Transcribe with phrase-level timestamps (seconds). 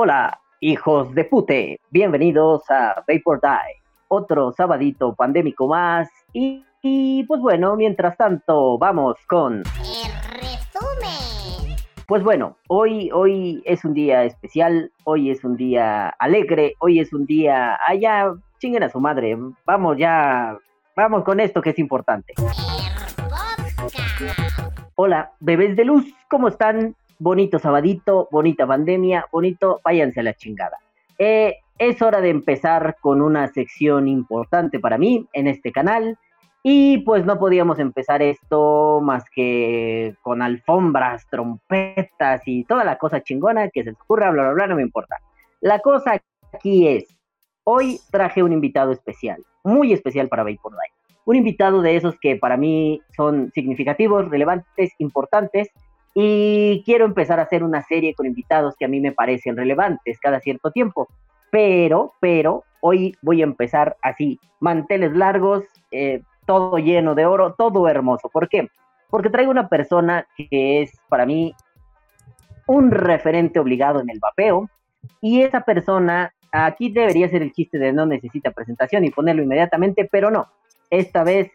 [0.00, 6.08] Hola, hijos de pute, bienvenidos a Vapor Die, otro sabadito pandémico más.
[6.32, 9.54] Y, y, pues bueno, mientras tanto, vamos con.
[9.56, 11.76] El resumen.
[12.06, 17.12] Pues bueno, hoy, hoy es un día especial, hoy es un día alegre, hoy es
[17.12, 17.76] un día.
[17.84, 19.36] Allá, chinguen a su madre,
[19.66, 20.56] vamos ya,
[20.94, 22.34] vamos con esto que es importante.
[22.38, 22.88] El.
[24.94, 26.94] Hola, bebés de luz, ¿cómo están?
[27.18, 30.78] Bonito sabadito, bonita pandemia, bonito, váyanse a la chingada.
[31.18, 36.18] Eh, es hora de empezar con una sección importante para mí en este canal.
[36.62, 43.22] Y pues no podíamos empezar esto más que con alfombras, trompetas y toda la cosa
[43.22, 45.18] chingona que se les ocurra, bla, bla, bla, no me importa.
[45.60, 46.20] La cosa
[46.52, 47.16] aquí es,
[47.62, 50.72] hoy traje un invitado especial, muy especial para Vapor.
[51.24, 55.68] Un invitado de esos que para mí son significativos, relevantes, importantes
[56.20, 60.18] y quiero empezar a hacer una serie con invitados que a mí me parecen relevantes
[60.18, 61.06] cada cierto tiempo.
[61.48, 67.86] Pero, pero, hoy voy a empezar así, manteles largos, eh, todo lleno de oro, todo
[67.88, 68.28] hermoso.
[68.30, 68.68] ¿Por qué?
[69.08, 71.54] Porque traigo una persona que es para mí
[72.66, 74.68] un referente obligado en el vapeo.
[75.20, 80.08] Y esa persona, aquí debería ser el chiste de no necesita presentación y ponerlo inmediatamente,
[80.10, 80.48] pero no.
[80.90, 81.52] Esta vez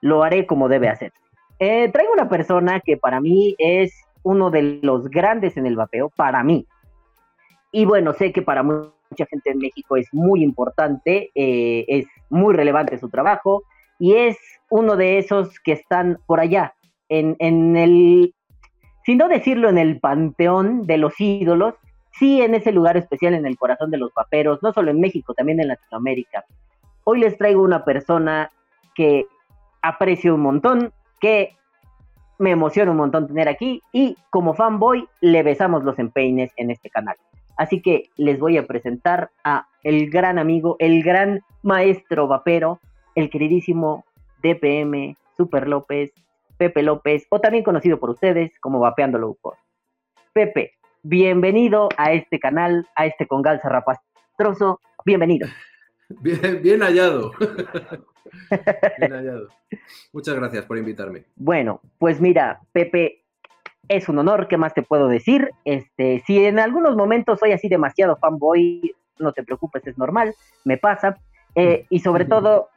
[0.00, 1.12] lo haré como debe hacer.
[1.64, 6.08] Eh, traigo una persona que para mí es uno de los grandes en el vapeo,
[6.08, 6.66] para mí.
[7.70, 12.52] Y bueno, sé que para mucha gente en México es muy importante, eh, es muy
[12.56, 13.62] relevante su trabajo
[14.00, 14.36] y es
[14.70, 16.74] uno de esos que están por allá,
[17.08, 18.34] en, en el,
[19.06, 21.74] si no decirlo en el panteón de los ídolos,
[22.10, 25.32] sí en ese lugar especial en el corazón de los vaperos, no solo en México,
[25.32, 26.44] también en Latinoamérica.
[27.04, 28.50] Hoy les traigo una persona
[28.96, 29.26] que
[29.80, 30.92] aprecio un montón,
[31.22, 31.56] que
[32.42, 36.90] me emociona un montón tener aquí y como fanboy le besamos los empeines en este
[36.90, 37.14] canal.
[37.56, 42.80] Así que les voy a presentar a el gran amigo, el gran maestro vapero,
[43.14, 44.04] el queridísimo
[44.42, 46.10] DPM Super López,
[46.56, 49.38] Pepe López, o también conocido por ustedes como Vapeando Low
[50.32, 50.72] Pepe,
[51.04, 55.46] bienvenido a este canal, a este congal zarrapastroso, bienvenido.
[56.08, 57.30] Bien, bien hallado.
[58.98, 59.48] bien hallado.
[60.12, 61.24] Muchas gracias por invitarme.
[61.36, 63.22] Bueno, pues mira, Pepe,
[63.88, 65.50] es un honor, ¿qué más te puedo decir?
[65.64, 70.34] Este, si en algunos momentos soy así demasiado fanboy, no te preocupes, es normal,
[70.64, 71.16] me pasa.
[71.54, 72.70] Eh, y sobre todo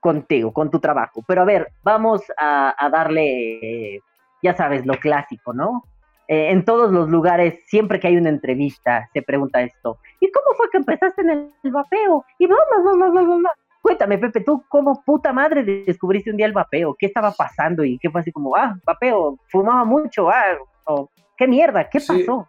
[0.00, 1.22] contigo, con tu trabajo.
[1.26, 4.00] Pero a ver, vamos a, darle,
[4.42, 5.84] ya sabes, lo clásico, ¿no?
[6.28, 9.98] Eh, en todos los lugares, siempre que hay una entrevista, se pregunta esto.
[10.20, 12.24] ¿Y cómo fue que empezaste en el, vapeo?
[12.38, 13.52] Y bla, bla, bla, bla, bla, bla.
[13.86, 16.96] Cuéntame, Pepe, ¿tú cómo puta madre descubriste un día el vapeo?
[16.98, 17.84] ¿Qué estaba pasando?
[17.84, 22.48] Y qué fue así como, ah, vapeo, fumaba mucho, ah, o, qué mierda, ¿qué pasó?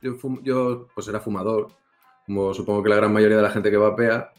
[0.00, 1.66] Yo, yo, pues era fumador,
[2.24, 4.30] como supongo que la gran mayoría de la gente que vapea.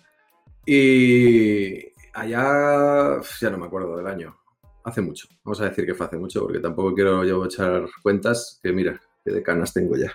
[0.65, 4.37] Y allá, ya no me acuerdo del año,
[4.85, 5.27] hace mucho.
[5.43, 8.97] Vamos a decir que fue hace mucho, porque tampoco quiero yo echar cuentas, que mira,
[9.25, 10.13] que de canas tengo ya.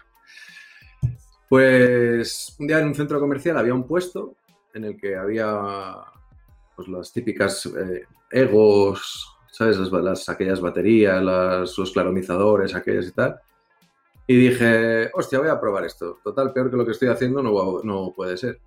[1.46, 4.34] Pues un día en un centro comercial había un puesto
[4.74, 5.96] en el que había
[6.76, 9.78] pues, las típicas eh, egos, ¿sabes?
[9.78, 13.40] Las, aquellas baterías, los claromizadores, aquellas y tal.
[14.26, 16.18] Y dije, hostia, voy a probar esto.
[16.22, 18.60] Total, peor que lo que estoy haciendo no, no puede ser.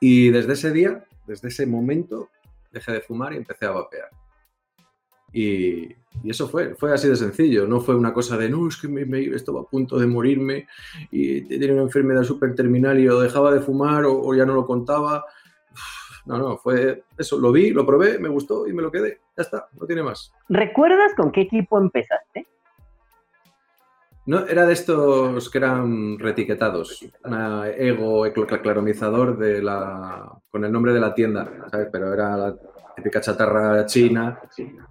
[0.00, 2.30] Y desde ese día, desde ese momento,
[2.72, 4.08] dejé de fumar y empecé a vapear.
[5.34, 8.86] Y, eso fue, fue así de sencillo, no fue una cosa de, no, es que
[8.86, 10.68] me, me estaba a punto de morirme
[11.10, 14.64] y tenía una enfermedad súper terminal y lo dejaba de fumar o, ya no lo
[14.64, 15.24] contaba.
[16.24, 19.20] No, no, fue eso, lo vi, lo probé, me gustó y me lo quedé.
[19.36, 20.32] Ya está, no tiene más.
[20.48, 22.46] ¿Recuerdas con qué equipo empezaste?
[24.26, 28.24] No, era de estos que eran retiquetados, una ego
[28.62, 31.88] claromizador de la, con el nombre de la tienda, ¿sabes?
[31.92, 32.56] Pero era la
[32.94, 34.40] típica chatarra china.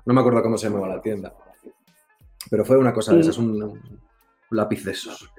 [0.05, 1.33] No me acuerdo cómo se llamaba la tienda.
[2.50, 3.79] Pero fue una cosa de esas, un,
[4.51, 5.29] lápiz de esos.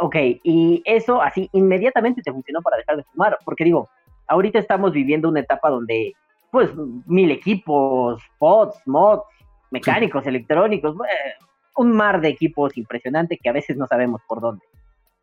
[0.00, 3.88] Ok, y eso así inmediatamente te funcionó para dejar de fumar, porque digo,
[4.26, 6.14] ahorita estamos viviendo una etapa donde,
[6.50, 6.70] pues,
[7.06, 9.24] mil equipos, pods, mods,
[9.70, 10.96] mecánicos, electrónicos,
[11.76, 14.64] un mar de equipos impresionante que a veces no sabemos por dónde.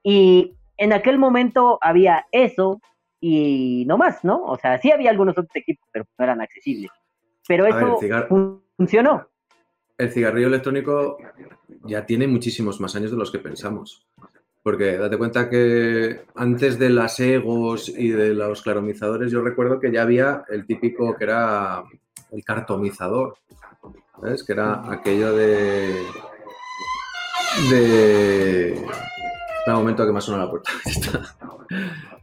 [0.04, 2.82] Y en aquel momento había eso,
[3.26, 4.44] y no más, ¿no?
[4.44, 6.92] O sea, sí había algunos otros equipos, pero no eran accesibles.
[7.48, 7.98] Pero eso
[8.76, 9.30] funcionó.
[9.98, 11.18] El cigarrillo electrónico
[11.86, 14.06] ya tiene muchísimos más años de los que pensamos.
[14.62, 19.90] Porque date cuenta que antes de las egos y de los claromizadores, yo recuerdo que
[19.90, 21.82] ya había el típico que era
[22.30, 23.38] el cartomizador.
[24.20, 24.44] ¿Sabes?
[24.44, 25.96] Que era aquello de.
[27.70, 28.86] de
[29.68, 30.72] un momento que me ha sonado la puerta.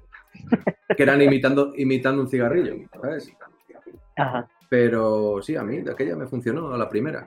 [0.96, 3.32] Que eran imitando, imitando un cigarrillo, ¿sabes?
[4.16, 4.48] Ajá.
[4.68, 7.26] Pero sí, a mí de aquella me funcionó a la primera.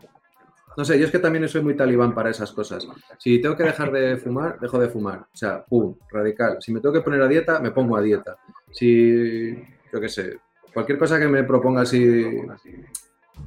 [0.75, 2.87] No sé, yo es que también soy muy talibán para esas cosas.
[3.19, 5.19] Si tengo que dejar de fumar, dejo de fumar.
[5.19, 6.57] O sea, pum, radical.
[6.59, 8.37] Si me tengo que poner a dieta, me pongo a dieta.
[8.71, 9.53] Si,
[9.91, 10.39] yo qué sé,
[10.73, 12.41] cualquier cosa que me proponga así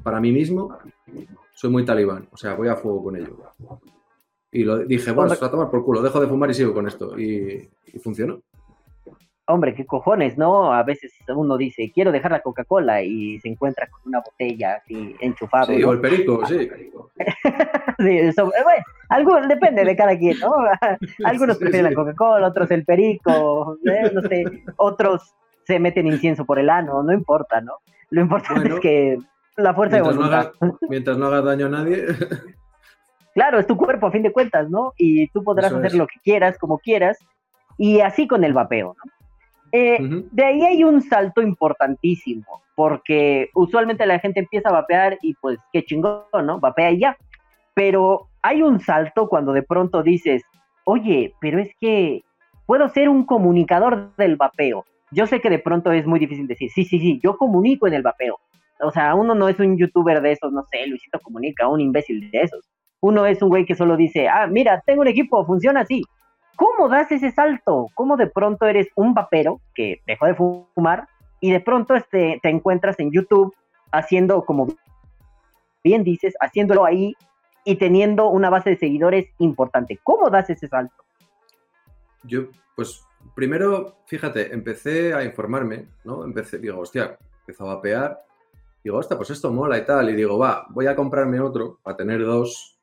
[0.02, 0.78] para mí mismo,
[1.52, 2.28] soy muy talibán.
[2.30, 3.54] O sea, voy a fuego con ello.
[4.52, 5.46] Y lo dije, bueno, Hombre.
[5.46, 7.18] a tomar por culo, dejo de fumar y sigo con esto.
[7.18, 8.40] Y, y funcionó.
[9.48, 10.72] Hombre, qué cojones, ¿no?
[10.72, 15.14] A veces uno dice, quiero dejar la Coca-Cola y se encuentra con una botella así
[15.20, 15.66] enchufado.
[15.66, 15.88] Sí, ¿no?
[15.88, 16.68] o el perico, sí.
[17.98, 20.52] Sí, eso, eh, bueno, algo, depende de cada quien, ¿no?
[21.24, 21.94] Algunos Sí, prefieren sí.
[21.94, 24.10] la Coca-Cola, otros el perico, ¿eh?
[24.12, 24.44] no sé,
[24.76, 25.32] otros
[25.64, 27.74] se meten incienso por el ano, no importa, ¿no?
[28.10, 29.18] Lo importante Bueno, es que
[29.56, 30.52] la fuerza de no, voluntad.
[30.88, 32.04] mientras no hagas daño a nadie.
[33.34, 34.92] Claro, es tu cuerpo a fin de cuentas, ¿no?
[34.96, 35.94] Y tú podrás Eso hacer es.
[35.94, 37.18] lo que quieras, como quieras,
[37.78, 39.12] y así con el vapeo, ¿no?
[39.72, 39.98] Eh,
[40.30, 45.58] de ahí hay un salto importantísimo, porque usualmente la gente empieza a vapear y pues
[45.72, 46.60] qué chingón, ¿no?
[46.60, 47.16] Vapea y ya.
[47.74, 50.42] Pero hay un salto cuando de pronto dices,
[50.84, 52.22] oye, pero es que
[52.64, 54.84] puedo ser un comunicador del vapeo.
[55.10, 57.94] Yo sé que de pronto es muy difícil decir, sí, sí, sí, yo comunico en
[57.94, 58.38] el vapeo.
[58.80, 62.30] O sea, uno no es un youtuber de esos, no sé, Luisito comunica, un imbécil
[62.30, 62.68] de esos.
[63.00, 66.02] Uno es un güey que solo dice, ah, mira, tengo un equipo, funciona así.
[66.56, 67.88] ¿Cómo das ese salto?
[67.94, 71.06] ¿Cómo de pronto eres un vapero que dejó de fumar
[71.40, 73.54] y de pronto este, te encuentras en YouTube
[73.92, 74.68] haciendo, como
[75.84, 77.14] bien dices, haciéndolo ahí
[77.64, 80.00] y teniendo una base de seguidores importante?
[80.02, 81.04] ¿Cómo das ese salto?
[82.24, 86.24] Yo, pues, primero, fíjate, empecé a informarme, ¿no?
[86.24, 88.24] Empecé, digo, hostia, empezó a vapear.
[88.82, 90.08] Digo, hostia, pues esto mola y tal.
[90.08, 92.78] Y digo, va, voy a comprarme otro para tener dos,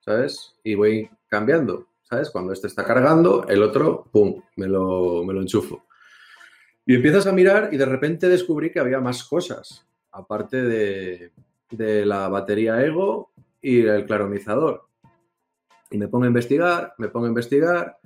[0.00, 0.56] ¿sabes?
[0.64, 2.30] Y voy cambiando, ¿sabes?
[2.30, 5.86] Cuando este está cargando, el otro, pum, me lo, me lo enchufo.
[6.84, 11.32] Y empiezas a mirar y de repente descubrí que había más cosas, aparte de,
[11.70, 14.86] de la batería Ego y el claromizador.
[15.90, 17.98] Y me pongo a investigar, me pongo a investigar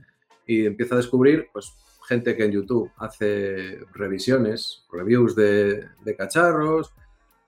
[0.47, 1.73] y empiezo a descubrir pues,
[2.09, 6.93] gente que en YouTube hace revisiones, reviews de, de cacharros,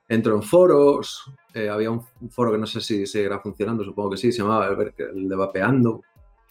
[0.09, 4.17] entro en foros, eh, había un, foro que no sé si seguirá funcionando, supongo que
[4.19, 6.03] sí, se llamaba el de Vapeando,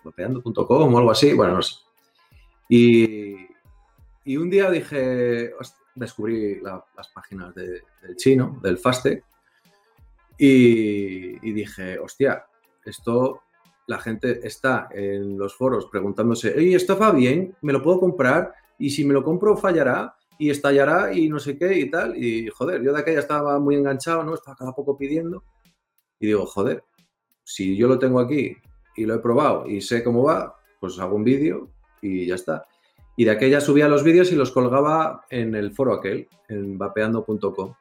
[0.03, 1.59] vapeando.com o algo así, bueno.
[2.69, 3.35] Y,
[4.25, 5.53] y un día dije,
[5.95, 9.23] descubrí la- las páginas de- del chino, del Faste,
[10.37, 12.45] y, y dije, hostia,
[12.85, 13.41] esto
[13.87, 17.55] la gente está en los foros preguntándose, oye, ¿esto va bien?
[17.61, 18.53] ¿Me lo puedo comprar?
[18.79, 22.15] Y si me lo compro, fallará y estallará y no sé qué y tal.
[22.15, 24.33] Y joder, yo de aquella estaba muy enganchado, ¿no?
[24.33, 25.43] Estaba cada poco pidiendo.
[26.19, 26.83] Y digo, joder,
[27.43, 28.55] si yo lo tengo aquí
[28.95, 31.69] y lo he probado y sé cómo va, pues hago un vídeo
[32.01, 32.65] y ya está.
[33.15, 37.73] Y de aquella subía los vídeos y los colgaba en el foro aquel, en vapeando.com.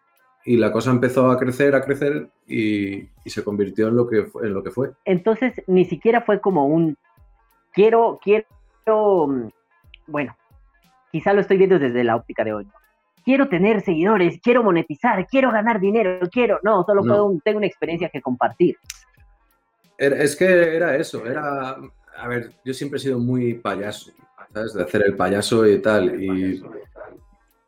[0.45, 4.25] Y la cosa empezó a crecer, a crecer y, y se convirtió en lo, que
[4.25, 4.91] fue, en lo que fue.
[5.05, 6.97] Entonces, ni siquiera fue como un,
[7.73, 8.47] quiero, quiero,
[9.29, 9.49] mm,
[10.07, 10.37] bueno,
[11.13, 12.67] quizá lo estoy viendo desde la óptica de hoy.
[13.25, 17.39] Quiero tener seguidores, quiero monetizar, quiero ganar dinero, quiero, no, solo No.
[17.45, 18.77] tengo una experiencia que compartir.
[20.01, 21.77] Era- Es que era eso, era,
[22.17, 24.11] a ver, yo siempre he sido muy payaso,
[24.53, 24.73] ¿sabes?
[24.75, 26.21] De hacer el payaso y tal.
[26.23, 26.63] Y,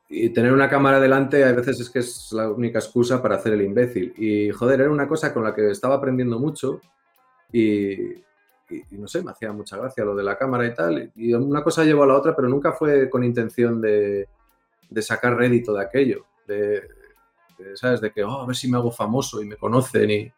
[0.08, 3.52] y tener una cámara delante a veces es que es la única excusa para hacer
[3.54, 4.12] el imbécil.
[4.16, 6.80] Y joder, era una cosa con la que estaba aprendiendo mucho
[7.52, 8.22] y, y-
[8.90, 11.12] y no sé, me hacía mucha gracia lo de la cámara y tal.
[11.14, 14.28] Y una cosa llevó a la otra, pero nunca fue con intención de,
[14.90, 16.88] de sacar rédito de aquello, de,
[17.58, 18.00] de, ¿sabes?
[18.00, 20.32] De que, oh, a ver si me hago famoso y me conocen y, y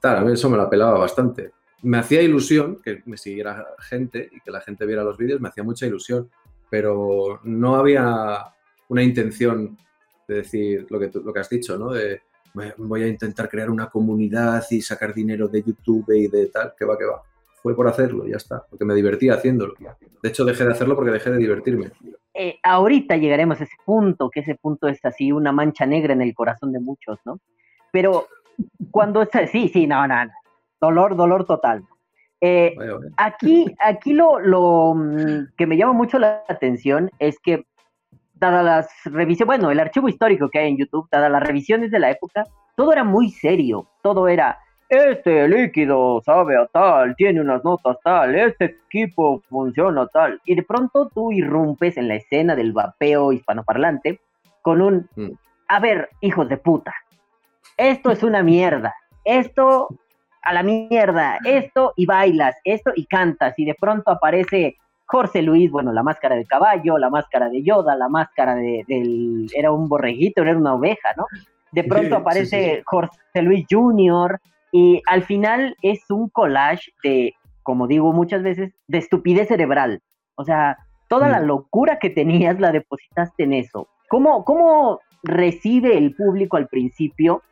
[0.00, 0.18] tal.
[0.18, 1.52] A mí eso me la pelaba bastante.
[1.82, 5.48] Me hacía ilusión que me siguiera gente y que la gente viera los vídeos, me
[5.48, 6.28] hacía mucha ilusión,
[6.70, 8.44] pero no había
[8.88, 9.76] una intención
[10.26, 11.90] de decir lo que, tú- lo que has dicho, ¿no?
[11.92, 12.22] De
[12.78, 16.84] "Voy- a intentar crear una comunidad y sacar dinero de YouTube y de tal, que
[16.84, 17.22] va, que va.
[17.62, 19.74] Fue por hacerlo, ya está, porque me divertía haciéndolo.
[20.22, 21.90] De hecho, dejé de hacerlo porque dejé de divertirme.
[22.34, 26.22] Eh, ahorita llegaremos a ese punto, que ese punto es así una mancha negra en
[26.22, 27.40] el corazón de muchos, ¿no?
[27.92, 28.28] Pero
[28.90, 30.32] cuando sí, sí, no, no, no.
[30.80, 31.84] dolor, dolor total.
[32.40, 32.76] Eh,
[33.16, 37.64] aquí, aquí lo, lo mm, que me llama mucho la atención es que,
[38.34, 41.98] dadas las revisiones, bueno, el archivo histórico que hay en YouTube, dadas las revisiones de
[41.98, 42.44] la época,
[42.76, 48.34] todo era muy serio, todo era, este líquido sabe a tal, tiene unas notas tal,
[48.34, 54.20] este equipo funciona tal, y de pronto tú irrumpes en la escena del vapeo hispanoparlante
[54.62, 55.32] con un, Mm.
[55.68, 56.94] a ver, hijos de puta,
[57.78, 58.94] esto es una mierda,
[59.24, 59.88] esto
[60.42, 65.70] a la mierda, esto y bailas, esto y cantas, y de pronto aparece Jorge Luis,
[65.70, 69.88] bueno, la máscara de caballo, la máscara de Yoda, la máscara de, del, era un
[69.88, 71.26] borreguito, era una oveja, ¿no?
[71.72, 74.38] De pronto aparece Jorge Luis Jr.
[74.72, 80.00] y al final es un collage de, como digo muchas veces, de estupidez cerebral.
[80.36, 81.46] O sea, toda la Mm.
[81.46, 83.88] locura que tenías la depositaste en eso.
[84.08, 87.42] ¿Cómo, ¿Cómo recibe el público al principio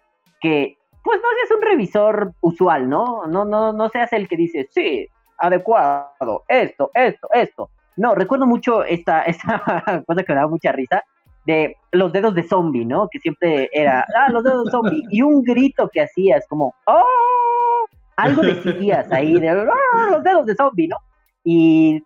[0.41, 3.27] que, pues no seas un revisor usual, ¿no?
[3.27, 7.71] No, no, no seas el que dice, sí, adecuado, esto, esto, esto.
[7.97, 11.03] No, recuerdo mucho esta, esta cosa que me daba mucha risa,
[11.47, 13.09] de los dedos de zombie, ¿no?
[13.09, 17.87] Que siempre era, ah, los dedos de zombie, y un grito que hacías como, ¡oh!
[18.17, 20.97] Algo decías ahí de, "Ah, los dedos de zombie, ¿no?
[21.45, 22.03] Y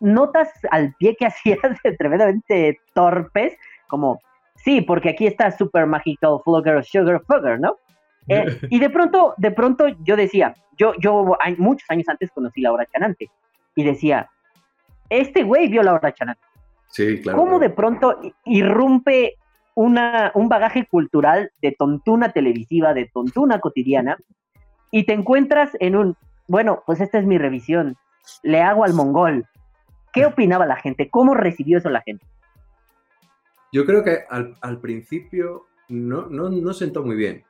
[0.00, 1.58] notas al pie que hacías
[1.98, 3.56] tremendamente torpes,
[3.88, 4.20] como,
[4.64, 7.76] sí, porque aquí está Super Magical Flugger Sugar Fugger, ¿no?
[8.28, 12.60] Eh, y de pronto, de pronto yo decía, yo, yo hay- muchos años antes conocí
[12.60, 13.30] a Laura Chanante
[13.74, 14.28] y decía,
[15.08, 16.42] este güey vio a Laura Chanante.
[16.88, 17.38] Sí, claro.
[17.38, 19.36] ¿Cómo de pronto irrumpe
[19.74, 24.18] una, un bagaje cultural de tontuna televisiva, de tontuna cotidiana,
[24.90, 26.16] y te encuentras en un,
[26.48, 27.96] bueno, pues esta es mi revisión,
[28.42, 29.46] le hago al mongol.
[30.12, 31.08] ¿Qué opinaba la gente?
[31.08, 32.26] ¿Cómo recibió eso la gente?
[33.72, 37.42] Yo creo que al, principio no, no, no sentó muy bien,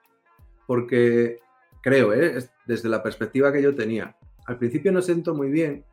[0.69, 1.41] porque
[1.83, 2.39] creo, ¿eh?
[2.39, 5.85] Es desde la perspectiva que yo tenía, al principio no sentó muy bien,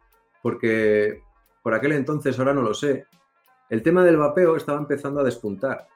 [0.43, 1.24] porque
[1.63, 3.05] por aquel entonces, ahora no lo sé,
[3.69, 5.88] el tema del vapeo estaba empezando a despuntar.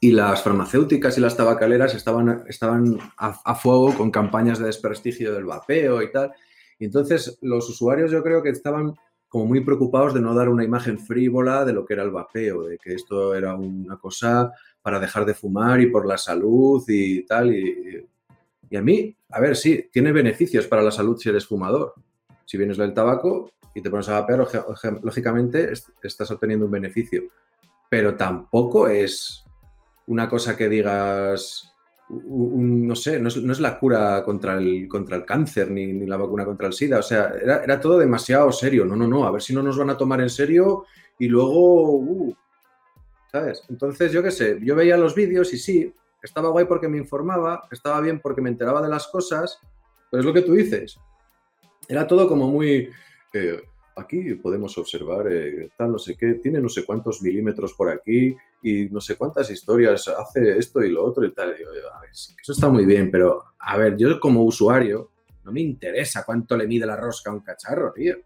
[0.00, 5.32] Y las farmacéuticas y las tabacaleras estaban, estaban a, a fuego con campañas de desprestigio
[5.32, 6.32] del vapeo y tal.
[6.78, 8.96] Y entonces los usuarios yo creo que estaban
[9.28, 12.62] como muy preocupados de no dar una imagen frívola de lo que era el vapeo,
[12.64, 14.52] de que esto era una cosa
[14.82, 17.54] para dejar de fumar y por la salud y tal.
[17.54, 18.06] Y,
[18.70, 21.94] y a mí, a ver, sí, tiene beneficios para la salud si eres fumador.
[22.44, 26.66] Si vienes del tabaco y te pones a vapear, lógi- lógi- lógicamente est- estás obteniendo
[26.66, 27.24] un beneficio.
[27.90, 29.44] Pero tampoco es
[30.06, 31.72] una cosa que digas,
[32.08, 36.44] no sé, no es, la cura contra el, contra el cáncer ni, ni la vacuna
[36.44, 36.98] contra el SIDA.
[36.98, 38.84] O sea, era, era todo demasiado serio.
[38.84, 40.84] No, no, no, a ver si no nos van a tomar en serio
[41.18, 42.34] y luego, uh,
[43.32, 43.62] ¿sabes?
[43.68, 47.66] Entonces, yo qué sé, yo veía los vídeos y sí, estaba guay porque me informaba,
[47.70, 49.58] estaba bien porque me enteraba de las cosas,
[50.10, 50.98] pero es lo que tú dices.
[51.88, 52.88] Era todo como muy...
[53.32, 53.62] eh,
[53.96, 58.36] aquí podemos observar eh, no sé qué, tiene no sé cuántos milímetros por aquí
[58.68, 61.54] y no sé cuántas historias hace esto y lo otro y tal.
[62.12, 65.12] Eso está muy bien, pero a ver, yo como usuario
[65.44, 68.16] no me interesa cuánto le mide la rosca a un cacharro, tío.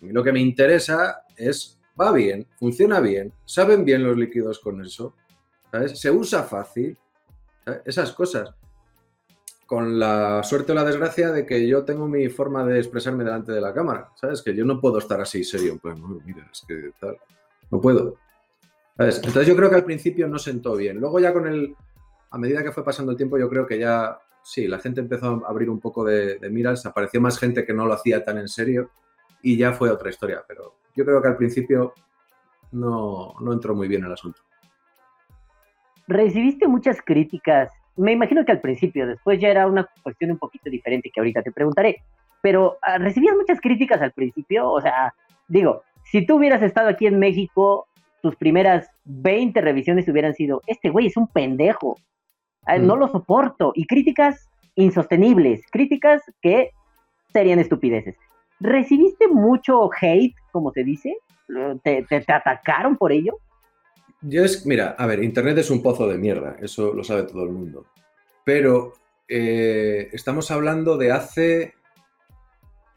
[0.00, 4.60] A mí lo que me interesa es, va bien, funciona bien, saben bien los líquidos
[4.60, 5.14] con eso.
[5.94, 6.96] Se usa fácil,
[7.84, 8.54] esas cosas.
[9.66, 13.50] Con la suerte o la desgracia de que yo tengo mi forma de expresarme delante
[13.50, 14.42] de la cámara, ¿sabes?
[14.42, 17.18] Que yo no puedo estar así serio, "No, mira, es que tal,
[17.72, 18.16] no puedo.
[18.98, 20.98] Entonces yo creo que al principio no sentó bien.
[20.98, 21.74] Luego ya con el,
[22.30, 25.42] a medida que fue pasando el tiempo, yo creo que ya, sí, la gente empezó
[25.44, 28.38] a abrir un poco de, de miras, apareció más gente que no lo hacía tan
[28.38, 28.90] en serio
[29.42, 30.42] y ya fue otra historia.
[30.48, 31.92] Pero yo creo que al principio
[32.72, 34.40] no, no entró muy bien el asunto.
[36.08, 37.70] Recibiste muchas críticas.
[37.96, 41.42] Me imagino que al principio, después ya era una cuestión un poquito diferente que ahorita
[41.42, 42.02] te preguntaré.
[42.42, 44.70] Pero recibías muchas críticas al principio.
[44.70, 45.12] O sea,
[45.48, 47.88] digo, si tú hubieras estado aquí en México,
[48.22, 51.96] tus primeras 20 revisiones hubieran sido, este güey es un pendejo.
[52.64, 52.98] Ah, No Mm.
[52.98, 53.72] lo soporto.
[53.74, 56.70] Y críticas insostenibles, críticas que
[57.32, 58.16] serían estupideces.
[58.60, 61.16] ¿Recibiste mucho hate, como se dice?
[61.84, 63.38] ¿Te, te- te atacaron por ello?
[64.22, 67.44] Yo es, mira, a ver, Internet es un pozo de mierda, eso lo sabe todo
[67.44, 67.86] el mundo.
[68.44, 68.94] Pero
[69.28, 71.74] eh, estamos hablando de hace,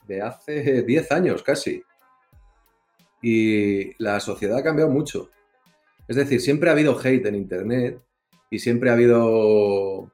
[0.08, 1.84] de hace 10 años casi.
[3.22, 5.30] Y la sociedad ha cambiado mucho.
[6.08, 8.02] Es decir, siempre ha habido hate en Internet
[8.50, 10.12] y siempre ha habido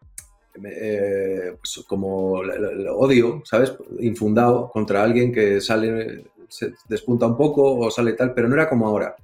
[0.64, 3.74] eh, pues, como el- odio, ¿sabes?
[4.00, 8.68] Infundado contra alguien que sale, se despunta un poco o sale tal, pero no era
[8.70, 9.16] como ahora.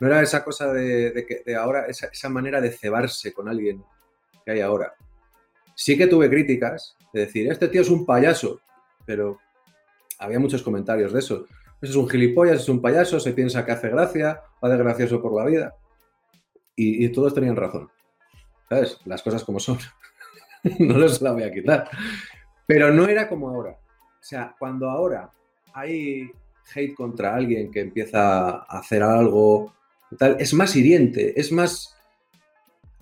[0.00, 3.82] No era esa cosa de, que ahora, esa, esa manera de cebarse con alguien
[4.44, 4.94] que hay ahora.
[5.74, 8.60] Sí que tuve críticas de decir, este tío es un payaso,
[9.04, 9.38] pero
[10.18, 11.46] había muchos comentarios de eso.
[11.80, 15.34] Es un gilipollas, es un payaso, se piensa que hace gracia, va de gracioso por
[15.34, 15.74] la vida.
[16.76, 17.90] Y, y todos tenían razón.
[18.68, 18.98] ¿Sabes?
[19.04, 19.78] Las cosas como son.
[20.78, 21.88] no les la voy a quitar.
[22.66, 23.70] Pero no era como ahora.
[23.70, 25.30] O sea, cuando ahora
[25.72, 26.30] hay
[26.74, 29.74] hate contra alguien que empieza a hacer algo,
[30.18, 31.96] tal, es más hiriente, es más.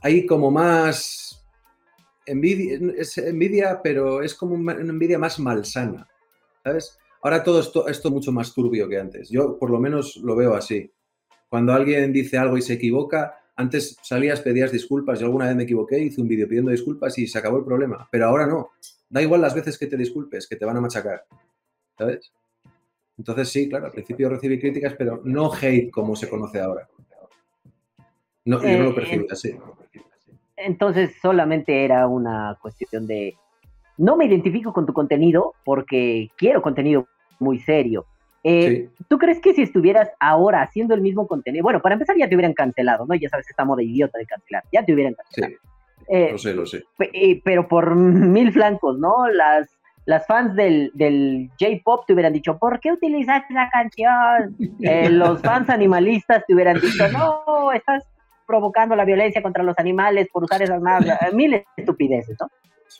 [0.00, 1.44] Hay como más
[2.24, 6.06] envidia, es envidia, pero es como una envidia más malsana,
[6.62, 6.98] ¿sabes?
[7.22, 9.28] Ahora todo esto es mucho más turbio que antes.
[9.28, 10.90] Yo por lo menos lo veo así.
[11.48, 15.18] Cuando alguien dice algo y se equivoca, antes salías, pedías disculpas.
[15.18, 18.08] Yo alguna vez me equivoqué, hice un vídeo pidiendo disculpas y se acabó el problema.
[18.10, 18.70] Pero ahora no.
[19.08, 21.24] Da igual las veces que te disculpes, que te van a machacar.
[21.96, 22.32] ¿Sabes?
[23.16, 26.88] Entonces sí, claro, al principio recibí críticas, pero no hate como se conoce ahora.
[28.44, 29.56] No, yo no lo Eh, percibo así.
[30.56, 33.34] Entonces solamente era una cuestión de
[33.98, 37.06] no me identifico con tu contenido porque quiero contenido
[37.38, 38.06] muy serio.
[38.44, 42.16] Eh, Sí, ¿Tú crees que si estuvieras ahora haciendo el mismo contenido, bueno, para empezar
[42.16, 43.14] ya te hubieran cancelado, ¿no?
[43.16, 45.62] Ya sabes esta moda idiota de cancelar, ya te hubieran sí, cancelado.
[46.08, 46.84] Eh, lo sé, lo sé.
[46.96, 49.28] pe- pero por mil flancos, ¿no?
[49.28, 49.68] Las,
[50.06, 54.56] las fans del, del J-Pop te hubieran dicho, ¿por qué utilizaste esa canción?
[54.80, 58.04] Eh, los fans animalistas te hubieran dicho, no, estás
[58.46, 62.48] provocando la violencia contra los animales por usar esas más, eh, mil estupideces, ¿no?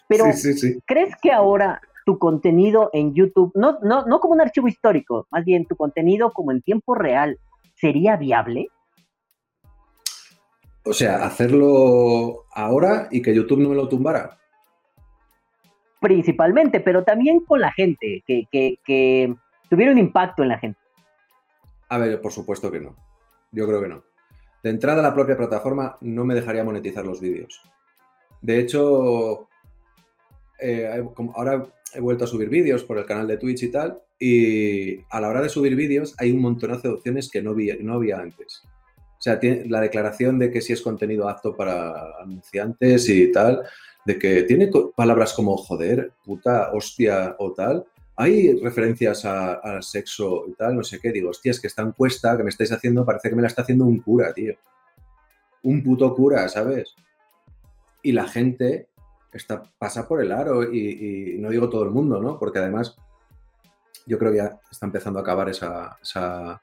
[0.09, 0.81] Pero, Sí, sí, sí.
[0.87, 5.45] ¿crees que ahora tu contenido en YouTube, no, no, no como un archivo histórico, más
[5.45, 7.38] bien tu contenido como en tiempo real,
[7.75, 8.69] sería viable?
[10.85, 14.38] O sea, hacerlo ahora y que YouTube no me lo tumbara.
[16.00, 19.35] Principalmente, pero también con la gente, que, que, que
[19.69, 20.81] tuviera un impacto en la gente.
[21.91, 22.97] A ver, por supuesto que no.
[23.53, 24.03] Yo creo que no.
[24.62, 27.61] De entrada, la propia plataforma no me dejaría monetizar los vídeos.
[28.41, 29.48] De hecho,
[30.61, 34.99] eh, ahora he vuelto a subir vídeos por el canal de Twitch y tal, y
[35.11, 37.95] a la hora de subir vídeos hay un montonazo de opciones que no, vi- no
[37.95, 38.62] había antes.
[39.19, 43.62] O sea, la declaración de que si es contenido apto para anunciantes y tal,
[44.05, 47.85] de que tiene palabras como joder, puta, hostia o tal.
[48.16, 51.12] Hay referencias al sexo y tal, no sé qué.
[51.12, 53.62] Digo, hostia, es que esta encuesta que me estáis haciendo parece que me la está
[53.62, 54.55] haciendo un cura, tío.
[55.62, 56.94] Un puto cura, ¿sabes?
[58.03, 58.88] Y la gente
[59.33, 62.38] está, pasa por el aro y, no digo todo el mundo, ¿no?
[62.38, 62.97] Porque además
[64.07, 66.61] yo creo que ya está empezando a acabar esa, esa,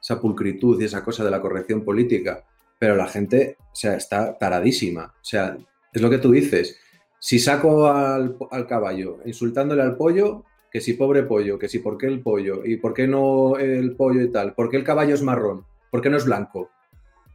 [0.00, 2.44] esa pulcritud y esa cosa de la corrección política.
[2.78, 5.12] Pero la gente, o sea, está taradísima.
[5.20, 5.56] O sea,
[5.92, 6.78] es lo que tú dices.
[7.18, 11.98] Si saco al, al caballo insultándole al pollo, que si pobre pollo, que si por
[11.98, 15.14] qué el pollo, y por qué no el pollo y tal, por qué el caballo
[15.14, 16.70] es marrón, por qué no es blanco,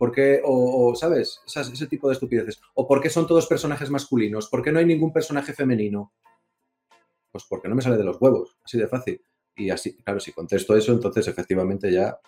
[0.06, 1.42] por qué, o, o, ¿sabes?
[1.48, 2.62] Esas- ese tipo de estupideces.
[2.76, 6.14] O por qué son todos personajes masculinos, por qué no hay ningún personaje femenino.
[7.32, 9.20] Pues porque no me sale de los huevos, así de fácil.
[9.56, 12.20] Y así, claro, si contesto eso, entonces efectivamente ya.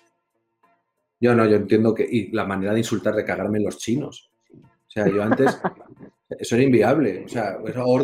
[1.20, 2.08] Yo no, yo entiendo que.
[2.10, 4.32] Y la manera de insultar, de cagarme en los chinos.
[4.54, 5.60] O sea, yo antes.
[6.30, 7.24] Eso era inviable.
[7.26, 7.58] O sea,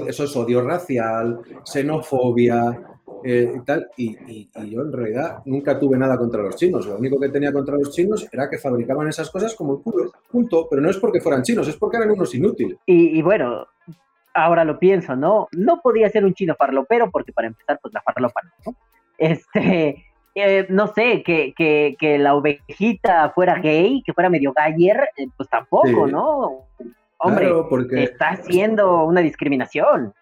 [0.07, 2.92] eso es odio racial, xenofobia
[3.23, 3.89] eh, y tal.
[3.97, 6.85] Y, y- y yo en realidad nunca tuve nada contra los chinos.
[6.87, 10.11] Lo único que tenía contra los chinos era que fabricaban esas cosas como el culo.
[10.31, 10.67] Punto.
[10.69, 12.77] Pero no es porque fueran chinos, es porque eran unos inútiles.
[12.85, 13.67] Y, y bueno,
[14.33, 15.47] ahora lo pienso, ¿no?
[15.51, 18.75] No podía ser un chino farlopero porque para empezar, pues la farlopa no.
[19.17, 25.09] Este, eh, no sé, que, que, que la ovejita fuera gay, que fuera medio gayer,
[25.17, 26.11] eh, pues tampoco, Sí.
[26.11, 26.65] ¿no?
[27.19, 28.03] Hombre, Claro, porque.
[28.03, 30.13] está haciendo una discriminación.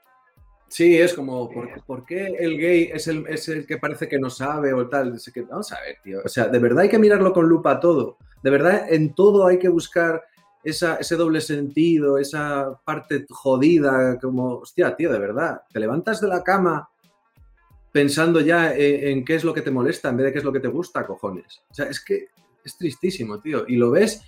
[0.71, 4.17] Sí, es como, ¿por, por qué el gay es el, es el que parece que
[4.17, 5.19] no sabe o tal?
[5.33, 6.21] Que, vamos a ver, tío.
[6.23, 8.17] O sea, de verdad hay que mirarlo con lupa todo.
[8.41, 10.23] De verdad, en todo hay que buscar
[10.63, 15.61] esa, ese doble sentido, esa parte jodida, como, hostia, tío, de verdad.
[15.73, 16.87] Te levantas de la cama
[17.91, 20.45] pensando ya en, en qué es lo que te molesta en vez de qué es
[20.45, 21.63] lo que te gusta, cojones.
[21.69, 22.27] O sea, es que
[22.63, 23.65] es tristísimo, tío.
[23.67, 24.23] Y lo ves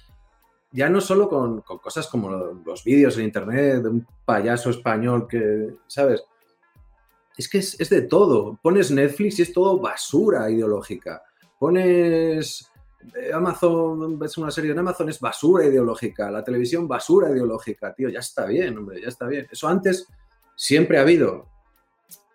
[0.71, 4.71] ya no solo con, con cosas como lo- los vídeos en internet de un payaso
[4.71, 6.23] español que, ¿sabes?
[7.37, 8.59] Es que es, es de todo.
[8.61, 11.23] Pones Netflix y es todo basura ideológica.
[11.59, 12.69] Pones
[13.15, 16.31] eh, Amazon, ves una serie en Amazon, es basura ideológica.
[16.31, 17.93] La televisión, basura ideológica.
[17.93, 19.47] Tío, ya está bien, hombre, ya está bien.
[19.51, 20.07] Eso antes
[20.55, 21.47] siempre ha habido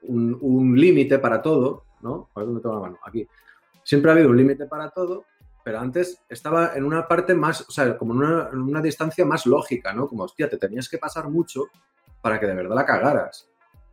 [0.03, 2.31] un, un límite para todo, ¿no?
[2.35, 2.99] A ver dónde tengo la mano.
[3.05, 3.27] Aquí.
[3.85, 5.25] Siempre ha habido un límite para todo,
[5.65, 9.25] pero antes estaba en una parte más, o sea, como en una, en una distancia
[9.25, 10.07] más lógica, ¿no?
[10.07, 11.67] Como, hostia, te tenías que pasar mucho
[12.21, 13.49] para que de verdad la cagaras.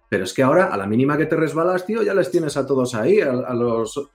[0.09, 2.65] Pero es que ahora, a la mínima que te resbalas, tío, ya les tienes a
[2.65, 4.11] todos ahí, a, los,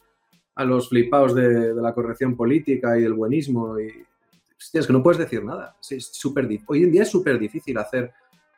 [0.54, 3.78] a los flipados de, la corrección política y del buenismo.
[3.78, 3.88] Y,
[4.56, 5.76] hostia, es que no puedes decir nada.
[5.90, 8.12] Es súper dif- Hoy en día es súper difícil hacer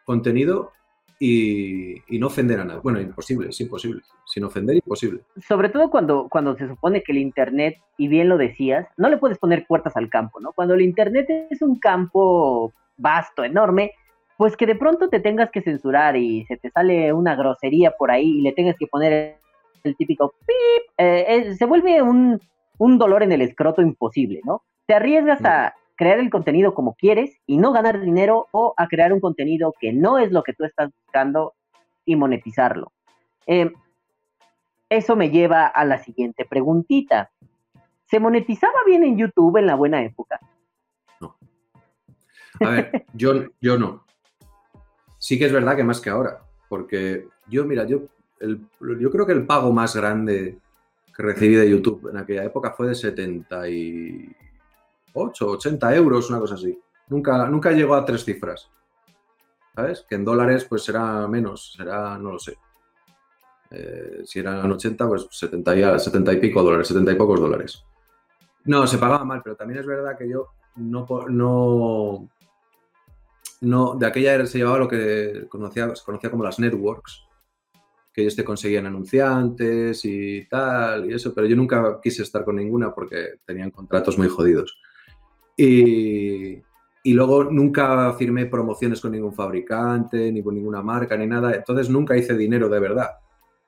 [0.05, 0.73] contenido
[1.19, 2.81] y, y no ofender a nadie.
[2.83, 4.03] Bueno, imposible, es imposible.
[4.27, 5.21] Sin ofender, imposible.
[5.47, 9.19] Sobre todo cuando, cuando se supone que el Internet, y bien lo decías, no le
[9.19, 10.53] puedes poner puertas al campo, ¿no?
[10.53, 13.93] Cuando el Internet es un campo vasto, enorme,
[14.43, 18.11] pues que de pronto te tengas que censurar y se te sale una grosería por
[18.11, 19.37] ahí y le tengas que poner
[19.85, 22.41] el típico pip, eh, eh, se vuelve un,
[22.77, 24.65] un dolor en el escroto imposible, ¿no?
[24.85, 29.13] Te arriesgas a, crear el contenido como quieres y no ganar dinero o a crear
[29.13, 31.55] un contenido que no es lo que tú estás buscando
[32.05, 32.91] y monetizarlo.
[33.47, 33.73] Eh,
[34.89, 37.31] eso me lleva a la siguiente preguntita.
[38.07, 40.41] ¿Se monetizaba bien en YouTube en la buena época?
[41.21, 41.37] No.
[42.59, 44.02] A ver, yo, yo no.
[45.23, 48.09] Sí que es verdad que más que ahora, porque yo, mira, yo,
[48.41, 50.59] yo creo que el pago más grande
[51.17, 56.77] que recibí de YouTube en aquella época fue de 78, 80 euros, una cosa así.
[57.07, 58.69] Nunca, nunca llegó a tres cifras.
[59.77, 60.05] ¿Sabes?
[60.09, 62.59] Que en dólares pues será menos, será, no lo sé.
[63.71, 67.85] Eh, si eran 80, pues 70 y, 70 y pico dólares, 70 y pocos dólares.
[68.65, 72.29] No, se pagaba mal, pero también es verdad que yo no, no,
[73.63, 77.27] no de aquella se llevaba lo que conocía, se conocía como las networks,
[78.13, 82.57] que ellos te conseguían anunciantes y tal, y eso, pero yo nunca quise estar con
[82.57, 84.79] ninguna porque tenían contratos muy jodidos.
[85.57, 86.61] Y,
[87.05, 91.89] y luego nunca firmé promociones con ningún fabricante, ni con ninguna marca, ni nada, entonces
[91.89, 93.11] nunca hice dinero de verdad.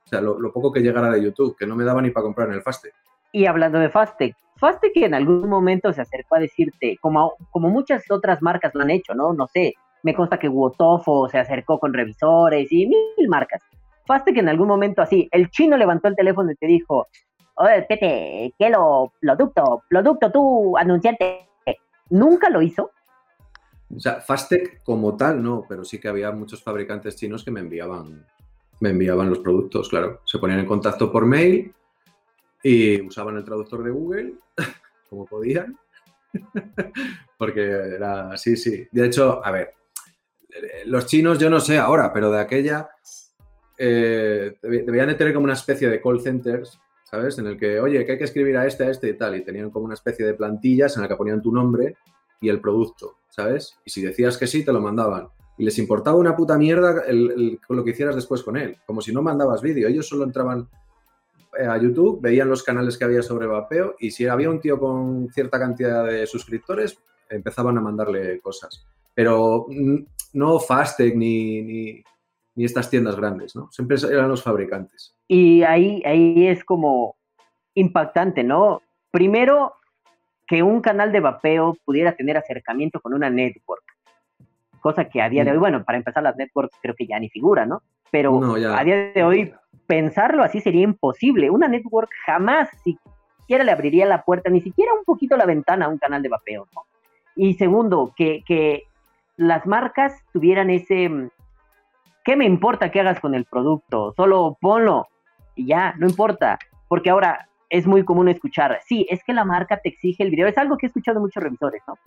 [0.05, 2.49] O sea, lo, poco que llegara de YouTube, que no me daba ni para comprar
[2.49, 2.93] en el Fastec.
[3.33, 8.09] Y hablando de Fastec, Fastec en algún momento se acercó a decirte, como, como muchas
[8.11, 9.33] otras marcas lo han hecho, ¿no?
[9.33, 9.75] No sé,
[10.05, 13.63] me consta que Wotofo se acercó con revisores y mil marcas.
[14.07, 17.09] Fastec en algún momento así, el chino levantó el teléfono y te dijo,
[17.55, 19.83] oye, Pete, ¿qué lo producto?
[19.89, 21.49] Producto tú, anunciante.
[22.11, 22.91] ¿Nunca lo hizo?
[23.97, 27.61] O sea, Fastec como tal no, pero sí que había muchos fabricantes chinos que me
[27.61, 28.27] enviaban
[28.81, 30.21] me enviaban los productos, claro.
[30.25, 31.73] Se ponían en contacto por mail
[32.63, 34.35] y usaban el traductor de Google
[35.09, 35.79] como podían.
[37.39, 38.87] Porque era, sí, sí.
[38.91, 39.75] De hecho, a ver,
[40.87, 42.89] los chinos yo no sé ahora, pero de aquella
[43.79, 47.39] eh, debían de tener como una especie de call centers, ¿sabes?
[47.39, 49.37] En el que, oye, que hay que escribir a este, a este y tal.
[49.37, 51.97] Y tenían como una especie de plantillas en la que ponían tu nombre
[52.41, 53.79] y el producto, ¿sabes?
[53.85, 57.61] Y si decías que sí, te lo mandaban y les importaba una puta mierda el,
[57.69, 59.89] lo que hicieras después con él, como si no mandabas vídeo.
[59.89, 60.69] Ellos solo entraban
[61.59, 64.79] eh, a YouTube, veían los canales que había sobre vapeo y si había un tío
[64.79, 68.85] con cierta cantidad de suscriptores, empezaban a mandarle cosas.
[69.15, 69.67] Pero
[70.33, 72.05] no Fastec ni, ni,
[72.55, 73.71] ni estas tiendas grandes, ¿no?
[73.71, 75.17] Siempre eran los fabricantes.
[75.29, 77.17] Y ahí, ahí es como
[77.75, 78.83] impactante, ¿no?
[79.11, 79.75] Primero,
[80.47, 83.85] que un canal de vapeo pudiera tener acercamiento con una network
[84.85, 87.31] cosa que a día de hoy, bueno, para empezar las networks creo que ya ni
[87.31, 87.81] figura, ¿no?
[88.11, 89.55] Pero a día de hoy
[89.87, 91.49] pensarlo así sería imposible.
[91.49, 95.89] Una network jamás siquiera le abriría la puerta, ni siquiera un poquito la ventana a
[95.89, 96.83] un canal de vapeo, ¿no?
[97.35, 98.83] Y segundo, que, que
[99.37, 101.31] las marcas tuvieran ese, mm,
[102.25, 104.13] ¿qué me importa que hagas con el producto?
[104.17, 105.09] Solo ponlo
[105.55, 106.59] y ya, no importa.
[106.89, 110.47] Porque ahora es muy común escuchar, sí, es que la marca te exige el video.
[110.47, 111.99] Es algo que he escuchado muchos revisores, ¿no?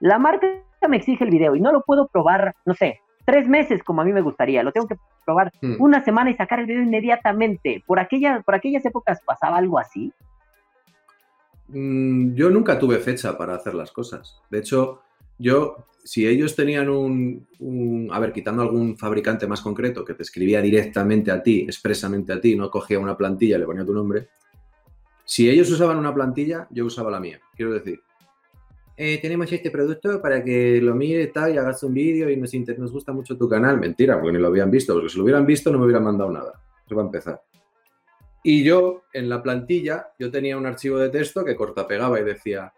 [0.00, 0.48] La marca
[0.88, 4.04] me exige el video y no lo puedo probar, no sé, tres meses como a
[4.04, 4.62] mí me gustaría.
[4.62, 5.76] Lo tengo que probar hmm.
[5.78, 7.84] una semana y sacar el video inmediatamente.
[7.86, 10.12] ¿Por, aquella, por aquellas épocas pasaba algo así?
[11.68, 14.40] Mm, yo nunca tuve fecha para hacer las cosas.
[14.50, 15.02] De hecho,
[15.38, 20.60] yo, si ellos tenían un, a ver, quitando algún fabricante más concreto que te escribía
[20.60, 24.28] directamente a ti, expresamente a ti, no cogía una plantilla y le ponía tu nombre,
[25.24, 27.40] si ellos usaban una plantilla, yo usaba la mía.
[27.54, 28.00] Quiero decir,
[28.96, 32.52] eh, tenemos este producto para que lo mire tal, y hagas un vídeo y nos,
[32.54, 33.78] nos gusta mucho tu canal.
[33.78, 36.30] Mentira, porque ni lo habían visto, porque si lo hubieran visto no me hubieran mandado
[36.30, 36.60] nada.
[36.84, 37.40] Eso va a empezar.
[38.44, 42.24] Y yo, en la plantilla, yo tenía un archivo de texto que corta pegaba y
[42.24, 42.72] decía,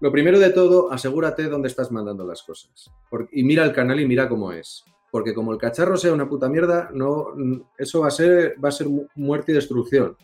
[0.00, 2.90] lo primero de todo, asegúrate dónde estás mandando las cosas.
[3.32, 4.84] y mira el canal y mira cómo es.
[5.10, 7.28] Porque como el cacharro sea una puta mierda, no,
[7.76, 10.16] eso va a ser, va a ser muerte y destrucción.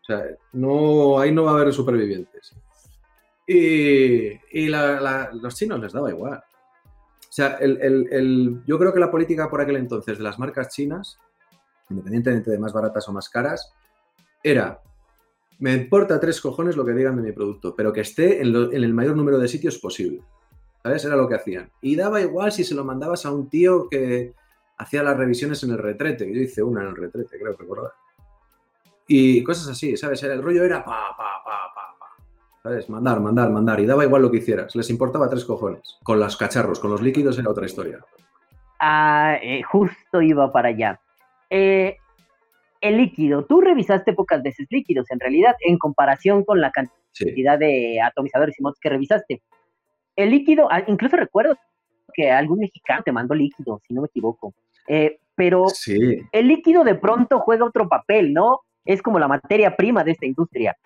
[0.00, 2.54] O sea, no, ahí no va a haber supervivientes.
[3.46, 6.34] Y, los chinos les daba igual.
[6.34, 11.18] O sea, yo creo que la política por aquel entonces de las marcas chinas,
[11.88, 13.72] independientemente de más baratas o más caras,
[14.42, 14.80] era,
[15.60, 18.94] me importa tres cojones lo que digan de mi producto, pero que esté en, el
[18.94, 20.22] mayor número de sitios posible.
[20.82, 21.04] ¿Sabes?
[21.04, 21.70] Era lo que hacían.
[21.82, 24.32] Y daba igual si se lo mandabas a un tío que
[24.78, 27.92] hacía las revisiones en el retrete, que yo hice una en el retrete, creo recordar.
[29.06, 30.22] Y cosas así, ¿sabes?
[30.22, 31.90] El rollo era pa, pa, pa, pa,
[32.62, 32.88] ¿Sabes?
[32.88, 33.80] Mandar, mandar, mandar.
[33.80, 34.74] Y daba igual lo que hicieras.
[34.74, 35.98] Les importaba tres cojones.
[36.02, 37.98] Con los cacharros, con los líquidos era otra historia.
[38.78, 41.00] Ah, eh, justo iba para allá.
[41.50, 41.98] Eh,
[42.80, 43.44] el líquido.
[43.44, 48.62] Tú revisaste pocas veces líquidos, en realidad, en comparación con la cantidad de atomizadores y
[48.62, 49.42] mods que revisaste.
[50.16, 51.56] El líquido, ah, incluso recuerdo
[52.12, 54.54] que algún mexicano te mandó líquido, si no me equivoco.
[54.88, 55.66] Eh, pero
[56.32, 58.60] el líquido de pronto juega otro papel, ¿no?
[58.84, 60.76] Es como la materia prima de esta industria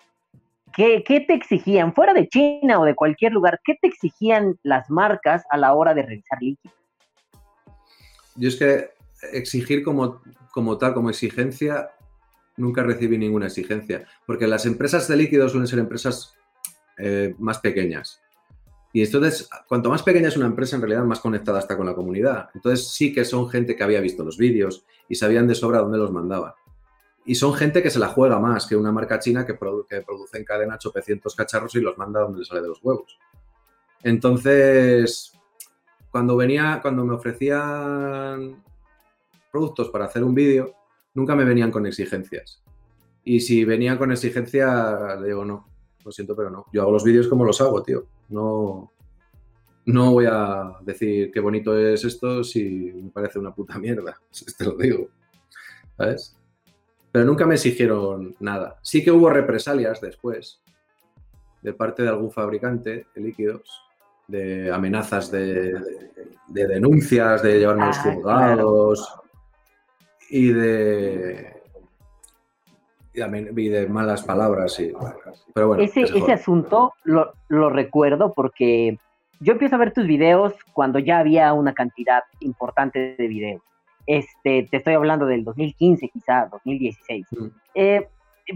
[0.75, 1.93] ¿qué, qué te exigían?
[1.93, 5.93] Fuera de China o de cualquier lugar, ¿qué te exigían las marcas a la hora
[5.93, 6.77] de revisar líquidos?
[8.35, 8.89] Yo es que
[9.31, 11.91] exigir como, como tal, como exigencia,
[12.57, 16.35] nunca recibí ninguna exigencia, porque las empresas de líquidos suelen ser empresas
[16.97, 18.21] eh, más pequeñas.
[18.93, 21.93] Y entonces, cuanto más pequeña es una empresa, en realidad más conectada está con la
[21.93, 22.49] comunidad.
[22.53, 25.97] Entonces sí que son gente que había visto los vídeos y sabían de sobra dónde
[25.97, 26.53] los mandaban.
[27.25, 29.57] Y son gente que se la juega más que una marca china que,
[29.89, 33.19] que produce en cadena 800 cacharros y los manda donde le sale de los huevos.
[34.01, 35.33] Entonces,
[36.09, 38.63] cuando venía, cuando me ofrecían
[39.55, 40.75] productos para hacer un vídeo,
[41.13, 42.61] nunca me venían con exigencias.
[43.23, 45.69] Y si venían con exigencia, le digo, no,
[46.03, 46.65] lo siento, pero no.
[46.73, 48.05] Yo hago los vídeos como los hago, tío.
[48.27, 48.91] No,
[49.85, 54.19] no voy a decir qué bonito es esto si me parece una puta mierda.
[54.57, 55.07] Te lo digo.
[55.97, 56.35] ¿Sabes?
[57.13, 58.77] Pero nunca me exigieron nada.
[58.81, 60.59] Sí que hubo represalias después
[61.61, 63.69] de parte de algún fabricante de líquidos,
[64.27, 66.15] de amenazas de, de-
[66.47, 69.19] de denuncias, de llevarme a los Ah, juzgados
[70.29, 71.55] y de
[73.13, 74.79] y de malas palabras.
[74.79, 74.91] Y,
[75.53, 78.97] pero bueno, ese, ese asunto lo, lo recuerdo porque
[79.39, 83.61] yo empiezo a ver tus videos cuando ya había una cantidad importante de videos.
[84.05, 87.25] Este, te estoy hablando del 2015, quizá 2016.
[87.31, 87.45] Mm.
[87.73, 88.07] Eh,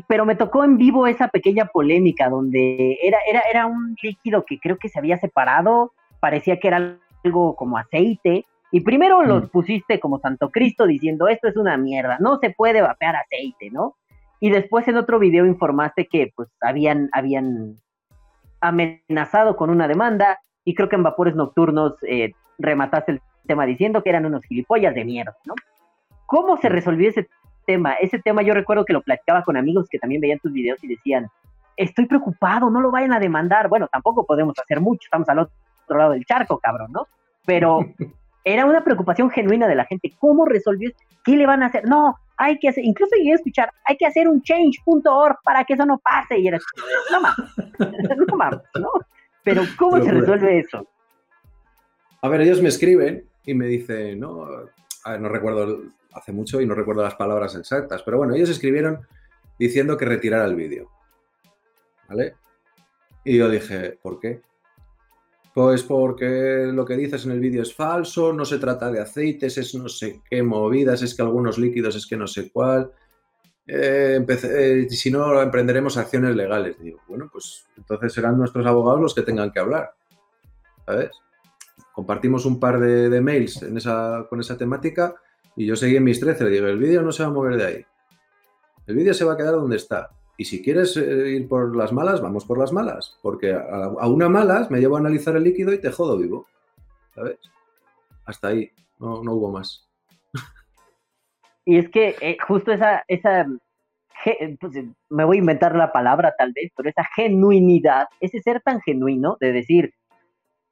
[0.08, 4.60] pero me tocó en vivo esa pequeña polémica donde era, era, era un líquido que
[4.60, 9.48] creo que se había separado, parecía que era algo como aceite, y primero los Mm.
[9.48, 13.96] pusiste como Santo Cristo diciendo esto es una mierda, no se puede vapear aceite, ¿no?
[14.40, 17.76] Y después en otro video informaste que pues habían, habían
[18.62, 24.04] amenazado con una demanda, y creo que en Vapores Nocturnos eh, remataste el tema diciendo
[24.04, 25.56] que eran unos gilipollas de mierda, ¿no?
[26.26, 27.28] ¿Cómo se resolvió ese
[27.66, 27.94] tema?
[27.94, 30.88] Ese tema yo recuerdo que lo platicaba con amigos que también veían tus videos y
[30.88, 31.28] decían,
[31.76, 33.68] estoy preocupado, no lo vayan a demandar.
[33.68, 37.08] Bueno, tampoco podemos hacer mucho, estamos al otro lado del charco, cabrón, ¿no?
[37.46, 37.80] Pero
[38.54, 40.14] era una preocupación genuina de la gente.
[40.20, 40.92] ¿Cómo resolvió?
[41.24, 41.88] ¿Qué le van a hacer?
[41.88, 45.74] No, hay que hacer, incluso llegué a escuchar, hay que hacer un change.org para que
[45.74, 46.40] eso no pase.
[46.40, 46.58] Y era,
[47.12, 48.90] no mames, no mames, ¿no?
[49.44, 50.88] Pero ¿cómo se resuelve eso?
[52.22, 54.46] A ver, ellos me escriben y me dicen, no,
[55.04, 55.84] a ver, no recuerdo,
[56.14, 59.00] hace mucho y no recuerdo las palabras exactas, pero bueno, ellos escribieron
[59.58, 60.90] diciendo que retirara el vídeo.
[62.08, 62.36] ¿Vale?
[63.24, 64.42] Y yo dije, ¿por qué?
[65.60, 69.58] Pues porque lo que dices en el vídeo es falso, no se trata de aceites,
[69.58, 72.90] es no sé qué movidas, es que algunos líquidos es que no sé cuál.
[73.68, 76.80] Eh, eh, si no, emprenderemos acciones legales.
[76.80, 79.92] Digo, bueno, pues entonces serán nuestros abogados los que tengan que hablar.
[80.86, 81.12] ¿Sabes?
[81.92, 83.60] compartimos un par de, mails
[84.30, 85.14] con esa temática
[85.58, 86.42] y yo seguí en mis 13.
[86.46, 87.86] Le digo, el vídeo no se va a mover de ahí.
[88.88, 90.10] El vídeo se va a quedar donde está.
[90.40, 93.20] Y si quieres eh, ir por las malas, vamos por las malas.
[93.22, 96.48] Porque a, una malas me llevo a analizar el líquido y te jodo vivo.
[97.14, 97.40] ¿Sabes?
[98.24, 98.72] Hasta ahí.
[99.00, 99.86] No, hubo más.
[101.66, 103.48] Y es que eh, justo esa, esa
[104.62, 108.80] pues, me voy a inventar la palabra tal vez, pero esa genuinidad, ese ser tan
[108.80, 109.94] genuino de decir,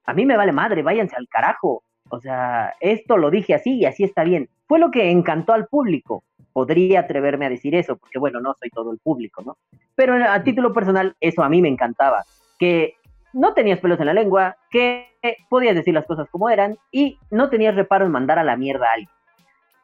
[0.06, 1.84] a mí me vale madre, váyanse al carajo.
[2.10, 4.50] O sea, esto lo dije así y así está bien.
[4.68, 6.24] Fue lo que encantó al público.
[6.54, 9.58] Podría atreverme a decir eso, porque bueno, no soy todo el público, ¿no?
[9.96, 12.24] Pero a título personal, eso a mí me encantaba.
[12.60, 12.96] Que
[13.34, 15.08] no tenías pelos en la lengua, que
[15.50, 18.88] podías decir las cosas como eran y no tenías reparo en mandar a la mierda
[18.88, 19.10] a alguien.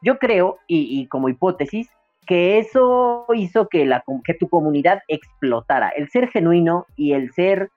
[0.02, 1.88] Yo creo, y, y como hipótesis,
[2.26, 5.90] que eso hizo que, la, que tu comunidad explotara.
[5.90, 7.70] El ser genuino y el ser,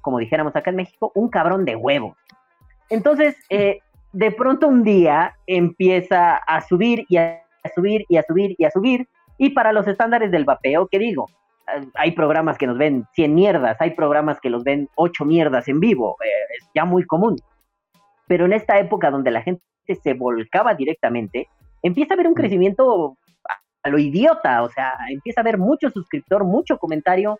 [0.00, 2.16] como dijéramos acá en México, un cabrón de huevo.
[2.88, 3.80] Entonces, eh,
[4.16, 8.64] de pronto un día empieza a subir y a, a subir y a subir y
[8.64, 9.06] a subir.
[9.36, 11.26] Y para los estándares del vapeo, ¿qué digo?
[11.68, 15.68] Eh, Hay programas que nos ven 100 mierdas, hay programas que los ven 8 mierdas
[15.68, 17.36] en vivo, eh, es ya muy común.
[18.26, 19.62] Pero en esta época donde la gente
[20.02, 21.48] se volcaba directamente,
[21.82, 22.36] empieza a haber un Mm.
[22.36, 23.16] crecimiento
[23.48, 27.38] a- a lo idiota, o sea, empieza a haber mucho suscriptor, mucho comentario.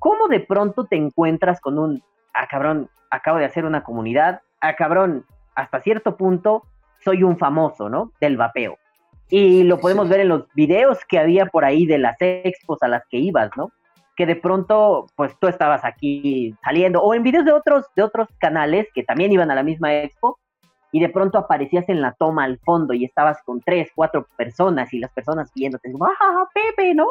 [0.00, 2.02] ¿Cómo de pronto te encuentras con un,
[2.34, 5.24] ah, cabrón, acabo de hacer una comunidad, ah, cabrón,
[5.58, 6.62] hasta cierto punto
[7.04, 8.12] soy un famoso, ¿no?
[8.20, 8.78] Del vapeo.
[9.28, 10.10] Y lo podemos Sí.
[10.10, 13.50] ver en los videos que había por ahí de las expos a las que ibas,
[13.56, 13.70] ¿no?
[14.16, 18.28] Que de pronto, pues tú estabas aquí saliendo, o en videos de otros, de otros
[18.38, 20.38] canales que también iban a la misma expo,
[20.92, 24.92] y de pronto aparecías en la toma al fondo y estabas con tres, cuatro personas
[24.94, 27.08] y las personas viéndote, como, ¡ah, Pepe, ¿no?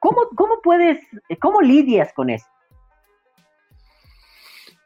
[0.00, 0.98] ¿Cómo, cómo puedes,
[1.40, 2.46] cómo lidias con eso?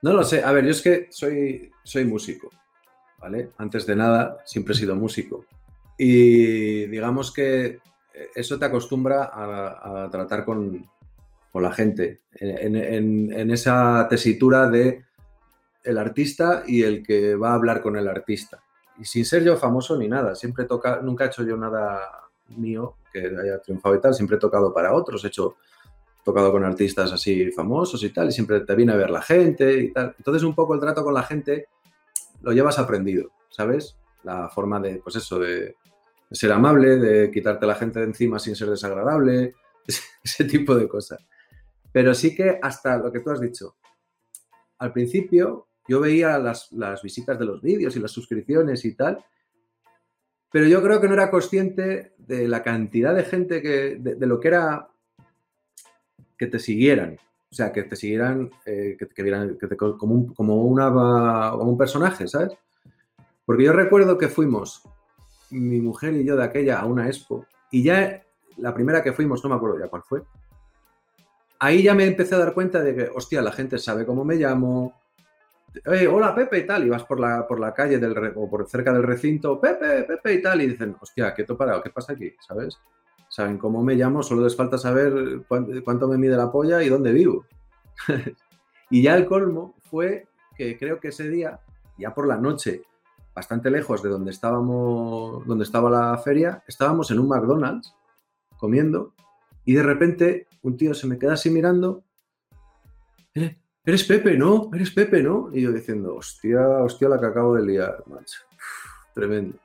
[0.02, 0.42] No lo sé.
[0.42, 2.50] A ver, yo es que soy, soy músico,
[3.20, 3.50] ¿vale?
[3.58, 5.44] Antes de nada, siempre he sido músico.
[5.98, 7.78] Y digamos que
[8.34, 10.86] eso te acostumbra a, a tratar con,
[11.52, 15.04] con la gente, en, en- en esa tesitura de
[15.84, 18.60] el artista y el que va a hablar con el artista.
[18.98, 22.00] Y sin ser yo famoso ni nada, siempre toca, nunca he hecho yo nada
[22.56, 25.56] mío que haya triunfado y tal, siempre he tocado para otros, he hecho
[26.22, 29.72] tocado con artistas así famosos y tal, y siempre te viene a ver la gente
[29.80, 30.14] y tal.
[30.18, 31.68] Entonces un poco el trato con la gente
[32.42, 33.96] lo llevas aprendido, ¿sabes?
[34.22, 35.76] La forma de, pues eso, de,
[36.30, 39.54] ser amable, de quitarte a la gente de encima sin ser desagradable,
[39.86, 41.24] ese, ese tipo de cosas.
[41.92, 43.76] Pero sí que hasta lo que tú has dicho,
[44.78, 49.24] al principio yo veía las, las visitas de los vídeos y las suscripciones y tal,
[50.52, 54.26] pero yo creo que no era consciente de la cantidad de gente que, de, de
[54.26, 54.88] lo que era
[56.36, 57.18] que te siguieran.
[57.50, 60.88] O sea, que te siguieran, eh, que, vieran que te- como, un, como, una,
[61.50, 62.52] como un personaje, ¿sabes?
[63.44, 64.82] Porque yo recuerdo que fuimos,
[65.50, 68.22] mi mujer y yo de aquella, a una expo, y ya
[68.58, 70.22] la primera que fuimos, no me acuerdo ya cuál fue,
[71.58, 74.36] ahí ya me empecé a dar cuenta de que, hostia, la gente sabe cómo me
[74.36, 74.94] llamo,
[75.84, 78.68] "Eh, hola Pepe y tal, y vas por la, por la calle del o por
[78.68, 81.82] cerca del recinto, Pepe, Pepe y tal, y dicen, hostia, ¿qué te ha parado?
[81.82, 82.32] ¿Qué pasa aquí?
[82.46, 82.78] ¿Sabes?
[83.30, 86.88] Saben cómo me llamo, solo les falta saber cuán- cuánto me mide la polla y
[86.88, 87.46] dónde vivo.
[88.90, 91.60] y ya el colmo fue que creo que ese día,
[91.96, 92.82] ya por la noche,
[93.34, 97.94] bastante lejos de donde estábamos, donde estaba la feria, estábamos en un McDonald's
[98.58, 99.14] comiendo
[99.64, 102.02] y de repente un tío se me queda así mirando.
[103.34, 104.68] "Eh, Eres Pepe, ¿no?
[104.74, 105.48] Eres Pepe, ¿no?
[105.54, 108.40] Y yo diciendo, hostia, hostia, la que acabo de liar, macho.
[109.14, 109.56] Tremendo.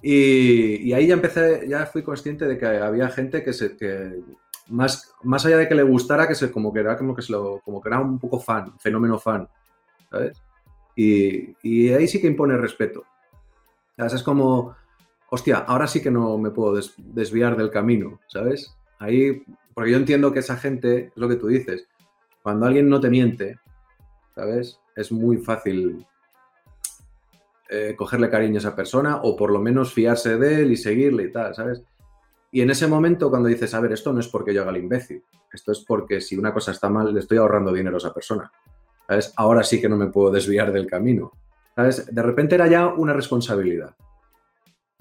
[0.00, 4.20] Y, y ahí ya empecé, ya fui consciente de que había gente que se, que
[4.68, 7.32] más, más allá de que le gustara, que se, como que era como que se
[7.32, 9.48] lo, como que era un poco fan, fenómeno fan,
[10.10, 10.40] ¿sabes?
[10.94, 13.04] Y, y ahí sí que impone respeto.
[13.96, 14.14] ¿Sabes?
[14.14, 14.76] Es como,
[15.30, 18.74] hostia, ahora sí que no me puedo des- desviar del camino, ¿sabes?
[19.00, 19.42] Ahí,
[19.74, 21.86] porque yo entiendo que esa gente, es lo que tú dices,
[22.42, 23.58] cuando alguien no te miente,
[24.34, 24.80] ¿sabes?
[24.96, 26.06] Es muy fácil
[27.68, 31.24] eh, cogerle cariño a esa persona o por lo menos fiarse de él y seguirle
[31.24, 31.82] y tal, ¿sabes?
[32.50, 34.78] Y en ese momento cuando dices, a ver, esto no es porque yo haga el
[34.78, 38.14] imbécil, esto es porque si una cosa está mal, le estoy ahorrando dinero a esa
[38.14, 38.50] persona,
[39.06, 39.32] ¿sabes?
[39.36, 41.32] Ahora sí que no me puedo desviar del camino,
[41.76, 42.06] ¿sabes?
[42.14, 43.94] De repente era ya una responsabilidad.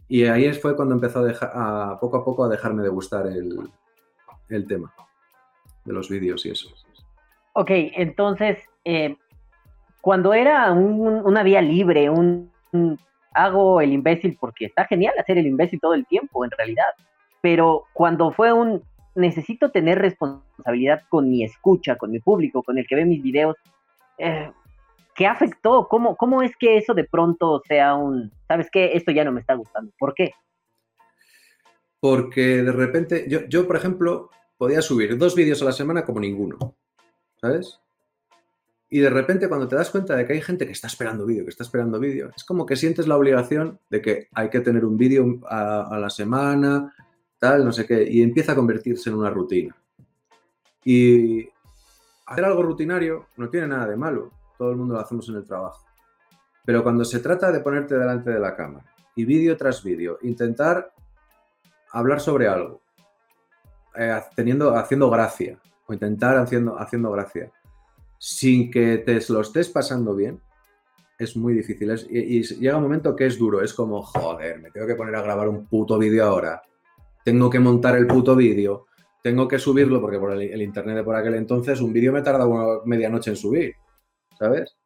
[0.10, 1.52] Y ahí fue cuando empezó a, dejar,
[2.00, 3.58] poco a poco a dejarme de gustar el,
[4.50, 4.94] el tema
[5.86, 6.70] de los vídeos y eso.
[7.54, 9.18] Ok, entonces, eh,
[10.02, 12.52] cuando era un- una vía libre, un-
[13.34, 16.94] hago el imbécil porque está genial hacer el imbécil todo el tiempo, en realidad,
[17.42, 18.84] pero cuando fue un
[19.16, 23.56] necesito tener responsabilidad con mi escucha, con mi público, con el que ve mis videos,
[24.18, 24.52] eh,
[25.16, 25.88] ¿qué afectó?
[25.88, 29.42] ¿Cómo, ¿Cómo es que eso de pronto sea un, sabes qué, esto ya no me
[29.42, 29.92] está gustando?
[29.98, 30.32] ¿Por qué?
[32.00, 36.20] Porque de repente, yo, yo, por ejemplo, podía subir dos vídeos a la semana como
[36.20, 36.76] ninguno,
[37.42, 37.80] ¿sabes?
[38.90, 41.44] Y de repente cuando te das cuenta de que hay gente que está esperando vídeo,
[41.44, 44.86] que está esperando vídeo, es como que sientes la obligación de que hay que tener
[44.86, 46.94] un vídeo a, la semana,
[47.38, 49.76] tal, no sé qué, y empieza a convertirse en una rutina.
[50.86, 51.50] Y
[52.26, 55.46] hacer algo rutinario no tiene nada de malo, todo el mundo lo hacemos en el
[55.46, 55.86] trabajo.
[56.66, 60.94] Pero cuando se trata de ponerte delante de la cámara y vídeo tras vídeo, intentar
[61.92, 62.82] hablar sobre algo,
[63.96, 67.52] eh, teniendo, haciendo gracia, o intentar haciendo, haciendo gracia,
[68.18, 70.42] sin que te lo estés pasando bien,
[71.18, 71.92] es muy difícil.
[71.92, 75.16] Es- y, llega un momento que es duro, es como, joder, me tengo que poner
[75.16, 76.62] a grabar un puto vídeo ahora,
[77.24, 78.86] tengo que montar el puto vídeo,
[79.22, 82.46] tengo que subirlo, porque por el, internet de por aquel entonces un vídeo me tarda
[82.46, 83.76] una medianoche en subir,
[84.38, 84.78] ¿sabes?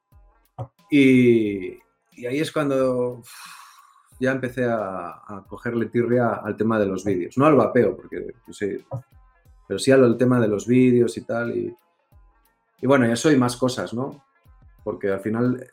[0.89, 1.77] Y,
[2.13, 3.21] y ahí es cuando
[4.19, 7.37] ya empecé a, a cogerle tirria al tema de los vídeos.
[7.37, 8.85] No al vapeo, porque yo sé,
[9.67, 11.55] pero sí al tema de los vídeos y tal.
[11.55, 11.75] Y,
[12.81, 14.23] y bueno, eso y más cosas, ¿no?
[14.83, 15.67] Porque al final,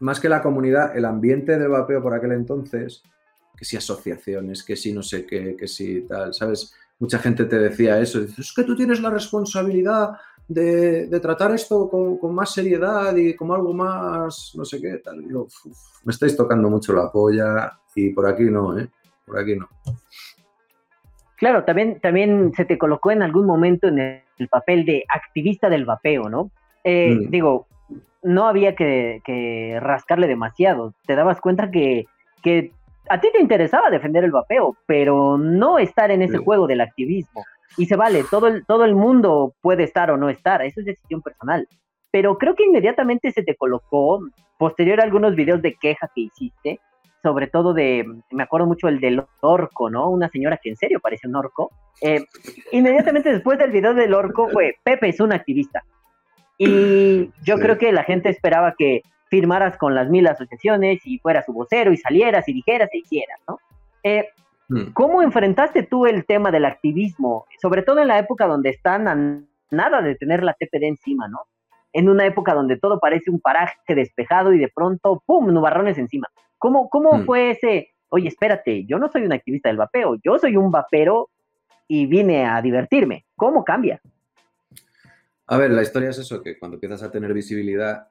[0.00, 3.02] más que la comunidad, el ambiente del vapeo por aquel entonces,
[3.56, 6.74] que si asociaciones, que si no sé qué, que si tal, ¿sabes?
[6.98, 10.10] Mucha gente te decía eso, dices, es que tú tienes la responsabilidad
[10.48, 14.98] de, de tratar esto con, con más seriedad y como algo más, no sé qué,
[14.98, 15.22] tal.
[15.22, 15.66] Y yo, "Uf,
[16.04, 18.90] me estáis tocando mucho la polla y por aquí no, ¿eh?
[19.26, 19.68] Por aquí no.
[21.40, 25.68] Claro, también, también se te colocó en algún momento en el, el papel de activista
[25.68, 26.50] del vapeo, ¿no?
[26.84, 27.30] Eh, Mm.
[27.30, 27.66] Digo,
[28.22, 30.92] no había que, que rascarle demasiado.
[31.06, 32.04] Te dabas cuenta que,
[32.42, 32.72] que
[33.08, 36.44] a ti te interesaba defender el vapeo, pero no estar en ese Sí.
[36.44, 37.44] juego del activismo.
[37.76, 40.86] Y se vale, todo el, todo el mundo puede estar o no estar, eso es
[40.86, 41.66] decisión personal.
[42.12, 44.20] Pero creo que inmediatamente se te colocó,
[44.58, 46.80] posterior a algunos videos de queja que hiciste,
[47.22, 50.08] sobre todo de, me acuerdo mucho el del orco, ¿no?
[50.10, 51.70] Una señora que en serio parece un orco.
[52.00, 52.24] Eh,
[52.72, 55.82] inmediatamente después del video del orco fue, Pepe es un activista.
[56.58, 57.62] Y yo Sí.
[57.62, 61.92] creo que la gente esperaba que firmaras con las mil asociaciones y fueras su vocero
[61.92, 63.58] y salieras y dijeras e hicieras, ¿no?
[64.02, 64.28] Eh,
[64.72, 64.92] Mm.
[64.92, 67.44] ¿Cómo enfrentaste tú el tema del activismo?
[67.60, 69.42] Sobre todo en la época donde están a
[69.72, 71.40] nada de tener la TPD encima, ¿no?
[71.92, 76.28] En una época donde todo parece un paraje despejado y de pronto, ¡pum!, nubarrones encima.
[76.60, 77.24] ¿Cómo, cómo Mm.
[77.24, 81.30] fue ese, oye, espérate, yo no soy un activista del vapeo, yo soy un vapero
[81.88, 83.24] y vine a divertirme?
[83.34, 84.00] ¿Cómo cambia?
[85.46, 88.08] A ver, la historia es eso, que cuando empiezas a tener visibilidad,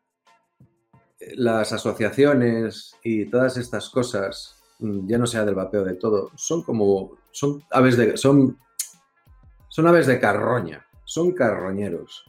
[1.36, 6.64] las asociaciones y todas estas cosas, mm, ya no sea del vapeo de todo, son
[6.64, 8.58] como, son aves de, son,
[9.70, 12.26] son aves de carroña, son carroñeros.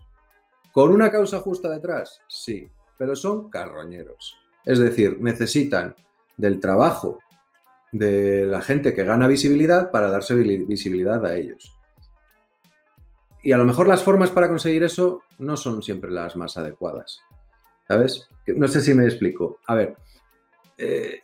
[0.71, 2.21] ¿Con una causa justa detrás?
[2.29, 2.69] Sí,
[2.99, 4.37] pero son carroñeros.
[4.67, 5.97] Es decir, necesitan
[6.41, 7.19] del trabajo
[7.93, 11.77] de la gente que gana visibilidad para darse visibilidad a ellos.
[13.43, 17.21] Y a lo mejor las formas para conseguir eso no son siempre las más adecuadas.
[17.89, 18.29] ¿Sabes?
[18.47, 19.59] No sé si me explico.
[19.67, 19.97] A ver,
[20.77, 21.21] eh,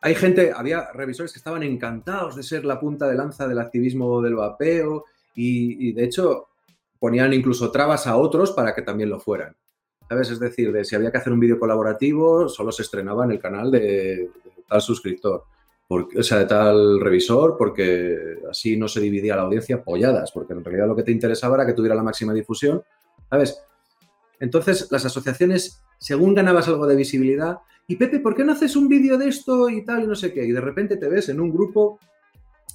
[0.00, 4.20] hay gente, había revisores que estaban encantados de ser la punta de lanza del activismo
[4.20, 6.48] del vapeo y, de hecho
[6.98, 9.54] ponían incluso trabas a otros para que también lo fueran.
[10.14, 10.30] ¿Sabes?
[10.30, 13.40] Es decir, de si había que hacer un vídeo colaborativo, solo se estrenaba en el
[13.40, 14.30] canal de,
[14.68, 15.42] tal suscriptor.
[15.88, 20.52] Porque, o sea, de tal revisor, porque así no se dividía la audiencia polladas, porque
[20.52, 22.84] en realidad lo que te interesaba era que tuviera la máxima difusión,
[23.28, 23.60] ¿sabes?
[24.38, 27.58] Entonces, las asociaciones, según ganabas algo de visibilidad,
[27.88, 30.32] y Pepe, ¿por qué no haces un vídeo de esto y tal y no sé
[30.32, 30.44] qué?
[30.44, 31.98] Y de repente te ves en un grupo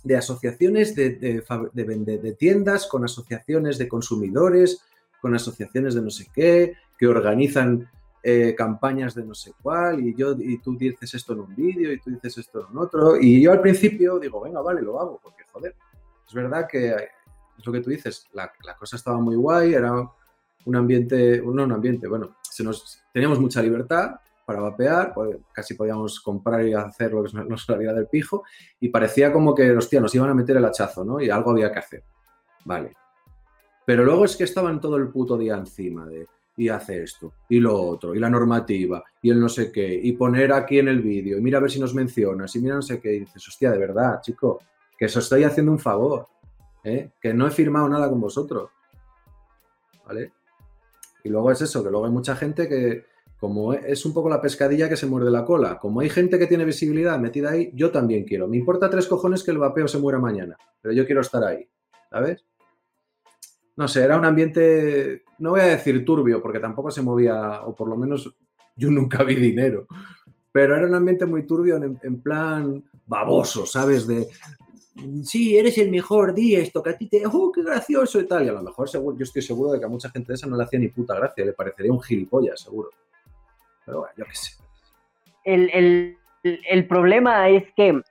[0.03, 4.83] de asociaciones de tiendas, con asociaciones de consumidores,
[5.21, 7.89] con asociaciones de no sé qué, que organizan
[8.21, 11.91] eh, campañas de no sé cuál, y yo y tú dices esto en un vídeo
[11.93, 13.17] y tú dices esto en otro.
[13.19, 15.75] Y yo al principio digo, venga, vale, lo hago, porque joder,
[16.27, 19.93] es verdad que es lo que tú dices, la, la cosa estaba muy guay, era
[20.65, 24.15] un ambiente, no un ambiente, bueno, se nos, teníamos mucha libertad
[24.45, 28.43] para vapear, pues, casi podíamos comprar y hacer lo que nos saliera del pijo,
[28.79, 31.21] y parecía como que, hostia, nos iban a meter el hachazo, ¿no?
[31.21, 32.03] Y algo había que hacer.
[32.65, 32.93] Vale.
[33.89, 36.27] Pero luego es que estaban todo el puto día encima de,
[36.57, 40.11] y hace esto, y lo otro, y la normativa, y el no sé qué, y
[40.11, 42.83] poner aquí en el vídeo, y mira a ver si nos mencionas, y mira no
[42.83, 44.59] sé qué, y dices, hostia, de verdad, chico,
[44.95, 46.27] que os estoy haciendo un favor,
[46.83, 47.09] ¿eh?
[47.19, 48.69] que no he firmado nada con vosotros,
[50.05, 50.33] ¿vale?
[51.23, 53.05] Y luego es eso, que luego hay mucha gente que,
[53.39, 56.45] como es un poco la pescadilla que se muerde la cola, como hay gente que
[56.45, 58.47] tiene visibilidad metida ahí, yo también quiero.
[58.47, 61.67] Me importa tres cojones que el vapeo se muera mañana, pero yo quiero estar ahí,
[62.11, 62.45] ¿sabes?
[63.79, 67.73] No sé, era un ambiente, no voy a decir turbio, porque tampoco se movía, o
[67.73, 68.29] por lo menos
[68.75, 69.87] yo nunca vi dinero,
[70.51, 74.05] pero era un ambiente muy turbio en, en plan baboso, ¿sabes?
[74.05, 74.27] De,
[75.23, 78.45] sí, eres el mejor, di esto, que a ti te, oh, qué gracioso y tal.
[78.45, 80.47] Y a lo mejor seguro, yo estoy seguro de que a mucha gente de esa
[80.47, 82.89] no le hacía ni puta gracia, le parecería un gilipollas, seguro.
[83.85, 84.61] Pero bueno, yo qué sé.
[85.45, 88.01] El, el- el- problema es que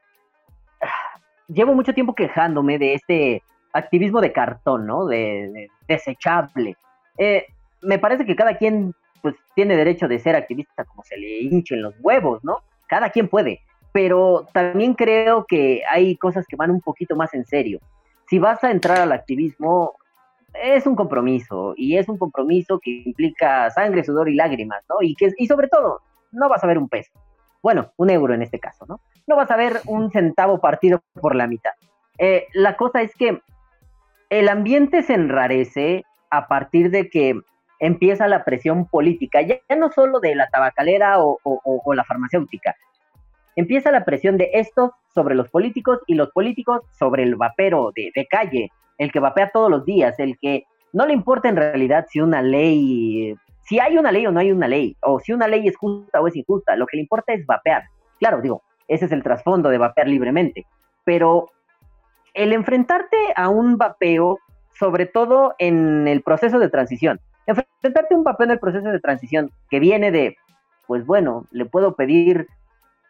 [0.81, 3.43] ah, llevo mucho tiempo quejándome de este
[3.73, 5.07] activismo de cartón, ¿no?
[5.07, 6.77] De, de- desechable.
[7.17, 7.47] Eh,
[7.83, 11.83] me parece que cada quien pues tiene derecho de ser activista como se le hinchen
[11.83, 12.59] los huevos, ¿no?
[12.87, 13.61] Cada quien puede.
[13.93, 17.81] Pero también creo que hay cosas que van un poquito más en serio.
[18.29, 19.95] Si vas a entrar al activismo,
[20.55, 24.97] es un compromiso y es un compromiso que implica sangre, sudor y lágrimas, ¿no?
[25.01, 26.03] Y, que, y sobre todo,
[26.33, 27.11] no vas a ver un peso.
[27.63, 29.01] Bueno, un euro en este caso, ¿no?
[29.27, 31.73] No vas a ver un centavo partido por la mitad.
[32.19, 33.41] Eh, la cosa es que
[34.31, 37.41] el ambiente se enrarece a partir de que
[37.81, 42.75] empieza la presión política, ya, ya no solo de la tabacalera o, la farmacéutica,
[43.57, 48.11] empieza la presión de estos sobre los políticos y los políticos sobre el vapero de,
[48.15, 52.07] de calle, el que vapea todos los días, el que no le importa en realidad
[52.09, 55.49] si una ley, si hay una ley o no hay una ley, o si una
[55.49, 57.85] ley es justa o es injusta, lo que le importa es vapear.
[58.19, 60.67] Claro, digo, ese es el trasfondo de vapear libremente,
[61.05, 61.51] pero
[62.35, 64.39] el enfrentarte a un vapeo,
[64.79, 69.01] sobre todo en el proceso de transición, enfrentarte a un vapeo en el proceso de
[69.01, 70.37] transición que viene de,
[70.87, 72.47] pues bueno, le puedo pedir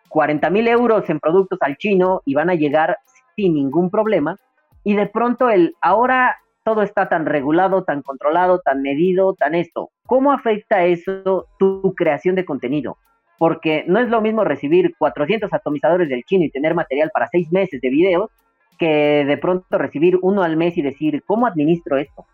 [0.09, 2.99] 40 mil euros en productos al chino y van a llegar
[3.37, 4.37] sin ningún problema,
[4.85, 9.91] y de pronto el ahora todo está tan regulado, tan controlado, tan medido, tan esto.
[10.07, 12.99] ¿Cómo afecta eso tu creación de contenido?
[13.39, 17.51] Porque no es lo mismo recibir 400 atomizadores del chino y tener material para seis
[17.53, 18.31] meses de videos
[18.79, 22.27] que de pronto recibir uno al mes y decir, ¿cómo administro esto?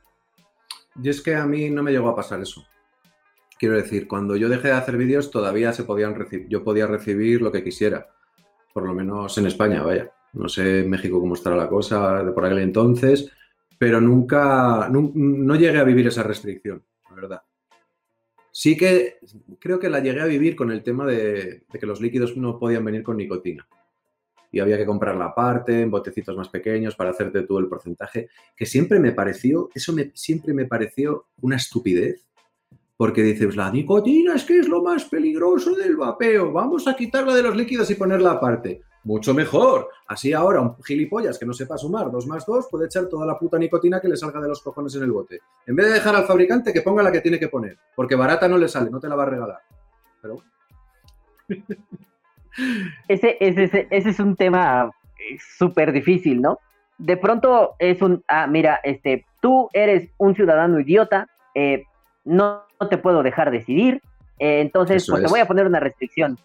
[1.03, 2.64] Y es que a mí no me llegó a pasar eso.
[3.59, 7.40] Quiero decir, cuando yo dejé de hacer vídeos todavía se podían recibir, yo podía recibir
[7.40, 8.07] lo que quisiera.
[8.72, 10.11] por lo menos en España, vaya.
[10.32, 13.30] No sé en México cómo estará la cosa de por aquel entonces,
[13.78, 17.42] pero nunca, no, llegué a vivir esa restricción, la verdad.
[18.51, 19.18] Sí que
[19.61, 22.84] creo que la llegué a vivir con el tema de que los líquidos no podían
[22.84, 23.64] venir con nicotina.
[24.55, 28.66] Y había que comprarla aparte, en botecitos más pequeños, para hacerte tú el porcentaje, que
[28.66, 32.24] siempre me pareció, eso me, siempre me pareció una estupidez,
[32.96, 37.34] porque dices, la nicotina es que es lo más peligroso del vapeo, vamos a quitarla
[37.34, 38.82] de los líquidos y ponerla aparte.
[39.02, 39.88] Mucho mejor.
[40.07, 43.36] Así ahora un gilipollas que no sepa sumar 2 más 2 puede echar toda la
[43.36, 45.40] puta nicotina que le salga de los cojones en el bote.
[45.66, 48.46] En vez de dejar al fabricante que ponga la que tiene que poner, porque barata
[48.46, 49.61] no le sale, no te la va a regalar.
[50.22, 50.42] Pero.
[53.09, 56.59] Ese, ese, ese, ese es un tema eh, súper difícil, ¿no?
[56.98, 61.84] De pronto es un, ah, mira, este, tú eres un ciudadano idiota, eh,
[62.24, 64.00] no, no te puedo dejar decidir,
[64.38, 66.38] eh, entonces pues te voy a poner una restricción.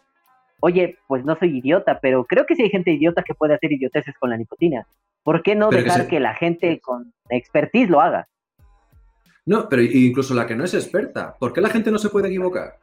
[0.61, 3.71] Oye, pues no soy idiota, pero creo que sí hay gente idiota que puede hacer
[3.71, 4.85] idioteces con la nicotina.
[5.23, 8.27] ¿Por qué no Pero que dejar se- que la gente con expertise lo haga?
[9.45, 12.27] No, pero incluso la que no es experta, ¿por qué la gente no se puede
[12.27, 12.77] equivocar?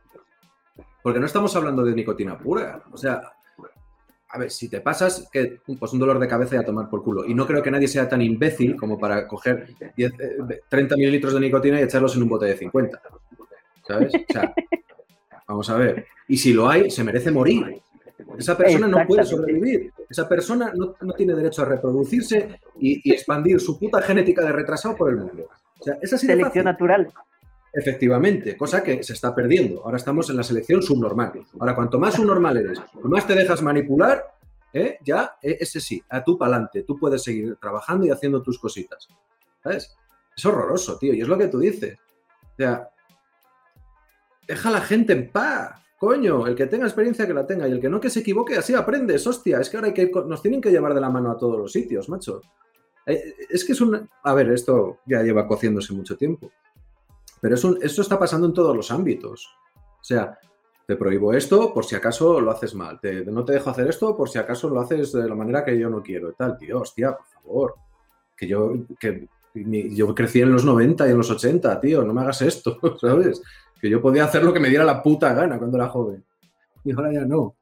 [1.07, 2.82] Porque no estamos hablando de nicotina pura.
[2.90, 3.22] O sea,
[4.28, 7.04] a ver, si te pasas, que pues un dolor de cabeza y a tomar por
[7.04, 7.24] culo.
[7.24, 11.32] Y no creo que nadie sea tan imbécil como para coger 10, eh, 30 mililitros
[11.34, 13.00] de nicotina y echarlos en un bote de 50.
[13.86, 14.14] ¿Sabes?
[14.16, 14.52] O sea,
[15.46, 16.07] vamos a ver.
[16.26, 17.80] Y si lo hay, se merece morir.
[18.36, 19.92] Esa persona no puede sobrevivir.
[20.11, 24.50] Esa persona no, no tiene derecho a reproducirse y, y expandir su puta genética de
[24.50, 25.50] retrasado por el mundo.
[25.78, 27.12] O sea, es así de Selección natural.
[27.78, 29.84] Efectivamente, cosa que se está perdiendo.
[29.84, 31.44] Ahora estamos en la selección subnormal.
[31.60, 34.24] Ahora, cuanto más subnormal eres, más te dejas manipular,
[34.72, 34.96] ¿eh?
[35.04, 36.84] ya, eh, ese sí, a tú pa'lante.
[36.84, 39.06] Tú puedes seguir trabajando y haciendo tus cositas.
[39.62, 39.94] ¿Sabes?
[40.34, 41.98] Es horroroso, tío, y es lo que tú dices.
[42.42, 42.88] O sea,
[44.48, 45.78] deja a la gente en paz.
[45.98, 48.56] Coño, el que tenga experiencia que la tenga y el que no que se equivoque,
[48.56, 49.60] así aprendes, hostia.
[49.60, 51.72] Es que ahora hay que, nos tienen que llevar de la mano a todos los
[51.72, 52.40] sitios, macho.
[53.04, 54.08] Eh, Es que es un...
[54.22, 56.50] A ver, esto ya lleva cociéndose mucho tiempo.
[57.41, 59.55] Pero es un- esto está pasando en todos los ámbitos.
[60.01, 60.39] O sea,
[60.87, 63.01] te prohíbo esto por si acaso lo haces mal.
[63.01, 65.78] Te- no te dejo hacer esto por si acaso lo haces de la manera que
[65.78, 66.30] yo no quiero.
[66.30, 67.74] y Tal, tío, hostia, por favor.
[68.37, 72.12] Que yo, que mi- yo crecí en los 90 y en los 80, tío, no
[72.14, 73.43] me hagas esto, ¿sabes?
[73.80, 76.24] Que yo podía hacer lo que me diera la puta gana cuando era joven.
[76.84, 77.55] Y ahora ya no.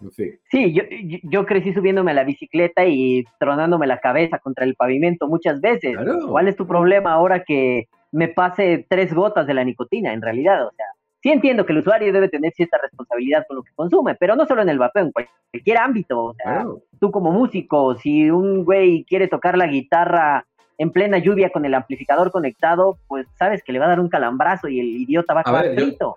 [0.00, 0.38] En fin.
[0.50, 0.82] Sí, yo,
[1.24, 5.96] yo, crecí subiéndome a la bicicleta y tronándome la cabeza contra el pavimento muchas veces.
[5.96, 6.28] Claro.
[6.28, 10.12] ¿Cuál es tu problema ahora que me pase tres gotas de la nicotina?
[10.12, 10.86] En realidad, o sea,
[11.22, 14.46] sí entiendo que el usuario debe tener cierta responsabilidad con lo que consume, pero no
[14.46, 16.24] solo en el vapeo, en cualquier ámbito.
[16.24, 16.82] O sea, Claro.
[17.00, 20.46] tú como músico, si un güey quiere tocar la guitarra
[20.78, 24.08] en plena lluvia con el amplificador conectado, pues sabes que le va a dar un
[24.08, 26.16] calambrazo y el idiota va a A acabar ver, yo- frito.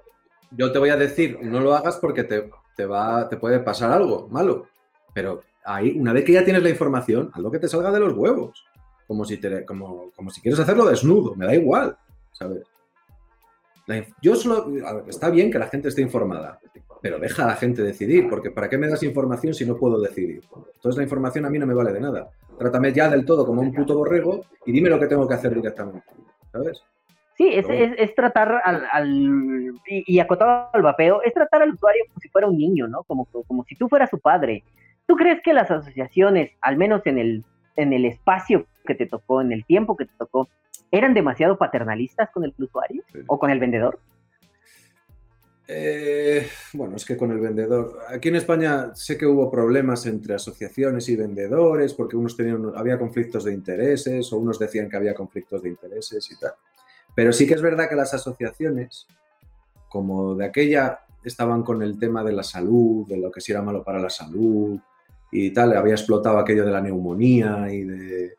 [0.52, 3.92] Yo te voy a decir, no lo hagas porque te, te va, te puede pasar
[3.92, 4.66] algo malo.
[5.14, 8.00] Pero ahí, una vez que ya tienes la información, haz lo que te salga de
[8.00, 8.66] los huevos.
[9.10, 11.98] Como si, te, como, como si quieres hacerlo desnudo, me da igual,
[12.32, 12.62] ¿sabes?
[13.88, 16.60] La yo solo, ver, está bien que la gente esté informada,
[17.02, 20.00] pero deja a la gente decidir, porque ¿para qué me das información si no puedo
[20.00, 20.44] decidir?
[20.76, 22.30] Entonces la información a mí no me vale de nada.
[22.60, 25.56] Trátame ya del todo como un puto borrego y dime lo que tengo que hacer
[25.56, 26.04] directamente,
[26.52, 26.84] ¿sabes?
[27.36, 27.66] Sí, es,
[27.98, 32.30] es tratar al, al- y, y acotado al vapeo, es tratar al usuario como si
[32.30, 33.02] fuera un niño, ¿no?
[33.06, 34.64] Como, como si tú fueras su padre.
[35.08, 37.44] ¿Tú crees que las asociaciones, al menos en el,
[37.82, 40.50] en el espacio que te tocó, en el tiempo que te tocó,
[40.92, 43.20] eran demasiado paternalistas con el usuario Sí.
[43.28, 44.00] o con el vendedor?
[45.72, 48.00] Eh, bueno, es que con el vendedor.
[48.10, 52.98] Aquí en España sé que hubo problemas entre asociaciones y vendedores, porque unos tenían, había
[52.98, 56.54] conflictos de intereses, o unos decían que había conflictos de intereses y tal.
[57.16, 59.06] Pero sí que es verdad que las asociaciones,
[59.90, 63.62] como de aquella, estaban con el tema de la salud, de lo que si era
[63.62, 64.80] malo para la salud
[65.32, 65.76] y tal.
[65.76, 68.34] Había explotado aquello de la neumonía y de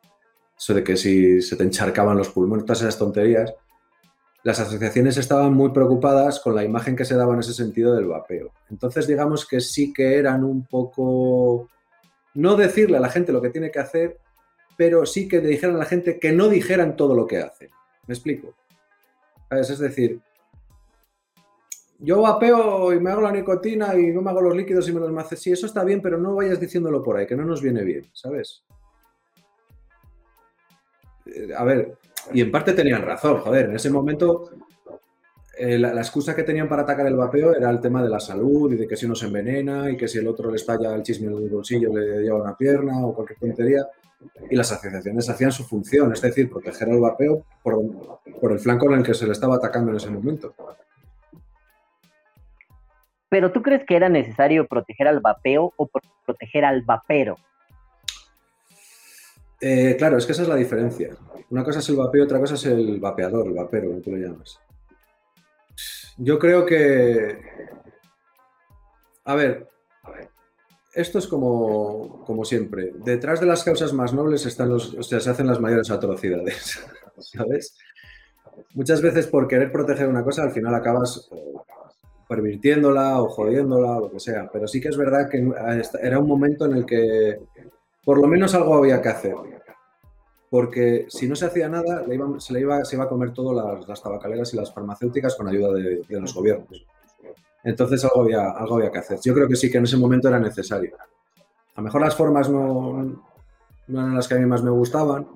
[0.57, 3.55] eso de que si se te encharcaban los pulmones, todas esas tonterías
[4.43, 8.07] las asociaciones estaban muy preocupadas con la imagen que se daba en ese sentido del
[8.07, 8.53] vapeo.
[8.70, 11.68] Entonces, digamos que sí que eran un poco,
[12.34, 14.18] no decirle a la gente lo que tiene que hacer,
[14.76, 17.68] pero sí que le dijeran a la gente que no dijeran todo lo que hacen.
[18.07, 18.55] ¿Me explico?
[19.51, 19.70] ¿Sabes?
[19.70, 20.20] Es decir,
[22.03, 25.01] yo vapeo y me hago la nicotina y no me hago los líquidos y me
[25.01, 25.40] los maces.
[25.40, 28.09] Sí, eso está bien, pero no vayas diciéndolo por ahí, que no nos viene bien,
[28.12, 28.64] ¿sabes?
[31.26, 31.96] Eh, A ver,
[32.32, 34.51] y en parte tenían razón, joder, en ese momento
[35.59, 38.72] eh, la, excusa que tenían para atacar el vapeo era el tema de la salud
[38.72, 41.03] y de que si uno se envenena y que si el otro le estalla el
[41.03, 43.86] chisme en el bolsillo le lleva una pierna o cualquier tontería.
[44.51, 48.98] Y las asociaciones hacían su función, es decir, proteger al vapeo por el flanco en
[48.98, 50.55] el que se le estaba atacando en ese momento.
[53.31, 57.37] Pero ¿tú crees que era necesario proteger al vapeo o pro- proteger al vapero?
[59.61, 61.11] Eh, claro, es que esa es la diferencia.
[61.51, 64.16] Una cosa es el vapeo, otra cosa es el vapeador, el vapero, como tú lo
[64.16, 64.59] llamas.
[66.18, 67.39] Yo creo que.
[69.24, 69.68] A ver,
[70.95, 72.91] esto es como, como siempre.
[73.05, 76.85] Detrás de las causas más nobles están los, o sea, se hacen las mayores atrocidades.
[77.18, 77.76] ¿Sabes?
[78.74, 81.28] Muchas veces por querer proteger una cosa, al final acabas
[82.31, 84.49] pervirtiéndola o jodiéndola o lo que sea.
[84.53, 85.45] Pero sí que es verdad que
[86.01, 87.41] era un momento en el que
[88.05, 89.35] por lo menos algo había que hacer.
[90.49, 93.53] Porque si no se hacía nada, le se, le iba, se iba a comer todo
[93.53, 96.87] las, las tabacaleras y las farmacéuticas con ayuda de, de los gobiernos.
[97.64, 99.18] Entonces algo había, algo había que hacer.
[99.24, 100.97] Yo creo que sí que en ese momento era necesario.
[101.74, 103.03] A lo mejor las formas no,
[103.89, 105.26] no eran las que a mí más me gustaban,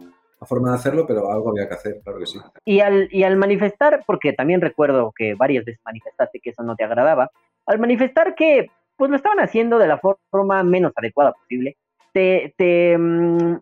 [0.45, 2.39] la forma de hacerlo, pero algo había que hacer, claro que sí.
[2.65, 6.77] Y al, y al manifestar, porque también recuerdo que varias veces manifestaste que eso no
[6.77, 7.31] te agradaba,
[7.67, 11.77] al manifestar que pues lo estaban haciendo de la forma menos adecuada posible,
[12.13, 13.59] te, te, mm,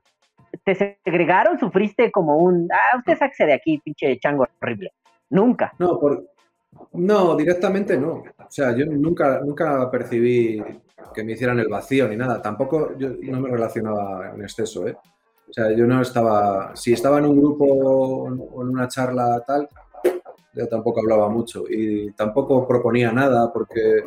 [0.65, 4.93] te segregaron, sufriste como un, ah, usted sáquese de aquí, pinche chango horrible.
[5.31, 5.73] Nunca.
[5.79, 6.27] No, por,
[6.93, 8.23] no, directamente no.
[8.39, 10.63] O sea, yo nunca, nunca percibí
[11.15, 12.43] que me hicieran el vacío ni nada.
[12.43, 14.97] Tampoco yo no me relacionaba en exceso, ¿eh?
[15.49, 16.75] O sea, yo no estaba.
[16.75, 19.69] Si estaba en un grupo o en una charla tal,
[20.55, 24.05] yo tampoco hablaba mucho y tampoco proponía nada porque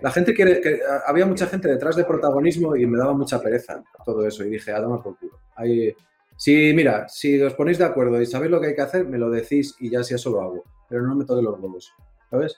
[0.00, 0.60] la gente quiere.
[0.60, 4.44] Que, había mucha gente detrás de protagonismo y me daba mucha pereza todo eso.
[4.44, 5.38] Y dije, a tomar por culo.
[5.54, 5.94] Ahí,
[6.36, 9.18] si, mira, si os ponéis de acuerdo y sabéis lo que hay que hacer, me
[9.18, 10.64] lo decís y ya si eso lo hago.
[10.88, 11.92] Pero no me toque los huevos,
[12.30, 12.56] ¿sabes?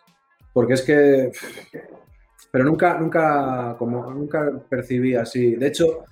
[0.53, 1.31] Porque es que.
[2.51, 5.57] Pero nunca, nunca, como, nunca percibí así.
[5.57, 6.05] De hecho,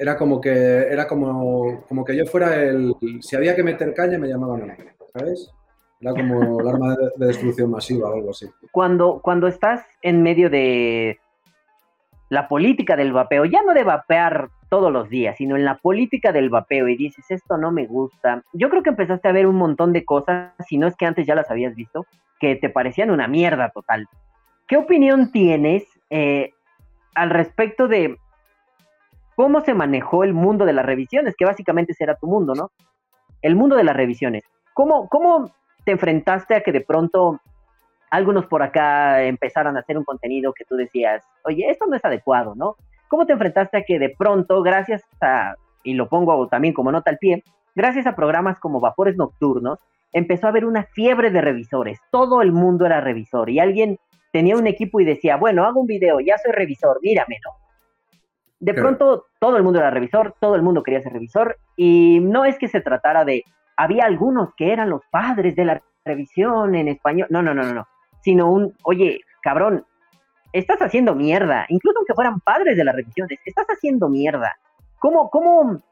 [0.00, 2.94] era como que era como, como que yo fuera el.
[3.20, 4.72] Si había que meter caña, me llamaban a mí,
[5.12, 5.52] ¿sabes?
[6.00, 8.46] Era como el arma de, de destrucción masiva o algo así.
[8.72, 11.18] Cuando, cuando estás en medio de
[12.30, 16.32] la política del vapeo, ya no de vapear todos los días, sino en la política
[16.32, 18.42] del vapeo y dices, esto no me gusta.
[18.54, 21.26] Yo creo que empezaste a ver un montón de cosas, si no es que antes
[21.26, 22.06] ya las habías visto,
[22.38, 24.08] que te parecían una mierda total.
[24.66, 26.52] ¿Qué opinión tienes eh,
[27.14, 28.16] al respecto de
[29.40, 31.34] cómo se manejó el mundo de las revisiones?
[31.34, 32.72] Que básicamente ese era tu mundo, ¿no?
[33.40, 34.42] El mundo de las revisiones.
[34.74, 35.50] ¿Cómo, cómo
[35.86, 37.40] te enfrentaste a que de pronto
[38.10, 42.04] algunos por acá empezaran a hacer un contenido que tú decías, oye, esto no es
[42.04, 42.76] adecuado, ¿no?
[43.08, 47.10] ¿Cómo te enfrentaste a que de pronto, gracias a, y lo pongo también como nota
[47.10, 47.42] al pie,
[47.74, 49.78] gracias a programas como Vapores Nocturnos,
[50.12, 51.98] empezó a haber una fiebre de revisores.
[52.10, 53.98] Todo el mundo era revisor y alguien
[54.32, 57.59] tenía un equipo y decía, bueno, hago un video, ya soy revisor, míramelo.
[58.60, 58.88] De Claro.
[58.88, 62.58] pronto todo el mundo era revisor, todo el mundo quería ser revisor y no es
[62.58, 63.44] que se tratara de,
[63.76, 67.72] había algunos que eran los padres de la revisión en español, no, no, no, no,
[67.72, 67.88] no,
[68.22, 69.86] sino un, oye, cabrón,
[70.52, 74.56] estás haciendo mierda, incluso aunque fueran padres de las revisiones, estás haciendo mierda.
[74.98, 75.82] ¿Cómo, cómo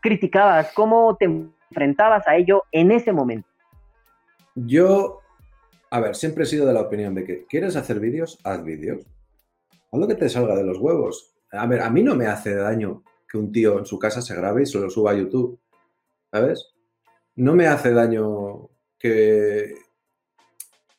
[0.00, 3.48] criticabas, cómo te enfrentabas a ello en ese momento?
[4.54, 5.20] Yo,
[5.90, 9.06] a ver, siempre he sido de la opinión de que quieres hacer vídeos, haz vídeos.
[9.92, 11.34] Haz lo que te salga de los huevos.
[11.52, 14.34] A ver, a mí no me hace daño que un tío en su casa se
[14.34, 15.58] grabe y se lo suba a YouTube.
[16.30, 16.72] ¿Sabes?
[17.36, 19.74] No me hace daño que.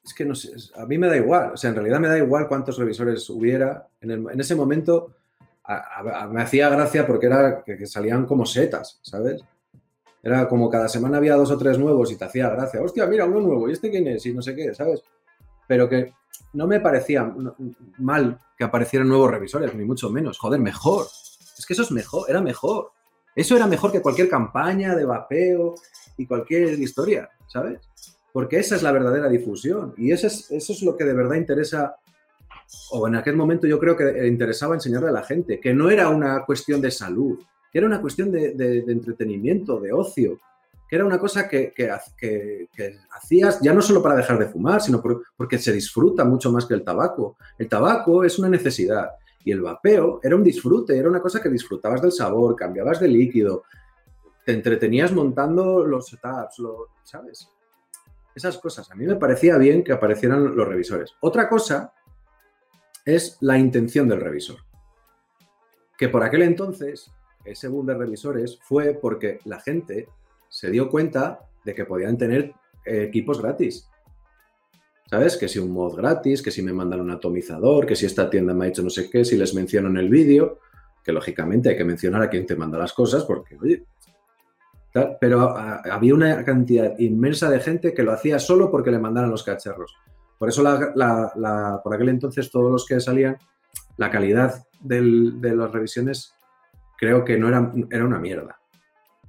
[0.04, 1.52] Es que no sé, a mí me da igual.
[1.54, 3.88] O sea, en realidad me da igual cuántos revisores hubiera.
[4.02, 5.16] En, ese momento
[6.32, 9.44] me hacía gracia porque era que salían como setas, ¿sabes?
[10.24, 12.82] Era como cada semana había dos o tres nuevos y te hacía gracia.
[12.82, 13.70] Hostia, mira, uno nuevo.
[13.70, 14.26] ¿Y este quién es?
[14.26, 15.02] Y no sé qué, ¿sabes?
[15.72, 16.14] Pero que
[16.52, 17.34] no me parecía
[17.98, 20.38] mal que aparecieran nuevos revisores, ni mucho menos.
[20.38, 21.06] Joder, mejor.
[21.58, 22.92] Es que eso es mejor, era mejor.
[23.34, 25.76] Eso era mejor que cualquier campaña de vapeo
[26.18, 27.80] y cualquier historia, ¿sabes?
[28.34, 29.94] Porque esa es la verdadera difusión.
[29.96, 31.96] Y eso es, eso es lo que de verdad interesa,
[32.92, 36.10] o en aquel momento yo creo que interesaba enseñarle a la gente, que no era
[36.10, 37.40] una cuestión de salud,
[37.72, 40.38] que era una cuestión de entretenimiento, de ocio,
[40.92, 41.72] que era una cosa que,
[43.12, 46.66] hacías ya no solo para dejar de fumar, sino por- porque se disfruta mucho más
[46.66, 47.38] que el tabaco.
[47.58, 49.12] El tabaco es una necesidad
[49.46, 53.08] y el vapeo era un disfrute, era una cosa que disfrutabas del sabor, cambiabas de
[53.08, 53.64] líquido,
[54.46, 57.48] te entretenías montando los setups, lo- ¿sabes?
[58.36, 58.92] Esas cosas.
[58.92, 61.14] A mí me parecía bien que aparecieran los revisores.
[61.22, 61.94] Otra cosa
[63.06, 64.58] es la intención del revisor.
[65.98, 67.10] Que por aquel entonces,
[67.46, 70.10] ese boom de revisores fue porque la gente
[70.52, 72.54] se dio cuenta de que podían tener
[72.86, 73.88] eh, equipos gratis.
[75.10, 75.38] ¿Sabes?
[75.38, 78.54] Que si un mod gratis, que si me mandan un atomizador, que si esta tienda
[78.54, 80.60] me ha hecho no sé qué, si les menciono en el vídeo,
[81.04, 83.86] que lógicamente hay que mencionar a quien te manda las cosas porque, oye,
[85.20, 89.32] pero a- había una cantidad inmensa de gente que lo hacía solo porque le mandaran
[89.32, 89.96] los cacharros.
[90.38, 93.38] Por eso, la, por aquel entonces, todos los que salían,
[93.98, 95.02] la calidad de
[95.56, 96.34] las revisiones
[96.98, 98.61] creo que no era, era una mierda.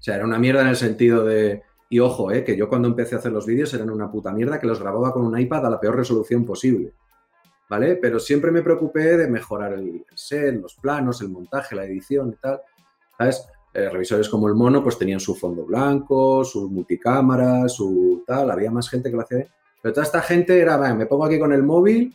[0.02, 1.62] O sea, era una mierda en el sentido de.
[1.88, 4.58] Y ojo, eh, que yo cuando empecé a hacer los vídeos eran una puta mierda
[4.58, 6.92] que los grababa con un iPad a la peor resolución posible.
[7.70, 7.94] ¿Vale?
[7.94, 12.34] Pero siempre me preocupé de mejorar el set, los planos, el montaje, la edición y
[12.34, 12.62] tal.
[13.16, 13.46] ¿Sabes?
[13.72, 18.50] Eh, revisores como el Mono pues tenían su fondo blanco, su multicámara, su tal.
[18.50, 19.46] Había más gente que lo hacía.
[19.80, 22.12] Pero toda esta gente era, "Va, me pongo aquí con el móvil,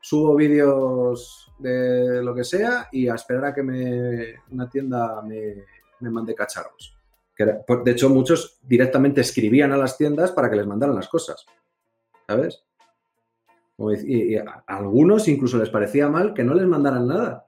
[0.00, 5.54] subo vídeos de lo que sea y a esperar a que me, una tienda me,
[6.00, 6.97] me mande cacharros.
[7.38, 11.46] De hecho, muchos directamente escribían a las tiendas para que les mandaran las cosas.
[12.26, 12.64] ¿Sabes?
[14.06, 17.44] Y, a algunos incluso les parecía mal que no les mandaran nada.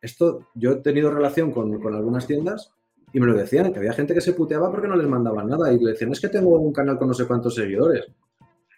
[0.00, 2.72] Esto, yo he tenido relación con, con algunas tiendas
[3.12, 5.72] y me lo decían, que había gente que se puteaba porque no les mandaban nada
[5.72, 8.06] y le decían, es que tengo un canal con no sé cuántos seguidores.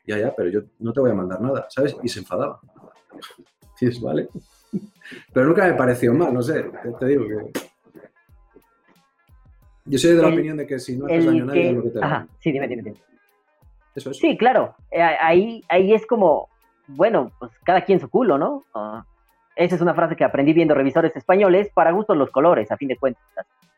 [0.07, 1.97] Ya, ya, pero yo no te voy a mandar nada, ¿sabes?
[2.03, 2.61] Y se enfadaba.
[3.77, 4.29] Sí, es vale.
[5.33, 7.70] Pero nunca me pareció mal, no sé, te digo que...
[9.91, 11.69] Yo soy de la El- opinión de que si no haces daño a nadie, que...
[11.69, 12.97] haz lo que te da Ajá, sí, dime, dime, dime.
[13.95, 14.19] Eso es.
[14.19, 14.75] Sí, claro.
[14.91, 16.49] eh, ahí, ahí es como,
[16.87, 18.65] bueno, pues cada quien su culo, ¿no?
[18.75, 19.05] Ah,
[19.57, 22.89] esa es una frase que aprendí viendo revisores españoles, para gustos los colores, a fin
[22.89, 23.25] de cuentas.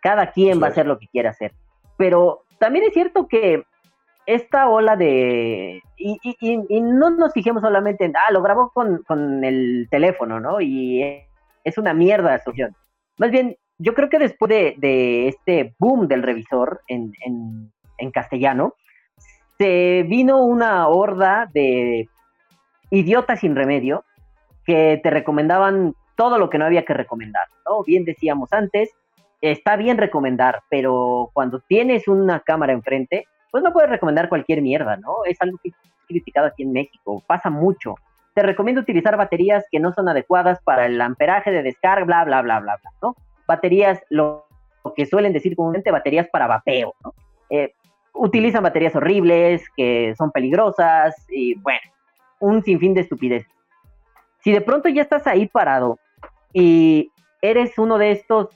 [0.03, 0.73] Cada quien Eso va a es.
[0.75, 1.53] hacer lo que quiera hacer.
[1.97, 3.65] Pero también es cierto que
[4.27, 5.81] esta ola de...
[5.97, 9.89] Y, y- y- y no nos fijemos solamente en, ah, lo grabó con, con el
[9.91, 10.61] teléfono, ¿no?
[10.61, 11.03] Y
[11.65, 12.77] es una mierda la solución.
[13.19, 17.73] Más bien, yo creo que después de, este boom del revisor en, en-
[18.13, 18.75] castellano,
[19.59, 22.09] se vino una horda de
[22.91, 24.05] idiotas sin remedio
[24.67, 27.85] que te recomendaban todo lo que no había que recomendar, ¿no?
[27.85, 28.91] Bien decíamos antes,
[29.41, 34.97] está bien recomendar, pero cuando tienes una cámara enfrente, pues no puedes recomendar cualquier mierda,
[34.97, 35.25] ¿no?
[35.27, 37.95] Es algo que he criticado aquí en México, pasa mucho.
[38.35, 42.43] Te recomiendo utilizar baterías que no son adecuadas para el amperaje de descarga, bla, bla,
[42.43, 43.15] bla, bla, bla, ¿no?
[43.47, 44.47] Baterías, lo,
[44.97, 47.15] que suelen decir comúnmente, baterías para vapeo, ¿no?
[47.51, 47.75] Eh,
[48.15, 51.81] utilizan baterías horribles, que son peligrosas, y bueno,
[52.41, 53.47] un sinfín de estupidez.
[54.41, 55.99] Si de pronto ya estás ahí parado
[56.53, 58.49] y eres uno de estos,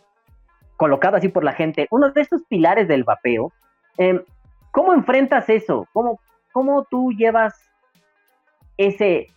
[0.77, 3.53] colocado así por la gente, uno de estos pilares del vapeo,
[3.99, 4.25] eh,
[4.73, 5.87] ¿cómo enfrentas eso?
[5.93, 6.21] ¿Cómo,
[6.53, 7.55] ¿Cómo tú llevas
[8.77, 9.29] ese,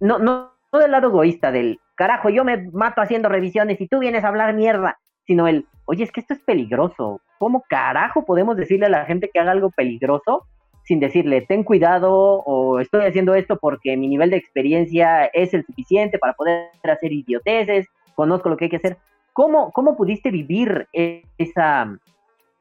[0.00, 3.98] no, no, no del lado egoísta, del carajo, yo me mato haciendo revisiones y tú
[3.98, 7.20] vienes a hablar mierda, sino el, oye, es que esto es peligroso.
[7.38, 10.46] ¿Cómo carajo podemos decirle a la gente que haga algo peligroso
[10.84, 15.66] sin decirle, ten cuidado o estoy haciendo esto porque mi nivel de experiencia es el
[15.66, 18.96] suficiente para poder hacer idioteces, conozco lo que hay que hacer?
[19.34, 21.94] ¿Cómo, cómo pudiste vivir e- esa,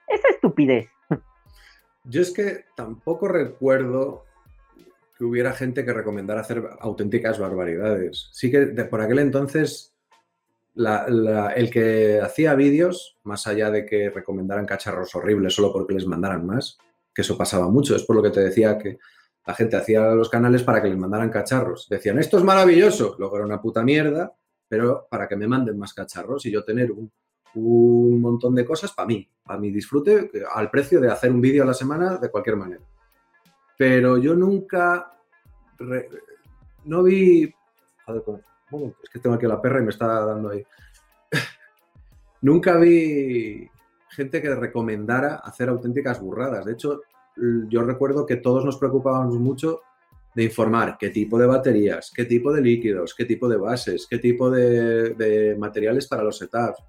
[0.07, 0.89] esa estupidez?
[2.03, 4.26] Yo es que tampoco recuerdo
[5.17, 8.29] que hubiera gente que recomendara hacer auténticas barbaridades.
[8.31, 9.93] Sí que de- por aquel entonces
[10.75, 16.45] el que hacía vídeos, más allá de que recomendaran cacharros horribles solo porque les mandaran
[16.45, 16.77] más,
[17.15, 18.99] que eso pasaba mucho, es por lo que te decía que
[19.47, 21.87] la gente hacía los canales para que les mandaran cacharros.
[21.89, 24.35] Decían, esto es maravilloso, luego era una puta mierda,
[24.67, 27.11] pero para que me manden más cacharros y yo tener un,
[27.55, 31.41] un montón de cosas para mí, para mi disfrute, que- al precio de hacer un
[31.41, 32.81] vídeo a la semana de cualquier manera.
[33.77, 35.13] Pero yo nunca,
[36.85, 37.53] no vi,
[38.05, 38.23] joder,
[38.71, 40.65] momento, es que tengo aquí la perra y me está dando ahí.
[42.41, 43.69] nunca vi
[44.09, 46.65] gente que recomendara hacer auténticas burradas.
[46.65, 47.01] De hecho,
[47.69, 49.81] yo recuerdo que todos nos preocupábamos mucho
[50.33, 54.19] de informar qué tipo de baterías, qué tipo de líquidos, qué tipo de bases, qué
[54.19, 56.83] tipo de, de materiales para los setups.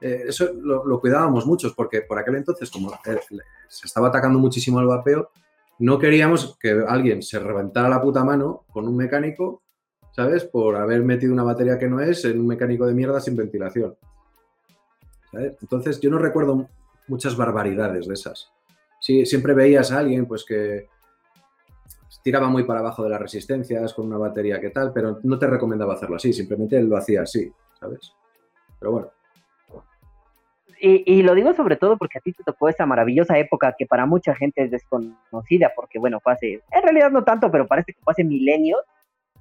[0.00, 3.20] Eh, eso lo, lo cuidábamos muchos porque por aquel entonces, como eh,
[3.68, 5.30] se estaba atacando muchísimo el vapeo,
[5.78, 9.62] no queríamos que alguien se reventara la puta mano con un mecánico,
[10.12, 10.44] ¿sabes?
[10.44, 13.96] Por haber metido una batería que no es en un mecánico de mierda sin ventilación.
[15.32, 15.56] ¿sabes?
[15.60, 16.68] Entonces yo no recuerdo
[17.08, 18.50] muchas barbaridades de esas.
[19.00, 20.88] Sí, siempre veías a alguien pues que
[22.22, 25.46] tiraba muy para abajo de las resistencias con una batería que tal, pero no te
[25.46, 28.12] recomendaba hacerlo así, simplemente lo hacía así, ¿sabes?
[28.78, 29.10] Pero bueno,
[30.86, 33.86] Y, y lo digo sobre todo porque a ti te tocó esa maravillosa época que
[33.86, 37.94] para mucha gente es desconocida, porque bueno, fue hace, en realidad no tanto, pero parece
[37.94, 38.80] que fue hace milenios,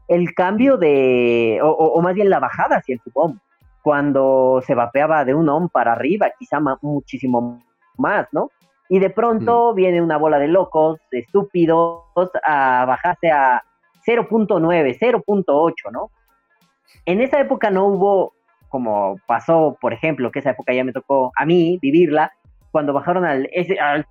[0.08, 3.40] el cambio de, o, o- o más bien la bajada hacia el sub-ohm,
[3.82, 7.62] cuando se vapeaba de un ohm para arriba, quizá ma- muchísimo
[7.98, 8.50] más, ¿no?
[8.88, 12.04] Y de pronto viene una bola de locos, estúpidos,
[12.46, 13.64] a bajarse a
[14.06, 16.10] 0.9, 0.8, ¿no?
[17.06, 18.34] En esa época no hubo
[18.74, 22.32] como pasó, por ejemplo, que esa época ya me tocó a mí vivirla,
[22.72, 24.08] cuando bajaron al, ese, al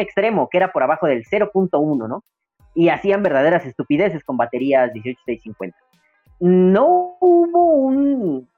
[0.00, 2.24] extremo, que era por abajo del 0.1, ¿no?
[2.74, 5.78] y hacían verdaderas estupideces con baterías 18650.
[6.40, 8.48] No hubo un,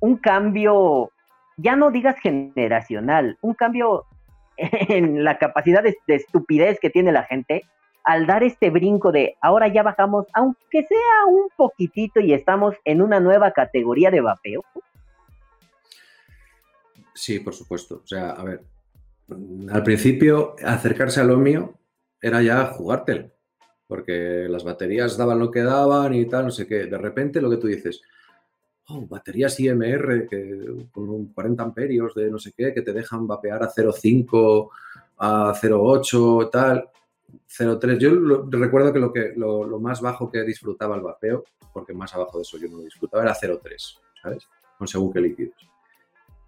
[0.00, 1.10] un cambio,
[1.58, 4.06] ya no digas generacional, un cambio
[4.56, 7.64] en la capacidad de estupidez que tiene la gente
[8.04, 13.02] al dar este brinco de ahora ya bajamos, aunque sea un poquitito y estamos en
[13.02, 14.64] una nueva categoría de vapeo.
[17.14, 18.00] Sí, por supuesto.
[18.02, 18.62] O sea, a ver,
[19.70, 21.74] al principio acercarse a lo mío
[22.20, 23.30] era ya jugártelo,
[23.86, 26.86] porque las baterías daban lo que daban y tal, no sé qué.
[26.86, 28.02] De repente lo que tú dices,
[28.88, 33.26] oh, baterías IMR que, con un 40 amperios de no sé qué, que te dejan
[33.26, 34.68] vapear a 0,5,
[35.18, 36.88] a 0,8, tal.
[37.48, 37.98] 0,3.
[37.98, 42.14] Yo lo- recuerdo que, lo, que lo, más bajo que disfrutaba el vapeo, porque más
[42.14, 44.48] abajo de eso yo no lo disfrutaba, era 0,3, ¿sabes?
[44.78, 45.68] Con según qué líquidos.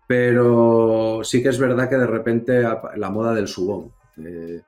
[0.06, 2.62] Pero sí que es verdad que de repente
[2.96, 4.62] la moda del subón, de,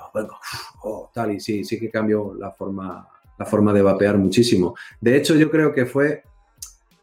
[0.00, 0.38] oh,
[0.82, 3.08] oh, tal, y sí, sí que cambió la forma,
[3.38, 4.74] la forma de vapear muchísimo.
[5.00, 6.22] De hecho, yo creo que fue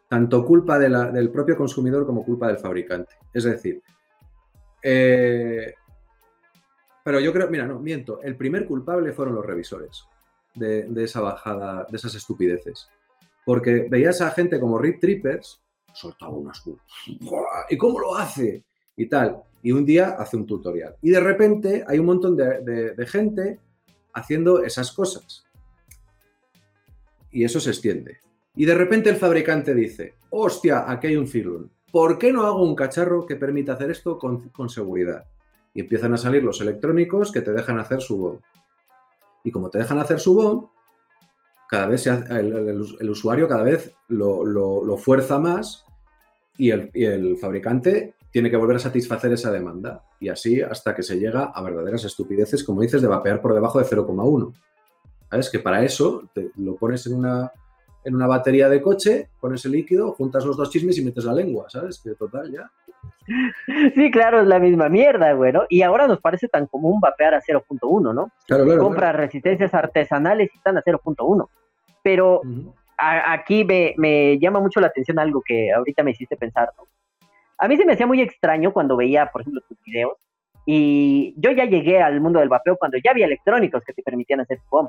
[0.08, 3.16] tanto culpa del propio consumidor como culpa del fabricante.
[3.34, 3.82] Es decir,
[4.82, 5.74] eh,
[7.04, 10.06] pero yo creo, mira, no, miento, el primer culpable fueron los revisores
[10.56, 12.90] de, esa bajada, de esas estupideces.
[13.46, 15.62] Porque veías a gente como Rip Trippers,
[15.94, 16.64] soltaba unas...
[17.70, 18.64] ¿Y cómo lo hace?
[18.96, 19.44] Y tal.
[19.62, 20.96] Y un día hace un tutorial.
[21.02, 23.60] Y de repente hay un montón de, gente
[24.14, 25.44] haciendo esas cosas.
[27.32, 28.20] Y eso se extiende.
[28.56, 31.70] Y de repente el fabricante dice, hostia, aquí hay un filón.
[31.92, 35.26] ¿Por qué no hago un cacharro que permita hacer esto con seguridad?
[35.74, 38.40] Y empiezan a salir los electrónicos que te dejan hacer su BOM.
[39.44, 40.68] Y como te dejan hacer su BOM,
[41.70, 45.86] cada vez el, usuario cada vez lo, lo- fuerza más
[46.58, 50.04] y el, y el fabricante tiene que volver a satisfacer esa demanda.
[50.20, 53.80] Y así hasta que se llega a verdaderas estupideces, como dices, de vapear por debajo
[53.80, 54.54] de 0,1.
[55.30, 55.50] ¿Sabes?
[55.50, 57.52] Que para eso lo pones en una,
[58.06, 61.34] en una batería de coche, pones el líquido, juntas los dos chismes y metes la
[61.34, 62.00] lengua, ¿sabes?
[62.02, 62.70] Que total, ya.
[63.96, 65.64] Sí, claro, es la misma mierda, güey, ¿no?
[65.70, 68.32] Y ahora nos parece tan común vapear a 0.1, ¿no?
[68.48, 68.82] Claro, claro.
[68.82, 71.48] Compra resistencias artesanales y están a 0.1.
[72.02, 72.58] Pero claro.
[72.60, 72.74] Ujú.
[72.98, 76.84] a- aquí me, me llama mucho la atención algo que ahorita me hiciste pensar, ¿no?
[77.58, 80.18] A mí se me hacía muy extraño cuando veía, por ejemplo, tus videos,
[80.66, 84.40] y yo ya llegué al mundo del vapeo cuando ya había electrónicos que te permitían
[84.42, 84.88] hacer POM,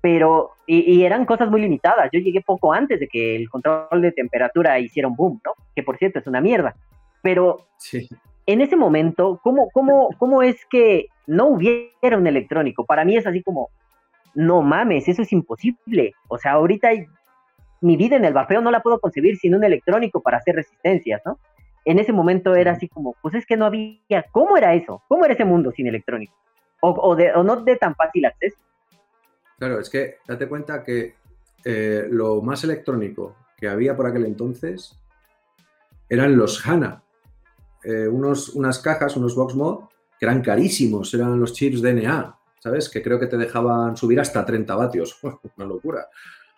[0.00, 4.00] pero, y, y eran cosas muy limitadas, yo llegué poco antes de que el control
[4.02, 5.52] de temperatura hiciera un boom, ¿no?
[5.74, 6.74] Que por cierto es una mierda,
[7.22, 8.08] pero Sí.
[8.46, 12.84] en ese momento, ¿cómo, cómo, ¿cómo es que no hubiera un electrónico?
[12.84, 13.68] Para mí es así como,
[14.34, 16.12] no mames, eso es imposible.
[16.28, 17.06] O sea, ahorita hay-
[17.82, 21.22] mi vida en el vapeo no la puedo concebir sin un electrónico para hacer resistencias,
[21.24, 21.38] ¿no?
[21.84, 25.02] En ese momento era así como, pues es que no había, ¿cómo era eso?
[25.08, 26.34] ¿Cómo era ese mundo sin electrónico?
[26.82, 28.56] O, o, de, o no de tan fácil acceso.
[29.60, 31.16] Claro, es que date cuenta que
[31.62, 34.98] eh, lo más electrónico que había por aquel entonces
[36.08, 37.04] eran los HANA.
[37.84, 39.80] Eh, unos, unas cajas, unos box mod,
[40.18, 42.88] que eran carísimos, eran los chips DNA, ¿sabes?
[42.88, 45.20] Que creo que te dejaban subir hasta 30 vatios.
[45.58, 46.08] Una locura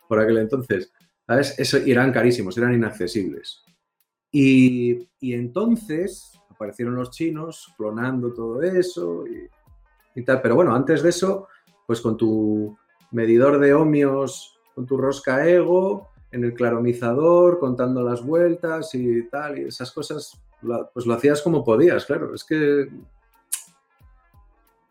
[0.09, 0.93] por aquel entonces.
[1.27, 1.59] ¿Sabes?
[1.59, 3.65] Eso, y eran carísimos, eran inaccesibles.
[4.31, 10.41] Y, y entonces aparecieron los chinos clonando todo eso y, y tal.
[10.41, 11.49] Pero bueno, antes de eso,
[11.85, 12.79] pues con tu
[13.13, 19.59] medidor de ohmios, con tu rosca ego, en el claromizador, contando las vueltas y tal,
[19.59, 20.43] y esas cosas,
[20.93, 22.35] pues lo hacías como podías, claro.
[22.35, 22.89] Es que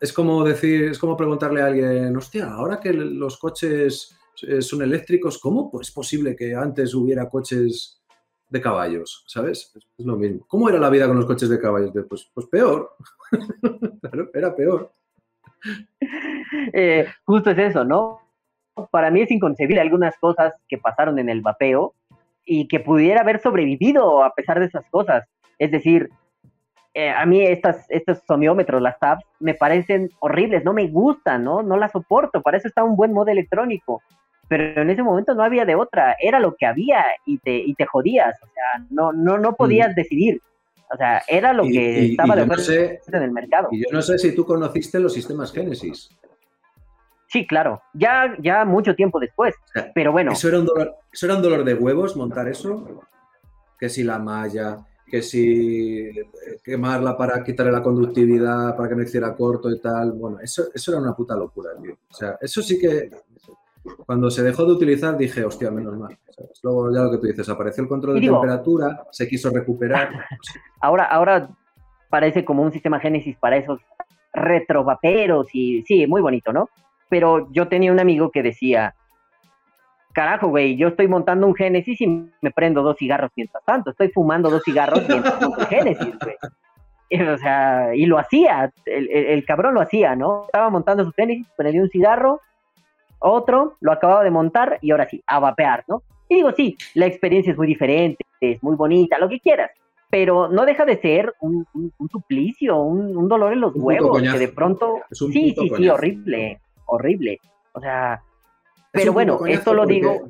[0.00, 4.82] es como decir, es como preguntarle a alguien, hostia, ahora que los coches eh, son
[4.82, 8.02] eléctricos, ¿cómo es posible que antes hubiera coches
[8.48, 9.24] de caballos?
[9.28, 9.72] ¿Sabes?
[9.76, 10.44] Es, lo mismo.
[10.48, 11.92] ¿Cómo era la vida con los coches de caballos?
[12.08, 12.96] Pues, pues peor.
[14.34, 14.90] Era peor.
[16.72, 18.20] Eh, justo es eso, ¿no?
[18.90, 21.94] Para mí es inconcebible algunas cosas que pasaron en el vapeo
[22.44, 25.24] y que pudiera haber sobrevivido a pesar de esas cosas.
[25.58, 26.08] Es decir,
[26.94, 31.62] eh, a mí estas, estos somiómetros, las tabs, me parecen horribles, no me gustan, ¿no?
[31.62, 34.02] No las soporto, para eso está un buen modo electrónico.
[34.48, 37.74] Pero en ese momento no había de otra, era lo que había y te, y
[37.74, 40.40] te jodías, o sea, no, no, no podías decidir.
[40.92, 43.68] O sea, era lo Y- que y- estaba de no sé- en el mercado.
[43.70, 46.10] Y yo no sé si tú conociste los sistemas Génesis.
[47.32, 50.32] Sí, claro, ya, ya mucho tiempo después, O sea, pero bueno.
[50.32, 53.00] Eso era, un dolor, eso era un dolor de huevos montar eso.
[53.78, 54.76] Que si la malla,
[55.06, 56.26] que si eh,
[56.62, 60.12] quemarla para quitarle la conductividad, para que no hiciera corto y tal.
[60.12, 61.94] Bueno, eso, eso era una puta locura, tío.
[62.10, 63.08] O sea, eso sí que
[64.04, 66.16] cuando se dejó de utilizar dije, hostia, menos mal.
[66.28, 66.60] ¿sabes?
[66.62, 70.10] Luego ya lo que tú dices, apareció el control de digo- temperatura, se quiso recuperar.
[70.80, 71.48] ahora, ahora
[72.10, 73.80] parece como un sistema Génesis para esos
[74.34, 76.68] retrovaperos y sí, muy bonito, ¿no?
[77.12, 78.94] Pero yo tenía un amigo que decía,
[80.14, 84.08] carajo, güey, yo estoy montando un Génesis y me prendo dos cigarros mientras tanto, estoy
[84.08, 86.36] fumando dos cigarros mientras monto el Génesis, güey.
[87.34, 90.44] O sea, y lo hacía, el, el- el cabrón lo hacía, ¿no?
[90.46, 92.40] Estaba montando su Génesis, prendía un cigarro,
[93.18, 96.02] otro, lo acababa de montar y ahora sí, a vapear, ¿no?
[96.30, 99.70] Y digo, sí, la experiencia es muy diferente, es muy bonita, lo que quieras,
[100.08, 103.82] pero no deja de ser un, un- un suplicio, un, un dolor en los Un
[103.84, 106.60] huevos, que de pronto, Es un sí, sí, sí, horrible,
[106.92, 107.40] horrible.
[107.72, 108.22] O sea,
[108.90, 110.28] pero bueno, esto lo digo,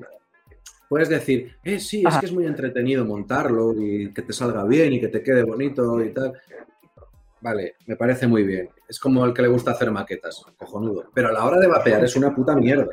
[0.89, 4.93] Puedes decir, eh, sí, es que es muy entretenido montarlo y que te salga bien
[4.93, 6.35] y que te quede bonito y tal.
[7.41, 8.69] Vale, me parece muy bien.
[8.87, 11.07] Es como el que le gusta hacer maquetas, cojonudo.
[11.15, 12.87] Pero a la hora de vapear es una puta mierda.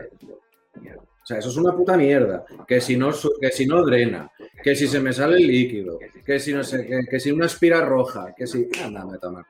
[1.21, 2.45] O sea, eso es una puta mierda.
[2.65, 3.11] Que si no,
[3.41, 4.31] que si no drena,
[4.63, 7.47] que si se me sale el líquido, que si no sé, que, que si una
[7.47, 8.65] espira roja, que si.
[8.81, 9.45] Anda, me toma.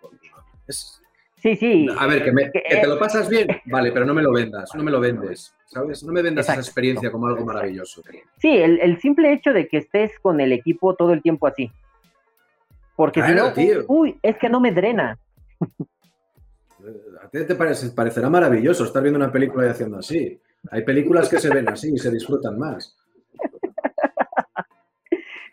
[0.68, 1.00] Es-
[1.42, 1.88] sí, sí.
[1.98, 4.32] a ver, que, me- que- que te lo pasas bien, vale, pero no me lo
[4.32, 6.04] vendas, no me lo vendes, ¿sabes?
[6.04, 6.62] No me vendas Exacto.
[6.62, 8.02] esa experiencia como algo maravilloso.
[8.38, 11.72] Sí, el, el simple hecho de que estés con el equipo todo el tiempo así.
[12.96, 13.54] Porque si no,
[13.88, 15.18] uy, es que no me drena.
[17.24, 20.40] A ti te parece- parecerá maravilloso estar viendo una película y haciendo así.
[20.72, 22.98] Hay películas que se ven así y se disfrutan más.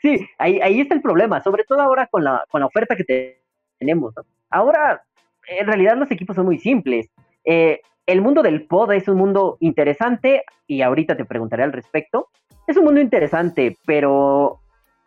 [0.03, 3.05] Sí, ahí, ahí está el problema, sobre todo ahora con la, con la oferta que
[3.05, 3.43] te-
[3.79, 4.15] tenemos.
[4.51, 5.05] Ahora,
[5.49, 7.09] en realidad los equipos son muy simples.
[7.45, 12.29] Eh, el mundo del pod es un mundo interesante y ahorita te preguntaré al respecto.
[12.67, 14.61] Es un mundo interesante, pero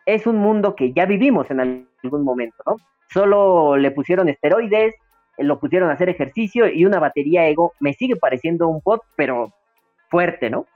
[0.06, 2.76] es un mundo que ya vivimos en algún momento, ¿no?
[3.12, 4.94] Solo le pusieron esteroides,
[5.36, 7.72] eh, lo pusieron a hacer ejercicio y una batería ego.
[7.80, 9.52] Me sigue pareciendo un pod, pero
[10.08, 10.66] fuerte, ¿no?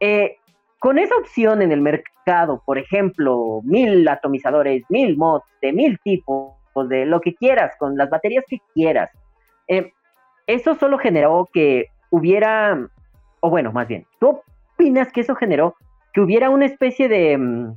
[0.00, 0.36] Eh,
[0.78, 6.55] con esa opción en el mercado, por ejemplo, mil atomizadores, mil mods de mil tipos,
[6.84, 9.10] de lo que quieras, con las baterías que quieras,
[9.68, 9.92] eh,
[10.46, 12.78] eso solo generó que hubiera,
[13.40, 14.40] o bueno, más bien, ¿tú
[14.74, 15.74] opinas que eso generó
[16.12, 17.76] que hubiera una especie de, mm,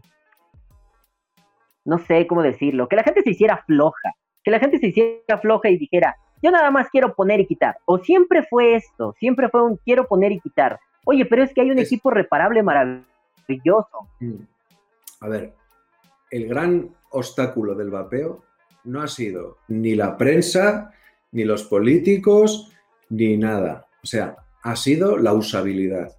[1.85, 4.11] no sé cómo decirlo, que la gente se hiciera floja,
[4.43, 7.77] que la gente se hiciera floja y dijera, yo nada más quiero poner y quitar,
[7.85, 11.61] o siempre fue esto, siempre fue un quiero poner y quitar, oye, pero es que
[11.61, 14.35] hay un Es- equipo reparable maravilloso, Mm.
[15.21, 15.53] A ver,
[16.31, 18.43] el gran obstáculo del vapeo
[18.89, 20.91] no ha sido ni la prensa,
[21.31, 22.71] ni los políticos,
[23.09, 23.87] ni nada.
[24.03, 26.15] O sea, ha sido la usabilidad.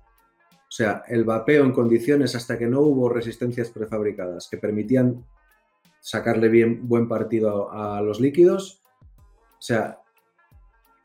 [0.70, 5.24] O sea, el vapeo en condiciones hasta que no hubo resistencias prefabricadas que permitían
[6.00, 8.82] sacarle bien buen partido a, los líquidos,
[9.58, 9.98] o sea,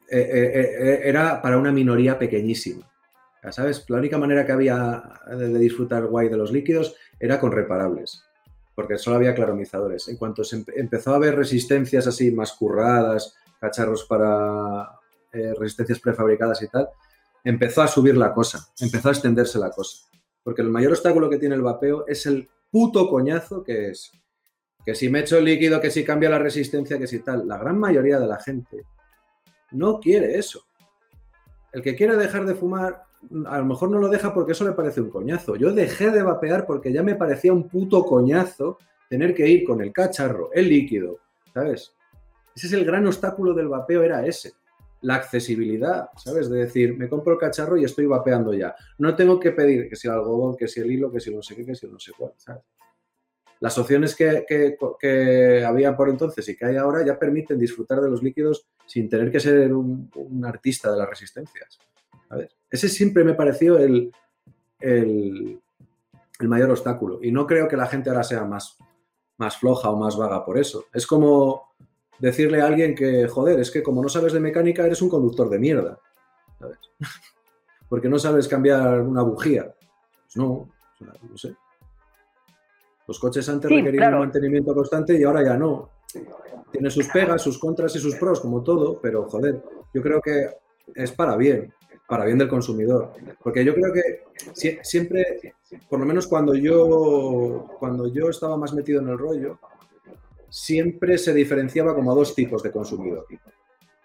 [0.10, 2.90] eh, eh, eh, era para una minoría pequeñísima.
[3.52, 3.86] ¿Sabes?
[3.90, 8.25] La única manera que había de disfrutar guay de los líquidos era con reparables,
[8.76, 10.08] porque solo había claromizadores.
[10.10, 15.00] En cuanto se empe- empezó a haber resistencias así más curradas, cacharros para
[15.32, 16.90] eh, resistencias prefabricadas y tal,
[17.44, 20.06] empezó a subir la cosa, empezó a extenderse la cosa.
[20.44, 24.12] Porque el mayor obstáculo que tiene el vapeo es el puto coñazo que es.
[24.86, 27.48] Que si me echo el líquido, que si cambia la resistencia, que si tal.
[27.48, 28.84] La gran mayoría de la gente
[29.72, 30.64] no quiere eso.
[31.72, 33.05] El que quiere dejar de fumar,
[33.48, 35.56] a lo mejor no lo deja porque eso le parece un coñazo.
[35.56, 38.78] Yo dejé de vapear porque ya me parecía un puto coñazo
[39.10, 41.20] tener que ir con el cacharro, el líquido,
[41.54, 41.94] ¿sabes?
[42.56, 44.54] Ese es el gran obstáculo del vapeo, era ese.
[45.02, 46.50] La accesibilidad, ¿sabes?
[46.50, 48.76] De decir, me compro el cacharro y estoy vapeando ya.
[48.98, 51.42] No tengo que pedir que si el algodón, que si el hilo, que si no
[51.42, 52.64] sé qué, que si no sé cuál, ¿sabes?
[53.60, 58.02] Las opciones que, que, que había por entonces y que hay ahora ya permiten disfrutar
[58.02, 61.80] de los líquidos sin tener que ser un, un artista de las resistencias.
[62.70, 64.12] Ese siempre me pareció el,
[64.80, 65.60] el,
[66.40, 67.20] el mayor obstáculo.
[67.22, 68.78] Y no creo que la gente ahora sea más,
[69.38, 70.86] más floja o más vaga por eso.
[70.94, 71.74] Es como
[72.20, 75.50] decirle a alguien que, joder, es que como no sabes de mecánica, eres un conductor
[75.50, 76.00] de mierda.
[76.60, 76.78] ¿sabes?
[77.90, 79.74] Porque no sabes cambiar una bujía.
[80.24, 81.56] Pues no, o sea, no sé.
[83.08, 84.16] Los coches antes Sí, requerían claro.
[84.18, 85.92] un mantenimiento constante y ahora ya no.
[86.72, 89.62] Tiene sus pegas, sus contras y sus pros, como todo, pero joder,
[89.94, 90.50] yo creo que
[90.96, 91.72] es para bien,
[92.08, 93.14] para bien del consumidor.
[93.44, 95.54] Porque yo creo que sie- siempre,
[95.90, 99.60] por lo menos cuando yo, cuando yo estaba más metido en el rollo,
[100.50, 103.26] siempre se diferenciaba como a dos tipos de consumidor.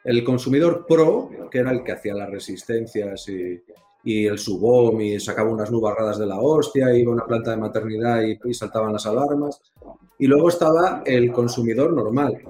[0.03, 3.63] El consumidor pro, que era el que hacía las resistencias y,
[4.03, 7.59] y el subom y sacaba unas nubarradas de la hostia, iba a una planta de
[7.59, 9.61] maternidad y, y saltaban las alarmas.
[10.19, 12.43] Y luego estaba el consumidor normal,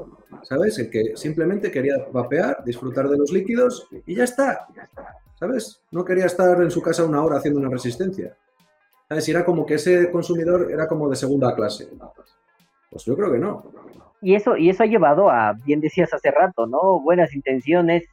[0.42, 0.78] ¿sabes?
[0.78, 4.66] El que simplemente quería vapear, disfrutar de los líquidos y ya está,
[5.40, 5.82] ¿sabes?
[5.90, 8.36] No quería estar en su casa una hora haciendo una resistencia.
[9.08, 9.26] ¿Sabes?
[9.26, 11.88] Y era como que ese consumidor era como de segunda clase.
[12.90, 13.64] Pues yo creo que no.
[14.22, 17.00] Y eso, y eso ha llevado a, bien decías hace rato, ¿no?
[17.00, 18.04] Buenas intenciones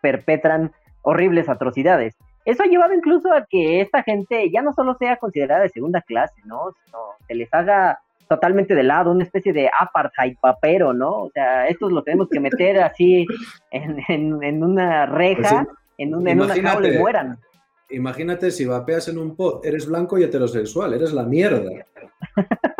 [0.00, 0.72] perpetran
[1.02, 2.14] horribles atrocidades.
[2.44, 6.02] Eso ha llevado incluso a que esta gente ya no solo sea considerada de segunda
[6.02, 6.72] clase, ¿no?
[6.84, 11.10] Sino se les haga totalmente de lado, una especie de apartheid papero, ¿no?
[11.24, 13.26] O sea, estos los tenemos que meter así
[13.70, 17.38] en, en- en una reja, Pues en, un- en una jaula y mueran.
[17.90, 21.70] Imagínate si vapeas en un pod, eres blanco y heterosexual, eres la mierda.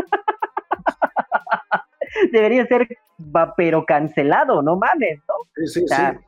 [2.33, 2.89] Debería ser
[3.19, 5.35] vapero cancelado, no mames, ¿no?
[5.57, 6.19] Sí, sí, O sea, sí.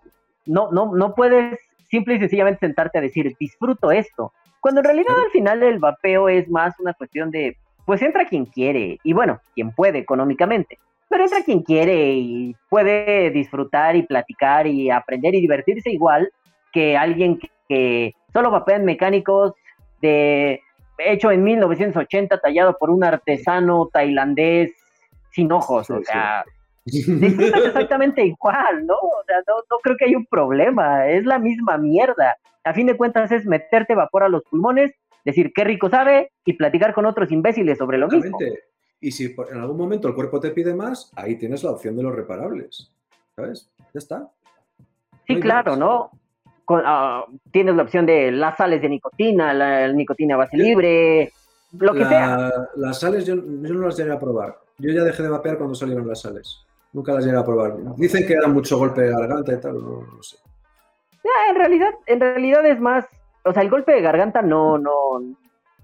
[0.47, 1.59] no, no, no puedes
[1.89, 4.32] simple y sencillamente sentarte a decir, disfruto esto.
[4.61, 8.47] Cuando en realidad al final el vapeo es más una cuestión de, pues entra quien
[8.47, 10.78] quiere, y bueno, quien puede económicamente,
[11.09, 16.28] pero entra quien quiere y puede disfrutar y platicar y aprender y divertirse igual
[16.77, 19.55] que alguien que, solo vapea en mecánicos
[20.03, 20.61] de
[20.99, 24.72] hecho en 1980 tallado por un artesano tailandés
[25.31, 26.05] sin ojos, Sí, o sí.
[26.12, 26.45] sea,
[26.85, 28.95] disfrutas exactamente igual, ¿no?
[28.95, 32.37] O sea, no, no creo que haya un problema, es la misma mierda.
[32.64, 34.93] A fin de cuentas es meterte vapor a los pulmones,
[35.24, 38.39] decir qué rico sabe y platicar con otros imbéciles sobre lo mismo.
[39.01, 42.03] Y si en algún momento el cuerpo te pide más, ahí tienes la opción de
[42.03, 42.93] los reparables.
[43.35, 43.70] ¿Sabes?
[43.95, 44.29] Ya está.
[45.27, 45.81] Sí, claro, más.
[45.81, 46.11] ¿no?
[46.67, 51.33] Con, ah, tienes la opción de las sales de nicotina, la, nicotina a base libre,
[51.79, 52.53] lo que La- sea.
[52.77, 53.43] Las sales yo, yo
[53.75, 54.59] no las llegué a probar.
[54.79, 56.67] Yo ya dejé de vapear cuando salieron las sales.
[56.93, 57.77] Nunca las llegué a probar.
[57.97, 60.37] Dicen que da mucho golpe de garganta y tal, no, no sé.
[61.25, 63.07] Ah, en realidad, en realidad es más,
[63.45, 64.93] o sea, el golpe de garganta no, no,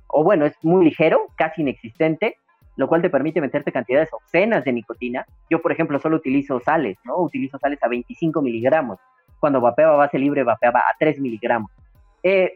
[0.09, 2.37] o bueno, es muy ligero, casi inexistente,
[2.77, 5.27] lo cual te permite meterte cantidades obscenas de nicotina.
[5.49, 7.19] Yo, por ejemplo, solo utilizo sales, ¿no?
[7.19, 8.99] Utilizo sales a 25 miligramos.
[9.43, 11.73] Cuando vapeaba base libre, vapeaba a 3 miligramos.
[12.23, 12.55] Eh,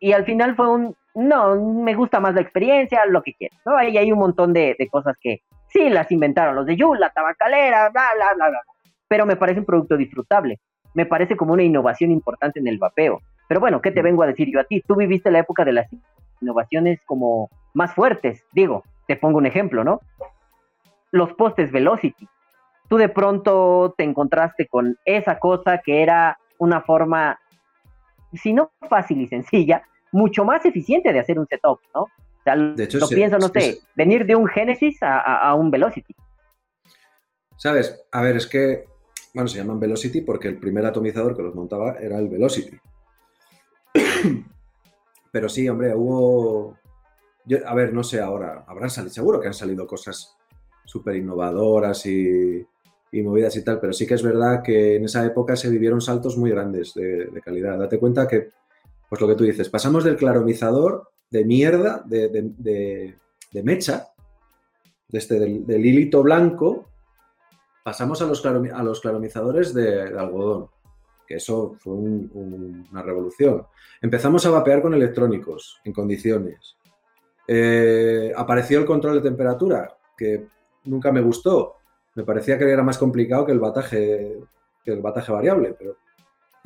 [0.00, 3.76] y al final fue un, no, me gusta más la experiencia, lo que quieras, ¿no?
[3.76, 7.10] Ahí hay un montón de, de cosas que sí las inventaron los de Yula, la
[7.10, 8.60] tabacalera, bla, bla, bla, bla,
[9.08, 10.58] pero me parece un producto disfrutable,
[10.94, 13.20] me parece como una innovación importante en el vapeo.
[13.46, 14.80] Pero bueno, ¿qué te vengo a decir yo a ti?
[14.80, 15.86] Tú viviste la época de las
[16.40, 20.00] innovaciones como más fuertes, digo, te pongo un ejemplo, ¿no?
[21.10, 22.26] Los postes Velocity.
[22.92, 27.40] Tú de pronto te encontraste con esa cosa que era una forma
[28.34, 29.82] si no fácil y sencilla,
[30.12, 32.02] mucho más eficiente de hacer un setup, ¿no?
[32.02, 32.08] O
[32.44, 35.70] sea, De hecho, lo pienso, no sé, venir de un Genesis a, a- a un
[35.70, 36.14] Velocity.
[37.56, 37.98] ¿Sabes?
[38.12, 38.84] A ver, es que,
[39.32, 42.76] bueno, se llaman Velocity porque el primer atomizador que los montaba era el Velocity.
[45.32, 46.76] Pero sí, hombre, hubo...
[47.46, 50.36] yo- a ver, no sé ahora, habrán salido, seguro que han salido cosas
[50.84, 52.66] súper innovadoras y,
[53.12, 56.00] y movidas y tal, pero sí que es verdad que en esa época se vivieron
[56.00, 57.78] saltos muy grandes de, calidad.
[57.78, 58.48] Date cuenta que,
[59.08, 63.14] pues lo que tú dices, pasamos del claromizador de mierda, de, de-
[63.52, 64.08] de- mecha,
[65.10, 66.88] este, del, hilito blanco,
[67.84, 70.68] pasamos a los, a los claromizadores de, algodón,
[71.26, 73.66] que eso fue un- un- una revolución.
[74.00, 76.76] Empezamos a vapear con electrónicos en condiciones.
[77.46, 80.46] Eh, apareció el control de temperatura, que
[80.84, 81.76] nunca me gustó.
[82.14, 84.38] Me parecía que era más complicado que el bataje,
[84.84, 85.96] que el bataje variable, pero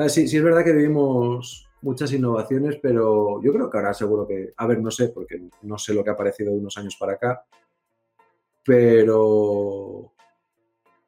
[0.08, 4.52] sí, sí es verdad que vivimos muchas innovaciones, pero yo creo que ahora seguro que,
[4.56, 7.12] a ver, no sé, porque no sé lo que ha aparecido de unos años para
[7.12, 7.44] acá,
[8.64, 10.12] pero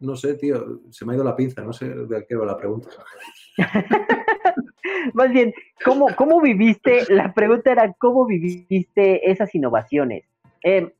[0.00, 2.56] no sé, tío, se me ha ido la pinza, no sé de qué va la
[2.56, 2.88] pregunta.
[5.14, 5.52] Más bien,
[5.84, 7.12] ¿cómo, ¿cómo viviste?
[7.12, 10.24] La pregunta era, ¿cómo viviste esas innovaciones?
[10.62, 10.94] Eh,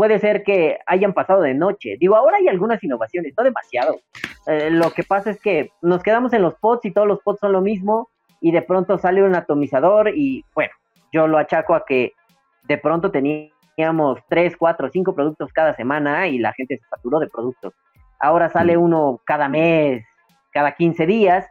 [0.00, 1.98] puede ser que hayan pasado de noche.
[2.00, 4.00] Digo, ahora hay algunas innovaciones, no demasiado.
[4.46, 7.40] Eh, lo que pasa es que nos quedamos en los pods y todos los pods
[7.40, 8.08] son lo mismo
[8.40, 10.72] y de pronto sale un atomizador y bueno,
[11.12, 12.14] yo lo achaco a que
[12.62, 17.28] de pronto teníamos tres, cuatro, cinco productos cada semana y la gente se saturó de
[17.28, 17.74] productos.
[18.18, 20.02] Ahora sale uno cada mes,
[20.50, 21.46] cada 15 días,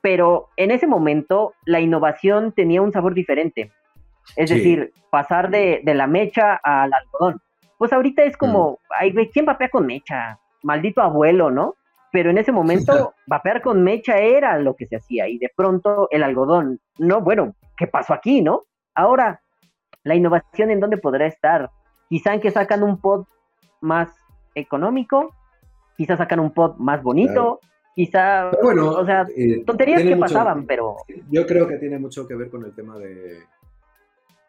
[0.00, 3.70] pero en ese momento la innovación tenía un sabor diferente.
[4.36, 4.56] Es Sí.
[4.56, 7.42] decir, pasar de, de la mecha al algodón.
[7.80, 10.38] Pues ahorita es como, ay, güey, ¿quién vapea con mecha?
[10.62, 11.76] Maldito abuelo, ¿no?
[12.12, 16.06] Pero en ese momento, vapear con mecha era lo que se hacía y de pronto
[16.10, 18.64] el algodón, no, bueno, ¿qué pasó aquí, no?
[18.94, 19.40] Ahora,
[20.04, 21.70] la innovación en dónde podrá estar.
[22.10, 23.24] Quizá en que sacan un pod
[23.80, 24.10] más
[24.54, 25.34] económico,
[25.96, 27.60] quizá sacan un pod más bonito, Claro.
[27.94, 30.96] quizá, bueno, o sea, eh, tonterías que mucho- pasaban, pero
[31.30, 33.38] Yo creo que tiene mucho que ver con el tema de,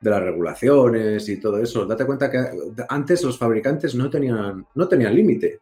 [0.01, 1.85] de las regulaciones y todo eso.
[1.85, 2.39] Date cuenta que
[2.89, 5.61] antes los fabricantes no tenían, no tenían límite.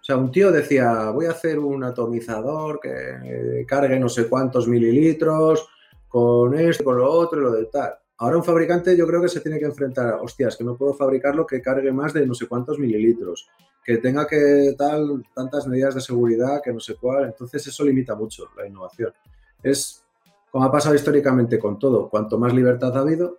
[0.00, 4.68] O sea, un tío decía, voy a hacer un atomizador que cargue no sé cuántos
[4.68, 5.68] mililitros
[6.08, 7.94] con esto, con lo otro y lo del tal.
[8.18, 10.92] Ahora un fabricante yo creo que se tiene que enfrentar a, hostias, que no puedo
[10.92, 13.48] fabricarlo que cargue más de no sé cuántos mililitros,
[13.82, 17.24] que tenga que tal, tantas medidas de seguridad, que no sé cuál.
[17.24, 19.12] Entonces eso limita mucho la innovación.
[19.62, 20.04] Es,
[20.50, 23.38] como ha pasado históricamente con todo, cuanto más libertad ha habido,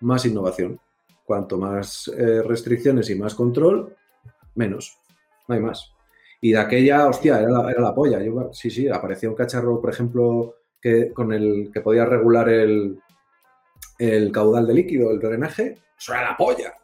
[0.00, 0.78] más innovación.
[1.24, 3.94] Cuanto más eh, restricciones y más control,
[4.54, 4.98] menos.
[5.46, 5.92] No hay más.
[6.40, 8.22] Y de aquella, hostia, era la, polla.
[8.22, 12.98] Yo, sí, sí, aparecía un cacharro, por ejemplo, que, con el que podía regular el,
[13.98, 15.78] el caudal de líquido, el drenaje.
[15.98, 16.74] Eso era la polla.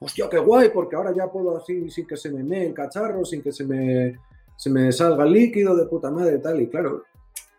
[0.00, 3.24] Hostia, qué guay, porque ahora ya puedo así sin que se me mee el cacharro,
[3.24, 4.18] sin que se me,
[4.56, 6.60] se me salga el líquido de puta madre tal.
[6.60, 7.04] Y claro,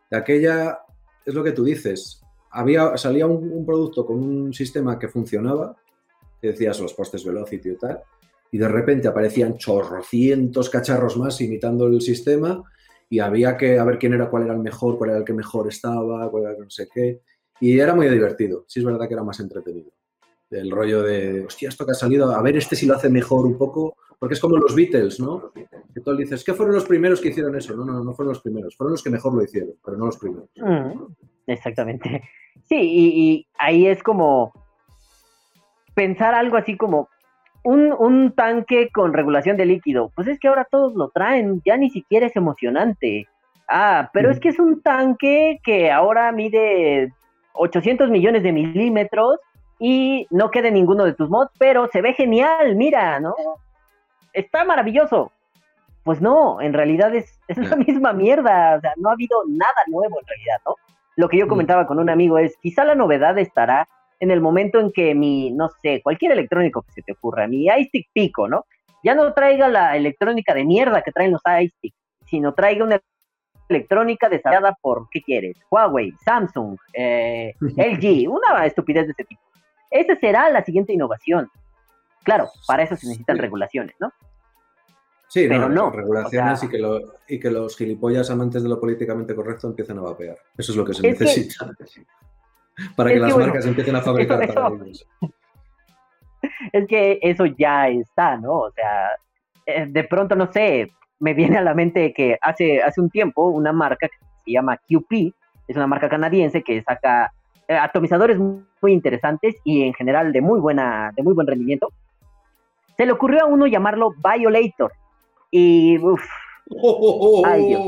[0.10, 0.80] de aquella,
[1.24, 2.23] es lo que tú dices,
[2.54, 5.76] había, salía un, producto con un sistema que funcionaba,
[6.42, 8.02] que decías los postes velocity y tal,
[8.52, 12.64] y de repente aparecían chorrocientos cacharros más imitando el sistema
[13.10, 15.34] y había que a ver quién era, cuál era el mejor, cuál era el que
[15.34, 17.22] mejor estaba, cuál era el no sé qué.
[17.60, 19.92] Y era muy divertido, sí es verdad que era más entretenido.
[20.52, 23.46] El rollo de, hostia, esto que ha salido, a ver este si lo hace mejor
[23.48, 25.52] un poco, porque es como los Beatles, ¿no?
[25.54, 27.76] Que tú dices, ¿qué fueron los primeros que hicieron eso?
[27.76, 30.18] No, no, no fueron los primeros, fueron los que mejor lo hicieron, pero no los
[30.18, 30.50] primeros.
[30.58, 31.04] Mm,
[31.48, 32.24] exactamente.
[32.70, 34.54] Sí, y, y ahí es como
[35.96, 37.10] pensar algo así como
[37.64, 40.12] un, un tanque con regulación de líquido.
[40.16, 43.28] Pues es que ahora todos lo traen, ya ni siquiera es emocionante.
[43.68, 47.12] Ah, pero es que es un tanque que ahora mide
[47.54, 49.40] 800 millones de milímetros
[49.80, 53.34] y no queda en ninguno de tus mods, pero se ve genial, mira, ¿no?
[54.34, 55.32] Está maravilloso.
[56.04, 59.84] Pues no, en realidad es, es la misma mierda, o sea, no ha habido nada
[59.88, 60.76] nuevo en realidad, ¿no?
[61.16, 63.88] Lo que yo comentaba con un amigo es, quizá la novedad estará
[64.20, 67.68] en el momento en que mi, no sé, cualquier electrónico que se te ocurra, mi
[67.68, 68.66] iStick Pico, ¿no?
[69.04, 71.94] Ya no traiga la electrónica de mierda que traen los iStick,
[72.26, 73.02] sino traiga una
[73.70, 75.58] electrónica desarrollada por, ¿qué quieres?
[75.70, 79.42] Huawei, Samsung, eh, LG, una estupidez de ese tipo.
[79.92, 81.50] Esa será la siguiente innovación.
[82.24, 83.42] Claro, para eso se necesitan Sí.
[83.42, 84.12] regulaciones, ¿no?
[85.28, 88.70] Sí, Pero no, regulaciones o sea- y, que lo- y que los gilipollas amantes de
[88.70, 90.38] lo políticamente correcto empiecen a vapear.
[90.58, 91.66] Eso es lo que se Es que- necesita.
[92.96, 95.08] Para que que las bueno, marcas empiecen a fabricar eso- para ellos.
[96.74, 98.52] Es que eso ya está, ¿no?
[98.54, 99.12] O sea,
[99.66, 103.48] eh, de pronto, no sé, me viene a la mente que hace, hace un tiempo
[103.48, 105.34] una marca que se llama QP,
[105.68, 107.32] es una marca canadiense que saca
[107.70, 111.94] eh, atomizadores muy interesantes y en general de muy buena, de muy buen rendimiento.
[112.98, 114.92] Se le ocurrió a uno llamarlo Violator.
[115.52, 116.24] Y uf,
[117.46, 117.82] Ay, Dios.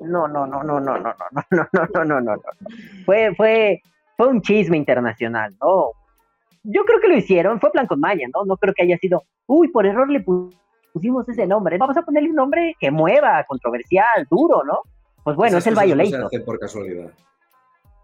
[0.00, 2.42] no, no, no, no, no, no, no, no, no, no, no, no, no.
[3.04, 3.80] Fue, fue,
[4.16, 5.90] fue un chisme internacional, ¿no?
[6.64, 8.44] Yo creo que lo hicieron, fue plan con maña, ¿no?
[8.44, 10.52] No creo que haya sido, uy, por error le pu-
[10.92, 14.80] pusimos ese nombre, vamos a ponerle un nombre que mueva, controversial, duro, ¿no?
[15.22, 16.44] Pues bueno, Esas es el cosas no se Violator.
[16.44, 17.10] por casualidad.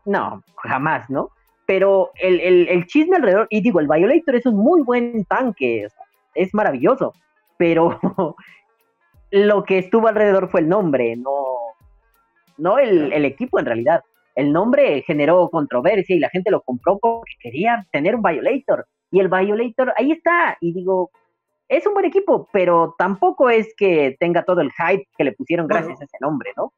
[0.05, 1.31] No, jamás, ¿no?
[1.67, 5.89] Pero el, el, el chisme alrededor, y digo, el Violator es un muy buen tanque,
[6.35, 7.13] es maravilloso,
[7.59, 7.99] pero
[9.31, 11.35] lo que estuvo alrededor fue el nombre, no,
[12.59, 14.03] no el, el equipo en realidad.
[14.35, 18.87] El nombre generó controversia y la gente lo compró porque quería tener un Violator.
[19.11, 21.11] Y el Violator ahí está, y digo,
[21.69, 25.67] es un buen equipo, pero tampoco es que tenga todo el hype que le pusieron
[25.69, 25.81] Bueno.
[25.87, 26.73] gracias a ese nombre, ¿no?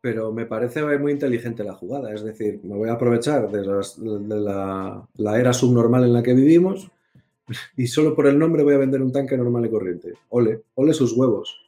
[0.00, 2.12] Pero me parece muy inteligente la jugada.
[2.12, 6.22] Es decir, me voy a aprovechar de, las- de la, la era subnormal en la
[6.22, 6.90] que vivimos
[7.76, 10.12] y solo por el nombre voy a vender un tanque normal y corriente.
[10.30, 11.62] Ole, ole sus huevos.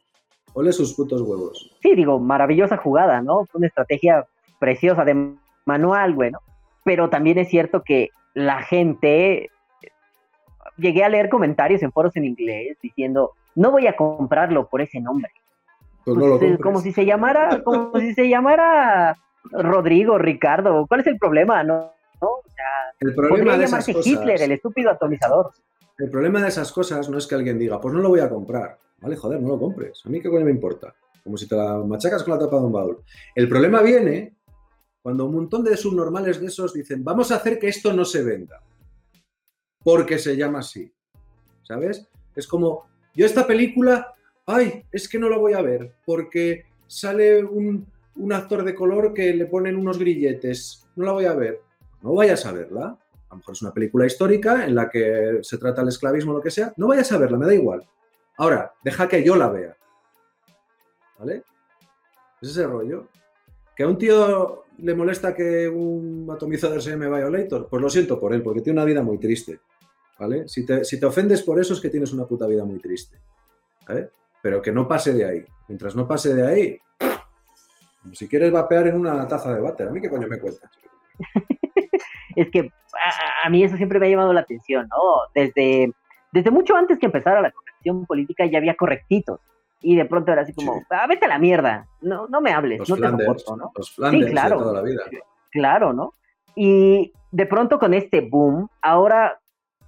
[0.53, 1.71] Ole sus putos huevos.
[1.81, 3.45] sí, digo, maravillosa jugada, ¿no?
[3.53, 4.25] Una estrategia
[4.59, 5.33] preciosa de
[5.65, 6.39] manual, bueno.
[6.83, 9.49] Pero también es cierto que la gente,
[10.77, 14.99] llegué a leer comentarios en foros en inglés diciendo, no voy a comprarlo por ese
[14.99, 15.31] nombre.
[16.03, 19.15] Pues no lo Pues, como si se llamara, como si se llamara
[19.51, 20.85] Rodrigo, Ricardo.
[20.87, 21.63] ¿Cuál es el problema?
[21.63, 21.91] No,
[22.21, 22.27] ¿No?
[22.27, 22.65] O sea,
[22.99, 25.51] El problema podría de esas cosas, Hitler, el estúpido atomizador.
[25.99, 28.29] El problema de esas cosas no es que alguien diga, pues no lo voy a
[28.29, 28.79] comprar.
[29.01, 30.01] Vale, joder, no lo compres.
[30.05, 30.95] A mí qué coño me importa.
[31.23, 33.03] Como si te la machacas con la tapa de un baúl.
[33.35, 34.37] El problema viene
[35.01, 38.23] cuando un montón de subnormales de esos dicen, vamos a hacer que esto no se
[38.23, 38.61] venda.
[39.83, 40.89] Porque se llama así.
[41.63, 42.07] ¿Sabes?
[42.33, 44.13] Es como, yo esta película,
[44.45, 47.85] ay, es que no la voy a ver porque sale un,
[48.15, 50.87] un actor de color que le ponen unos grilletes.
[50.95, 51.59] No la voy a ver.
[52.01, 52.97] No vayas a verla.
[53.29, 56.35] A lo mejor es una película histórica en la que se trata el esclavismo o
[56.35, 56.73] lo que sea.
[56.77, 57.87] No vayas a verla, me da igual.
[58.37, 59.77] Ahora, deja que yo la vea.
[61.19, 61.43] ¿Vale?
[62.41, 63.07] Es ese rollo.
[63.75, 67.67] ¿Que a un tío le molesta que un atomizador se llame Violator?
[67.69, 69.59] Pues lo siento por él, porque tiene una vida muy triste.
[70.17, 70.47] ¿Vale?
[70.47, 73.19] Si te, si te ofendes por eso es que tienes una puta vida muy triste.
[73.87, 74.09] ¿Vale?
[74.41, 75.45] Pero que no pase de ahí.
[75.67, 76.79] Mientras no pase de ahí,
[78.13, 79.87] si quieres vapear en una taza de váter.
[79.87, 80.71] ¿A mí qué coño me cuentas?
[82.41, 82.71] Es que
[83.41, 84.97] a, a mí eso siempre me ha llamado la atención, ¿no?
[85.33, 85.91] Desde,
[86.31, 89.39] desde mucho antes que empezara la corrección política ya había correctitos.
[89.81, 90.79] y de pronto era así como, Sí.
[90.89, 93.71] ah, vete a la mierda, no, no me hables, Los no te Flanders, soporto, ¿no?
[93.77, 94.57] los Flanders claro.
[94.57, 95.01] de toda la vida.
[95.51, 96.13] Claro, ¿no?
[96.55, 99.39] Y de pronto con este boom, ahora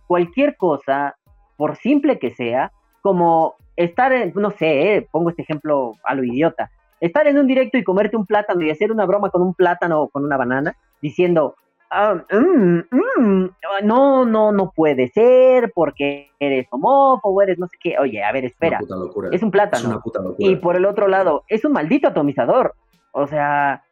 [0.07, 1.15] cualquier cosa,
[1.57, 2.71] por simple que sea,
[3.01, 6.71] como estar en, no sé, eh, pongo este ejemplo a lo idiota,
[7.01, 10.03] estar en un directo y comerte un plátano y hacer una broma con un plátano
[10.03, 11.55] o con una banana, diciendo,
[11.91, 12.79] ah, mm,
[13.21, 13.49] mm,
[13.83, 17.97] no, no, no puede ser porque eres homófobo, eres no sé qué.
[17.99, 19.29] Oye, a ver, espera, Una puta locura.
[19.31, 19.89] es un Es plátano.
[19.89, 20.49] una puta locura.
[20.49, 22.73] Y por el otro lado, es un maldito atomizador.
[23.11, 23.83] O sea,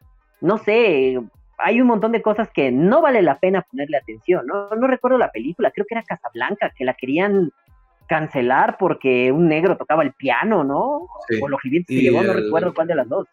[0.41, 1.19] no sé,
[1.57, 4.47] hay un montón de cosas que no vale la pena ponerle atención.
[4.47, 7.51] No, no recuerdo la película, creo que era Casablanca, que la querían
[8.07, 11.07] cancelar porque un negro tocaba el piano, ¿no?
[11.27, 11.39] Sí.
[11.43, 13.27] O los vivientes se llevó, no el- recuerdo cuál de las dos.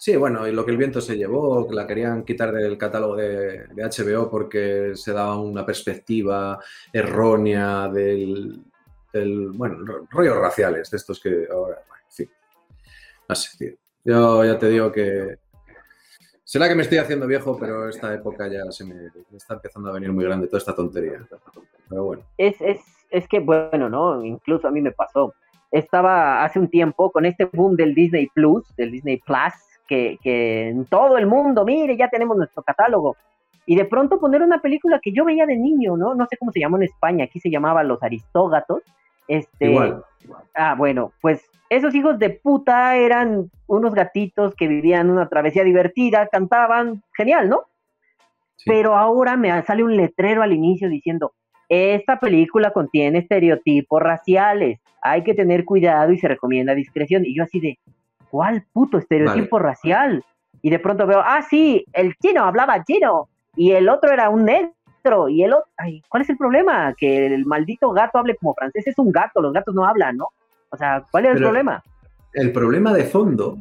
[0.00, 3.16] Sí, bueno, y lo que el viento se llevó, que la querían quitar del catálogo
[3.16, 6.60] de, HBO porque se daba una perspectiva
[6.92, 8.62] errónea del,
[9.54, 12.30] bueno, ro- rollos raciales, de estos que ahora, bueno, en fin.
[13.28, 13.74] No sé, tío.
[14.04, 15.36] Yo ya te digo que
[16.44, 18.94] será que me estoy haciendo viejo, pero esta época ya se me
[19.34, 21.26] está empezando a venir muy grande toda esta tontería.
[21.88, 22.80] Pero bueno, Es, es,
[23.10, 24.24] es que, bueno, ¿no?
[24.24, 25.34] Incluso a mí me pasó.
[25.72, 29.52] Estaba hace un tiempo con este boom del Disney Plus, del Disney Plus,
[29.88, 33.16] que, que en todo el mundo, mire, ya tenemos nuestro catálogo.
[33.66, 36.14] Y de pronto poner una película que yo veía de niño, ¿no?
[36.14, 38.82] No sé cómo se llamó en España, aquí se llamaba Los Aristógatos.
[39.26, 40.04] Este, igual.
[40.54, 46.28] Ah, bueno, pues esos hijos de puta eran unos gatitos que vivían una travesía divertida,
[46.28, 47.64] cantaban, genial, ¿no?
[48.56, 48.70] sí.
[48.70, 51.34] Pero ahora me sale un letrero al inicio diciendo,
[51.68, 57.24] esta película contiene estereotipos raciales, hay que tener cuidado y se recomienda discreción.
[57.26, 57.78] Y yo así de,
[58.30, 60.24] ¿cuál puto estereotipo racial?
[60.62, 64.44] Y de pronto veo, ah, sí, el chino hablaba chino y el otro era un
[64.44, 66.94] negro y el otro, ay, ¿cuál es el problema?
[66.94, 70.28] Que el maldito gato hable como francés, es un gato, los gatos no hablan, ¿no?
[70.70, 71.82] O sea, ¿cuál es el problema?
[72.34, 73.58] El problema de fondo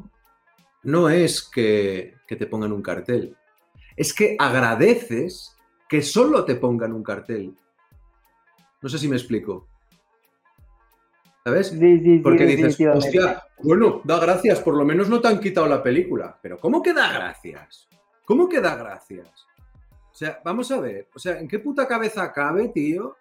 [0.84, 3.35] no es que, que te pongan un cartel,
[3.95, 5.57] es que agradeces
[5.88, 7.56] que solo te pongan un cartel.
[8.81, 9.68] No sé si me explico.
[11.47, 11.67] ¿Sabes?
[11.67, 15.39] Sí, sí, sí, Porque dices, hostia, bueno, da gracias, por lo menos no te han
[15.39, 16.37] quitado la película.
[16.41, 17.87] Pero ¿cómo que da gracias?
[18.25, 19.29] ¿Cómo que da gracias?
[20.11, 23.15] O sea, vamos a ver, o sea, ¿en qué puta cabeza cabe, tío,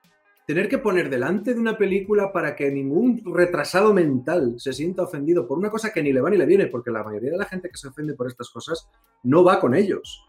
[0.45, 5.47] tener que poner delante de una película para que ningún retrasado mental se sienta ofendido
[5.47, 6.67] por una cosa que ni le va ni le viene?
[6.67, 8.91] Porque la mayoría de la gente que se ofende por estas cosas
[9.23, 10.27] no va con ellos,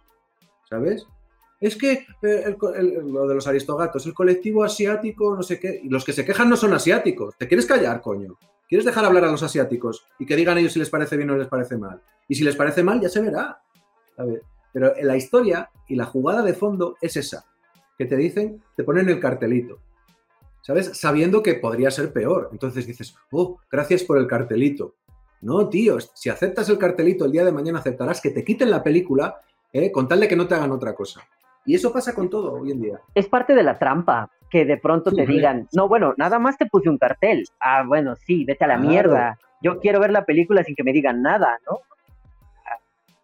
[0.69, 1.07] ¿sabes?
[1.59, 5.89] Es que eh, el lo de los aristogatos, el colectivo asiático, no sé qué, y
[5.89, 7.35] los que se quejan no son asiáticos.
[7.37, 8.37] ¿Te quieres callar, coño?
[8.67, 11.37] ¿Quieres dejar hablar a los asiáticos y que digan ellos si les parece bien o
[11.37, 12.01] les parece mal?
[12.27, 13.61] Y si les parece mal, ya se verá.
[14.15, 14.41] ¿sabes?
[14.73, 17.45] Pero en la historia y la jugada de fondo es esa,
[17.97, 19.79] que te dicen, te ponen el cartelito,
[20.61, 20.91] ¿sabes?
[20.93, 22.49] Sabiendo que podría ser peor.
[22.51, 24.95] Entonces dices, oh, gracias por el cartelito.
[25.41, 28.83] No, tío, si aceptas el cartelito el día de mañana aceptarás que te quiten la
[28.83, 29.39] película
[29.71, 29.91] ¿eh?
[29.91, 31.21] con tal de que no te hagan otra cosa.
[31.67, 32.99] Y eso pasa con todo hoy en día.
[33.13, 36.65] es parte de la trampa que de pronto te digan, no, bueno, nada más te
[36.65, 37.43] puse un cartel.
[37.59, 38.89] Ah, bueno, sí, vete a la Claro.
[38.89, 39.37] mierda.
[39.61, 41.79] Yo quiero ver la película sin que me digan nada, ¿no?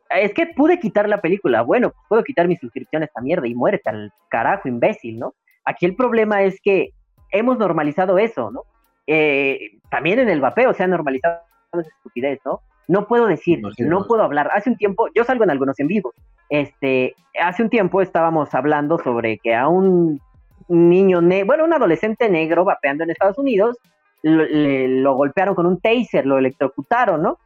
[0.09, 1.61] Ah, Es que pude quitar la película.
[1.61, 5.33] Bueno, pues puedo quitar mi suscripción a esta mierda y muérete al carajo, imbécil, ¿no?
[5.65, 6.89] Aquí el problema es que
[7.31, 8.63] hemos normalizado eso, ¿no?
[9.07, 11.39] Eh, también en el vapeo se ha normalizado
[11.71, 12.59] esa estupidez, ¿no?
[12.87, 14.49] No puedo decir, no puedo hablar.
[14.53, 16.13] Hace un tiempo, yo salgo en algunos en vivo.
[16.49, 20.19] Este, hace un tiempo estábamos hablando sobre que a un
[20.67, 23.77] niño, ne- bueno, un adolescente negro vapeando en Estados Unidos,
[24.21, 27.37] lo, le- lo golpearon con un taser, lo electrocutaron, ¿no?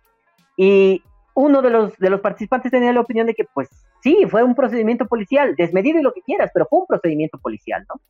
[0.56, 1.04] Y
[1.36, 3.70] uno de los, de los participantes tenía la opinión de que, pues,
[4.02, 7.86] sí, fue un procedimiento policial, desmedido y lo que quieras, pero fue un procedimiento policial,
[7.88, 8.02] ¿no?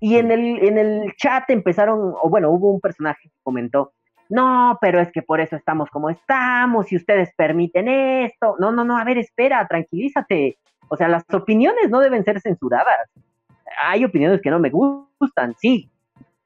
[0.00, 3.92] Y en el, en el chat empezaron, o bueno, hubo un personaje que comentó,
[4.28, 8.56] no, pero es que por eso estamos como estamos, y ustedes permiten esto.
[8.58, 10.58] No, no, no, a ver, espera, tranquilízate.
[10.88, 13.10] O sea, las opiniones no deben ser censuradas.
[13.82, 15.90] Hay opiniones que no me gustan, sí,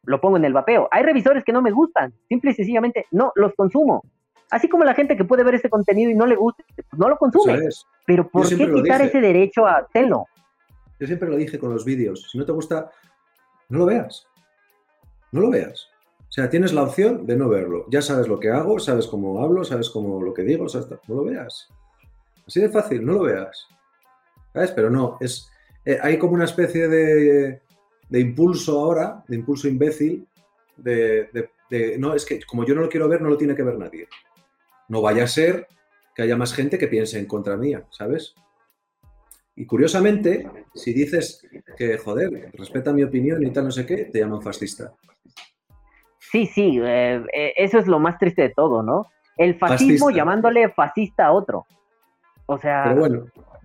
[0.05, 0.89] lo pongo en el vapeo.
[0.91, 4.03] Hay revisores que no me gustan, simple y sencillamente no los consumo.
[4.51, 7.09] Así como la gente que puede ver ese contenido y no le gusta, pues no
[7.09, 7.59] lo consume.
[8.05, 10.27] Pero ¿por qué quitar ese derecho a hacerlo?
[11.01, 12.29] Yo siempre lo dije con los vídeos.
[12.31, 12.91] Si no te gusta,
[13.71, 14.27] no lo veas.
[15.31, 15.92] No lo veas.
[16.33, 17.85] O sea, tienes la opción de no verlo.
[17.91, 21.17] Ya sabes lo que hago, sabes cómo hablo, sabes cómo lo que digo, sabes no
[21.17, 21.69] lo veas.
[22.47, 23.67] Así de fácil, no lo veas.
[24.55, 24.71] ¿Sabes?
[24.71, 25.51] Pero no, es.
[25.85, 27.61] eh, hay como una especie de,
[28.09, 30.27] de impulso ahora, de impulso imbécil,
[30.79, 31.29] de-
[31.69, 33.77] de, no, es que como yo no lo quiero ver, no lo tiene que ver
[33.77, 34.09] nadie.
[34.89, 35.67] No vaya a ser
[36.15, 38.35] que haya más gente que piense en contra mía, ¿sabes?
[39.55, 41.47] Y curiosamente, si dices
[41.77, 44.95] que, joder, respeta mi opinión y tal, no sé qué, te llaman fascista.
[46.33, 49.07] Sí, sí, eh, eh, eso es lo más triste de todo, ¿no?
[49.37, 50.13] El fascismo Fascista.
[50.17, 51.67] llamándole fascista a otro.
[52.47, 53.25] O sea, Pero bueno,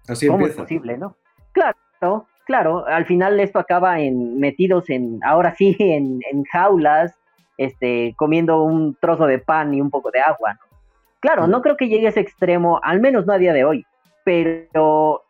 [0.10, 1.16] así ¿cómo es posible, no?
[1.54, 7.18] Claro, claro, al final esto acaba en metidos en, ahora sí, en, en jaulas,
[7.58, 10.60] este, comiendo un trozo de pan y un poco de agua, ¿no?
[11.22, 13.86] Claro, no creo que llegue a ese extremo, al menos no a día de hoy,
[14.26, 15.24] pero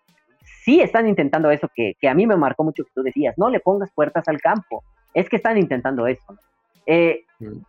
[0.64, 3.50] sí están intentando eso que, que a mí me marcó mucho que tú decías, no
[3.50, 4.84] le pongas puertas al campo,
[5.14, 6.34] es que están intentando eso.
[6.34, 6.40] ¿no?
[6.88, 7.27] Eh, Mm.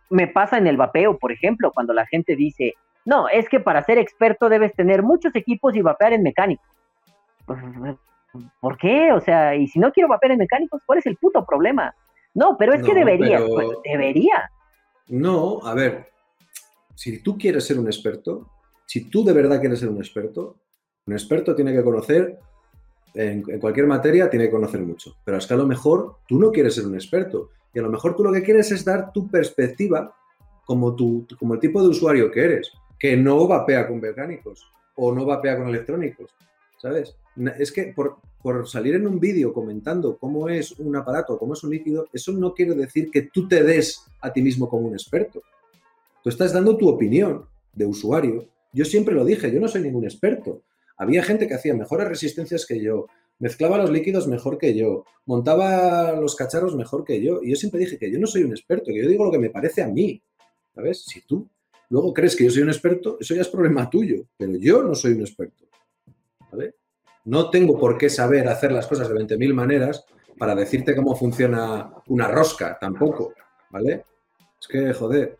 [0.09, 2.73] Me pasa en el vapeo, por ejemplo, cuando la gente dice,
[3.05, 6.63] no, es que para ser experto debes tener muchos equipos y vapear en mecánico.
[7.45, 7.59] Pues,
[8.59, 9.11] ¿Por qué?
[9.11, 11.95] O sea, y si no quiero vapear en mecánicos, ¿cuál es el puto problema?
[12.33, 14.49] No, pero es que debería, pero- pues, debería.
[15.07, 16.09] No, a ver,
[16.93, 18.47] si tú quieres ser un experto,
[18.85, 20.57] si tú de verdad quieres ser un experto,
[21.07, 22.37] un experto tiene que conocer,
[23.15, 26.37] en, en cualquier materia tiene que conocer mucho, pero es que a lo mejor tú
[26.37, 29.11] no quieres ser un experto y a lo mejor tú lo que quieres es dar
[29.13, 30.15] tu perspectiva
[30.65, 30.95] como,
[31.39, 35.57] como el tipo de usuario que eres, que no vapea con mecánicos o no vapea
[35.57, 36.35] con electrónicos,
[36.77, 37.15] ¿sabes?
[37.57, 41.63] Es que por, por salir en un vídeo comentando cómo es un aparato, cómo es
[41.63, 44.93] un líquido, eso no quiere decir que tú te des a ti mismo como un
[44.93, 45.41] experto.
[46.23, 48.45] Tú estás dando tu opinión de usuario.
[48.73, 50.61] Yo siempre lo dije, yo no soy ningún experto.
[50.97, 53.07] Había gente que hacía mejores resistencias que yo,
[53.39, 57.41] mezclaba los líquidos mejor que yo, montaba los cacharros mejor que yo.
[57.41, 59.39] Y yo siempre dije que yo no soy un experto, que yo digo lo que
[59.39, 60.21] me parece a mí.
[60.75, 61.03] ¿Sabes?
[61.05, 61.47] Si tú
[61.89, 64.93] luego crees que yo soy un experto, eso ya es problema tuyo, pero yo no
[64.93, 65.65] soy un experto.
[66.51, 66.75] ¿Vale?
[67.25, 70.05] No tengo por qué saber hacer las cosas de 20.000 maneras
[70.37, 73.33] para decirte cómo funciona una rosca, tampoco.
[73.71, 74.05] ¿Vale?
[74.59, 75.37] Es que, joder,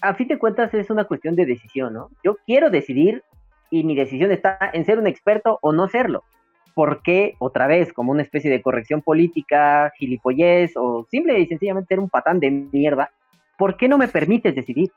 [0.00, 2.10] A fin de cuentas es una cuestión de decisión, ¿no?
[2.24, 3.22] Yo quiero decidir
[3.72, 6.22] y mi decisión está en ser un experto o no serlo.
[6.74, 11.88] ¿Por qué, otra vez, como una especie de corrección política, gilipollez o simple y sencillamente
[11.88, 13.10] ser un patán de mierda?
[13.56, 14.92] ¿Por qué no me permites decidir?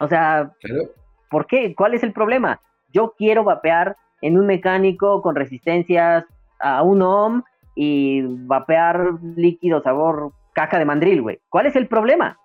[0.00, 0.90] O sea, claro.
[1.30, 1.74] ¿Por qué?
[1.76, 2.60] ¿Cuál es el problema?
[2.92, 6.24] Yo quiero vapear en un mecánico con resistencias
[6.58, 7.42] a un ohm
[7.76, 11.38] y vapear líquido sabor caca de mandril, güey.
[11.48, 12.36] ¿Cuál es el problema?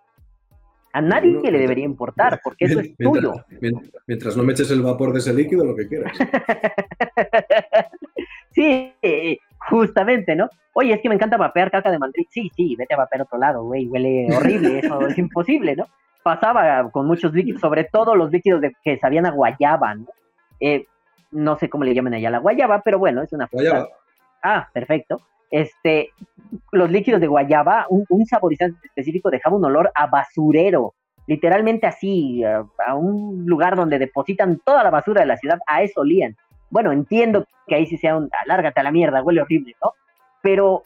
[0.94, 3.46] A nadie Bueno, le debería importar, porque eso es Mientras- tuyo.
[3.62, 6.18] mien- Mientras no me eches el vapor de ese líquido, lo que quieras.
[8.52, 8.92] Sí,
[9.70, 10.50] justamente, ¿no?
[10.74, 12.28] Oye, es que me encanta vapear caca de mandril.
[12.32, 13.86] Sí, sí, vete a vapear a otro lado, güey.
[13.88, 15.86] Huele horrible, eso es imposible, ¿no?
[16.24, 20.08] Pasaba con muchos líquidos, sobre todo los líquidos de, que sabían a guayaba, ¿no?
[20.60, 20.86] Eh,
[21.32, 23.64] no sé cómo le llaman allá la guayaba, pero bueno, es una fruta.
[23.70, 23.90] Guayaba.
[24.42, 25.22] Ah, perfecto.
[25.50, 26.12] Este,
[26.72, 30.94] los líquidos de guayaba, un, un saborizante específico dejaba un olor a basurero,
[31.28, 36.02] literalmente así, a, un lugar donde depositan toda la basura de la ciudad, a eso
[36.02, 36.36] olían.
[36.70, 39.92] Bueno, entiendo que ahí sí sea un, alárgate a la mierda, huele horrible, ¿no?
[40.42, 40.84] Pero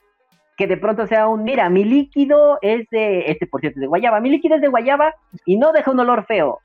[0.57, 4.19] que de pronto sea un, mira, mi líquido es de, este por cierto de guayaba,
[4.19, 5.15] mi líquido es de guayaba
[5.45, 6.59] y no deja un olor feo.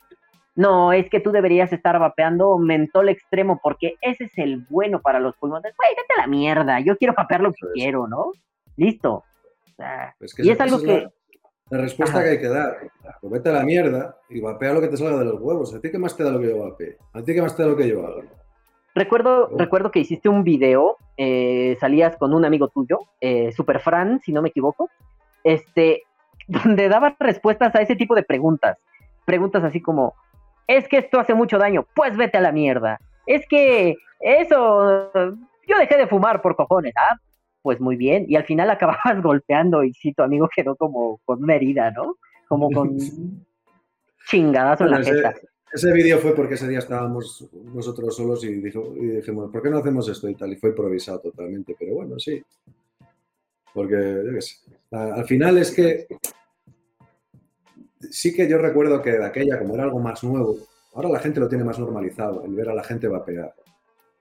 [0.57, 5.21] No, es que tú deberías estar vapeando mentol extremo porque ese es el bueno para
[5.21, 5.75] los pulmones.
[5.77, 8.33] Güey, vete a la mierda, yo quiero vapear lo que quiero, ¿no?
[8.77, 9.23] Listo.
[10.21, 11.03] Es que y es algo que...
[11.03, 11.11] la,
[11.71, 12.25] la respuesta Ajá.
[12.25, 12.79] que hay que dar.
[13.21, 15.75] Pues vete a la mierda y vapea lo que te salga de los huevos.
[15.75, 16.97] ¿A ti qué más te da lo que yo vapee?
[17.13, 18.23] ¿A ti qué más te da lo que yo haga?
[18.95, 19.59] Recuerdo, Oh.
[19.59, 24.33] recuerdo que hiciste un video, eh, salías con un amigo tuyo, eh, Super Fran, si
[24.33, 24.89] no me equivoco,
[25.45, 26.05] este,
[26.49, 28.79] donde dabas respuestas a ese tipo de preguntas.
[29.27, 30.15] Preguntas así como,
[30.67, 32.99] es que esto hace mucho daño, pues vete a la mierda.
[33.27, 36.93] Es que eso, yo dejé de fumar por cojones.
[36.97, 37.17] Ah,
[37.63, 38.27] pues muy bien.
[38.29, 42.17] Y al final acababas golpeando y sí, tu amigo quedó como con una herida, ¿no?
[42.49, 42.97] Como con
[44.29, 45.35] chingadazo en la Bueno, ese- jeta.
[45.73, 49.69] Ese vídeo fue porque ese día estábamos nosotros solos y, dijo- y dijimos, ¿por qué
[49.69, 50.53] no hacemos esto y tal?
[50.53, 52.43] Y fue improvisado totalmente, pero bueno, sí.
[53.75, 54.57] Porque, yo qué sé,
[54.93, 56.07] al final es que
[58.11, 60.57] sí que yo recuerdo que de aquella, como era algo más nuevo,
[60.95, 63.55] ahora la gente lo tiene más normalizado, el ver a la gente vapear.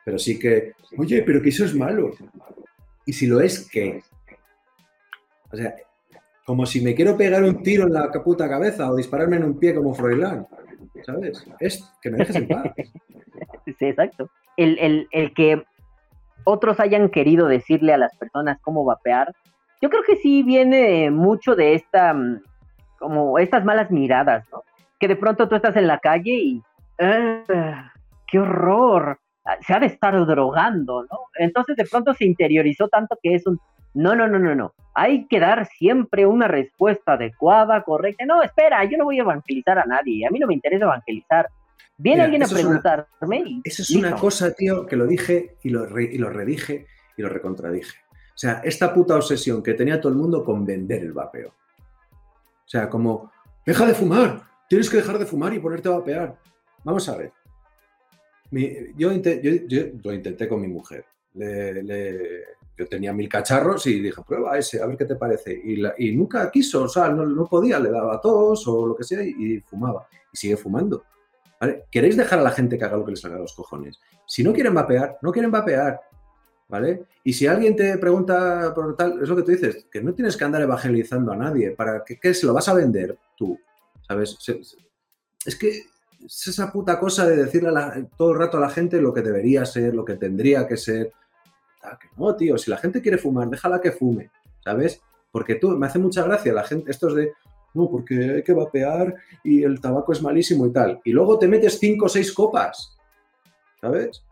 [0.04, 2.12] Pero sí que, oye, pero que eso es malo.
[3.06, 4.04] Y si lo es, ¿qué?
[5.52, 5.76] O sea,
[6.46, 9.60] como si me quiero pegar un tiro en la puta cabeza o dispararme en un
[9.60, 10.48] pie como Froilán.
[11.04, 11.46] ¿Sabes?
[11.60, 12.72] Es que me dejes en paz.
[13.66, 14.30] Sí, exacto.
[14.58, 15.64] El, el, el que
[16.46, 19.36] otros hayan querido decirle a las personas cómo vapear,
[19.82, 22.42] yo creo que sí viene mucho de esta, mm,
[23.00, 24.64] como estas malas miradas, ¿no?
[25.00, 26.64] Que de pronto tú estás en la calle y,
[27.00, 27.92] "Ah,
[28.28, 29.20] ¡qué horror!
[29.62, 31.20] Se ha de estar drogando, ¿no?
[31.38, 33.60] Entonces de pronto se interiorizó tanto que es un,
[33.94, 34.74] no, no, no, no, no.
[34.96, 38.26] Hay que dar siempre una respuesta adecuada, correcta.
[38.26, 40.26] No, espera, yo no voy a evangelizar a nadie.
[40.26, 41.48] A mí no me interesa evangelizar.
[41.98, 44.08] Viene Mira, alguien a eso es una- preguntarme y Eso es listo.
[44.08, 47.98] una cosa, tío, que lo dije y lo, re- y lo redije y lo recontradije.
[48.12, 51.54] O sea, esta puta obsesión que tenía todo el mundo con vender el vapeo.
[52.66, 53.32] O sea, como,
[53.66, 56.38] deja de fumar, tienes que dejar de fumar y ponerte a vapear.
[56.84, 57.32] Vamos a ver.
[58.96, 61.06] Yo, yo- lo intenté con mi mujer.
[62.78, 65.54] Yo tenía mil cacharros y dije, prueba ese, a ver qué te parece.
[65.98, 69.60] Y, nunca quiso, o sea, no, podía, le daba tos o lo que sea y,
[69.62, 70.08] fumaba.
[70.34, 71.04] Y sigue fumando.
[71.90, 74.00] ¿Queréis dejar a la gente que haga lo que les salga a los cojones?
[74.26, 76.02] Si no quieren vapear, no quieren vapear.
[76.68, 77.06] ¿Vale?
[77.24, 80.36] Y si alguien te pregunta por tal, es lo que tú dices, que no tienes
[80.36, 81.72] que andar evangelizando a nadie.
[81.72, 83.60] ¿Para qué, qué se lo vas a vender tú?
[84.08, 84.38] ¿Sabes?
[85.46, 85.84] Es que
[86.26, 89.22] es esa puta cosa de decirle a todo el rato a la gente lo que
[89.22, 91.12] debería ser, lo que tendría que ser.
[91.84, 94.32] Ah, no, tío, si la gente quiere fumar, déjala que fume,
[94.64, 95.02] ¿sabes?
[95.32, 97.34] Porque tú, me hace mucha gracia la gente, estos de,
[97.74, 101.00] no, porque hay que vapear y el tabaco es malísimo y tal.
[101.04, 102.98] Y luego te metes cinco o seis copas,
[103.82, 104.24] ¿sabes?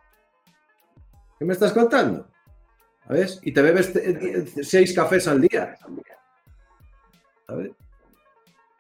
[1.43, 2.25] ¿Qué me estás contando?
[3.05, 3.41] ¿Sabes?
[3.43, 5.75] Y te bebes eh, seis cafés al día.
[7.45, 7.71] ¿Sabes?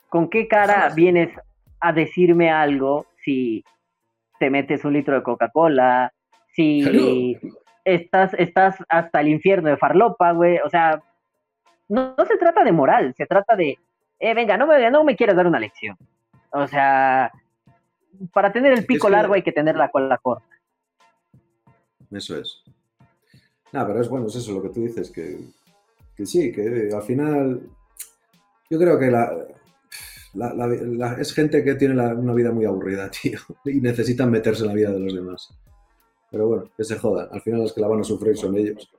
[0.07, 1.37] ¿Con qué cara vienes
[1.81, 3.65] a decirme algo si
[4.39, 6.13] te metes un litro de Coca-Cola,
[6.53, 7.37] si
[7.83, 10.59] estás, estás hasta el infierno de farlopa, güey?
[10.59, 11.03] O sea,
[11.89, 13.77] no, no se trata de moral, se trata de,
[14.19, 15.97] eh, venga, no me, no me quieras dar una lección.
[16.51, 17.29] O sea,
[18.31, 20.52] para tener el pico largo hay que tener la cola corta.
[22.13, 22.61] Eso es.
[23.71, 25.39] Nada, pero es bueno, es eso lo que tú dices, que,
[26.15, 27.61] que sí, que al final
[28.69, 29.33] yo creo que la,
[30.33, 34.73] la- es gente que tiene una vida muy aburrida, tío, y necesitan meterse en la
[34.75, 35.49] vida de los demás.
[36.31, 37.27] Pero bueno, que se jodan.
[37.31, 38.89] Al final los que la van a sufrir son ellos.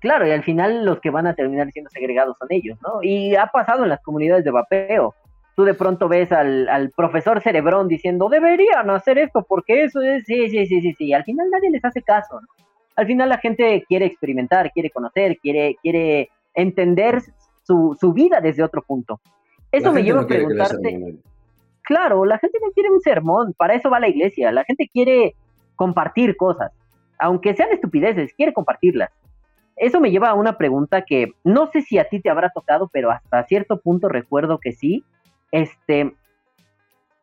[0.00, 3.02] Claro, y al final los que van a terminar siendo segregados son ellos, ¿no?
[3.02, 5.14] Y ha pasado en las comunidades de vapeo.
[5.58, 10.24] Tú de pronto ves al, al profesor Cerebrón diciendo, deberían hacer esto porque eso es,
[10.24, 11.12] sí, sí, sí, sí, sí.
[11.12, 12.46] Al final nadie les hace caso, ¿no?
[12.94, 17.22] Al final la gente quiere experimentar, quiere conocer, quiere, quiere entender
[17.64, 19.20] su, su vida desde otro punto.
[19.72, 21.16] Eso La me lleva no a preguntarte,
[21.82, 25.34] claro, la gente no quiere un sermón, para eso va la iglesia, la gente quiere
[25.74, 26.70] compartir cosas,
[27.18, 29.10] aunque sean estupideces, quiere compartirlas.
[29.74, 32.88] Eso me lleva a una pregunta que no sé si a ti te habrá tocado,
[32.92, 35.02] pero hasta cierto punto recuerdo que sí.
[35.50, 36.14] Este,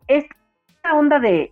[0.08, 1.52] esta onda de,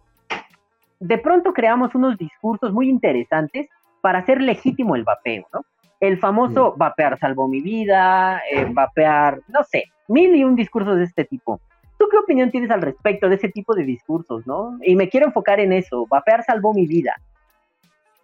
[0.99, 3.69] de pronto creamos unos discursos muy interesantes
[4.01, 5.65] para hacer legítimo el vapeo, ¿no?
[5.99, 11.05] El famoso vapear salvó mi vida, eh, vapear, no sé, mil y un discursos de
[11.05, 11.61] este tipo.
[11.97, 14.77] ¿Tú qué opinión tienes al respecto de ese tipo de discursos, no?
[14.81, 17.15] Y me quiero enfocar en eso, vapear salvó mi vida.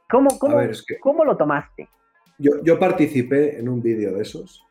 [0.10, 1.88] ¿Cómo, cómo, A ver, es que cómo lo tomaste?
[2.40, 4.64] yo, yo participé en un vídeo de esos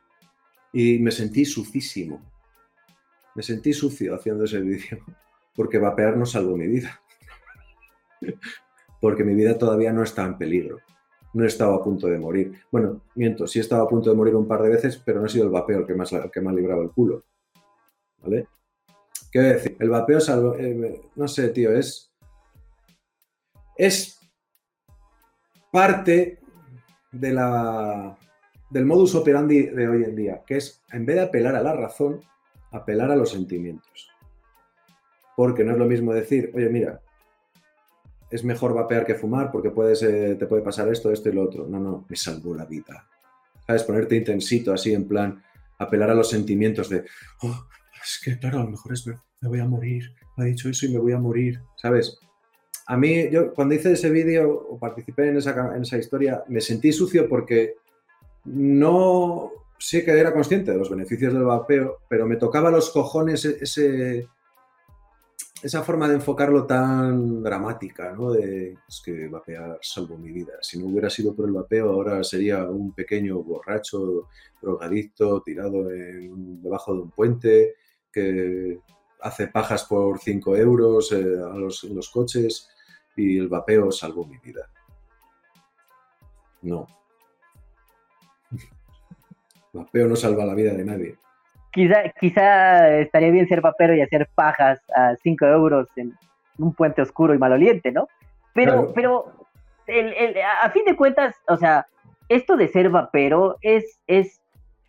[0.73, 2.21] y me sentí sucísimo.
[3.39, 4.99] Me sentí sucio haciendo ese vídeo
[5.55, 7.01] porque vapear no salvó mi vida.
[9.01, 10.79] Porque mi vida todavía no estaba en peligro.
[11.35, 12.61] No estaba a punto de morir.
[12.73, 15.29] Bueno, miento, sí estaba a punto de morir un par de veces, pero no ha
[15.29, 17.23] sido el vapeo el que más, el que me ha librado el culo.
[18.23, 18.49] ¿Vale?
[19.31, 19.77] ¿Qué decir?
[19.79, 20.57] El vapeo salvo.
[20.57, 22.13] eh, no sé, tío, es.
[23.77, 24.19] Es
[25.71, 26.41] parte
[27.13, 28.19] de la,
[28.69, 31.75] del modus operandi de hoy en día, que es, en vez de apelar a la
[31.75, 32.21] razón,
[32.73, 34.11] apelar a los sentimientos.
[35.37, 37.01] Porque no es lo mismo decir, oye, mira,
[38.31, 41.45] es mejor vapear que fumar porque puedes, eh, te puede pasar esto, esto y lo
[41.45, 41.67] otro.
[41.67, 43.07] No, no, me salvó la vida.
[43.67, 43.85] ¿Sabes?
[43.85, 45.43] Ponerte intensito así, en plan,
[45.79, 47.05] apelar a los sentimientos de,
[47.43, 47.67] "Oh,
[48.03, 49.07] es que claro, a lo mejor es
[49.41, 52.19] me voy a morir, me ha dicho eso y me voy a morir, ¿sabes?
[52.87, 56.61] A mí, yo cuando hice ese vídeo o participé en esa, en esa historia, me
[56.61, 57.77] sentí sucio porque
[58.45, 63.45] no sé que era consciente de los beneficios del vapeo, pero me tocaba los cojones
[63.45, 64.29] e- ese,
[65.63, 68.33] esa forma de enfocarlo tan dramática, ¿no?
[68.33, 70.53] De, es que vapear salvó mi vida.
[70.61, 74.29] Si no hubiera sido por el vapeo, ahora sería un pequeño borracho,
[74.63, 77.75] drogadicto, tirado en- debajo de un puente,
[78.13, 78.79] que
[79.21, 82.69] hace pajas por 5 euros eh, a los, los coches
[83.17, 84.71] y el vapeo salvó mi vida.
[86.63, 86.87] No.
[89.79, 91.17] Vapeo no salva la vida de nadie.
[91.73, 96.13] Quizá, quizá estaría bien ser vapero y hacer pajas a 5 euros en
[96.59, 98.09] un puente oscuro y maloliente, ¿no?
[98.55, 98.93] Pero, Claro.
[98.95, 99.33] pero
[99.87, 101.87] el- el- a fin de cuentas, o sea,
[102.29, 104.41] esto de ser vapero es, es,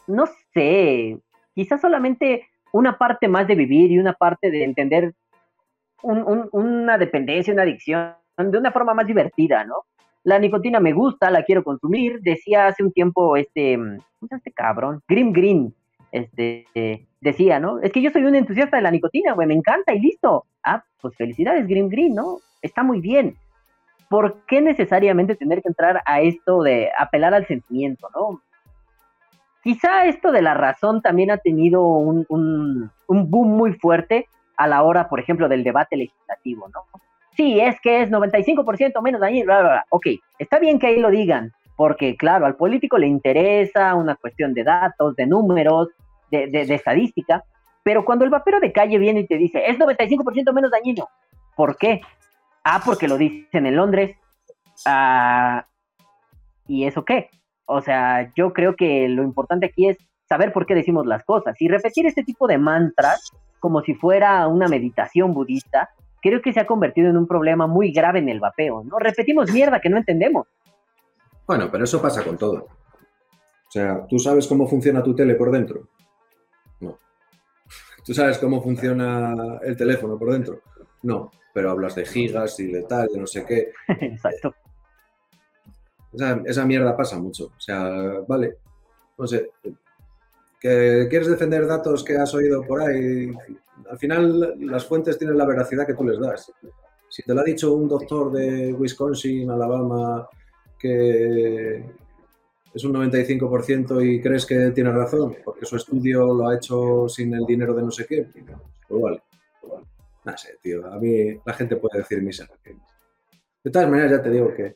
[0.07, 1.17] no sé,
[1.53, 5.13] quizás solamente una parte más de vivir y una parte de entender
[6.01, 9.83] un- un- una dependencia, una adicción de una forma más divertida, ¿no?
[10.23, 12.19] La nicotina me gusta, la quiero consumir.
[12.21, 15.01] Decía hace un tiempo este, ¿cómo este cabrón?
[15.07, 15.73] Grim Green,
[16.11, 16.65] este,
[17.21, 17.79] decía, ¿no?
[17.79, 20.45] Es que yo soy un entusiasta de la nicotina, güey, me encanta y listo.
[20.63, 22.39] Ah, pues felicidades, Grim Green, ¿no?
[22.61, 23.35] Está muy bien.
[24.09, 28.41] ¿Por qué necesariamente tener que entrar a esto de apelar al sentimiento, ¿no?
[29.63, 34.27] quizá esto de la razón también ha tenido un, un, un boom muy fuerte
[34.57, 36.85] a la hora, por ejemplo, del debate legislativo, ¿no?
[37.39, 39.85] Sí, es que es 95% menos dañino, bla, bla, bla.
[39.91, 40.07] Ok,
[40.39, 44.65] está bien que ahí lo digan, porque claro, al político le interesa una cuestión de
[44.65, 45.87] datos, de números,
[46.29, 47.41] de, estadística,
[47.81, 51.07] pero cuando el vapero de calle viene y te dice, es 95% menos dañino,
[51.55, 52.01] ¿por qué?
[52.65, 54.17] Ah, porque lo dicen en Londres.
[54.85, 55.65] Ah,
[56.67, 57.29] ¿Y eso qué?
[57.63, 59.97] O sea, yo creo que lo importante aquí es
[60.27, 64.45] saber por qué decimos las cosas y repetir este tipo de mantras como si fuera
[64.49, 65.89] una meditación budista,
[66.21, 68.99] creo que se ha convertido en un problema muy grave en el vapeo, ¿no?
[68.99, 70.47] Repetimos mierda que no entendemos.
[71.47, 72.67] Bueno, pero eso pasa con todo.
[73.69, 75.87] O sea, ¿tú sabes cómo funciona tu tele por dentro?
[76.79, 76.97] No.
[78.05, 80.61] ¿Tú sabes cómo funciona el teléfono por dentro?
[81.03, 81.31] No.
[81.53, 83.71] Pero hablas de gigas y de tal, de no sé qué.
[83.87, 84.55] Exacto.
[86.13, 87.45] Esa, esa mierda pasa mucho.
[87.45, 87.89] O sea,
[88.27, 88.57] vale.
[89.17, 89.49] No sé.
[90.59, 93.31] Que quieres defender datos que has oído por ahí.
[93.89, 96.51] Al final, las fuentes tienen la veracidad que tú les das.
[97.09, 100.27] Si te lo ha dicho un doctor de Wisconsin, Alabama,
[100.77, 101.83] que
[102.73, 107.33] es un 95% y crees que tiene razón, porque su estudio lo ha hecho sin
[107.33, 108.27] el dinero de no sé qué,
[108.87, 109.23] pues vale.
[110.23, 112.47] No sé, tío, a mí la gente puede decir misa.
[113.63, 114.75] De todas maneras, ya te digo que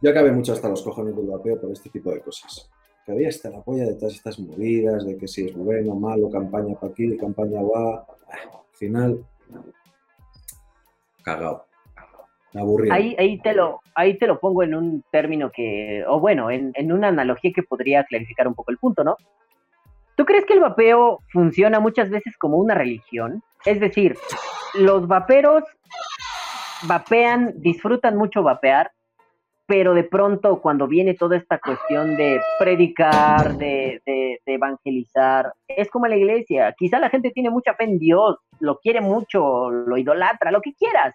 [0.00, 2.68] yo acabé mucho hasta los cojones del vapeo por este tipo de cosas.
[3.12, 6.74] Había hasta la polla de todas estas movidas, de que si es bueno, malo, campaña
[6.74, 8.06] para aquí, campaña va.
[8.28, 9.24] Al final,
[11.22, 11.66] cagado.
[12.54, 12.92] Aburrido.
[12.92, 16.72] Ahí, ahí, te lo, ahí te lo pongo en un término que, o bueno, en,
[16.74, 19.16] en una analogía que podría clarificar un poco el punto, ¿no?
[20.16, 23.42] ¿Tú crees que el vapeo funciona muchas veces como una religión?
[23.64, 24.18] Es decir,
[24.74, 25.64] los vaperos
[26.82, 28.90] vapean, disfrutan mucho vapear,
[29.66, 35.88] pero de pronto cuando viene toda esta cuestión de predicar, de, de, de, evangelizar, es
[35.90, 36.74] como la iglesia.
[36.76, 40.74] Quizá la gente tiene mucha fe en Dios, lo quiere mucho, lo idolatra, lo que
[40.74, 41.14] quieras,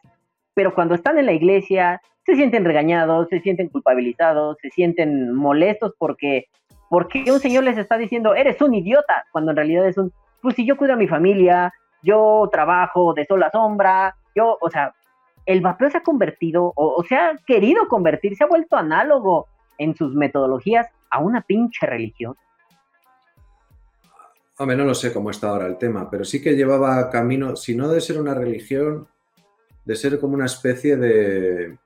[0.58, 5.94] pero cuando están en la iglesia se sienten regañados, se sienten culpabilizados, se sienten molestos
[6.00, 6.46] porque,
[6.90, 10.12] porque un señor les está diciendo, eres un idiota, cuando en realidad es un,
[10.42, 11.72] pues si yo cuido a mi familia,
[12.02, 14.96] yo trabajo de sol a sombra, yo, o sea,
[15.48, 19.48] el vapeo se ha convertido, o, se ha querido convertir, se ha vuelto análogo
[19.78, 22.36] en sus metodologías a una pinche religión.
[24.58, 27.76] Hombre, no lo sé cómo está ahora el tema, pero sí que llevaba camino, si
[27.76, 29.08] no de ser una religión,
[29.86, 31.78] de ser como una especie de,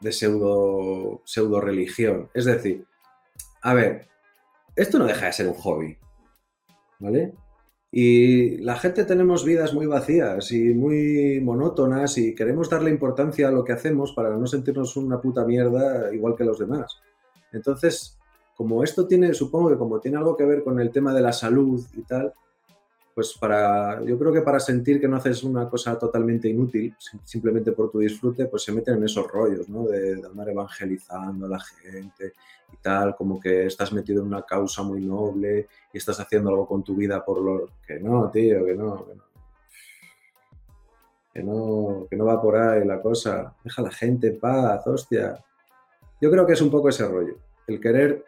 [0.00, 2.28] de pseudo, pseudo religión.
[2.34, 2.84] Es decir,
[3.62, 4.06] a ver,
[4.76, 5.96] esto no deja de ser un hobby,
[6.98, 7.32] ¿vale?
[7.94, 13.50] Y la gente tenemos vidas muy vacías y muy monótonas y queremos darle importancia a
[13.50, 16.96] lo que hacemos para no sentirnos una puta mierda igual que los demás.
[17.52, 18.18] Entonces,
[18.56, 21.34] como esto tiene, supongo que como tiene algo que ver con el tema de la
[21.34, 22.32] salud y tal,
[23.14, 26.94] pues para, yo creo que para sentir que no haces una cosa totalmente inútil,
[27.24, 29.84] simplemente por tu disfrute, pues se meten en esos rollos, ¿no?
[29.84, 32.32] De, de, andar evangelizando a la gente
[32.72, 36.66] y tal, como que estás metido en una causa muy noble y estás haciendo algo
[36.66, 39.22] con tu vida por lo que no, tío, que no, que no.
[41.34, 43.54] Que no, que no va por ahí la cosa.
[43.64, 45.42] Deja a la gente en paz, hostia.
[46.20, 47.38] Yo creo que es un poco ese rollo.
[47.66, 48.24] El querer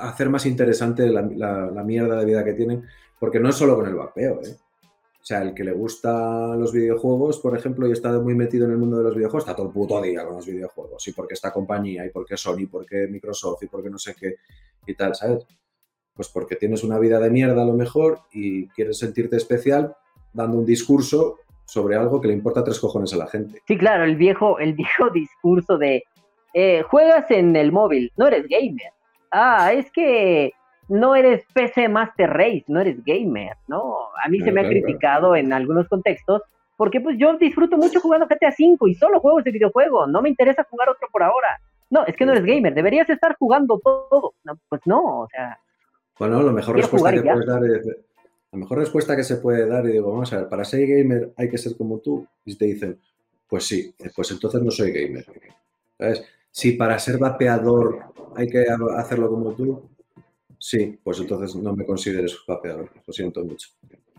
[0.00, 2.84] hacer más interesante la, la, la mierda de vida que tienen
[3.18, 4.56] porque no es solo con el vapeo, ¿eh?
[5.26, 8.70] O sea, el que le gusta los videojuegos, por ejemplo, y está muy metido en
[8.70, 11.08] el mundo de los videojuegos, está todo el puto día con los videojuegos.
[11.08, 14.36] Y porque esta compañía, y porque Sony, y porque Microsoft, y porque no sé qué,
[14.86, 15.44] y tal, ¿sabes?
[16.14, 19.96] Pues porque tienes una vida de mierda a lo mejor y quieres sentirte especial
[20.32, 23.62] dando un discurso sobre algo que le importa tres cojones a la gente.
[23.66, 26.04] Sí, claro, el viejo, el viejo discurso de
[26.54, 28.92] eh, juegas en el móvil, no eres gamer.
[29.32, 30.52] Ah, es que
[30.88, 33.96] no eres PC Master Race, no eres gamer, ¿no?
[34.24, 35.36] A mí se me ha criticado claro.
[35.36, 36.42] en algunos contextos
[36.76, 40.28] porque pues yo disfruto mucho jugando GTA V y solo juego ese videojuego, no me
[40.28, 41.60] interesa jugar otro por ahora.
[41.88, 44.34] No, es que no eres gamer, deberías estar jugando todo.
[44.44, 45.58] No, pues no, o sea.
[46.18, 47.86] Bueno, la mejor respuesta que puedes dar es,
[48.52, 51.32] la mejor respuesta que se puede dar y digo, vamos a ver, para ser gamer
[51.36, 52.26] hay que ser como tú.
[52.44, 52.98] Y te dicen,
[53.48, 55.24] pues sí, pues entonces no soy gamer.
[55.98, 56.24] ¿Sabes?
[56.50, 58.00] Si para ser vapeador
[58.34, 59.88] hay que hacerlo como tú,
[60.58, 63.70] Sí, pues entonces no me consideres vapeador, lo siento mucho.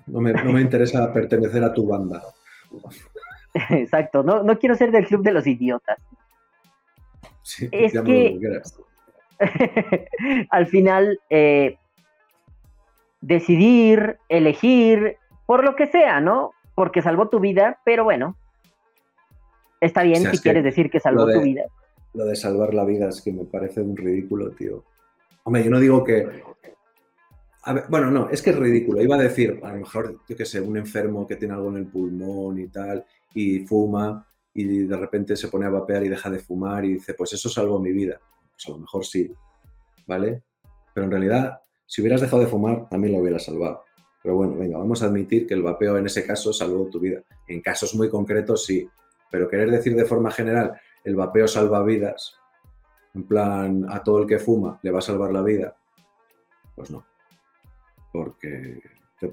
[0.08, 2.24] No me, no me interesa pertenecer a tu banda.
[3.70, 5.98] Exacto, no, no quiero ser del club de los idiotas.
[7.42, 8.38] Sí, es que
[10.50, 11.78] al final eh,
[13.22, 16.52] decidir, elegir, por lo que sea, ¿no?
[16.76, 18.36] Porque salvó tu vida, pero bueno,
[19.82, 21.64] está bien o sea, si quieres decir que salvó de, tu vida.
[22.14, 24.84] Lo de salvar la vida es que me parece un ridículo, tío.
[25.48, 26.44] Hombre, yo no digo que.
[27.88, 29.02] bueno, no, es que es ridículo.
[29.02, 31.78] Iba a decir, a lo mejor, yo qué sé, un enfermo que tiene algo en
[31.78, 36.30] el pulmón y tal, y fuma, y de repente se pone a vapear y deja
[36.30, 38.20] de fumar y dice, pues eso salvó mi vida.
[38.52, 39.32] Pues a lo mejor sí,
[40.06, 40.44] ¿vale?
[40.94, 43.86] Pero en realidad, si hubieras dejado de fumar, también lo hubieras salvado.
[44.22, 47.22] Pero bueno, venga, vamos a admitir que el vapeo en ese caso salvó tu vida.
[47.48, 48.86] En casos muy concretos sí,
[49.32, 50.74] pero querer decir de forma general,
[51.06, 52.36] el vapeo salva vidas,
[53.18, 55.76] en plan, a todo el que fuma le va a salvar la vida,
[56.76, 57.04] pues no.
[58.14, 58.80] Porque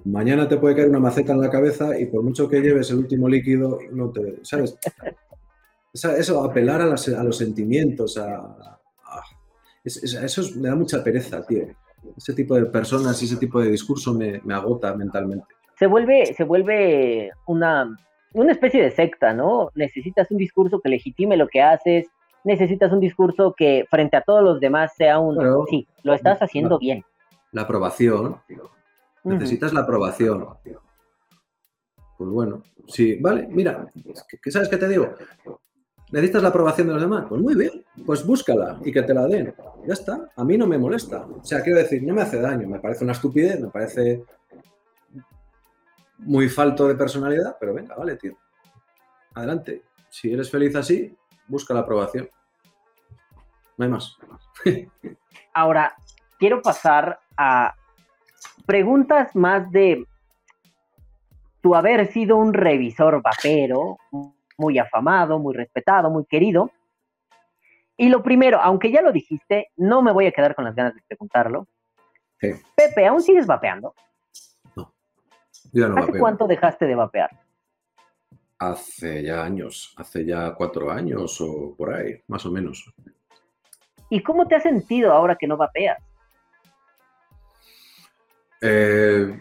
[0.04, 2.98] mañana te puede caer una maceta en la cabeza y por mucho que lleves el
[2.98, 4.38] último líquido, no te.
[4.42, 4.76] ¿Sabes?
[5.92, 8.36] Eso, apelar a, los sentimientos, a.
[8.36, 8.80] a-
[9.84, 11.66] es- es- eso es- me da mucha pereza, tío.
[12.16, 15.46] Ese tipo de personas y ese tipo de discurso me, me agota mentalmente.
[15.78, 17.96] Se vuelve, se vuelve una,
[18.32, 19.70] una especie de secta, ¿no?
[19.74, 22.06] Necesitas un discurso que legitime lo que haces,
[22.44, 25.36] necesitas un discurso que frente a todos los demás sea un,
[25.68, 27.04] sí, lo estás haciendo bien.
[27.52, 28.40] La aprobación,
[29.24, 30.46] necesitas la aprobación.
[32.16, 33.86] Pues bueno, sí, vale, mira,
[34.28, 35.14] ¿qué- qué ¿sabes qué te digo?
[36.12, 37.24] ¿Necesitas la aprobación de los demás?
[37.28, 39.52] Pues muy bien, pues búscala y que te la den.
[39.86, 41.26] Ya está, a mí no me molesta.
[41.26, 44.22] O sea, quiero decir, no me hace daño, me parece una estupidez, me parece
[46.18, 48.36] muy falto de personalidad, pero venga, vale, tío.
[49.34, 49.82] Adelante.
[50.08, 51.12] Si eres feliz así,
[51.46, 52.28] busca la aprobación.
[53.76, 54.16] No hay más.
[55.54, 55.94] Ahora,
[56.38, 57.74] quiero pasar a
[58.66, 60.06] preguntas más de
[61.60, 63.96] tu haber sido un revisor vapero,
[64.58, 66.70] muy afamado, muy respetado, muy querido.
[67.96, 70.94] Y lo primero, aunque ya lo dijiste, no me voy a quedar con las ganas
[70.94, 71.66] de preguntarlo.
[72.40, 72.50] Sí.
[72.76, 73.94] Pepe, ¿aún sigues vapeando?
[74.76, 74.92] Yo
[75.72, 76.20] ya no ¿Hace vapeo.
[76.20, 77.30] cuánto dejaste de vapear?
[78.58, 82.92] Hace ya años, hace ya cuatro años o por ahí, más o menos.
[84.10, 85.98] ¿Y cómo te has sentido ahora que no vapeas?
[88.60, 89.36] Eh,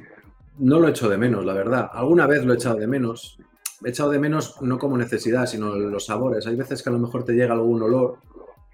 [0.57, 1.89] no lo echo de menos, la verdad.
[1.93, 3.37] Alguna vez lo he echado de menos.
[3.85, 6.47] He echado de menos no como necesidad, sino los sabores.
[6.47, 8.17] Hay veces que a lo mejor te llega algún olor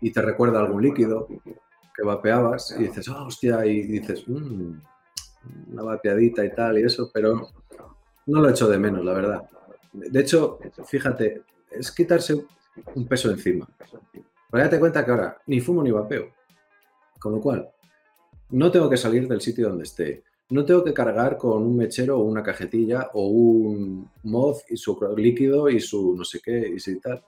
[0.01, 1.27] y te recuerda algún líquido
[1.95, 4.79] que vapeabas y dices, ah, hostia, y dices, "Mm,
[5.73, 7.49] una vapeadita y tal y eso, pero
[8.27, 9.41] no lo echo de menos, la verdad.
[9.91, 12.45] De hecho, fíjate, es quitarse
[12.95, 13.67] un peso encima.
[14.51, 16.29] Pero date cuenta que ahora ni fumo ni vapeo.
[17.19, 17.69] Con lo cual,
[18.49, 20.23] no tengo que salir del sitio donde esté.
[20.49, 24.97] No tengo que cargar con un mechero o una cajetilla o un mod y su
[25.15, 27.23] líquido y su no sé qué y si tal.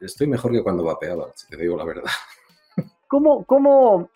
[0.00, 2.10] Estoy mejor que cuando vapeaba, te digo la verdad.
[3.08, 4.08] ¿Cómo, ¿Cómo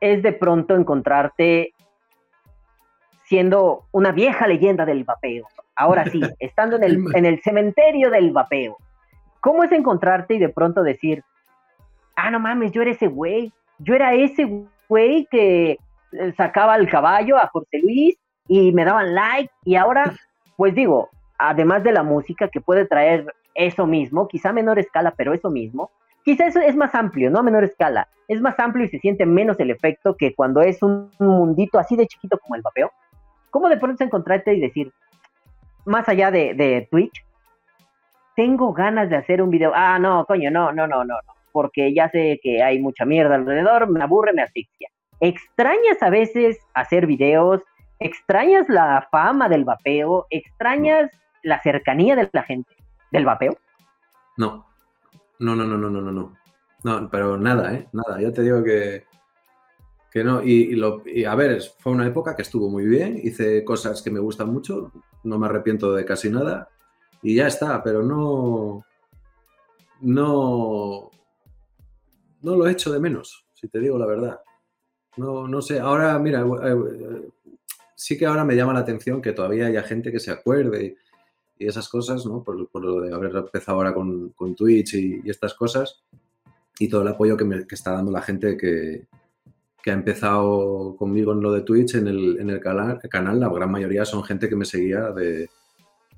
[0.00, 1.74] es de pronto encontrarte
[3.26, 5.46] siendo una vieja leyenda del vapeo?
[5.76, 8.76] Ahora sí, estando en el, en el cementerio del vapeo.
[9.40, 11.24] ¿Cómo es encontrarte y de pronto decir,
[12.16, 15.78] ah, no mames, yo era ese güey, yo era ese güey que
[16.12, 18.16] eh, sacaba al caballo a José Luis
[18.46, 20.04] y me daban like y ahora,
[20.56, 21.08] pues digo,
[21.38, 25.50] además de la música que puede traer eso mismo, quizá a menor escala, pero eso
[25.50, 25.90] mismo,
[26.24, 29.26] quizá eso es más amplio, no a menor escala, es más amplio y se siente
[29.26, 32.90] menos el efecto que cuando es un mundito así de chiquito como el vapeo.
[33.50, 34.92] ¿Cómo de pronto encontrarte y decir,
[35.84, 37.24] más allá de, Twitch,
[38.36, 39.72] tengo ganas de hacer un video?
[39.74, 43.34] Ah, no, coño, no, no, no, no, no, porque ya sé que hay mucha mierda
[43.34, 44.88] alrededor, me aburre, me asfixia.
[45.20, 47.62] ¿Extrañas a veces hacer videos?
[48.00, 50.26] ¿Extrañas la fama del vapeo?
[50.30, 51.10] ¿Extrañas
[51.42, 52.74] la cercanía de la gente
[53.12, 53.56] del vapeo?
[54.36, 54.66] No.
[55.38, 56.32] No, no, no, no, no, no, no.
[56.84, 57.86] No, pero nada, ¿eh?
[57.92, 58.20] Nada.
[58.20, 59.04] Ya te digo que,
[60.12, 60.42] que no.
[60.42, 63.18] Y, lo, y a ver, fue una época que estuvo muy bien.
[63.22, 64.92] Hice cosas que me gustan mucho.
[65.24, 66.68] No me arrepiento de casi nada.
[67.22, 68.84] Y ya está, pero no.
[70.00, 71.10] No.
[72.42, 74.40] No lo echo de menos, si te digo la verdad.
[75.16, 75.80] No, no sé.
[75.80, 77.28] Ahora, mira, eh, eh,
[77.94, 80.96] sí que ahora me llama la atención que todavía haya gente que se acuerde
[81.56, 82.42] y esas cosas, ¿no?
[82.42, 86.02] Por, lo de haber empezado ahora con, con Twitch y, y, estas cosas
[86.78, 89.06] y todo el apoyo que, me, que está dando la gente que,
[89.82, 93.70] que, ha empezado conmigo en lo de Twitch, en el, en el canal, la gran
[93.70, 95.50] mayoría son gente que me seguía de,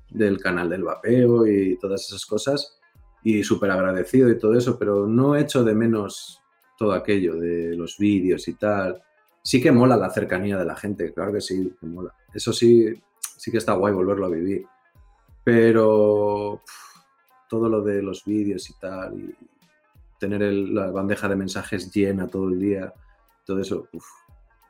[0.09, 2.79] del canal del vapeo y todas esas cosas
[3.23, 6.41] y súper agradecido y todo eso, pero no echo de menos
[6.77, 9.01] todo aquello de los vídeos y tal.
[9.41, 12.13] Sí que mola la cercanía de la gente, claro que sí, que mola.
[12.33, 12.93] Eso sí,
[13.37, 14.65] sí que está guay volverlo a vivir
[15.45, 16.63] pero
[17.47, 19.35] todo lo de los vídeos y tal, y
[20.19, 22.91] tener el, la bandeja de mensajes llena todo el día,
[23.45, 24.05] todo eso, uf,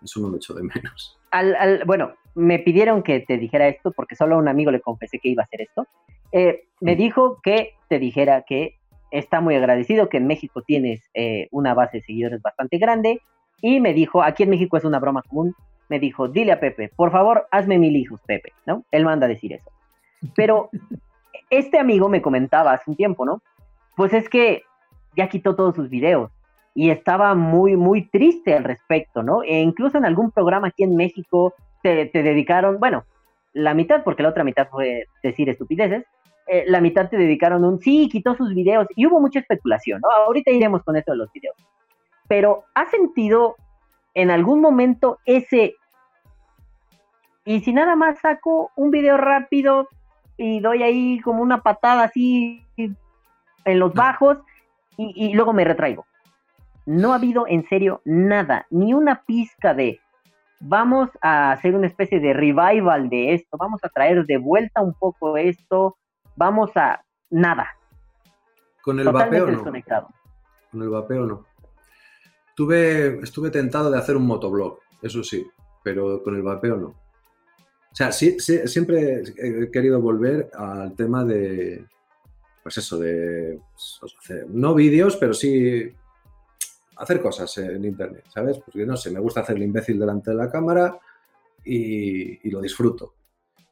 [0.03, 1.19] eso no lo echo de menos.
[1.31, 4.80] Al, al, bueno, me pidieron que te dijera esto porque solo a un amigo le
[4.80, 5.85] confesé que iba a hacer esto.
[6.31, 8.77] Eh, me dijo que te dijera que
[9.11, 13.22] está muy agradecido, que en México tienes eh, una base de seguidores bastante grande,
[13.61, 15.56] y me dijo, aquí en México es una broma común,
[15.89, 18.84] me dijo, dile a Pepe, por favor, hazme mil hijos, Pepe, ¿no?
[18.91, 19.72] Él manda a decir eso.
[20.35, 20.69] Pero
[21.49, 23.41] este amigo me comentaba hace un tiempo, ¿no?
[23.95, 24.64] Pues es que
[25.15, 26.31] ya quitó todos sus videos
[26.76, 29.41] y estaba muy, muy triste al respecto, ¿no?
[29.43, 33.06] E incluso en algún programa aquí en México te, te dedicaron, bueno,
[33.53, 36.06] la mitad, porque la otra mitad fue decir estupideces,
[36.47, 40.10] eh, la mitad te dedicaron un sí, quitó sus videos y hubo mucha especulación, ¿no?
[40.11, 41.56] Ahorita iremos con esto de los videos.
[42.27, 43.56] Pero ¿has sentido
[44.14, 45.76] en algún momento ese...
[47.45, 49.88] Y si nada más saco un video rápido
[50.35, 54.39] y doy ahí como una patada así en los bajos
[54.97, 56.06] y, y luego me retraigo.
[56.86, 59.99] No ha habido en serio nada, ni una pizca de
[60.60, 64.94] vamos a hacer una especie de revival de esto, vamos a traer de vuelta un
[64.94, 65.98] poco esto,
[66.36, 67.68] vamos a nada.
[68.82, 69.57] Con el Totalmente vapeo no.
[69.57, 70.10] desconectado.
[70.72, 71.45] Con el vapeo no.
[72.56, 75.45] Tuve, estuve tentado de hacer un motoblog, eso sí,
[75.84, 76.88] pero con el vapeo no.
[76.88, 81.86] O sea, sí, sí, siempre he querido volver al tema de,
[82.62, 83.60] pues eso, de
[83.99, 85.94] pues, no vídeos, pero sí
[86.97, 88.57] hacer cosas en internet, ¿sabes?
[88.59, 90.97] Porque no sé, me gusta hacer el imbécil delante de la cámara
[91.63, 93.15] y, lo disfruto.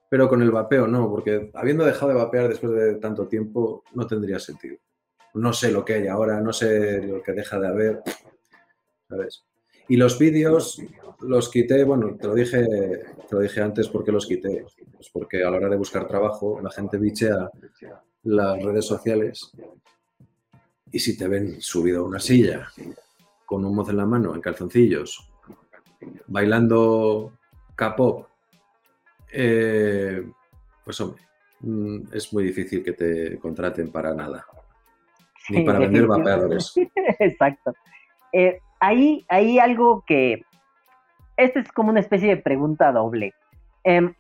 [0.09, 4.05] Pero con el vapeo no, porque habiendo dejado de vapear después de tanto tiempo, no
[4.05, 4.77] tendría sentido.
[5.35, 8.03] No sé lo que hay ahora, no sé lo que deja de haber,
[9.09, 9.43] ¿sabes?
[9.87, 10.81] Y los vídeos
[11.21, 14.65] los quité, bueno, te lo dije, te lo dije antes porque los quité.
[14.91, 17.49] Pues porque a la hora de buscar trabajo, la gente bichea
[18.23, 19.51] las redes sociales
[20.91, 22.69] y si te ven subido a una silla
[23.45, 25.31] con un mozo en la mano, en calzoncillos,
[26.27, 27.33] bailando
[27.75, 28.27] K-pop,
[29.31, 30.23] eh,
[30.83, 31.21] pues hombre,
[31.61, 34.45] mm, es muy difícil que te contraten para nada.
[35.49, 36.73] Ni Sí, para vender vapeadores.
[37.19, 37.73] Exacto.
[38.31, 40.43] Eh, hay, hay algo que.
[41.35, 43.33] Esta es como una especie de pregunta doble.
[43.83, 44.13] Em,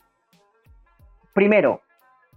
[1.33, 1.81] primero,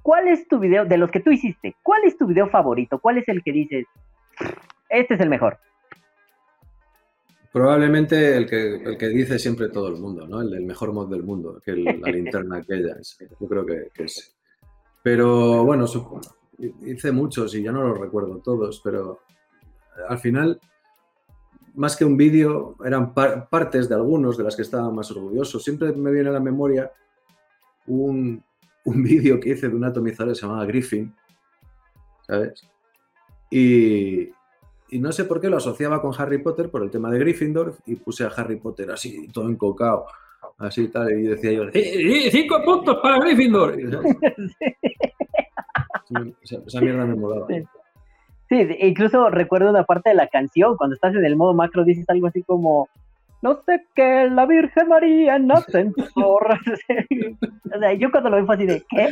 [0.02, 2.98] ¿cuál es tu video, de los que tú hiciste, cuál es tu video favorito?
[2.98, 3.86] ¿Cuál es el que dices,
[4.90, 5.58] este es el mejor?
[7.56, 10.42] Probablemente el que, el que dice siempre todo el mundo, ¿no?
[10.42, 12.96] El mejor mod del mundo, que el- la linterna aquella.
[13.00, 14.36] es- Yo creo que, es.
[15.02, 16.20] Pero bueno, su-
[16.84, 19.20] hice muchos y ya no los recuerdo todos, pero
[20.06, 20.60] al final,
[21.76, 25.58] más que un vídeo, eran par- partes de algunos de las que estaba más orgulloso.
[25.58, 26.92] Siempre me viene a la memoria
[27.86, 28.44] un,
[28.84, 31.14] un vídeo que hice de un atomizador que se llamaba Griffin,
[32.26, 32.68] ¿sabes?
[33.50, 34.28] Y,
[34.88, 37.74] y no sé por qué lo asociaba con Harry Potter por el tema de Gryffindor
[37.86, 40.06] y puse a Harry Potter así, todo encocado,
[40.58, 43.76] así tal, y decía yo, "Sí, sí, cinco puntos para Gryffindor.
[46.42, 47.46] Esa, esa mierda me molaba.
[48.48, 48.68] Sí.
[48.80, 52.28] Incluso recuerdo una parte de la canción, cuando estás en el modo macro dices algo
[52.28, 52.88] así como,
[53.42, 56.06] no sé qué, la Virgen María en ascensor.
[57.74, 59.08] o sea, yo cuando lo vi fue así de, ¿qué?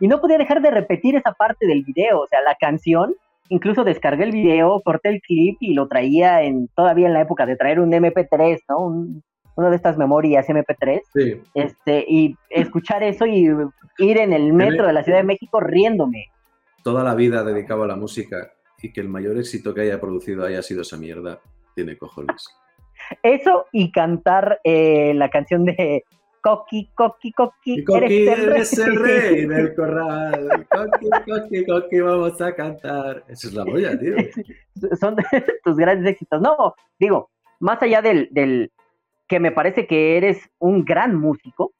[0.00, 3.14] Y no podía dejar de repetir esa parte del video, o sea, la canción,
[3.52, 7.44] incluso descargué el video, corté el clip y lo traía en todavía en la época
[7.44, 8.86] de traer un MP3, ¿no?
[8.86, 9.22] Un,
[9.54, 13.50] una de estas memorias MP3, Sí, este, y escuchar eso y
[13.98, 16.30] ir en el metro de la Ciudad de México riéndome.
[16.82, 18.52] toda la vida dedicado a la música
[18.82, 21.38] y que el mayor éxito que haya producido haya sido esa mierda,
[21.74, 22.48] tiene cojones.
[23.22, 26.04] Eso y cantar eh, la canción de
[26.42, 28.54] Coqui, Coqui, Coqui, Coqui, eres el rey.
[28.56, 30.66] eres el rey del corral.
[30.68, 33.24] Coqui, Coqui, Coqui, vamos a cantar.
[33.28, 34.16] Esa es la polla, tío.
[35.00, 35.16] Son
[35.64, 36.40] tus grandes éxitos.
[36.40, 38.72] No, digo, más allá del, del
[39.28, 41.72] que me parece que eres un gran músico,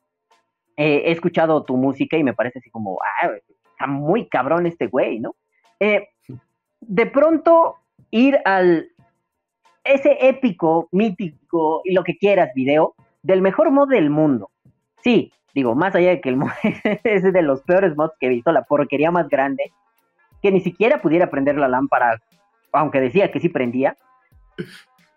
[0.77, 3.31] eh, he escuchado tu música y me parece así como, ah,
[3.73, 5.35] está muy cabrón este güey, ¿no?
[5.81, 6.09] Eh,
[6.81, 7.77] de pronto
[8.11, 8.89] ir al
[9.85, 14.52] ese épico, mítico y lo que quieras video del mejor mod del mundo.
[15.03, 16.51] Sí, digo, más allá de que el mod
[17.05, 19.73] es de los peores mods que he visto, la porquería más grande,
[20.41, 22.21] que ni siquiera pudiera prender la lámpara,
[22.73, 23.97] aunque decía que sí prendía,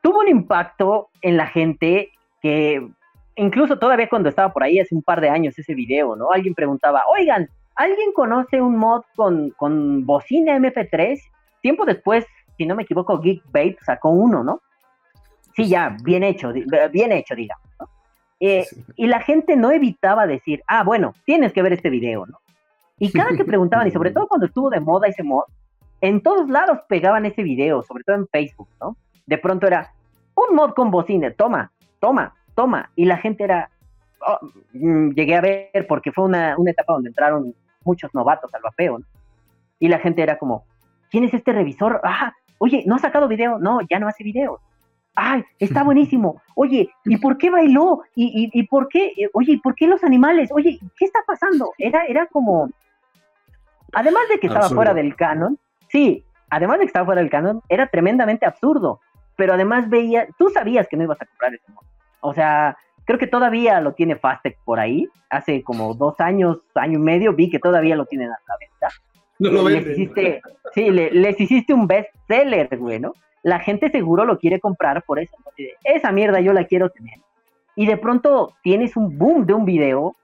[0.01, 2.87] tuvo un impacto en la gente que
[3.35, 6.31] incluso todavía cuando estaba por ahí hace un par de años ese video, ¿no?
[6.31, 11.19] Alguien preguntaba, oigan, ¿alguien conoce un mod con, con bocina MP3?
[11.61, 12.25] Tiempo después,
[12.57, 14.61] si no me equivoco, Geekbait sacó uno, ¿no?
[15.55, 16.51] Sí, ya, bien hecho,
[16.91, 17.64] bien hecho, digamos,
[18.39, 22.39] Eh, y la gente no evitaba decir, ah, bueno, tienes que ver este video, ¿no?
[22.97, 25.43] Y cada que preguntaban, y sobre todo cuando estuvo de moda ese mod,
[26.01, 28.95] en todos lados pegaban ese video, sobre todo en Facebook, ¿no?
[29.25, 29.93] De pronto era,
[30.35, 32.89] un mod con bocina, toma, toma, toma.
[32.95, 33.69] Y la gente era,
[34.25, 34.39] oh,
[34.73, 37.53] mm, llegué a ver porque fue una, una etapa donde entraron
[37.83, 39.05] muchos novatos al vapeo, ¿no?
[39.79, 40.65] Y la gente era como,
[41.09, 41.99] ¿quién es este revisor?
[42.03, 43.59] Ah, oye, ¿no ha sacado video?
[43.59, 44.59] No, ya no hace video.
[45.15, 46.41] Ay, está buenísimo.
[46.55, 48.01] Oye, ¿y por qué bailó?
[48.15, 49.13] ¿Y, y, y por qué?
[49.33, 50.49] Oye, ¿y por qué los animales?
[50.53, 51.71] Oye, ¿qué está pasando?
[51.77, 52.69] Era, era como,
[53.93, 54.77] además de que estaba Absurdo.
[54.79, 55.57] fuera del canon,
[55.89, 58.99] sí, además de que estaba fuera del canon, era tremendamente absurdo.
[59.37, 61.87] Pero además veía, tú sabías que no ibas a comprar ese mono.
[62.21, 65.07] O sea, creo que todavía lo tiene Fastec por ahí.
[65.29, 68.87] Hace como dos años, año y medio, vi que todavía lo tienen a la venta.
[69.39, 69.91] No lo les venden.
[69.91, 70.41] hiciste,
[70.73, 73.11] sí, le- les hiciste un best seller, güey, ¿no?
[73.45, 75.37] La gente seguro lo quiere comprar por eso.
[75.83, 77.19] Esa mierda yo la quiero tener.
[77.75, 80.15] Y de pronto tienes un boom de un video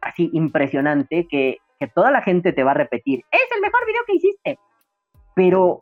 [0.00, 3.24] así impresionante que, que toda la gente te va a repetir.
[3.32, 4.58] Es el mejor video que hiciste.
[5.34, 5.80] Pero,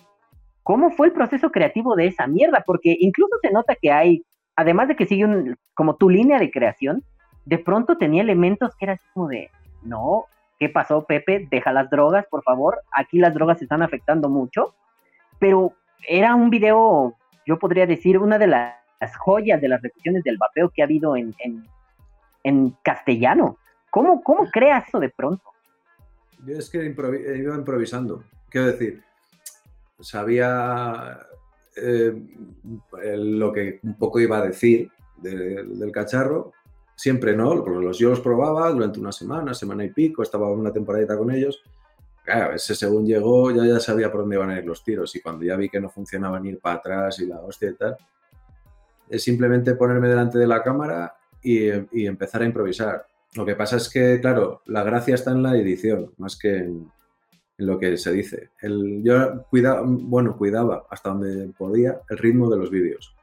[0.62, 2.64] ¿cómo fue el proceso creativo de esa mierda?
[2.64, 4.22] Porque incluso se nota que hay,
[4.56, 7.04] además de que sigue como tu línea de creación,
[7.44, 9.50] de pronto tenía elementos que era así como de,
[9.82, 10.24] no,
[10.58, 11.46] ¿qué pasó, Pepe?
[11.50, 12.80] Deja las drogas, por favor.
[12.90, 14.74] Aquí las drogas están afectando mucho.
[15.38, 15.74] Pero
[16.08, 17.14] era un video,
[17.46, 21.16] yo podría decir, una de las joyas de las repeticiones del vapeo que ha habido
[21.16, 21.66] en, en,
[22.44, 23.58] en castellano.
[23.90, 25.42] ¿Cómo, ¿Cómo creas eso de pronto?
[26.44, 28.22] Yo es que iba improvisando.
[28.50, 29.02] Quiero decir,
[30.00, 31.18] sabía
[31.76, 32.12] eh,
[33.16, 36.52] lo que un poco iba a decir de- del cacharro.
[36.94, 41.16] Siempre no, los, yo los probaba durante una semana, semana y pico, estaba una temporadita
[41.16, 41.62] con ellos.
[42.26, 45.20] Claro, ese según llegó ya, ya sabía por dónde iban a ir los tiros y
[45.20, 47.96] cuando ya vi que no funcionaban ir para atrás y la hostia y tal,
[49.08, 53.06] es simplemente ponerme delante de la cámara y, y empezar a improvisar.
[53.36, 56.90] Lo que pasa es que, claro, la gracia está en la edición, más que en,
[57.58, 58.50] en lo que se dice.
[58.60, 63.15] El, yo cuida, bueno, cuidaba hasta donde podía el ritmo de los vídeos.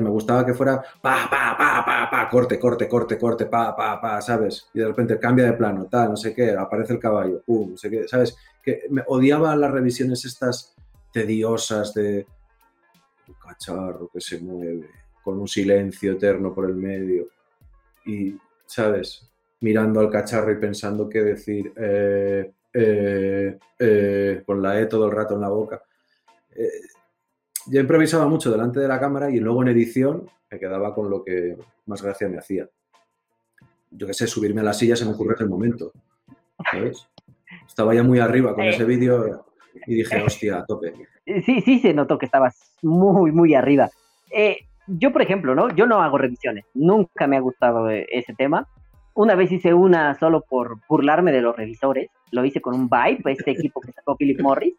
[0.00, 4.00] Me gustaba que fuera pa, pa, pa, pa, pa, corte, corte, corte, corte, pa, pa,
[4.00, 4.68] pa, ¿sabes?
[4.74, 7.76] Y de repente cambia de plano, tal, no sé qué, aparece el caballo, pum, no
[7.76, 8.36] sé qué, ¿sabes?
[8.62, 10.74] Que me odiaba las revisiones estas
[11.12, 12.26] tediosas de
[13.28, 14.88] un cacharro que se mueve,
[15.22, 17.28] con un silencio eterno por el medio.
[18.04, 18.36] Y,
[18.66, 19.28] ¿sabes?
[19.60, 25.12] Mirando al cacharro y pensando qué decir, eh, eh, eh, con la E todo el
[25.12, 25.82] rato en la boca.
[27.70, 31.22] Yo improvisaba mucho delante de la cámara y luego en edición me quedaba con lo
[31.24, 32.68] que más gracia me hacía.
[33.90, 35.92] Yo qué sé, subirme a la silla se me ocurrió en el momento.
[36.70, 37.06] ¿Sabes?
[37.66, 38.70] Estaba ya muy arriba con Eh.
[38.70, 39.44] ese vídeo
[39.86, 40.92] y dije, hostia, a tope.
[41.44, 43.90] Sí, sí se notó que estabas muy, muy arriba.
[44.30, 45.68] Eh, yo, por ejemplo, ¿no?
[45.74, 46.64] Yo no hago revisiones.
[46.74, 48.66] Nunca me ha gustado eh, ese tema.
[49.14, 52.10] Una vez hice una solo por burlarme de los revisores.
[52.30, 54.74] Lo hice con un Vibe, este equipo que sacó Philip Morris.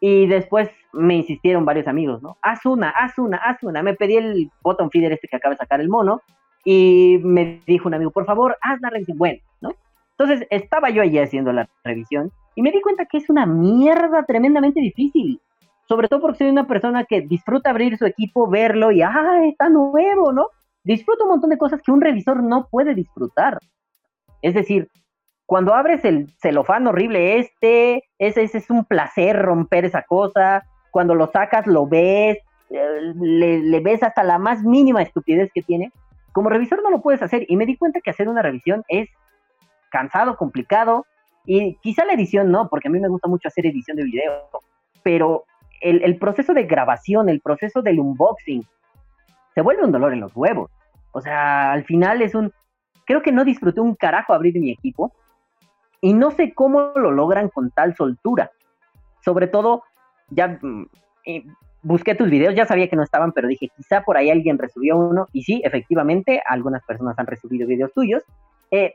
[0.00, 2.36] Y después me insistieron varios amigos, ¿no?
[2.42, 3.82] Haz una, haz una, haz una.
[3.82, 6.20] Me pedí el bottom feeder este que acaba de sacar el mono.
[6.64, 9.18] Y me dijo un amigo, por favor, haz la revisión.
[9.18, 9.70] Bueno, ¿no?
[10.18, 14.24] Entonces estaba yo allí haciendo la revisión y me di cuenta que es una mierda
[14.24, 15.40] tremendamente difícil.
[15.88, 19.68] Sobre todo porque soy una persona que disfruta abrir su equipo, verlo y, ah, está
[19.68, 20.48] nuevo, ¿no?
[20.82, 23.60] Disfruto un montón de cosas que un revisor no puede disfrutar.
[24.42, 24.88] Es decir,
[25.46, 30.64] cuando abres el celofán horrible este, ese, es un placer romper esa cosa.
[30.90, 32.38] Cuando lo sacas, lo ves,
[32.70, 35.92] eh, le, ves hasta la más mínima estupidez que tiene.
[36.32, 39.08] Como revisor no lo puedes hacer y me di cuenta que hacer una revisión es
[39.90, 41.06] cansado, complicado
[41.44, 44.32] y quizá la edición no, porque a mí me gusta mucho hacer edición de video,
[45.04, 45.44] pero
[45.80, 48.66] el proceso de grabación, el proceso del unboxing,
[49.54, 50.70] se vuelve un dolor en los huevos.
[51.12, 52.52] O sea, al final es un...
[53.06, 55.12] Creo que no disfruté un carajo abrir mi equipo
[56.00, 58.50] y no sé cómo lo logran con tal soltura.
[59.24, 59.82] Sobre todo,
[60.30, 60.86] ya mm,
[61.82, 64.96] busqué tus videos, ya sabía que no estaban, pero dije, quizá por ahí alguien resubió
[64.96, 65.26] uno.
[65.32, 68.22] Y sí, efectivamente, algunas personas han resubido videos tuyos.
[68.70, 68.92] Eh,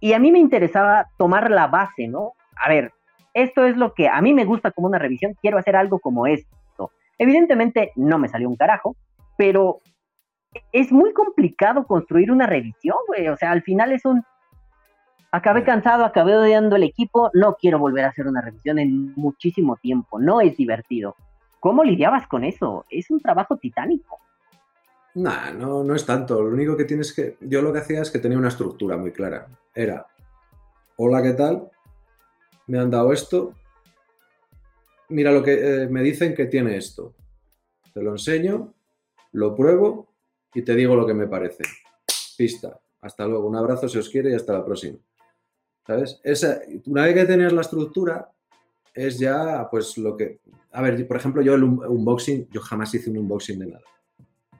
[0.00, 2.32] y a mí me interesaba tomar la base, ¿no?
[2.56, 2.92] A ver,
[3.34, 6.26] esto es lo que a mí me gusta como una revisión, quiero hacer algo como
[6.26, 6.90] esto.
[7.18, 8.96] Evidentemente no me salió un carajo,
[9.36, 9.80] pero
[10.72, 13.28] es muy complicado construir una revisión, güey.
[13.28, 14.24] O sea, al final es un...
[15.32, 19.76] Acabé cansado, acabé odiando el equipo, no quiero volver a hacer una revisión en muchísimo
[19.76, 21.14] tiempo, no es divertido.
[21.60, 22.84] ¿Cómo lidiabas con eso?
[22.90, 24.18] Es un trabajo titánico.
[25.14, 26.42] Nah, no, no es tanto.
[26.42, 27.36] Lo único que tienes que.
[27.40, 29.46] Yo lo que hacía es que tenía una estructura muy clara.
[29.74, 30.06] Era.
[30.96, 31.70] Hola, ¿qué tal?
[32.66, 33.54] Me han dado esto.
[35.10, 37.14] Mira lo que eh, me dicen que tiene esto.
[37.92, 38.72] Te lo enseño,
[39.32, 40.08] lo pruebo
[40.54, 41.64] y te digo lo que me parece.
[42.38, 42.80] Pista.
[43.00, 43.46] Hasta luego.
[43.46, 44.98] Un abrazo si os quiere y hasta la próxima.
[45.90, 46.20] ¿Sabes?
[46.86, 48.30] Una vez que tienes la estructura,
[48.94, 50.38] es ya pues lo que.
[50.70, 53.82] A ver, por ejemplo, yo el un- unboxing, yo jamás hice un unboxing de nada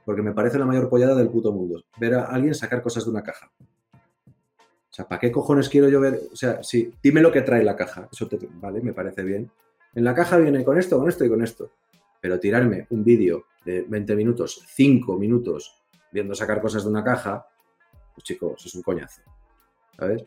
[0.03, 1.83] porque me parece la mayor pollada del puto mundo.
[1.97, 3.49] Ver a alguien sacar cosas de una caja.
[3.93, 6.19] O sea, ¿para qué cojones quiero yo ver?
[6.33, 8.09] O sea, sí, dime lo que trae la caja.
[8.11, 9.49] Eso te, vale, me parece bien.
[9.93, 11.69] En la caja viene con esto, con esto y con esto.
[12.19, 15.81] Pero tirarme un vídeo de 20 minutos, 5 minutos
[16.11, 17.47] viendo sacar cosas de una caja,
[18.13, 19.21] pues chicos, es un coñazo.
[19.97, 20.25] ¿Sabes?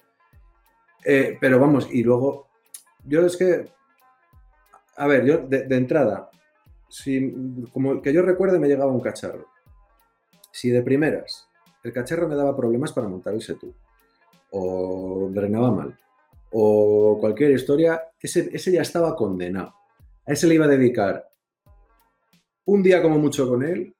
[1.04, 2.48] Eh, pero vamos, y luego,
[3.04, 3.70] yo es que,
[4.96, 6.30] a ver, yo de, entrada,
[6.88, 7.34] si,
[7.72, 9.46] como que yo recuerde, me llegaba un cacharro.
[10.50, 11.48] Si de primeras
[11.82, 13.74] el cacharro me daba problemas para montar el setup,
[14.50, 15.98] o drenaba mal,
[16.52, 19.74] o cualquier historia, ese, ese ya estaba condenado.
[20.26, 21.28] A ese le iba a dedicar
[22.64, 23.94] un día como mucho con él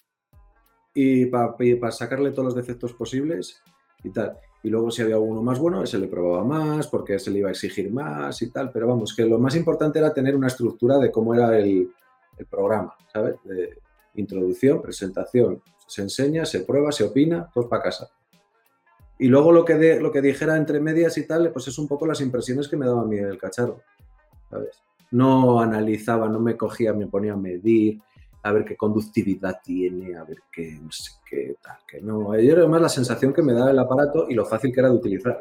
[0.95, 3.61] y para sacarle todos los defectos posibles
[4.03, 4.39] y tal.
[4.65, 7.49] Y luego si había uno más bueno, ese le probaba más, porque ese le iba
[7.49, 8.73] a exigir más y tal.
[8.73, 11.93] Pero vamos, que lo más importante era tener una estructura de cómo era el,
[12.39, 13.37] el programa, ¿sabes?
[13.45, 13.79] De
[14.15, 18.09] introducción, presentación, se enseña, se prueba, se opina, todo para casa.
[19.19, 21.87] Y luego lo que, de, lo que dijera entre medias y tal, pues es un
[21.87, 23.83] poco las impresiones que me daba a mí el cacharro,
[24.51, 24.83] ¿sabes?
[25.11, 28.01] No analizaba, no me cogía, me ponía a medir,
[28.45, 32.39] a ver qué conductividad tiene, a ver qué, no sé qué, tal, que no.
[32.39, 34.91] Yo era más la sensación que me daba el aparato y lo fácil que era
[34.91, 35.41] de utilizar.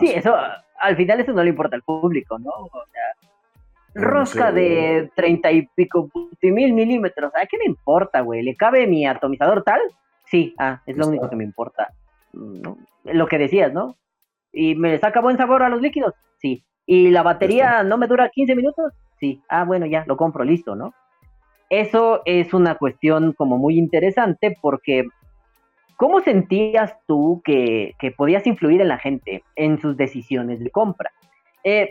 [0.00, 0.34] Sí, eso,
[0.80, 2.50] al final eso no le importa al público, ¿no?
[2.50, 3.28] O sea,
[3.94, 6.08] No, no rosca sé, de treinta y pico
[6.42, 8.42] mil milímetros, ¿a qué me importa, güey?
[8.42, 9.80] ¿Le cabe mi atomizador tal?
[10.24, 11.10] Sí, ah, es lo Está.
[11.10, 11.92] único que me importa.
[12.32, 12.78] ¿no?
[13.04, 13.96] Lo que decías, ¿no?
[14.52, 16.14] ¿Y me saca buen sabor a los líquidos?
[16.38, 16.64] Sí.
[16.86, 18.92] ¿Y la batería no me dura 15 minutos?
[19.18, 19.42] Sí.
[19.48, 20.94] Ah, bueno, ya, lo compro, listo, ¿no?
[21.70, 25.06] Eso es una cuestión como muy interesante porque
[25.96, 31.12] ¿cómo sentías tú que, podías influir en la gente en sus decisiones de compra?
[31.62, 31.90] Eh,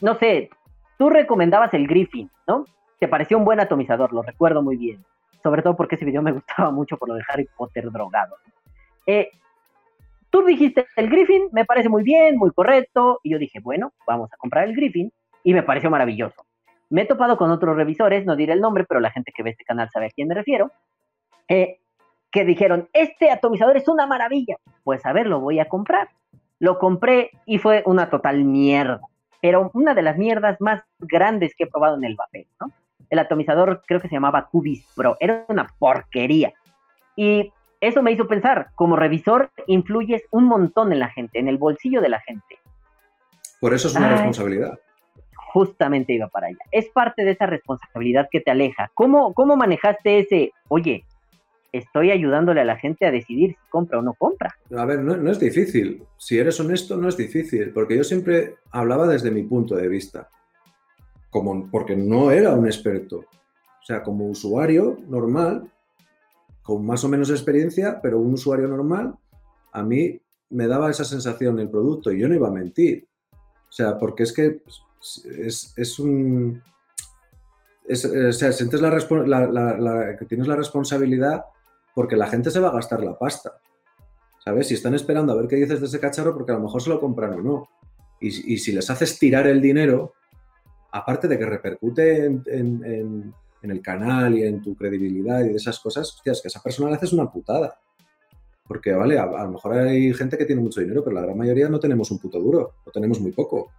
[0.00, 0.50] no sé,
[0.98, 2.64] tú recomendabas el Griffin, ¿no?
[2.98, 5.04] Te pareció un buen atomizador, lo recuerdo muy bien.
[5.44, 8.34] Sobre todo porque ese video me gustaba mucho por lo de Harry Potter drogado.
[9.06, 9.30] Eh,
[10.28, 13.20] tú dijiste el Griffin, me parece muy bien, muy correcto.
[13.22, 15.12] Y yo dije, bueno, vamos a comprar el Griffin.
[15.44, 16.44] Y me pareció maravilloso.
[16.90, 19.50] Me he topado con otros revisores, no diré el nombre, pero la gente que ve
[19.50, 20.70] este canal sabe a quién me refiero.
[21.48, 21.78] eh,
[22.30, 24.56] que dijeron, este atomizador es una maravilla.
[24.82, 26.08] Pues a ver, lo voy a comprar.
[26.58, 29.00] Lo compré y fue una total mierda.
[29.40, 32.72] Pero una de las mierdas más grandes que he probado en el papel, ¿no?
[33.08, 35.16] El atomizador creo que se llamaba Cubis Pro.
[35.20, 36.52] Era una porquería.
[37.14, 41.58] Y eso me hizo pensar, como revisor influyes un montón en la gente, en el
[41.58, 42.58] bolsillo de la gente.
[43.60, 44.12] Por eso es una Ay.
[44.14, 44.78] responsabilidad.
[45.54, 46.58] Justamente iba para allá.
[46.72, 48.90] Es parte de esa responsabilidad que te aleja.
[48.92, 51.04] ¿Cómo, cómo manejaste ese, oye,
[51.70, 54.52] estoy ayudándole a la gente a decidir si compra o no compra?
[54.76, 56.02] A ver, no, es difícil.
[56.18, 60.28] Si eres honesto, no es difícil, porque yo siempre hablaba desde mi punto de vista,
[61.30, 63.18] como, porque no era un experto.
[63.18, 65.70] O sea, como usuario normal,
[66.64, 69.14] con más o menos experiencia, pero un usuario normal,
[69.70, 70.20] a mí
[70.50, 73.06] me daba esa sensación el producto y yo no iba a mentir.
[73.74, 74.62] O sea, porque es que
[75.40, 76.62] es, es un...
[77.88, 78.90] es- o sea, sientes la,
[79.80, 81.44] la- que tienes la responsabilidad
[81.92, 83.58] porque la gente se va a gastar la pasta.
[84.44, 84.68] ¿Sabes?
[84.68, 86.88] Si están esperando a ver qué dices de ese cacharro, porque a lo mejor se
[86.90, 87.68] lo compran o no.
[88.20, 90.12] Y, y si les haces tirar el dinero,
[90.92, 95.80] aparte de que repercute en, en- el canal y en tu credibilidad y de esas
[95.80, 97.76] cosas, hostias, que a esa persona le haces una putada.
[98.66, 101.36] Porque, vale, a, a lo mejor hay gente que tiene mucho dinero, pero la gran
[101.36, 103.70] mayoría no tenemos un puto duro, o tenemos muy poco.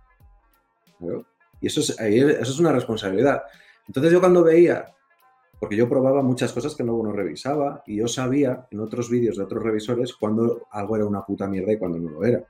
[1.62, 3.44] Y eso es, eso es una responsabilidad.
[3.88, 4.86] Entonces yo cuando veía,
[5.60, 9.38] porque yo probaba muchas cosas que luego no revisaba, y yo sabía en otros vídeos
[9.38, 12.44] de otros revisores cuando algo era una puta mierda y cuando no lo era.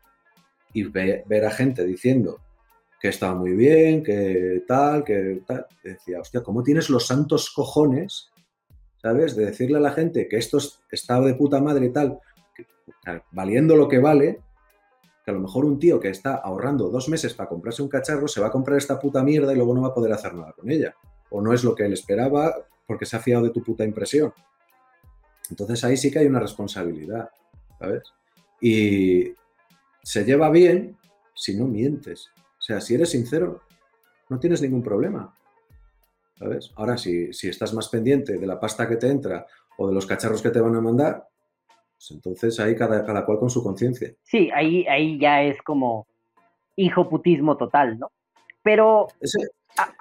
[0.74, 2.40] Y ve- ver a gente diciendo
[3.00, 8.32] que estaba muy bien, que tal, que tal, decía, hostia, ¿cómo tienes los santos cojones,
[9.06, 9.36] ¿sabes?
[9.36, 12.20] De decirle a la gente que esto es- está de puta madre y tal,
[13.32, 14.40] valiendo lo que vale,
[15.24, 18.28] que a lo mejor un tío que está ahorrando dos meses para comprarse un cacharro
[18.28, 20.54] se va a comprar esta puta mierda y luego no va a poder hacer nada
[20.54, 20.96] con ella.
[21.30, 22.56] O no es lo que él esperaba
[22.88, 24.34] porque se ha fiado de tu puta impresión.
[25.52, 27.30] Entonces ahí sí que hay una responsabilidad,
[27.78, 28.02] ¿sabes?
[28.60, 29.34] Y
[30.02, 30.98] se lleva bien
[31.36, 32.32] si no mientes.
[32.58, 33.62] O sea, si eres sincero,
[34.30, 35.38] no tienes ningún problema.
[36.38, 36.72] ¿Sabes?
[36.76, 39.46] Ahora, si, si estás más pendiente de la pasta que te entra
[39.78, 41.28] o de los cacharros que te van a mandar,
[41.94, 44.14] pues entonces ahí cada, cada cual con su conciencia.
[44.24, 46.08] Sí, ahí, ahí ya es como
[46.76, 48.12] hijo putismo total, ¿no?
[48.62, 49.48] Pero Ese-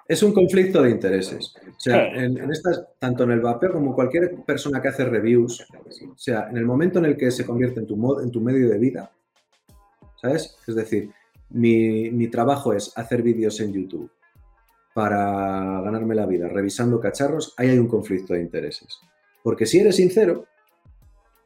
[0.09, 1.55] es un conflicto de intereses.
[1.69, 6.17] O sea, en estas, tanto en el vapeo como cualquier persona que hace reviews, o
[6.19, 8.69] sea, en el momento en el que se convierte en tu, mod- en tu medio
[8.69, 9.11] de vida,
[10.21, 10.57] ¿sabes?
[10.67, 11.11] Es decir,
[11.51, 14.11] mi, mi trabajo es hacer vídeos en YouTube
[14.95, 19.01] para ganarme la vida revisando cacharros, ahí hay un conflicto de intereses.
[19.43, 20.47] Porque si eres sincero,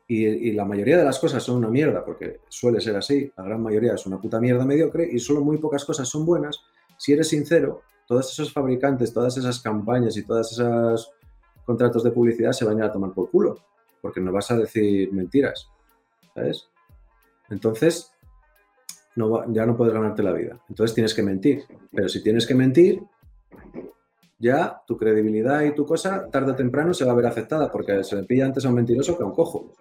[0.06, 3.62] y, la mayoría de las cosas son una mierda, porque suele ser así, la gran
[3.62, 6.60] mayoría es una puta mierda mediocre y solo muy pocas cosas son buenas,
[6.96, 11.10] si eres sincero, todos esos fabricantes, todas esas campañas y todas esas
[11.66, 13.58] contratos de publicidad se van a ir a tomar por culo,
[14.00, 15.68] porque no vas a decir mentiras,
[16.34, 16.68] ¿sabes?
[17.50, 18.12] Entonces,
[19.16, 20.58] no ya no puedes ganarte la vida.
[20.68, 21.64] Entonces tienes que mentir.
[21.92, 23.02] Pero si tienes que mentir,
[24.38, 28.04] ya tu credibilidad y tu cosa, tarde o temprano, se va a ver afectada, porque
[28.04, 29.72] se le pilla antes a un mentiroso que a un cojo.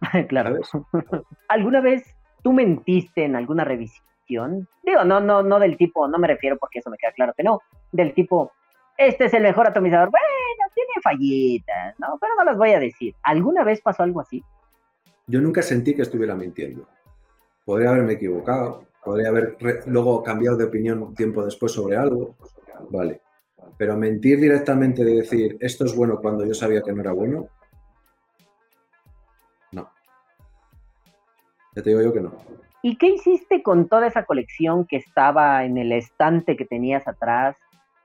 [0.28, 0.56] claro.
[1.48, 2.04] ¿Alguna vez
[2.42, 4.68] tú mentiste en alguna revisión?
[4.82, 7.42] Digo, no, no, no del tipo, no me refiero porque eso me queda claro que
[7.42, 7.60] no,
[7.92, 8.52] del tipo,
[8.98, 10.10] este es el mejor atomizador.
[10.10, 12.18] Bueno, tiene fallitas, ¿no?
[12.20, 13.14] Pero no las voy a decir.
[13.22, 14.44] ¿Alguna vez pasó algo así?
[15.26, 16.86] Yo nunca sentí que estuviera mintiendo.
[17.64, 19.56] Podría haberme equivocado, podría haber
[19.86, 22.34] luego cambiado de opinión tiempo después sobre algo,
[22.90, 23.20] vale.
[23.76, 27.48] Pero mentir directamente de decir esto es bueno cuando yo sabía que no era bueno,
[29.72, 29.90] no.
[31.74, 32.32] Ya te digo yo que no.
[32.82, 37.56] ¿Y qué hiciste con toda esa colección que estaba en el estante que tenías atrás?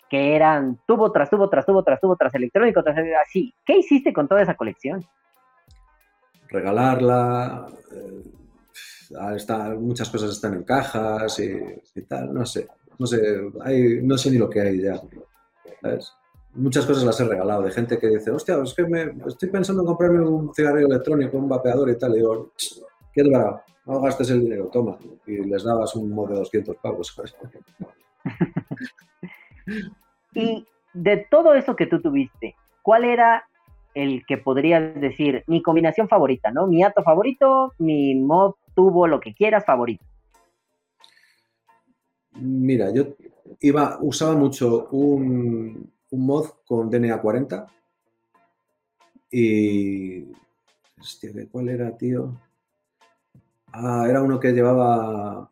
[0.09, 3.53] Que eran tubo tras tubo tras tubo tras tubo tras electrónico tras así.
[3.65, 5.03] ¿Qué hiciste con toda esa colección?
[6.49, 8.23] Regalarla, eh,
[9.19, 11.51] ah, está- muchas cosas están en cajas y,
[11.95, 12.67] y tal, no sé.
[12.99, 13.41] No sé,
[14.01, 15.01] no sé ni lo que hay ya.
[16.55, 19.81] Muchas cosas las he regalado de gente que dice, hostia, es que me, estoy pensando
[19.81, 22.11] en comprarme un cigarrillo electrónico, un vapeador y tal.
[22.11, 22.51] Y digo,
[23.11, 23.63] ¿qué barato?
[23.85, 24.97] No gastes el dinero, toma.
[25.25, 27.15] Y les dabas un mod de 200 pavos.
[30.35, 33.45] Y de todo eso que tú tuviste, ¿cuál era
[33.93, 36.67] el que podrías decir mi combinación favorita, ¿no?
[36.67, 40.03] Mi ato favorito, mi mod tubo, lo que quieras, favorito.
[42.35, 43.15] Mira, yo
[43.61, 47.67] iba, usaba mucho un, un mod con DNA 40
[49.31, 50.25] y...
[50.99, 52.39] Hostia, ¿de ¿cuál era, tío?
[53.73, 55.49] Ah, era uno que llevaba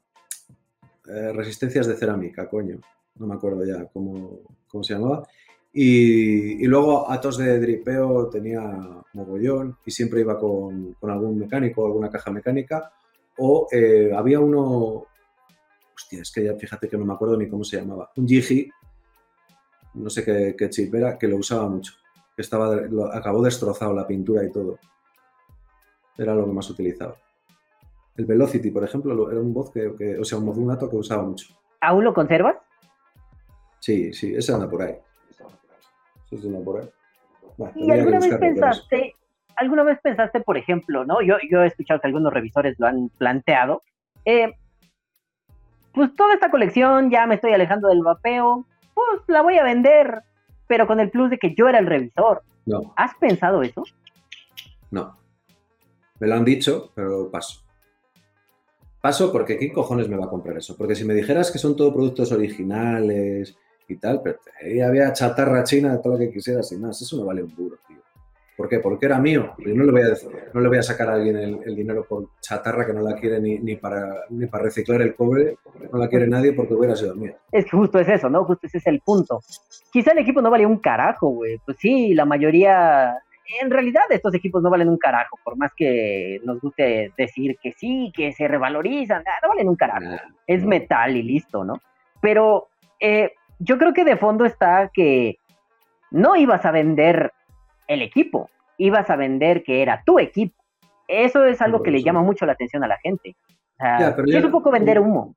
[1.08, 2.80] eh, resistencias de cerámica, coño.
[3.16, 5.28] No me acuerdo ya cómo, cómo se llamaba.
[5.74, 8.62] Y, y luego atos de dripeo tenía
[9.14, 12.92] mogollón y siempre iba con, con algún mecánico, alguna caja mecánica.
[13.38, 15.08] O eh, había uno,
[16.02, 18.12] hostia, es que ya fíjate que no me acuerdo ni cómo se llamaba.
[18.16, 18.70] Un Yiji,
[19.96, 21.94] no sé qué, qué chip era, que lo usaba mucho.
[22.36, 24.80] Que estaba, lo, acabó destrozado la pintura y todo.
[26.18, 27.16] Era lo que más utilizaba.
[28.18, 30.96] El Velocity, por ejemplo, lo- era un voz que, que- o sea, un modunato que
[30.98, 31.54] usaba mucho.
[31.82, 32.56] ¿Aún lo conservas?
[33.80, 34.96] Sí, sí, ese anda por ahí.
[36.30, 36.90] Ese anda por ahí.
[37.58, 39.16] Bueno, ¿Y alguna vez pensaste,
[39.56, 41.22] alguna vez pensaste, por ejemplo, ¿no?
[41.22, 43.84] Yo, yo he escuchado que algunos revisores lo han planteado.
[44.26, 44.54] eh,
[45.94, 50.22] pues toda esta colección ya me estoy alejando del vapeo, pues la voy a vender,
[50.68, 52.44] pero con el plus de que yo era el revisor.
[52.66, 53.84] No, ¿Has pensado eso?
[54.92, 55.18] no.
[56.20, 57.62] Me lo han dicho, pero paso.
[59.02, 60.78] Paso porque ¿qué cojones me va a comprar eso?
[60.78, 63.58] Porque si me dijeras que son todo productos originales
[63.88, 67.02] y tal, pero ahí había chatarra china de todo lo que quisieras y más.
[67.02, 67.91] Eso no vale un tío.
[68.62, 68.78] ¿Por qué?
[68.80, 69.56] Porque era mío.
[69.58, 70.14] Yo no le voy a,
[70.54, 73.16] no le voy a sacar a alguien el, el dinero por chatarra que no la
[73.16, 75.56] quiere ni, ni, para, ni para reciclar el cobre.
[75.92, 77.34] No la quiere nadie porque hubiera sido mío.
[77.52, 78.46] Es que justo es eso, ¿no?
[78.46, 79.40] Justo ese es el punto.
[79.92, 81.58] Quizá el equipo no valía un carajo, güey.
[81.66, 83.16] Pues sí, la mayoría.
[83.64, 87.72] En realidad, estos equipos no valen un carajo, por más que nos guste decir que
[87.72, 90.02] sí, que se revalorizan, ah, no valen un carajo.
[90.02, 91.82] Nah, Es metal y listo, ¿no?
[92.22, 92.68] Pero
[93.00, 95.40] eh, yo creo que de fondo está que
[96.12, 97.32] no ibas a vender
[97.94, 100.56] el equipo, ibas a vender que era tu equipo.
[101.08, 103.36] Eso es algo que le llama mucho la atención a la gente.
[103.50, 105.36] O sea, Ya, pero sí ya- es un poco vender humo.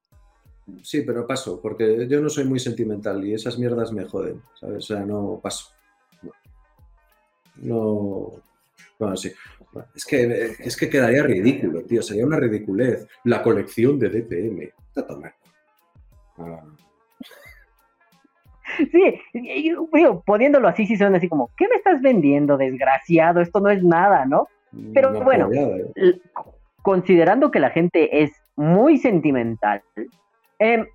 [0.82, 4.76] Sí, pero paso, porque yo no soy muy sentimental y esas mierdas me joden, ¿sabes?
[4.78, 5.72] O sea, no paso.
[6.22, 6.30] No.
[7.56, 8.32] No-
[8.98, 9.32] Bueno, sí.
[9.72, 12.00] Bueno, Es que, es que quedaría ridículo, tío.
[12.02, 13.06] Sería una ridiculez.
[13.24, 14.72] La colección de DPM.
[14.94, 15.06] Está.
[16.38, 16.62] Ah,
[18.76, 19.20] Sí,
[19.92, 23.40] digo, poniéndolo así, sí suena así como, ¿qué me estás vendiendo, desgraciado?
[23.40, 24.48] Esto no es nada, ¿no?
[24.92, 25.50] Pero bueno.
[25.52, 26.20] ¿eh?
[26.82, 29.82] Considerando que la gente es muy sentimental,
[30.58, 30.86] eh,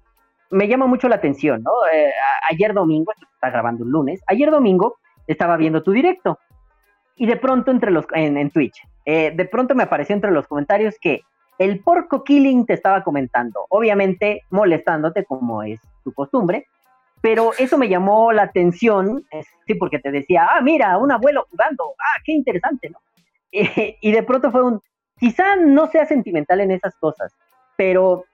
[0.51, 1.71] me llama mucho la atención, ¿no?
[1.93, 2.11] Eh,
[2.49, 4.97] ayer domingo, está grabando un lunes, ayer domingo
[5.27, 6.39] estaba viendo tu directo
[7.15, 10.47] y de pronto entre los, en, en Twitch, eh, de pronto me apareció entre los
[10.47, 11.21] comentarios que
[11.57, 16.67] el porco killing te estaba comentando, obviamente molestándote como es tu costumbre,
[17.21, 19.25] pero eso me llamó la atención,
[19.67, 22.99] sí, porque te decía, ah, mira, un abuelo jugando, ah, qué interesante, ¿no?
[23.51, 24.79] Eh, y de pronto fue un,
[25.19, 27.33] quizá no sea sentimental en esas cosas,
[27.75, 28.25] pero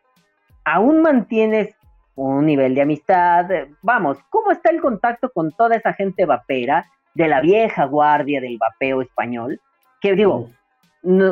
[0.66, 1.74] aún mantienes
[2.16, 3.50] un nivel de amistad.
[3.50, 8.42] eh, Vamos, ¿cómo está el contacto con toda esa gente vapera de la vieja guardia
[8.42, 9.62] del vapeo español?
[10.02, 10.50] Que digo,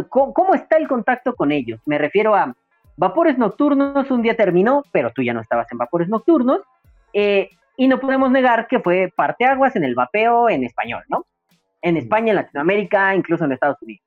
[0.08, 1.82] ¿cómo, cómo está el contacto con ellos?
[1.86, 2.56] Me refiero a
[2.96, 6.62] Vapores Nocturnos, un día terminó, pero tú ya no estabas en Vapores Nocturnos,
[7.14, 11.26] eh, y no podemos negar que fue parteaguas en el vapeo en español, ¿no?
[11.82, 14.06] en España, en Latinoamérica, incluso en Estados Unidos.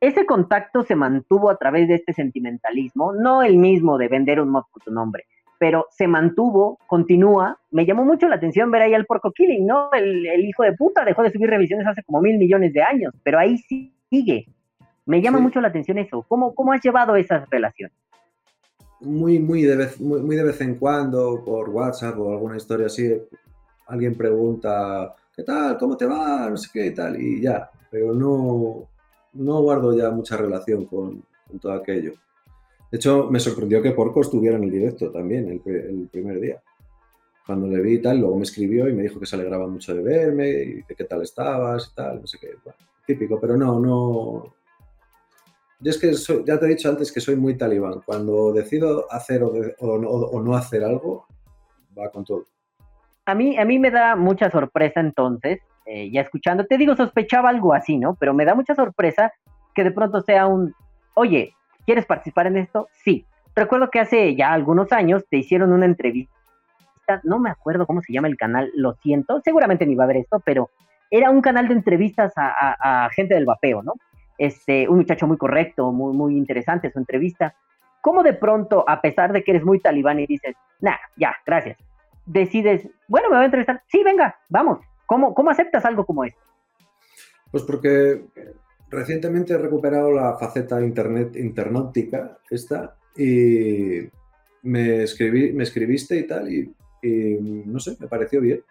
[0.00, 4.48] Ese contacto se mantuvo a través de este sentimentalismo, no el mismo de vender un
[4.48, 5.24] mod por tu nombre,
[5.58, 7.58] pero se mantuvo, continúa.
[7.70, 9.90] Me llamó mucho la atención ver ahí al porco killing, ¿no?
[9.92, 13.12] El, el hijo de puta dejó de subir revisiones hace como mil millones de años,
[13.22, 14.46] pero ahí sigue.
[15.04, 15.44] Me llama Sí.
[15.44, 16.24] mucho la atención eso.
[16.28, 17.96] ¿Cómo, ¿Cómo has llevado esas relaciones?
[19.02, 23.12] Muy, muy, de vez, muy, de vez en cuando, por WhatsApp o alguna historia así,
[23.86, 25.76] alguien pregunta, ¿qué tal?
[25.78, 26.48] ¿Cómo te va?
[26.50, 28.88] No sé qué y tal, y ya, pero no,
[29.34, 31.22] no guardo ya mucha relación con,
[31.60, 32.12] todo aquello.
[32.90, 36.62] De hecho, me sorprendió que Porco estuviera en el directo también el primer día.
[37.46, 39.94] Cuando le vi y tal, luego me escribió y me dijo que se alegraba mucho
[39.94, 42.50] de verme y que qué tal estabas y tal, no sé qué.
[42.62, 44.54] Bueno, típico, pero no, no,
[45.82, 48.00] yo es que soy- ya te he dicho antes que soy muy talibán.
[48.06, 51.26] Cuando decido hacer o, no, hacer algo,
[51.98, 52.44] va con todo.
[53.26, 57.50] A mí, a mí me da mucha sorpresa entonces, eh, ya escuchando, te digo, sospechaba
[57.50, 58.14] algo así, ¿no?
[58.14, 59.32] Pero me da mucha sorpresa
[59.74, 60.74] que de pronto sea un,
[61.14, 61.54] oye,
[61.86, 62.88] ¿quieres participar en esto?
[63.04, 63.24] Sí.
[63.54, 66.32] Recuerdo que hace ya algunos años te hicieron una entrevista,
[67.24, 70.16] no me acuerdo cómo se llama el canal, lo siento, seguramente ni va a ver
[70.18, 70.70] esto, pero
[71.10, 73.92] era un canal de entrevistas a, a- a gente del vapeo, ¿no?
[74.38, 77.54] Este, un muchacho muy correcto, muy, muy interesante su entrevista.
[78.00, 81.78] ¿Cómo de pronto, a pesar de que eres muy talibán y dices, nah, ya, gracias,
[82.26, 86.40] decides, bueno, me voy a entrevistar, sí, venga, vamos, ¿cómo, cómo aceptas algo como esto?
[87.52, 88.24] Pues porque
[88.90, 94.08] recientemente he recuperado la faceta internet internautica esta y
[94.62, 96.74] me, escribí, me escribiste y tal y,
[97.66, 98.62] no sé, me pareció bien.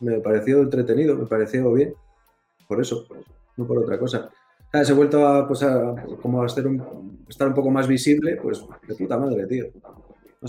[0.00, 1.94] Me pareció entretenido, me pareció bien.
[2.66, 3.06] Por eso,
[3.56, 4.28] no por otra cosa.
[4.70, 4.88] ¿Sabes?
[4.88, 5.64] He vuelto a, pues
[6.22, 9.66] como a un- estar un poco más visible, pues de puta madre, tío.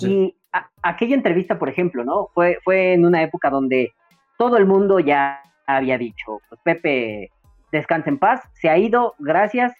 [0.01, 0.35] Y
[0.81, 2.29] aquella entrevista, por ejemplo, ¿no?
[2.33, 3.91] Fue, fue en una época donde
[4.37, 7.29] todo el mundo ya había dicho, pues Pepe,
[7.71, 9.73] descansa en paz, se ha ido, gracias,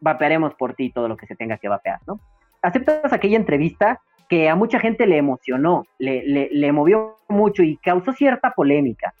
[0.00, 2.20] vapearemos por ti todo lo que se tenga que vapear, ¿no?
[2.62, 8.12] Aceptas aquella entrevista que a mucha gente le emocionó, le- le movió mucho y causó
[8.12, 9.14] cierta polémica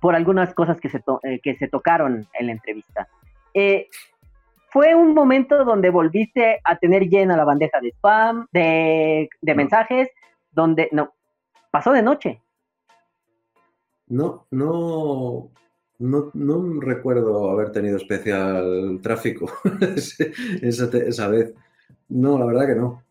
[0.00, 3.08] por algunas cosas que se, to- eh, que se tocaron en la entrevista.
[3.54, 3.88] Eh,
[4.70, 9.56] fue un momento donde volviste a tener llena la bandeja de spam, de, de No.
[9.56, 10.08] mensajes,
[10.50, 11.14] donde no,
[11.70, 12.40] pasó de noche.
[14.08, 15.50] No, no,
[15.98, 19.50] no, no recuerdo haber tenido especial tráfico
[20.62, 21.54] esa, esa vez.
[22.08, 23.02] No, la verdad que no.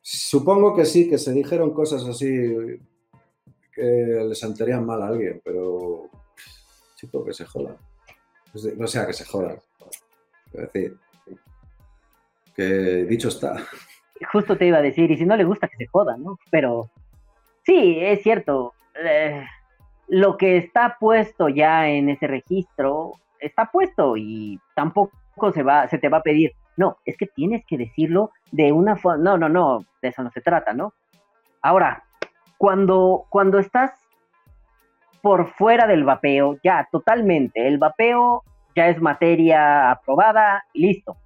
[0.00, 2.80] Supongo que sí, que se dijeron cosas así
[3.72, 6.10] que le sentarían mal a alguien, pero
[7.10, 7.76] que se jodan.
[8.54, 9.58] Es de- O sea, que se jodan.
[10.50, 10.96] Quiero decir,
[12.54, 12.64] que
[13.08, 13.56] dicho está.
[14.32, 16.38] Justo te iba a decir, y si no le gusta que se joda, ¿no?
[16.50, 16.90] Pero
[17.64, 18.74] sí, es cierto.
[19.02, 19.44] eh,
[20.08, 25.12] lo que está puesto ya en ese registro está puesto y tampoco
[25.54, 26.52] se va, se te va a pedir.
[26.76, 29.22] No, es que tienes que decirlo de una forma.
[29.24, 30.92] No, no, no, de eso no se trata, ¿no?
[31.62, 32.04] Ahora,
[32.58, 33.92] cuando, cuando estás
[35.22, 38.42] por fuera del vapeo, ya totalmente, el vapeo
[38.74, 41.16] ya es materia aprobada y listo.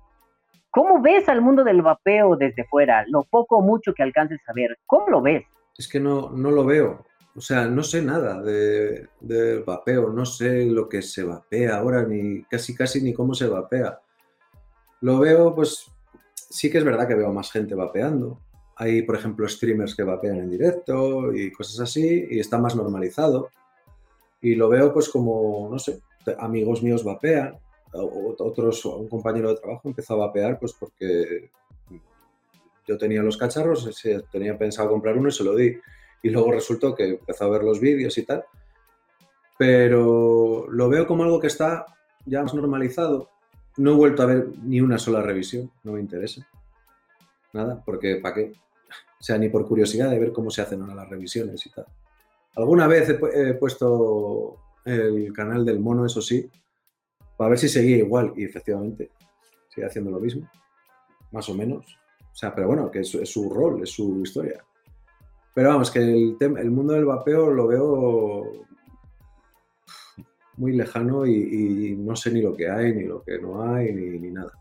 [0.71, 3.05] ¿Cómo ves al mundo del vapeo desde fuera?
[3.09, 5.45] Lo poco o mucho que alcances a ver, ¿cómo lo ves?
[5.79, 7.05] Es que no, no lo veo.
[7.35, 12.03] O sea, no sé nada de, del vapeo, no sé lo que se vapea ahora,
[12.03, 14.01] ni casi casi ni cómo se vapea.
[15.01, 15.91] Lo veo, pues
[16.35, 18.41] sí que es verdad que veo más gente vapeando.
[18.77, 23.51] Hay, por ejemplo, streamers que vapean en directo y cosas así, y está más normalizado.
[24.41, 26.01] Y lo veo pues como, no sé,
[26.39, 27.59] amigos míos vapean,
[27.93, 31.51] otros, un compañero de trabajo empezó a vapear pues porque
[32.87, 33.89] yo tenía los cacharros,
[34.31, 35.77] tenía pensado comprar uno y se lo di.
[36.23, 38.45] Y luego resultó que empezó a ver los vídeos y tal.
[39.59, 41.87] Pero lo veo como algo que está
[42.25, 43.31] ya más normalizado.
[43.77, 46.47] No he vuelto a ver ni una sola revisión, no me interesa.
[47.53, 48.53] Nada, porque ¿para qué?
[49.19, 51.87] Sea, ni por curiosidad de ver cómo se hacen ahora las revisiones y tal.
[52.57, 56.51] Alguna vez he, pu- he puesto el canal del mono, eso sí,
[57.37, 58.33] para ver si seguía igual.
[58.37, 59.11] Y efectivamente,
[59.69, 60.49] sigue haciendo lo mismo,
[61.33, 61.99] más o menos.
[62.21, 64.65] O sea, pero bueno, que es, su rol, es su historia.
[65.55, 68.67] Pero vamos, que el, el mundo del vapeo lo veo
[70.59, 74.31] muy lejano y, no sé ni lo que hay, ni lo que no hay, ni
[74.31, 74.53] nada.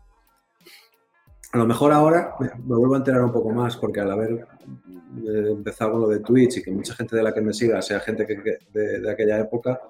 [1.56, 5.48] A lo mejor ahora me, vuelvo a enterar un poco más, porque al haber eh,
[5.52, 8.26] empezado lo de Twitch y que mucha gente de la que me siga sea gente
[8.26, 9.80] de aquella época,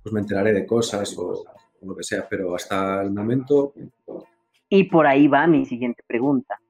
[0.00, 1.42] pues me enteraré de cosas o,
[1.80, 3.72] o lo que sea, pero hasta el momento
[4.68, 6.60] Y por ahí va mi siguiente pregunta.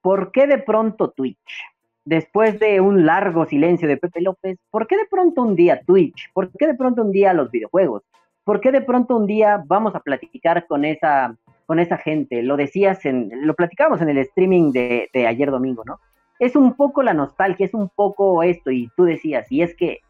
[0.00, 1.60] ¿Por qué de pronto Twitch?
[2.02, 6.32] Después de un largo silencio de Pepe López, ¿por qué de pronto un día Twitch?
[6.32, 8.04] ¿Por qué de pronto un día los videojuegos?
[8.46, 11.36] ¿por qué de pronto un día vamos a platicar con esa,
[11.66, 12.42] con esa gente?
[12.42, 16.00] Lo decías en, lo platicamos en el streaming de, de ayer domingo, ¿no?
[16.38, 20.00] Es un poco la nostalgia, es un poco esto, y tú decías, y es que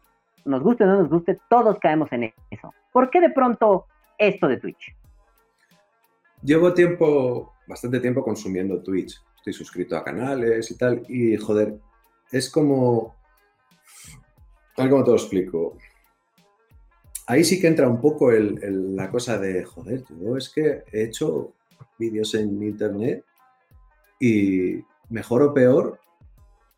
[0.45, 2.73] nos guste o no nos guste, todos caemos en eso.
[2.91, 3.85] ¿Por qué de pronto
[4.17, 4.95] esto de Twitch?
[6.43, 9.19] Llevo tiempo, bastante tiempo consumiendo Twitch.
[9.37, 11.03] Estoy suscrito a canales y tal.
[11.07, 11.79] Y joder,
[12.31, 13.15] es como.
[14.77, 15.77] Ver cómo te lo explico.
[17.27, 21.53] Ahí sí que entra un poco la cosa de, joder, yo es que he hecho
[21.99, 23.25] vídeos en internet
[24.19, 25.99] y mejor o peor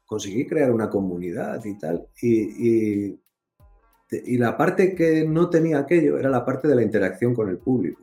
[0.08, 2.08] conseguí crear una comunidad y tal.
[2.20, 3.16] Y
[4.40, 8.02] la parte que no tenía aquello era la parte de la interacción con el público.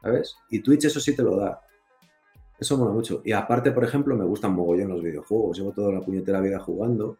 [0.00, 0.36] ¿Sabes?
[0.50, 1.60] Y Twitch eso sí te lo da.
[2.56, 3.20] Eso mola mucho.
[3.24, 5.58] Y aparte, por ejemplo, me gustan mogollón los videojuegos.
[5.58, 7.18] Llevo toda la puñetera vida jugando.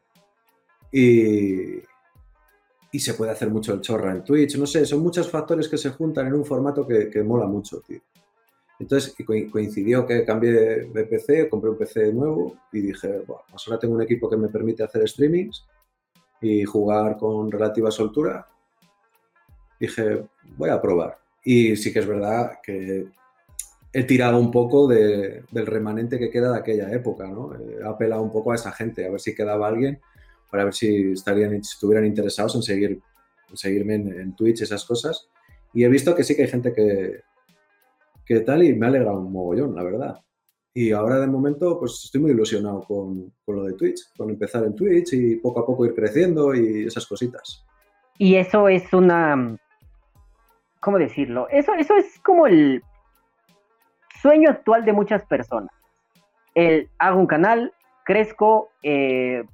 [0.93, 1.79] Y,
[2.93, 4.57] y se puede hacer mucho el chorra en Twitch.
[4.57, 7.81] No sé, son muchos factores que se juntan en un formato que, que mola mucho,
[7.81, 8.01] tío.
[8.81, 9.15] Entonces
[9.51, 13.95] coincidió que cambié de PC, compré un PC nuevo y dije, "Buah, pues ahora tengo
[13.95, 15.67] un equipo que me permite hacer streamings
[16.41, 18.47] y jugar con relativa soltura.
[19.81, 20.25] Dije,
[20.57, 21.19] voy a probar.
[21.45, 23.07] Y sí que es verdad que
[23.93, 27.55] he tirado un poco de- del remanente que queda de aquella época, ¿no?
[27.55, 30.01] Eh, He apelado un poco a esa gente, a ver si quedaba alguien,
[30.51, 33.01] para ver si estarían, estuvieran interesados en, seguir,
[33.51, 35.29] en seguirme en, en Twitch, esas cosas.
[35.75, 37.21] Y he visto que sí que hay gente que,
[38.25, 40.21] que tal y me ha alegrado un mogollón, la verdad.
[40.75, 44.65] Y ahora de momento pues estoy muy ilusionado con, con lo de Twitch, con empezar
[44.65, 47.65] en Twitch y poco a poco ir creciendo y esas cositas.
[48.19, 49.57] Y eso es una,
[50.81, 51.49] ¿cómo decirlo?
[51.51, 52.83] Eso, eso es como el
[54.21, 55.71] sueño actual de muchas personas.
[56.55, 57.73] El hago un canal,
[58.05, 59.45] crezco, eh,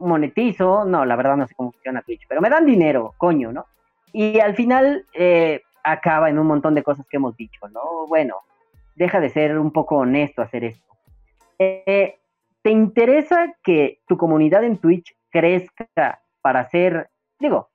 [0.00, 3.66] monetizo, no, la verdad no sé cómo funciona Twitch, pero me dan dinero, coño, ¿no?
[4.12, 8.06] Y al final eh, acaba en un montón de cosas que hemos dicho, ¿no?
[8.08, 8.36] Bueno,
[8.96, 10.86] deja de ser un poco honesto hacer esto.
[11.58, 12.18] Eh,
[12.62, 17.08] ¿Te interesa que tu comunidad en Twitch crezca para ser,
[17.38, 17.70] digo,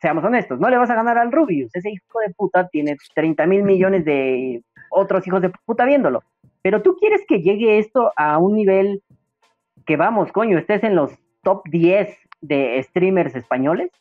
[0.00, 3.46] seamos honestos, no le vas a ganar al Rubius, ese hijo de puta tiene 30
[3.46, 6.22] mil millones de otros hijos de puta viéndolo,
[6.62, 9.02] pero tú quieres que llegue esto a un nivel
[9.86, 11.12] que vamos, coño, estés en los
[11.46, 12.08] top 10
[12.40, 13.92] de streamers españoles?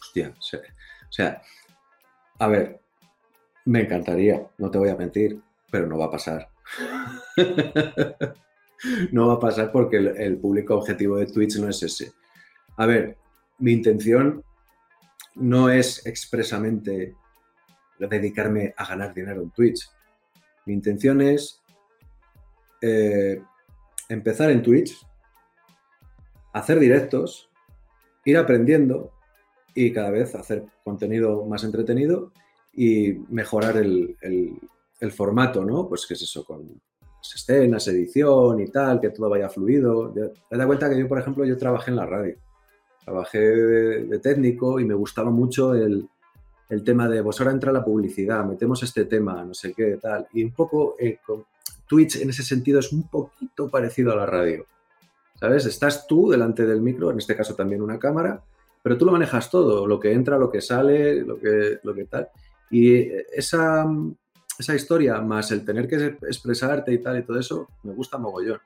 [0.00, 1.42] Hostia, o sea, o sea,
[2.38, 2.80] a ver,
[3.64, 6.48] me encantaría, no te voy a mentir, pero no va a pasar.
[9.10, 12.12] no va a pasar porque el, público objetivo de Twitch no es ese.
[12.76, 13.16] A ver,
[13.58, 14.44] mi intención
[15.34, 17.16] no es expresamente
[17.98, 19.90] dedicarme a ganar dinero en Twitch.
[20.66, 21.60] Mi intención es
[22.80, 23.42] eh,
[24.08, 25.07] empezar en Twitch,
[26.52, 27.50] hacer directos,
[28.24, 29.12] ir aprendiendo
[29.74, 32.32] y cada vez hacer contenido más entretenido
[32.72, 34.58] y mejorar el, el-
[35.12, 35.88] formato, ¿no?
[35.88, 36.68] Pues qué es eso, con
[37.22, 40.12] escenas, edición y tal, que todo vaya fluido.
[40.12, 42.36] Te das cuenta que yo, por ejemplo, yo trabajé en la radio.
[43.04, 46.08] Trabajé de, técnico y me gustaba mucho el,
[46.68, 50.26] el tema de, pues ahora entra la publicidad, metemos este tema, no sé qué, tal.
[50.32, 51.18] Y un poco eh,
[51.86, 54.66] Twitch en ese sentido es un poquito parecido a la radio.
[55.38, 55.66] ¿Sabes?
[55.66, 58.42] Estás tú delante del micro, en este caso también una cámara,
[58.82, 62.04] pero tú lo manejas todo, lo que entra, lo que sale, lo que, lo que
[62.06, 62.28] tal.
[62.70, 63.86] Y eh, esa,
[64.58, 68.60] esa historia, más el tener que expresarte y tal y todo eso, me gusta mogollón.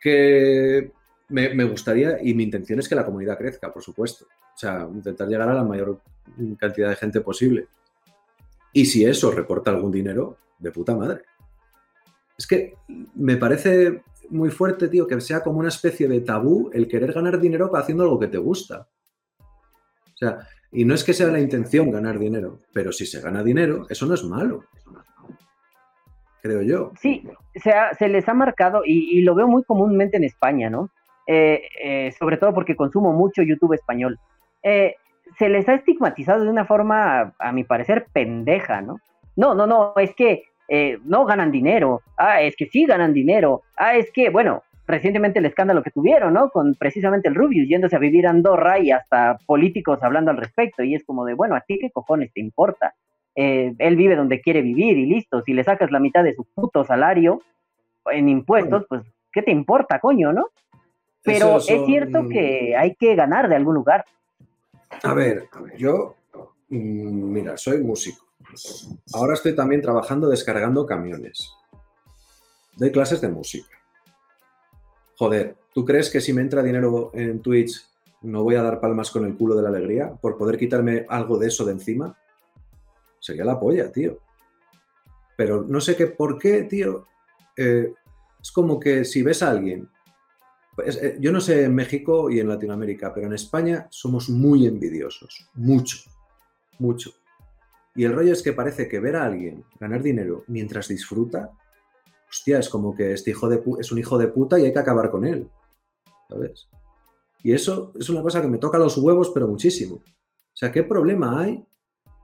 [0.00, 0.92] Que
[1.28, 4.26] me, me gustaría, y mi intención es que la comunidad crezca, por supuesto.
[4.54, 6.00] O sea, intentar llegar a la mayor
[6.58, 7.68] cantidad de gente posible.
[8.72, 11.22] Y si eso reporta algún dinero, de puta madre.
[12.38, 12.74] Es que
[13.14, 17.38] me parece muy fuerte, tío, que sea como una especie de tabú el querer ganar
[17.40, 18.86] dinero haciendo algo que te gusta.
[19.40, 20.38] O sea,
[20.72, 24.06] y no es que sea la intención ganar dinero, pero si se gana dinero, eso
[24.06, 24.64] no es malo.
[26.42, 26.92] Creo yo.
[27.00, 27.22] Sí,
[27.54, 30.90] se, ha- se les ha marcado y, lo veo muy comúnmente en España, ¿no?
[31.26, 34.18] Eh, eh, sobre todo porque consumo mucho YouTube español.
[34.62, 34.94] Eh,
[35.38, 39.00] se les ha estigmatizado de una forma, a mi parecer, pendeja, ¿no?
[39.34, 42.02] No, no, no, es que eh, no ganan dinero.
[42.16, 43.62] Ah, es que sí ganan dinero.
[43.76, 46.50] Ah, es que, bueno, recientemente el escándalo que tuvieron, ¿no?
[46.50, 50.82] Con precisamente el Rubius yéndose a vivir a Andorra y hasta políticos hablando al respecto.
[50.82, 52.94] Y es como de, bueno, ¿a ti qué cojones te importa?
[53.34, 55.42] Eh, él vive donde quiere vivir y listo.
[55.42, 57.42] Si le sacas la mitad de su puto salario
[58.10, 59.02] en impuestos, pues,
[59.32, 60.46] ¿qué te importa, coño, no?
[61.22, 64.04] Pero es cierto que hay que ganar de algún lugar.
[65.02, 66.14] A ver, yo,
[66.68, 68.25] mm, mira, soy músico.
[69.12, 71.52] Ahora estoy también trabajando descargando camiones.
[72.76, 73.76] Doy clases de música.
[75.16, 77.82] Joder, ¿tú crees que si me entra dinero en Twitch
[78.22, 81.38] no voy a dar palmas con el culo de la alegría por poder quitarme algo
[81.38, 82.18] de eso de encima.
[83.18, 84.18] Sería la polla, tío.
[85.36, 87.06] Pero no sé qué, por qué, tío.
[87.56, 87.92] eh,
[88.40, 89.88] es como que si ves a alguien.
[90.74, 94.66] pues, eh, yo no sé en México y en Latinoamérica, pero en España somos muy
[94.66, 95.48] envidiosos.
[95.54, 95.98] Mucho.
[96.78, 97.12] Mucho.
[97.96, 101.50] Y el rollo es que parece que ver a alguien ganar dinero mientras disfruta,
[102.28, 104.78] hostia, es como que este hijo de es un hijo de puta y hay que
[104.78, 105.48] acabar con él.
[106.28, 106.68] ¿Sabes?
[107.42, 109.96] Y eso es una cosa que me toca los huevos, pero muchísimo.
[109.96, 111.64] O sea, ¿qué problema hay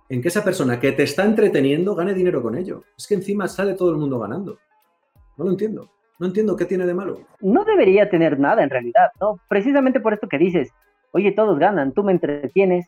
[0.09, 2.83] en que esa persona que te está entreteniendo gane dinero con ello?
[2.99, 4.59] Es que encima sale todo el mundo ganando.
[5.37, 5.91] No lo entiendo.
[6.19, 7.21] No entiendo qué tiene de malo.
[7.41, 9.41] No debería tener nada en realidad, ¿no?
[9.49, 10.71] Precisamente por esto que dices,
[11.13, 12.87] oye, todos ganan, tú me entretienes,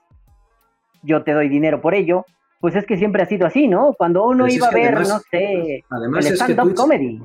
[1.03, 2.25] yo te doy dinero por ello.
[2.65, 3.93] Pues es que siempre ha sido así, ¿no?
[3.93, 6.77] Cuando uno si iba a ver, además- no sé, Además, el es que stand-up Twitch,
[6.79, 7.21] comedy.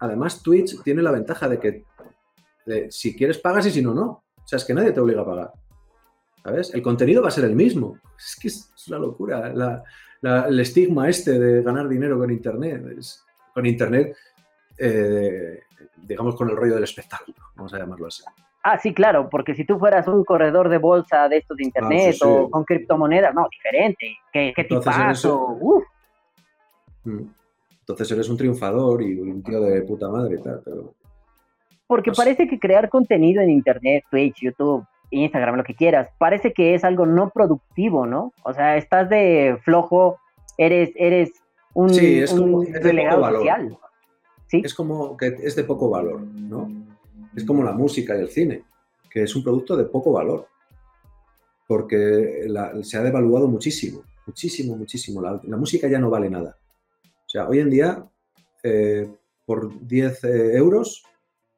[0.00, 1.84] además Twitch tiene la ventaja de que
[2.66, 4.04] de, si quieres pagas y si no, no.
[4.34, 5.52] O sea, es que nadie te obliga a pagar.
[6.42, 6.74] ¿Sabes?
[6.74, 8.00] El contenido va a ser el mismo.
[8.18, 9.52] Es que es, es una locura.
[9.54, 9.80] La-
[10.22, 12.84] la- el estigma este de ganar dinero con Internet.
[12.98, 13.22] es-
[13.54, 14.16] con Internet,
[14.76, 15.60] eh,
[16.02, 17.38] digamos, con el rollo del espectáculo.
[17.54, 18.24] Vamos a llamarlo así.
[18.66, 22.06] Ah, sí, claro, porque si tú fueras un corredor de bolsa de estos de internet
[22.08, 22.24] Ah, sí, sí.
[22.26, 24.16] o con criptomonedas, no, diferente.
[24.32, 25.58] ¿Qué, qué Entonces tipazo?
[25.60, 25.86] eres-.
[27.04, 27.28] Mm.
[27.80, 30.94] Entonces eres un triunfador y un tío de puta madre y tal, pero
[31.86, 36.74] Porque parece que crear contenido en internet, Twitch, YouTube, Instagram, lo que quieras, parece que
[36.74, 38.32] es algo no productivo, ¿no?
[38.42, 40.18] O sea, estás de flojo,
[40.56, 41.32] eres, eres
[41.74, 43.40] un, Sí, es como- un es de relegado poco valor.
[43.40, 43.78] social.
[44.46, 44.62] ¿Sí?
[44.64, 46.70] es como que es de poco valor, ¿no?
[47.36, 48.64] Es como la música y el cine,
[49.10, 50.46] que es un producto de poco valor,
[51.66, 55.20] porque la- se ha devaluado muchísimo, muchísimo, muchísimo.
[55.20, 56.56] La, la música ya no vale nada.
[57.04, 58.06] O sea, hoy en día,
[58.62, 59.10] eh,
[59.44, 61.04] por 10 eh, euros,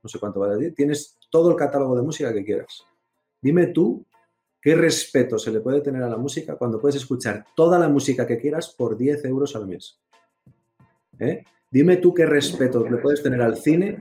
[0.03, 2.85] no sé cuánto vale, tienes todo el catálogo de música que quieras.
[3.41, 4.05] Dime tú
[4.61, 8.27] qué respeto se le puede tener a la música cuando puedes escuchar toda la música
[8.27, 10.01] que quieras por 10 euros al mes.
[11.19, 11.45] ¿Eh?
[11.71, 13.99] Dime tú qué respeto le puedes tener al cine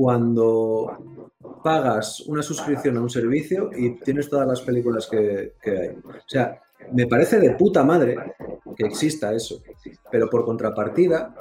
[0.00, 0.96] cuando
[1.62, 5.88] pagas una suscripción a un servicio y tienes todas las películas que, hay.
[5.88, 6.58] O sea,
[6.94, 8.16] me parece de puta madre
[8.74, 9.60] que exista eso,
[10.10, 11.34] pero por contrapartida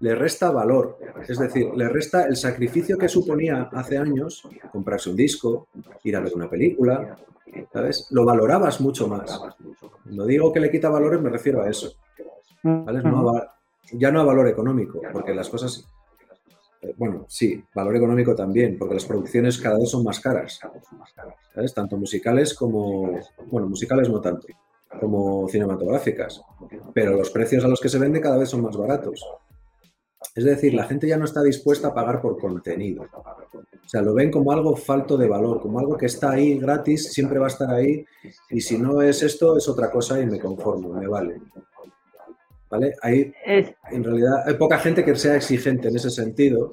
[0.00, 0.98] le resta valor.
[1.28, 5.68] Es decir, le resta el sacrificio que suponía hace años comprarse un disco,
[6.02, 7.14] ir a ver una película,
[7.70, 8.06] ¿sabes?
[8.10, 9.38] Lo valorabas mucho más.
[10.02, 11.92] Cuando digo que le quita valores me refiero a eso.
[12.62, 13.02] ¿vale?
[13.02, 13.22] No
[13.92, 15.86] ya no a valor económico, porque las cosas,
[16.96, 20.60] bueno, sí, valor económico también, porque las producciones cada vez son más caras,
[21.54, 21.74] ¿sabes?
[21.74, 24.46] Tanto musicales como, bueno, musicales no tanto,
[25.00, 26.42] como cinematográficas,
[26.92, 29.24] pero los precios a los que se vende cada vez son más baratos.
[30.34, 33.04] Es decir, la gente ya no está dispuesta a pagar por contenido.
[33.04, 37.12] O sea, lo ven como algo falto de valor, como algo que está ahí gratis,
[37.12, 38.04] siempre va a estar ahí,
[38.50, 41.40] y si no es esto, es otra cosa y me conformo, me vale.
[42.74, 42.92] ¿Vale?
[43.02, 46.72] Hay, Es, en realidad, hay poca gente que sea exigente en ese sentido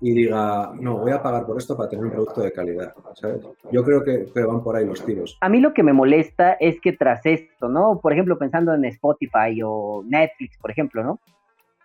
[0.00, 2.92] y diga, no, voy a pagar por esto para tener un producto de calidad.
[3.14, 3.40] ¿sabes?
[3.72, 5.38] Yo creo que, que van por ahí los tiros.
[5.40, 7.98] a mí lo que me molesta es que tras esto, ¿no?
[8.00, 11.18] Por ejemplo, pensando en Spotify o Netflix, por ejemplo, ¿no?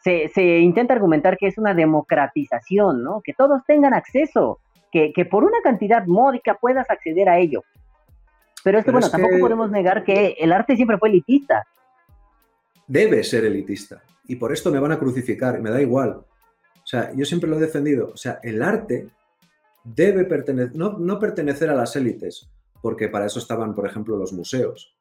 [0.04, 3.22] Se, se intenta argumentar que es una democratización, ¿no?
[3.24, 4.60] Que todos tengan acceso,
[4.92, 7.64] que, que por una cantidad módica puedas acceder a ello.
[8.66, 11.08] Pero es que, Pero bueno, es tampoco que- podemos negar que el arte siempre fue
[11.08, 11.66] elitista.
[12.90, 14.02] Debe ser elitista.
[14.28, 16.10] Y por esto me van a crucificar, me da igual.
[16.10, 18.10] O sea, yo siempre lo he defendido.
[18.12, 19.10] O sea, el arte
[19.84, 22.50] debe pertenecer, no, no pertenecer a las élites,
[22.82, 24.96] porque para eso estaban, por ejemplo, los museos.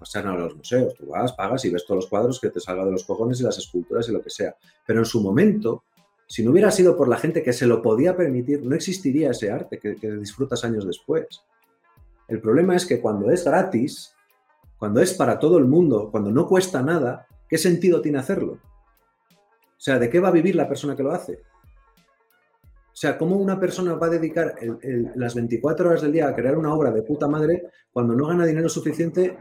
[0.00, 2.60] O sea, no los museos, tú vas, pagas y ves todos los cuadros que te
[2.60, 4.56] salga de los cojones y las esculturas y lo que sea.
[4.86, 5.84] Pero en su momento,
[6.26, 9.50] si no hubiera sido por la gente que se lo podía permitir, no existiría ese
[9.50, 11.42] arte que disfrutas años después.
[12.26, 14.14] El problema es que cuando es gratis,
[14.78, 18.58] cuando es para todo el mundo, cuando no cuesta nada, ¿qué sentido tiene hacerlo?
[19.32, 21.40] O sea, ¿de qué va a vivir la persona que lo hace?
[22.94, 24.54] O sea, ¿cómo una persona va a dedicar
[25.16, 28.46] las 24 horas del día a crear una obra de puta madre cuando no gana
[28.46, 29.36] dinero suficiente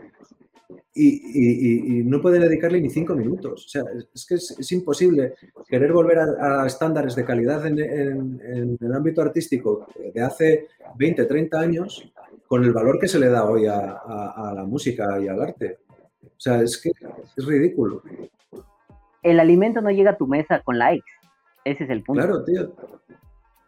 [0.95, 3.65] y, no puede dedicarle ni cinco minutos?
[3.67, 5.35] O sea, es, que es, imposible
[5.67, 7.77] querer volver a, estándares de calidad en,
[8.81, 10.67] el ámbito artístico de hace
[10.97, 12.11] 20, 30 años
[12.47, 15.77] con el valor que se le da hoy a la música y al arte.
[16.43, 16.91] O sea, es que
[17.37, 18.03] es ridículo.
[19.21, 21.07] El alimento no llega a tu mesa con likes.
[21.63, 22.21] Ese es el punto.
[22.21, 22.73] Claro, tío.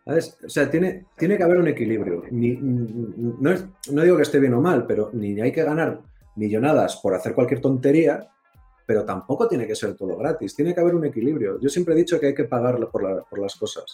[0.04, 0.38] ¿Sabes?
[0.46, 2.24] O sea, tiene, tiene que haber un equilibrio.
[2.32, 6.02] Ni- no, es- no digo que esté bien o mal, pero ni hay que ganar
[6.36, 8.30] millonadas por hacer cualquier tontería,
[8.86, 10.54] pero tampoco tiene que ser todo gratis.
[10.54, 11.58] Tiene que haber un equilibrio.
[11.62, 13.86] Yo siempre he dicho que hay que pagar por, la- por las cosas.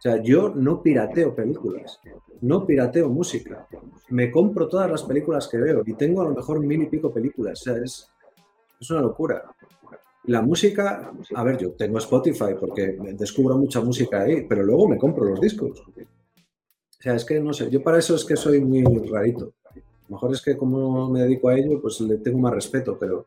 [0.00, 2.00] sea, yo no pirateo películas,
[2.40, 3.66] no pirateo música.
[4.08, 7.12] Me compro todas las películas que veo y tengo a lo mejor mil y pico
[7.12, 7.60] películas.
[7.60, 8.10] O sea, es,
[8.84, 9.42] es una locura.
[10.24, 14.96] La música, a ver, yo tengo Spotify porque descubro mucha música ahí, pero luego me
[14.96, 15.80] compro los discos.
[15.80, 19.52] O sea, es que no sé, yo para eso es que soy muy rarito.
[19.74, 22.96] A lo mejor es que como me dedico a ello, pues le tengo más respeto,
[22.98, 23.26] pero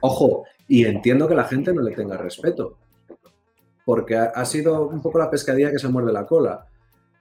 [0.00, 2.76] ojo, y entiendo que la gente no le tenga respeto,
[3.84, 6.66] porque ha, ha sido un poco la pescadilla que se muerde la cola.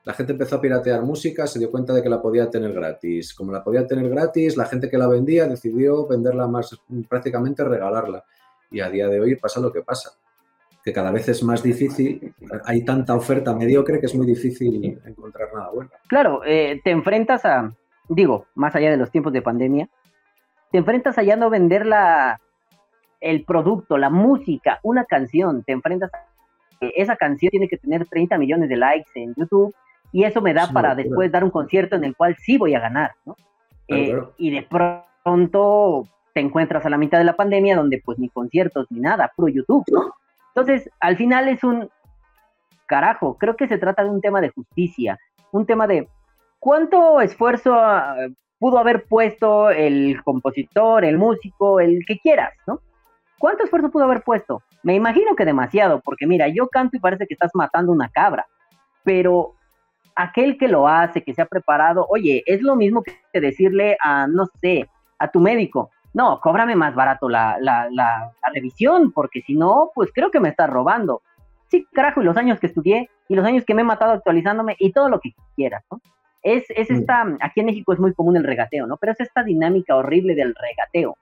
[0.05, 3.33] La gente empezó a piratear música, se dio cuenta de que la podía tener gratis.
[3.33, 6.79] Como la podía tener gratis, la gente que la vendía decidió venderla más,
[7.09, 8.23] prácticamente regalarla.
[8.69, 10.11] Y a día de hoy pasa lo que pasa,
[10.83, 15.49] que cada vez es más difícil, hay tanta oferta mediocre que es muy difícil encontrar
[15.53, 15.89] nada bueno.
[16.07, 17.73] Claro, eh, te enfrentas a,
[18.07, 19.89] digo, más allá de los tiempos de pandemia,
[20.71, 22.39] te enfrentas a ya no vender la,
[23.21, 26.25] el producto, la música, una canción, te enfrentas a
[26.79, 29.73] esa canción tiene que tener 30 millones de likes en YouTube
[30.15, 32.79] y eso me da para después dar un concierto en el cual sí voy a
[32.79, 33.35] ganar, ¿no?
[33.85, 34.33] Claro, Eh, claro.
[34.37, 38.87] Y de pronto te encuentras a la mitad de la pandemia donde pues ni conciertos
[38.91, 40.13] ni nada, puro YouTube, ¿no?
[40.55, 41.89] Entonces, al final es un
[42.85, 45.19] carajo, creo que se trata de un tema de justicia,
[45.51, 46.07] un tema de
[46.59, 48.15] cuánto esfuerzo ah,
[48.57, 52.79] pudo haber puesto el compositor, el músico, el que quieras, ¿no?
[53.37, 54.63] ¿Cuánto esfuerzo pudo haber puesto?
[54.81, 58.45] Me imagino que demasiado, porque mira, yo canto y parece que estás matando una cabra,
[59.03, 59.54] pero
[60.15, 64.27] aquel que lo hace, que se ha preparado, oye, es lo mismo que decirle a,
[64.27, 64.89] no sé,
[65.19, 69.91] a tu médico, no, cóbrame más barato la, la, la, la revisión, porque si no,
[69.93, 71.21] pues creo que me estás robando.
[71.67, 74.75] Sí, carajo, y los años que estudié, y los años que me he matado actualizándome,
[74.79, 75.99] y todo lo que quieras, ¿no?
[76.41, 76.95] Es, es Mm.
[76.95, 78.97] esta, aquí en México es muy común el regateo, ¿no?
[78.97, 81.17] Pero es esta dinámica horrible del regateo.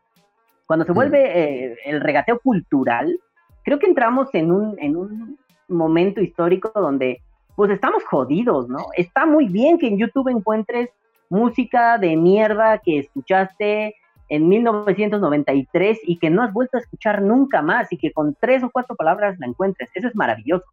[0.67, 0.95] Cuando se Mm.
[0.95, 3.17] vuelve eh, el regateo cultural,
[3.63, 5.39] creo que entramos en un, en un
[5.69, 7.21] momento histórico donde
[7.55, 8.79] pues estamos jodidos, ¿no?
[8.95, 10.89] Está muy bien que en YouTube encuentres
[11.29, 13.95] música de mierda que escuchaste
[14.29, 18.63] en 1993 y que no has vuelto a escuchar nunca más y que con tres
[18.63, 19.91] o cuatro palabras la encuentres.
[19.93, 20.65] Eso es maravilloso.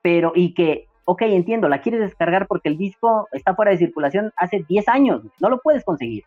[0.00, 4.32] Pero, y que, ok, entiendo, la quieres descargar porque el disco está fuera de circulación
[4.36, 6.24] hace 10 años, no lo puedes conseguir.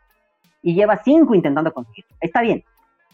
[0.62, 2.06] Y llevas 5 intentando conseguir.
[2.20, 2.64] Está bien.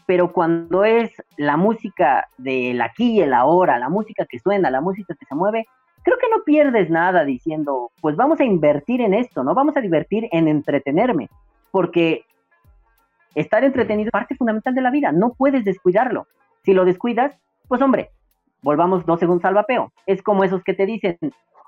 [0.06, 4.80] Pero cuando es la música del aquí y el ahora, la música que suena, la
[4.80, 5.66] música que se mueve,
[6.02, 9.54] creo que no pierdes nada diciendo, pues vamos a invertir en esto, ¿no?
[9.54, 11.28] Vamos a divertir en entretenerme,
[11.70, 12.24] porque
[13.34, 16.26] estar entretenido es parte fundamental de la vida, no puedes descuidarlo.
[16.64, 17.34] Si lo descuidas,
[17.68, 18.10] pues hombre,
[18.62, 19.92] volvamos dos segundos al vapeo.
[20.06, 21.18] Es como esos que te dicen,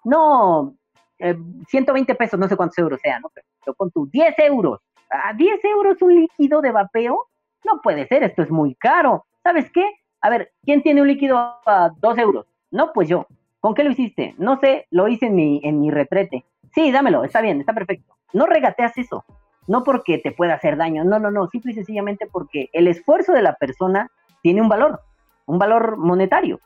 [0.04, 0.74] no,
[1.18, 1.36] eh,
[1.68, 3.30] 120 pesos, no sé cuántos euros sean, ¿no?
[3.34, 7.26] Pero con tus 10 euros, a 10 euros un líquido de vapeo,
[7.64, 9.26] no puede ser, esto es muy caro.
[9.42, 9.84] ¿Sabes qué?
[10.22, 12.46] A ver, ¿quién tiene un líquido a 2 euros?
[12.70, 13.26] No, pues yo.
[13.60, 14.34] ¿Con qué lo hiciste?
[14.38, 16.44] No sé, lo hice en mi, en mi retrete.
[16.74, 18.14] Sí, dámelo, está bien, está perfecto.
[18.32, 19.24] No regateas eso,
[19.66, 23.32] no porque te pueda hacer daño, no, no, no, simple y sencillamente porque el esfuerzo
[23.32, 24.10] de la persona
[24.42, 25.00] tiene un valor,
[25.46, 26.60] un valor monetario.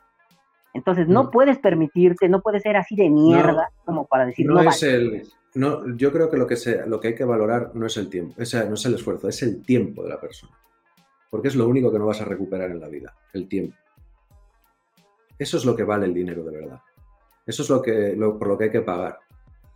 [0.73, 1.31] Entonces no Mm.
[1.31, 4.69] puedes permitirte, no puedes ser así de mierda como para decir no, No vale".
[4.69, 5.23] es el.
[5.55, 8.09] No, yo creo que lo que, se, lo que hay que valorar no es el
[8.09, 10.51] tiempo, o sea, no es el esfuerzo, es el tiempo de la persona.
[11.29, 13.73] Porque es lo único que no vas a recuperar en la vida, el tiempo.
[15.37, 16.81] Eso es lo que vale el dinero de verdad.
[17.45, 19.19] Eso es lo que, por lo que hay que pagar.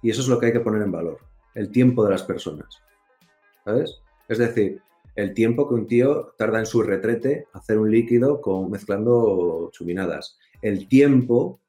[0.01, 1.19] Y eso es lo que hay que poner en valor,
[1.53, 2.81] el tiempo de las personas.
[3.65, 4.01] ¿Sabes?
[4.27, 4.81] Es decir,
[5.15, 10.37] el tiempo que un tío tarda en su retrete hacer un líquido con, mezclando chuminadas.
[10.61, 11.59] El tiempo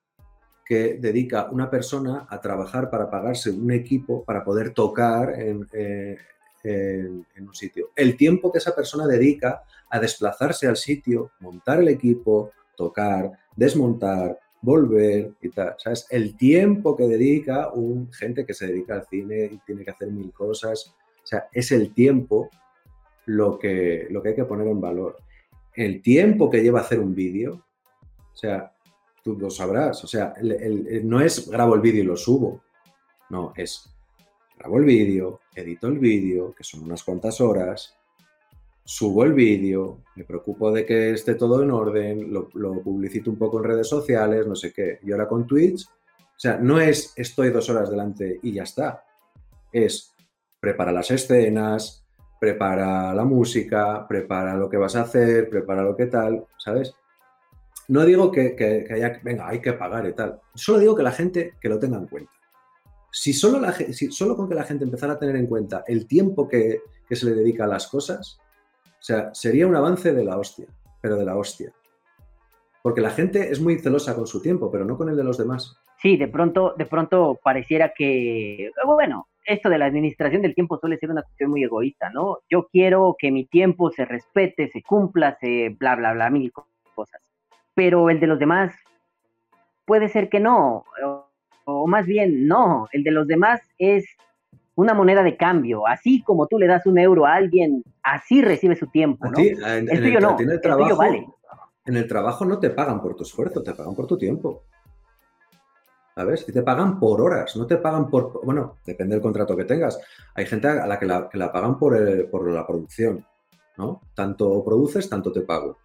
[0.64, 6.16] que dedica una persona a trabajar para pagarse un equipo para poder tocar en, eh,
[7.40, 7.90] un sitio.
[7.96, 14.38] El tiempo que esa persona dedica a desplazarse al sitio, montar el equipo, tocar, desmontar,
[14.62, 15.74] volver y tal.
[15.76, 16.06] ¿Sabes?
[16.08, 20.10] El tiempo que dedica un gente que se dedica al cine y tiene que hacer
[20.10, 20.94] mil cosas.
[21.22, 22.48] O sea, es el tiempo
[23.26, 25.18] lo que, lo que hay que poner en valor.
[25.74, 27.66] El tiempo que lleva hacer un vídeo,
[28.32, 28.72] o sea,
[29.22, 30.02] tú lo sabrás.
[30.02, 30.32] O sea,
[31.02, 32.62] no es grabo el vídeo y lo subo.
[33.28, 33.94] No, es
[34.58, 37.99] grabo el vídeo, edito el vídeo, que son unas cuantas horas,
[38.90, 43.38] subo el vídeo, me preocupo de que esté todo en orden, lo, lo publicito un
[43.38, 44.98] poco en redes sociales, no sé qué.
[45.04, 49.04] Y ahora con Twitch, o sea, no es estoy dos horas delante y ya está.
[49.70, 50.12] Es
[50.58, 52.04] prepara las escenas,
[52.40, 56.92] prepara la música, prepara lo que vas a hacer, prepara lo que tal, ¿sabes?
[57.86, 60.40] No digo que, que- que venga, hay que pagar y tal.
[60.52, 62.32] Solo digo que la gente que lo tenga en cuenta.
[63.12, 66.08] Si solo, la, si solo con que la gente empezara a tener en cuenta el
[66.08, 68.40] tiempo que se le dedica a las cosas,
[69.00, 70.66] o sea, sería un avance de la hostia,
[71.00, 71.72] pero de la hostia.
[72.82, 75.38] Porque la gente es muy celosa con su tiempo, pero no con el de los
[75.38, 75.76] demás.
[75.96, 80.98] sí, de pronto, de pronto pareciera que, bueno, esto de la administración del tiempo suele
[80.98, 82.38] ser una cuestión muy egoísta, ¿no?
[82.48, 86.52] Yo quiero que mi tiempo se respete, se cumpla, se bla, bla, bla, mil
[86.94, 87.20] cosas.
[87.74, 88.74] Pero el de los demás
[89.86, 91.26] puede ser que no, o,
[91.64, 94.04] o más bien no, el de los demás es
[94.80, 95.86] una moneda de cambio.
[95.86, 99.36] Así como tú le das un euro a alguien, así recibe su tiempo, A ¿no?
[99.36, 101.26] ti, en, El en tuyo el, no, a el tuyo trabajo, vale.
[101.86, 104.62] en el trabajo no te pagan por tu esfuerzo, te pagan por tu tiempo.
[106.14, 106.44] ¿Sabes?
[106.48, 108.44] Y te pagan por horas, no te pagan por...
[108.44, 109.98] Bueno, depende del contrato que tengas.
[110.34, 113.24] Hay gente a la que la, que la pagan por, el- por la producción,
[113.78, 114.02] ¿no?
[114.14, 115.78] Tanto produces, tanto te pago.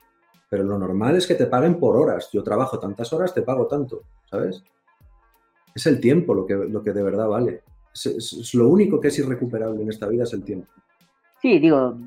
[0.49, 2.29] Pero lo normal es que te paguen por horas.
[2.33, 4.63] Yo trabajo tantas horas, te pago tanto, ¿sabes?
[5.73, 7.61] Es el tiempo lo que, lo que de verdad vale.
[7.95, 10.67] Es, lo único que es irrecuperable en esta vida es el tiempo.
[11.41, 11.97] Sí, digo,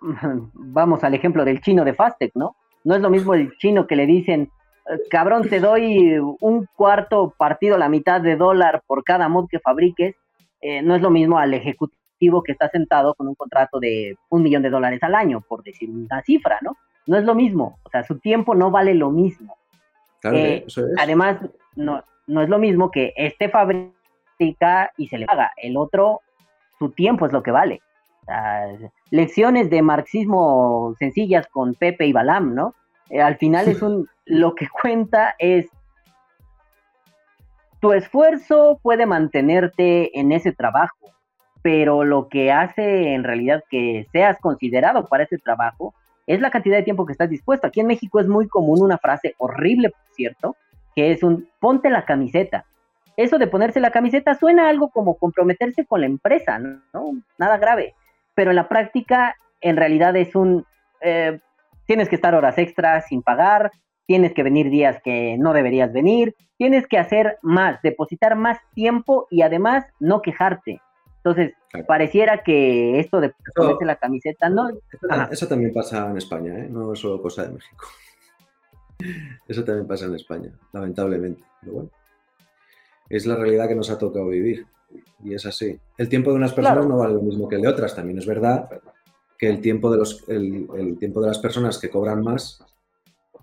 [0.54, 2.56] vamos al ejemplo del chino de Fastec, ¿no?
[2.84, 4.50] No es lo mismo el chino que le dicen,
[4.86, 9.58] "Eh, cabrón, te doy un cuarto partido la mitad de dólar por cada mod que
[9.58, 10.14] fabriques.
[10.60, 14.42] Eh, no es lo mismo al ejecutivo que está sentado con un contrato de un
[14.42, 16.76] millón de dólares al año, por decir una cifra, ¿no?
[17.06, 19.56] No es lo mismo, o sea, su tiempo no vale lo mismo.
[20.20, 20.94] Claro, Eh, eso es.
[20.98, 21.38] Además,
[21.76, 23.48] no, no es lo mismo que este
[24.38, 26.20] y se le paga, el otro,
[26.78, 27.82] su tiempo es lo que vale.
[29.10, 32.74] Lecciones de marxismo sencillas con Pepe y Balam, ¿no?
[33.10, 35.68] Eh, al final es un, lo que cuenta es
[37.80, 41.12] tu esfuerzo puede mantenerte en ese trabajo,
[41.60, 45.94] pero lo que hace en realidad que seas considerado para ese trabajo
[46.26, 47.66] es la cantidad de tiempo que estás dispuesto.
[47.66, 50.56] Aquí en México es muy común una frase horrible, por cierto,
[50.96, 52.64] que es un ponte la camiseta.
[53.16, 57.12] Eso de ponerse la camiseta suena algo como comprometerse con la empresa, ¿no?
[57.38, 57.94] Nada grave.
[58.34, 60.66] Pero en la práctica, en realidad es un,
[61.00, 61.40] eh,
[61.86, 63.70] tienes que estar horas extras sin pagar,
[64.06, 69.26] tienes que venir días que no deberías venir, tienes que hacer más, depositar más tiempo
[69.30, 70.80] y además no quejarte.
[71.16, 71.86] Entonces, Claro.
[71.86, 76.68] pareciera que esto de ponerse la camiseta, no, Eso, eso también pasa en España, ¿eh?
[76.70, 77.84] no es solo cosa de México.
[79.48, 81.42] Eso también pasa en España, lamentablemente.
[81.60, 81.90] Pero bueno,
[83.08, 84.66] es la realidad que nos ha tocado vivir.
[85.22, 85.78] Y es así.
[85.98, 86.88] El tiempo de unas personas Claro.
[86.88, 87.94] no vale lo mismo que el de otras.
[87.94, 88.68] También es verdad
[89.38, 92.62] que el tiempo de, los, el, el tiempo de las personas que cobran más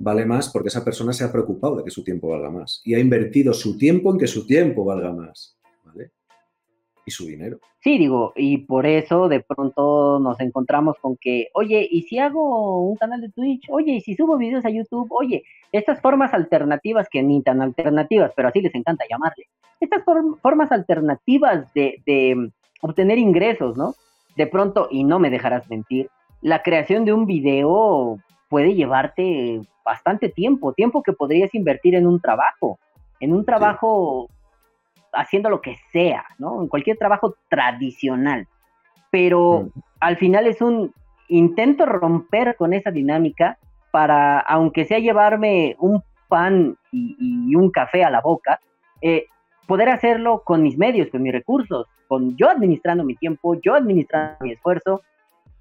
[0.03, 2.81] vale más porque esa persona se ha preocupado de que su tiempo valga más.
[2.85, 5.57] Y ha invertido su tiempo en que su tiempo valga más.
[7.05, 7.57] Y su dinero.
[7.79, 12.79] Sí, digo, y por eso de pronto nos encontramos con que, oye, ¿y si hago
[12.87, 13.65] un canal de Twitch?
[13.69, 15.07] Oye, ¿y si subo videos a YouTube?
[15.11, 19.47] Oye, estas formas alternativas que ni tan alternativas, pero así les encanta llamarle,
[19.79, 23.95] estas form- formas alternativas de, de obtener ingresos, ¿no?
[24.35, 26.09] De pronto, y no me dejarás mentir,
[26.41, 32.19] la creación de un video puede llevarte bastante tiempo, tiempo que podrías invertir en un
[32.19, 32.77] trabajo,
[33.19, 34.29] en un trabajo
[35.13, 36.61] haciendo lo que sea, ¿no?
[36.61, 38.47] En cualquier trabajo tradicional.
[39.09, 39.79] Pero Mm.
[39.99, 40.93] al final es un
[41.27, 43.57] intento romper con esa dinámica
[43.91, 48.59] para, aunque sea llevarme un pan y, y un café a la boca,
[49.01, 49.25] eh,
[49.67, 54.37] poder hacerlo con mis medios, con mis recursos, con yo administrando mi tiempo, yo administrando
[54.41, 55.01] mi esfuerzo,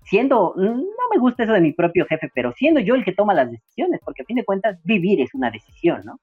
[0.05, 3.35] siendo, no me gusta eso de mi propio jefe, pero siendo yo el que toma
[3.35, 6.19] las decisiones, porque a fin de cuentas vivir es una decisión, ¿no?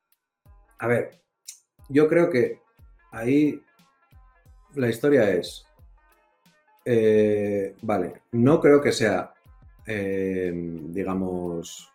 [0.80, 1.12] A ver,
[1.88, 2.60] yo creo que
[3.18, 3.62] ahí
[4.76, 5.66] la historia es,
[6.86, 9.34] eh, vale, no creo que sea,
[9.86, 11.90] eh, digamos,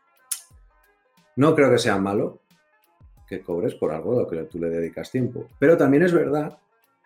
[1.37, 2.41] no creo que sea malo
[3.27, 6.59] que cobres por algo a lo que tú le dedicas tiempo, pero también es verdad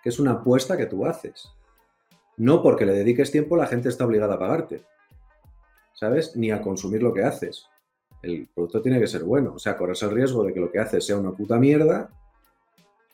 [0.03, 1.53] que es una apuesta que tú haces.
[2.39, 4.83] No porque le dediques tiempo la gente está obligada a pagarte,
[5.95, 6.36] ¿sabes?
[6.36, 7.67] Ni a consumir lo que haces.
[8.23, 10.81] El producto tiene que ser bueno, o sea, corres el riesgo de que lo que
[10.81, 12.11] haces sea una puta mierda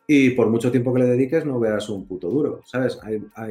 [0.06, 2.98] y por mucho tiempo que le dediques no veas un puto duro, ¿sabes?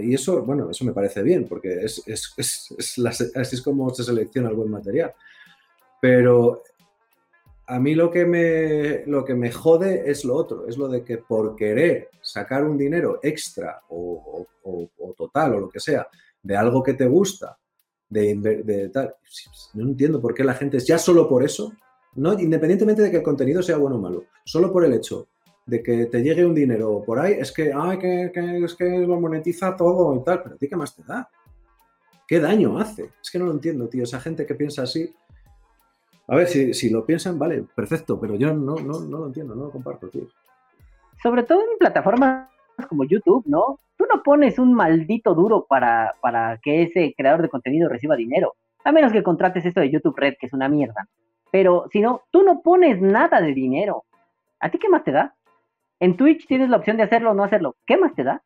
[0.02, 3.62] Y eso, bueno, eso me parece bien, porque es, es- es- es la así es
[3.62, 5.14] como se selecciona el buen material.
[6.02, 6.64] Pero
[7.68, 11.04] a mí lo que, me, lo que me jode es lo otro, es lo de
[11.04, 16.08] que por querer sacar un dinero extra o, o- o- total o lo que sea
[16.44, 17.58] de algo que te gusta,
[18.10, 19.16] de, de tal,
[19.76, 21.72] no entiendo por qué la gente, ya solo por eso,
[22.16, 25.28] no, independientemente de que el contenido sea bueno o malo, solo por el hecho
[25.72, 28.30] de que te llegue un dinero por ahí, es que, ay, que,
[28.62, 31.30] es que lo monetiza todo y tal, pero ¿a ti qué más te da?
[32.28, 33.12] ¿Qué daño hace?
[33.24, 34.04] Es que no lo entiendo, tío.
[34.04, 35.16] Esa gente que piensa así.
[36.28, 39.56] A ver, si, si lo piensan, vale, perfecto, pero yo no, no, no lo entiendo,
[39.56, 40.28] no lo comparto, tío.
[41.24, 42.50] sobre todo en plataformas
[42.90, 43.80] como YouTube, ¿no?
[43.96, 48.56] Tú no pones un maldito duro para, para que ese creador de contenido reciba dinero,
[48.84, 51.08] a menos que contrates esto de YouTube Red, que es una mierda.
[51.50, 54.04] Pero si no, tú no pones nada de dinero.
[54.60, 55.34] ¿A ti qué más te da?
[56.02, 57.76] En Twitch tienes la opción de hacerlo o no hacerlo.
[57.86, 58.42] ¿Qué más te da?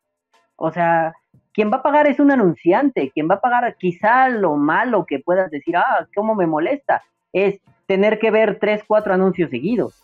[0.58, 1.14] O sea,
[1.54, 5.20] quien va a pagar es un anunciante, quien va a pagar quizá lo malo que
[5.20, 7.02] puedas decir, ah, cómo me molesta,
[7.34, 10.02] es tener que ver tres, cuatro anuncios seguidos.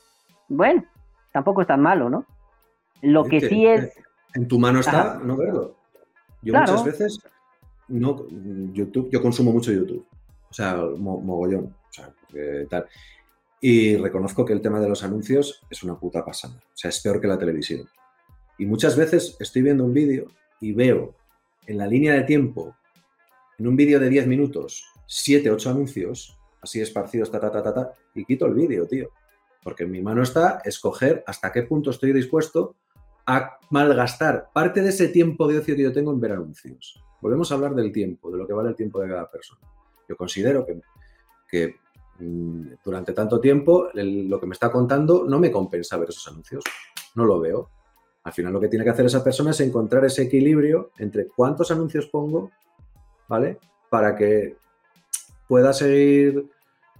[0.47, 0.83] Bueno,
[1.31, 2.25] tampoco es tan malo, ¿no?
[3.01, 3.93] Lo que sí es...
[4.33, 5.19] En tu mano está Ajá.
[5.23, 5.75] no verlo.
[6.41, 6.71] Yo Claro.
[6.71, 7.19] muchas veces,
[7.89, 8.25] no,
[8.73, 10.05] YouTube, yo consumo mucho YouTube.
[10.49, 11.65] O sea, mo- mogollón.
[11.65, 12.85] O sea, porque tal.
[13.63, 16.55] Y reconozco que el tema de los anuncios es una puta pasada.
[16.55, 17.87] O sea, es peor que la televisión.
[18.57, 20.25] Y muchas veces estoy viendo un vídeo
[20.59, 21.15] y veo
[21.67, 22.75] en la línea de tiempo,
[23.59, 27.73] en un vídeo de 10 minutos, 7, 8 anuncios, así esparcidos, ta, ta, ta, ta,
[27.73, 29.09] ta, y quito el vídeo, tío.
[29.63, 32.75] Porque en mi mano está escoger hasta qué punto estoy dispuesto
[33.27, 36.99] a malgastar parte de ese tiempo de ocio que yo tengo en ver anuncios.
[37.21, 39.61] Volvemos a hablar del tiempo, de lo que vale el tiempo de cada persona.
[40.09, 40.81] Yo considero que,
[41.47, 41.75] que
[42.19, 46.63] durante tanto tiempo el- lo que me está contando no me compensa ver esos anuncios.
[47.15, 47.69] No lo veo.
[48.23, 51.71] Al final lo que tiene que hacer esa persona es encontrar ese equilibrio entre cuántos
[51.71, 52.51] anuncios pongo,
[53.27, 53.57] ¿vale?
[53.89, 54.55] Para que
[55.47, 56.47] pueda seguir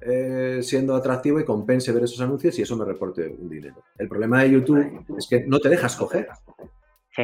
[0.03, 3.83] eh, siendo atractivo y compense ver esos anuncios y eso me reporte un dinero.
[3.99, 6.27] El problema de YouTube es que no te dejas coger.
[7.15, 7.22] Sí.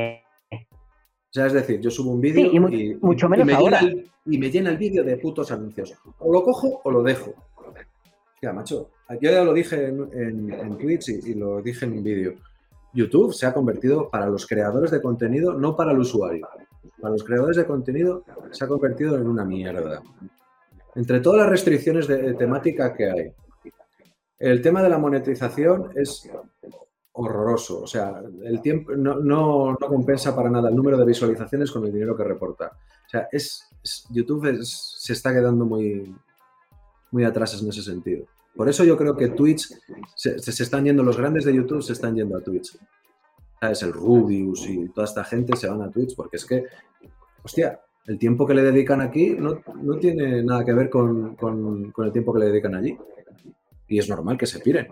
[0.51, 3.45] O sea, es decir, yo subo un vídeo Sí, y mu- y, mucho y menos
[3.47, 3.81] me ahora.
[3.81, 5.95] llena el, y me llena el vídeo de putos anuncios.
[6.19, 7.33] O lo cojo o lo dejo.
[8.41, 8.91] Ya, macho.
[9.21, 12.35] Yo ya lo dije en, Twitch y, lo dije en un vídeo.
[12.93, 16.47] YouTube se ha convertido para los creadores de contenido, no para el usuario.
[17.01, 20.01] Para los creadores de contenido se ha convertido en una mierda.
[20.95, 23.33] Entre todas las restricciones de, temática que hay,
[24.39, 26.29] el tema de la monetización es
[27.13, 27.81] horroroso.
[27.81, 31.85] O sea, el tiempo no, no- no compensa para nada el número de visualizaciones con
[31.85, 32.71] el dinero que reporta.
[33.05, 33.67] O sea, es,
[34.09, 36.13] YouTube se está quedando muy,
[37.17, 38.27] muy atrás en ese sentido.
[38.55, 39.69] Por eso yo creo que Twitch,
[40.15, 42.77] se, están yendo, los grandes de YouTube se están yendo a Twitch.
[43.59, 43.81] ¿Sabes?
[43.81, 46.65] El Rubius y toda esta gente se van a Twitch porque es que,
[47.43, 51.91] hostia, el tiempo que le dedican aquí no, no tiene nada que ver con, con-
[51.97, 52.95] el tiempo que le dedican allí.
[53.87, 54.87] Y es normal que se piren.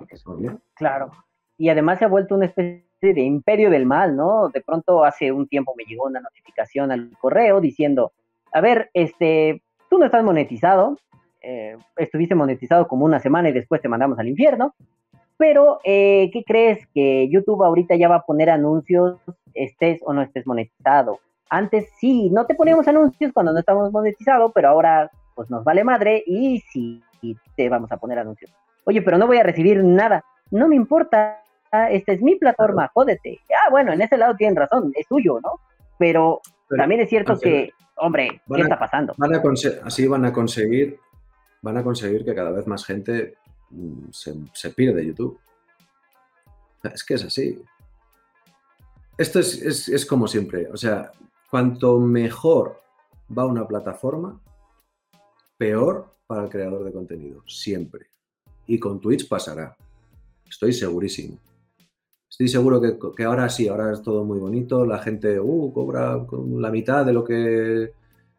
[0.75, 1.11] Claro.
[1.57, 4.49] Y además se ha vuelto una especie de imperio del mal, ¿no?
[4.49, 8.13] De pronto hace un tiempo me llegó una notificación al correo diciendo,
[8.51, 10.97] a ver, este, tú no estás monetizado,
[11.45, 14.73] eh, estuviste monetizado como una semana y después te mandamos al infierno,
[15.37, 16.87] pero eh, ¿qué crees?
[16.93, 19.19] Que YouTube ahorita ya va a poner anuncios,
[19.53, 21.19] estés o no estés monetizado.
[21.49, 25.83] Antes sí, no te poníamos anuncios cuando no estábamos monetizados, pero ahora pues nos vale
[25.83, 27.03] madre y sí
[27.55, 28.51] te vamos a poner anuncios.
[28.85, 30.23] Oye, pero no voy a recibir nada.
[30.51, 31.41] No me importa,
[31.89, 33.39] esta es mi plataforma, jódete.
[33.49, 35.59] Ah, bueno, en ese lado tienen razón, es tuyo, ¿no?
[35.97, 39.13] Pero, Pero también es cierto que, hombre, ¿qué a- está pasando?
[39.17, 39.41] Van a
[39.83, 40.99] así van a conseguir
[41.65, 43.37] van a conseguir que cada vez más gente
[43.71, 45.39] mm, se, se pire de YouTube.
[46.83, 47.59] Es que es así.
[49.17, 50.67] Esto es, es- es como siempre.
[50.71, 51.11] O sea,
[51.49, 52.81] cuanto mejor
[53.35, 54.39] va una plataforma,
[55.57, 57.41] peor para el creador de contenido.
[57.47, 58.05] Siempre.
[58.67, 59.75] Y con Twitch pasará.
[60.47, 61.39] Estoy segurísimo.
[62.29, 64.85] Estoy seguro que, que ahora sí, ahora es todo muy bonito.
[64.85, 66.23] La gente uh, cobra
[66.59, 67.93] la mitad de lo que,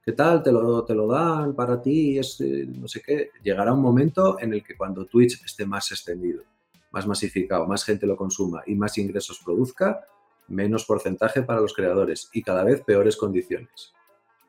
[0.07, 3.31] que tal, te lo, te lo dan para ti, es, eh, no sé qué.
[3.43, 6.45] Llegará un momento en el que cuando Twitch esté más extendido,
[6.93, 10.07] más masificado, más gente lo consuma y más ingresos produzca,
[10.47, 13.93] menos porcentaje para los creadores y cada vez peores condiciones.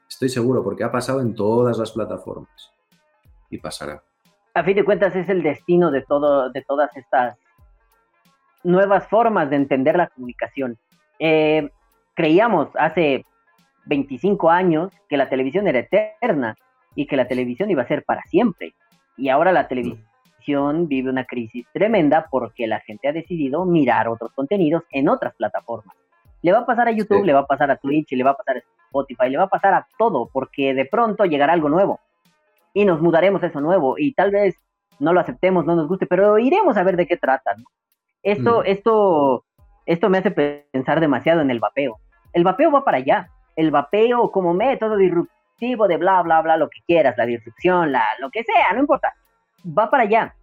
[0.08, 2.72] Estoy seguro porque ha pasado en todas las plataformas
[3.50, 4.04] y pasará.
[4.54, 7.36] A fin de cuentas es el destino de, todo, de todas estas
[8.64, 10.78] nuevas formas de entender la comunicación.
[11.18, 11.68] Eh,
[12.14, 13.26] creíamos hace
[13.88, 16.56] 25 años que la televisión era eterna
[16.96, 18.74] y que la televisión iba a ser para siempre.
[19.18, 24.32] Y ahora la televisión vive una crisis tremenda porque la gente ha decidido mirar otros
[24.34, 25.96] contenidos en otras plataformas.
[26.42, 27.26] Le va a pasar a YouTube, Sí.
[27.26, 29.50] le va a pasar a Twitch, le va a pasar a Spotify, le va a
[29.50, 32.00] pasar a todo porque de pronto llegará algo nuevo
[32.74, 34.56] y nos mudaremos a eso nuevo y tal vez
[35.00, 37.56] no lo aceptemos, no nos guste, pero iremos a ver de qué trata.
[37.58, 37.64] ¿no?
[38.24, 38.64] Esto, Mm.
[38.68, 39.46] esto,
[39.86, 41.98] esto me hace pensar demasiado en el vapeo.
[42.34, 43.30] El vapeo va para allá.
[43.58, 48.06] El vapeo como método disruptivo de bla, bla, bla, lo que quieras, la disrupción, la,
[48.20, 49.14] lo que sea, no importa.
[49.78, 50.34] Va para allá.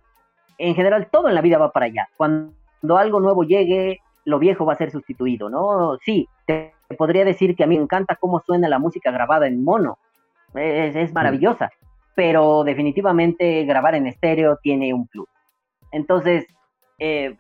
[0.58, 2.06] En general, todo en la vida va para allá.
[2.18, 2.52] Cuando
[2.98, 5.96] algo nuevo llegue, lo viejo va a ser sustituido, ¿no?
[6.04, 9.64] Sí, te podría decir que a mí me encanta cómo suena la música grabada en
[9.64, 9.96] mono.
[10.54, 11.70] Es, es maravillosa
[12.14, 15.28] pero definitivamente grabar en estéreo tiene un plus.
[15.90, 16.46] Entonces,
[16.98, 17.36] eh,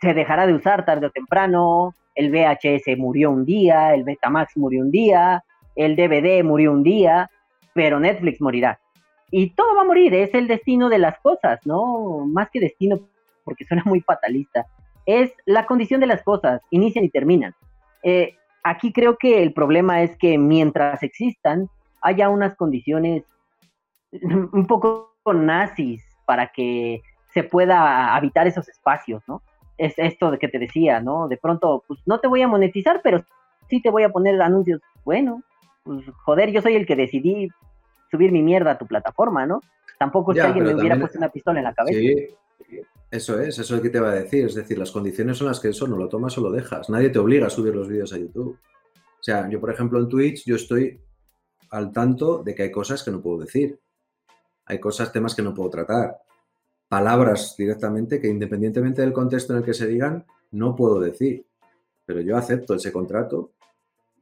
[0.00, 4.82] se dejará de usar tarde o temprano, el VHS murió un día, el Betamax murió
[4.82, 5.44] un día,
[5.76, 7.30] el DVD murió un día,
[7.72, 8.78] pero Netflix morirá.
[9.30, 12.24] Y todo va a morir, es el destino de las cosas, ¿no?
[12.26, 13.00] Más que destino,
[13.44, 14.66] porque suena muy fatalista,
[15.06, 17.54] es la condición de las cosas, inician y terminan.
[18.02, 21.68] Eh, aquí creo que el problema es que mientras existan,
[22.00, 23.24] haya unas condiciones
[24.52, 27.02] un poco nazis para que
[27.32, 29.42] se pueda habitar esos espacios, ¿no?
[29.76, 31.28] Es esto de que te decía, ¿no?
[31.28, 33.24] De pronto, pues no te voy a monetizar, pero
[33.68, 34.80] sí te voy a poner anuncios.
[35.04, 35.42] Bueno,
[35.82, 37.48] pues joder, yo soy el que decidí
[38.10, 39.60] subir mi mierda a tu plataforma, ¿no?
[39.98, 41.98] Tampoco es Ya, que alguien me hubiera puesto una pistola en la cabeza.
[41.98, 42.28] Sí,
[43.10, 44.46] eso es, eso es lo que te va a decir.
[44.46, 46.90] Es decir, las condiciones son las que son, o lo tomas o lo dejas.
[46.90, 48.58] Nadie te obliga a subir los vídeos a YouTube.
[48.96, 51.00] O sea, yo, por ejemplo, en Twitch, yo estoy
[51.70, 53.78] al tanto de que hay cosas que no puedo decir.
[54.66, 56.16] Hay cosas, temas que no puedo tratar.
[56.94, 61.44] Palabras directamente que independientemente del contexto en el que se digan, no puedo decir.
[62.06, 63.50] Pero yo acepto ese contrato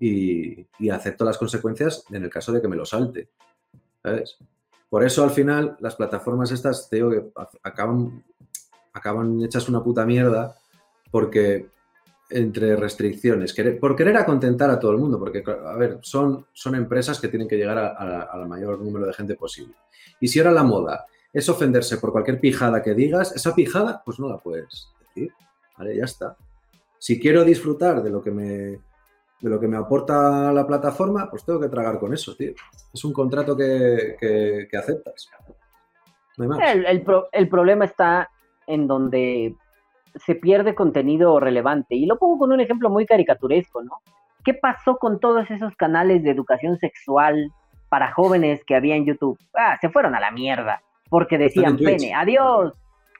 [0.00, 3.28] y, y acepto las consecuencias en el caso de que me lo salte.
[4.02, 4.38] ¿Sabes?
[4.88, 7.30] Por eso al final las plataformas estas, te digo que
[7.62, 8.24] acaban,
[8.94, 10.56] acaban hechas una puta mierda
[11.10, 11.66] porque
[12.30, 16.74] entre restricciones, querer- por querer acontentar a todo el mundo, porque a ver, son, son
[16.74, 19.74] empresas que tienen que llegar al mayor número de gente posible.
[20.20, 24.18] Y si ahora la moda es ofenderse por cualquier pijada que digas, esa pijada pues
[24.20, 25.32] no la puedes decir,
[25.78, 25.96] ¿vale?
[25.96, 26.36] Ya está.
[26.98, 28.80] Si quiero disfrutar de lo que me, de
[29.40, 32.52] lo que me aporta la plataforma, pues tengo que tragar con eso, tío.
[32.92, 35.28] Es un contrato que, que- aceptas.
[36.36, 36.58] No hay más.
[36.74, 38.30] El, el problema está
[38.66, 39.54] en donde
[40.14, 41.94] se pierde contenido relevante.
[41.94, 44.00] Y lo pongo con un ejemplo muy caricaturesco, ¿no?
[44.44, 47.50] ¿Qué pasó con todos esos canales de educación sexual
[47.88, 49.38] para jóvenes que había en YouTube?
[49.56, 52.72] Ah, se fueron a la mierda, porque decían pene, adiós.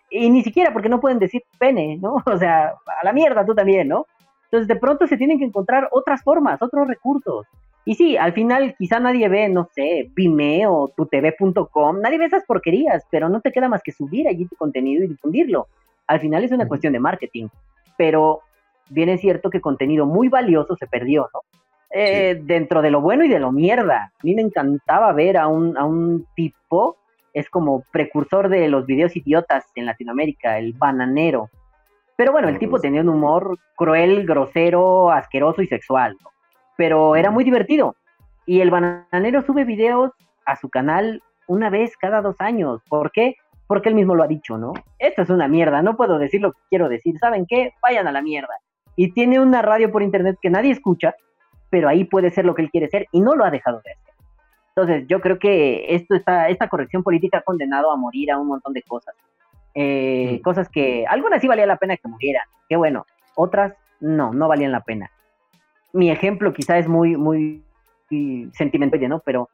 [0.09, 2.17] Y ni siquiera porque no pueden decir pene, ¿no?
[2.27, 4.07] O sea, a la mierda tú también, ¿no?
[4.45, 7.47] Entonces de pronto se tienen que encontrar otras formas, otros recursos.
[7.85, 13.05] Y sí, al final quizá nadie ve, no sé, Vimeo, tutv.com, nadie ve esas porquerías,
[13.11, 15.67] pero no te queda más que subir allí tu contenido y difundirlo.
[16.07, 17.49] Al final es una cuestión de marketing,
[17.99, 18.41] pero
[18.89, 21.41] bien es cierto que contenido muy valioso se perdió, ¿no?
[21.91, 24.13] Eh, Dentro de lo bueno y de lo mierda.
[24.19, 26.97] A mí me encantaba ver a un, a un tipo,
[27.33, 31.51] es como precursor de los videos idiotas en Latinoamérica, el bananero.
[32.17, 36.31] Pero bueno, el tipo tenía un humor cruel, grosero, asqueroso y sexual, ¿no?
[36.77, 37.97] Pero era muy divertido.
[38.47, 40.11] Y el bananero sube videos
[40.45, 42.81] a su canal una vez cada dos años.
[42.89, 43.37] ¿Por qué?
[43.67, 44.73] Porque él mismo lo ha dicho, ¿no?
[44.99, 47.19] Esto es una mierda, no puedo decir lo que quiero decir.
[47.19, 47.73] ¿Saben qué?
[47.83, 48.55] Vayan a la mierda.
[48.97, 51.15] Y tiene una radio por internet que nadie escucha,
[51.71, 53.93] pero ahí puede ser lo que él quiere ser y no lo ha dejado de
[53.93, 54.02] hacer.
[54.75, 58.49] Entonces, yo creo que esto está, esta corrección política ha condenado a morir a un
[58.49, 59.15] montón de cosas.
[59.75, 60.43] Eh, Mm.
[60.43, 63.07] Cosas que algunas sí valía la pena que murieran, qué bueno.
[63.35, 65.11] Otras no, no valían la pena.
[65.93, 67.63] Mi ejemplo quizá es muy, muy
[68.53, 69.21] sentimental, ¿no?
[69.21, 69.49] Pero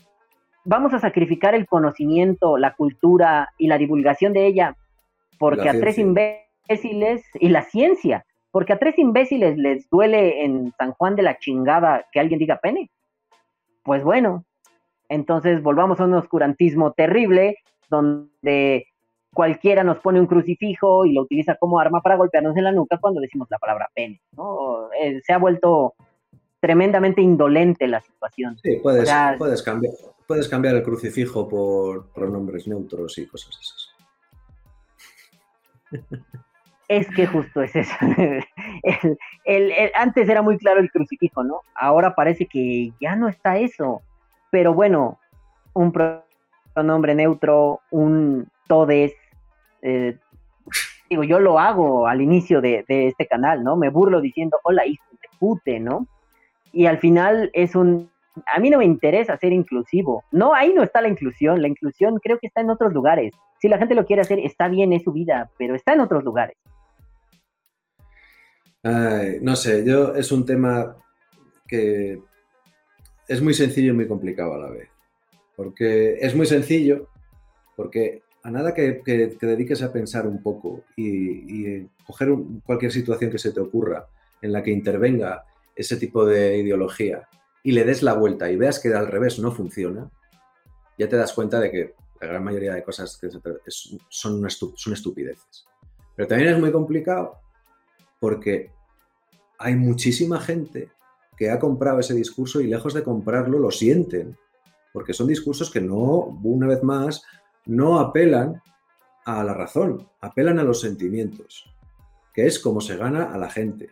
[0.64, 4.76] vamos a sacrificar el conocimiento, la cultura y la divulgación de ella
[5.38, 10.72] porque La a tres imbéciles y la ciencia, porque a tres imbéciles les duele en
[10.76, 12.90] San Juan de la chingada que alguien diga pene.
[13.84, 14.44] Pues bueno,
[15.08, 17.56] entonces volvamos a un oscurantismo terrible
[17.90, 18.86] donde
[19.32, 22.98] cualquiera nos pone un crucifijo y lo utiliza como arma para golpearnos en la nuca
[22.98, 24.20] cuando decimos la palabra pene.
[24.36, 24.90] ¿no?
[25.00, 25.94] Eh, se ha vuelto
[26.60, 28.58] tremendamente indolente la situación.
[28.62, 29.94] Sí, puedes, O sea, puedes, cambiar,
[30.26, 33.88] puedes cambiar el crucifijo por pronombres neutros y cosas esas.
[36.88, 37.94] Es que justo es eso.
[38.82, 41.60] El- el- el- antes era muy claro el crucifijo, ¿no?
[41.74, 44.00] Ahora parece que ya no está eso.
[44.50, 45.18] Pero bueno,
[45.74, 46.24] un pro-
[46.74, 49.12] pronombre neutro, un todes.
[49.82, 50.16] eh,
[51.10, 53.76] digo, yo lo hago al inicio de, de este canal, ¿no?
[53.76, 56.06] Me burlo diciendo, hola, hijo de pute, ¿no?
[56.72, 58.10] Y al final es un...
[58.54, 60.22] A mí no me interesa ser inclusivo.
[60.30, 61.60] No, ahí no está la inclusión.
[61.60, 63.32] La inclusión creo que está en otros lugares.
[63.60, 66.22] Si la gente lo quiere hacer, está bien, es su vida, pero está en otros
[66.22, 66.56] lugares.
[68.84, 70.94] Ay, no sé, yo es un tema
[71.66, 72.20] que
[73.28, 74.88] es muy sencillo y muy complicado a la vez.
[75.56, 77.08] Porque es muy sencillo,
[77.76, 82.30] porque a nada que, que- que dediques a pensar un poco y, coger
[82.64, 84.06] cualquier situación que se te ocurra
[84.40, 85.44] en la que intervenga
[85.76, 87.28] ese tipo de ideología
[87.62, 90.10] y le des la vuelta y veas que al revés no funciona,
[90.96, 93.38] ya te das cuenta de que la gran mayoría de cosas que te-
[94.08, 95.66] son, son estupideces.
[96.16, 97.36] Pero también es muy complicado
[98.18, 98.70] porque
[99.58, 100.88] hay muchísima gente
[101.38, 104.36] que ha comprado ese discurso y lejos de comprarlo lo sienten,
[104.92, 107.22] porque son discursos que no, una vez más,
[107.66, 108.60] no apelan
[109.24, 111.72] a la razón, apelan a los sentimientos,
[112.34, 113.90] que es como se gana a la gente,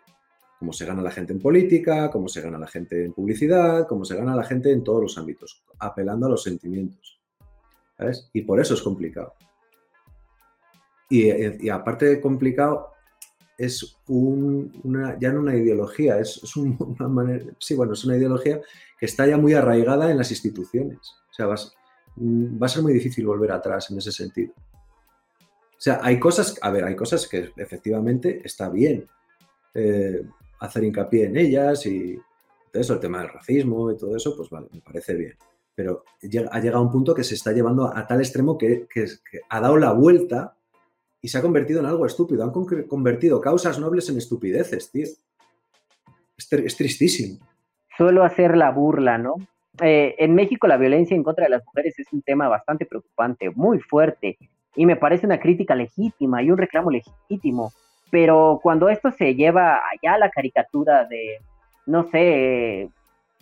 [0.58, 3.12] como se gana a la gente en política, como se gana a la gente en
[3.12, 7.20] publicidad, como se gana a la gente en todos los ámbitos, apelando a los sentimientos.
[7.96, 8.28] ¿sabes?
[8.32, 9.34] Y por eso es complicado.
[11.08, 11.30] Y,
[11.64, 12.95] y aparte de complicado,
[13.58, 18.04] es un- una, ya no una ideología, es, es un- una manera, sí, bueno, es
[18.04, 18.60] una ideología
[18.98, 20.98] que está ya muy arraigada en las instituciones.
[21.30, 21.72] O sea, vas-
[22.16, 24.52] mm, va a ser muy difícil volver atrás en ese sentido.
[25.38, 29.06] O sea, hay cosas, a ver, hay cosas que efectivamente está bien
[29.74, 30.22] eh,
[30.60, 32.18] hacer hincapié en ellas y
[32.72, 35.34] todo eso, el tema del racismo y todo eso, pues vale, me parece bien.
[35.74, 36.02] Pero
[36.50, 39.06] ha llegado un punto que se está llevando a tal extremo que- que
[39.50, 40.56] ha dado la vuelta
[41.20, 42.44] y se ha convertido en algo estúpido.
[42.44, 45.06] Han con- convertido causas nobles en estupideces, tío.
[46.36, 47.38] Es tristísimo.
[47.96, 49.34] Suelo hacer la burla, ¿no?
[49.82, 53.50] Eh, en México la violencia en contra de las mujeres es un tema bastante preocupante,
[53.50, 54.38] muy fuerte,
[54.74, 57.72] y me parece una crítica legítima y un reclamo legítimo,
[58.10, 61.40] pero cuando esto se lleva allá a la caricatura de,
[61.86, 62.88] no sé,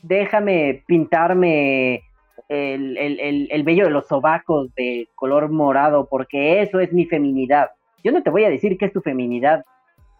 [0.03, 2.03] déjame pintarme
[2.49, 7.07] el, el, el, el vello de los sobacos de color morado porque eso es mi
[7.07, 7.71] feminidad.
[8.03, 9.65] Yo no te voy a decir que es tu feminidad,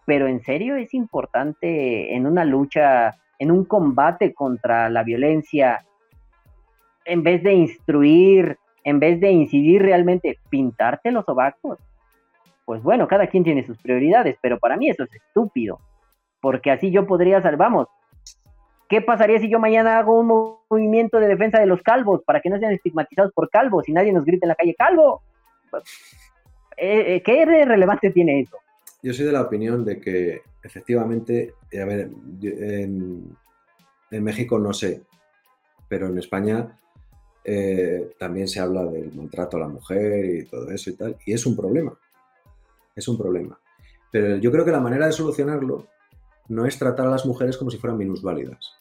[0.05, 5.85] pero en serio es importante en una lucha, en un combate contra la violencia,
[7.05, 11.79] en vez de instruir, en vez de incidir realmente, pintarte los sobacos.
[12.65, 15.79] Pues bueno, cada quien tiene sus prioridades, pero para mí eso es estúpido,
[16.41, 17.87] porque así yo podría salvar, vamos,
[18.87, 20.27] ¿Qué pasaría si yo mañana hago un
[20.69, 24.13] movimiento de defensa de los calvos para que no sean estigmatizados por calvos y nadie
[24.13, 25.23] nos grite en la calle calvo?
[26.77, 28.57] Eh, eh, ¿Qué relevante tiene eso?
[29.01, 32.09] Yo soy de la opinión de que efectivamente, eh, a ver,
[32.41, 33.35] en,
[34.11, 35.01] México no sé,
[35.87, 36.77] pero en España
[38.17, 41.45] también se habla del maltrato a la mujer y todo eso y tal, y es
[41.45, 41.93] un problema,
[42.95, 43.59] es un problema.
[44.11, 45.87] Pero yo creo que la manera de solucionarlo
[46.47, 48.73] no es tratar a las mujeres como si fueran minusválidas,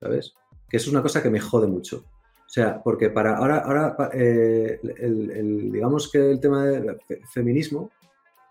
[0.00, 0.34] ¿sabes?
[0.68, 2.04] Que eso es una cosa que me jode mucho.
[2.46, 7.90] O sea, porque para ahora, ahora eh, el- digamos que el tema del fe- feminismo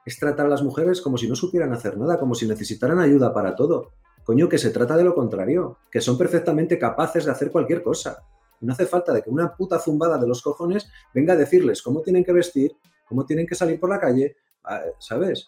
[0.06, 3.34] es tratar a las mujeres como si no supieran hacer nada, como si necesitaran ayuda
[3.34, 3.92] para todo.
[4.24, 8.24] Coño, que se trata de lo contrario, que son perfectamente capaces de hacer cualquier cosa.
[8.62, 12.02] No hace falta de que una puta zumbada de los cojones venga a decirles cómo
[12.02, 12.76] tienen que vestir,
[13.08, 15.48] cómo tienen que salir por la calle, ah, ¿sabes?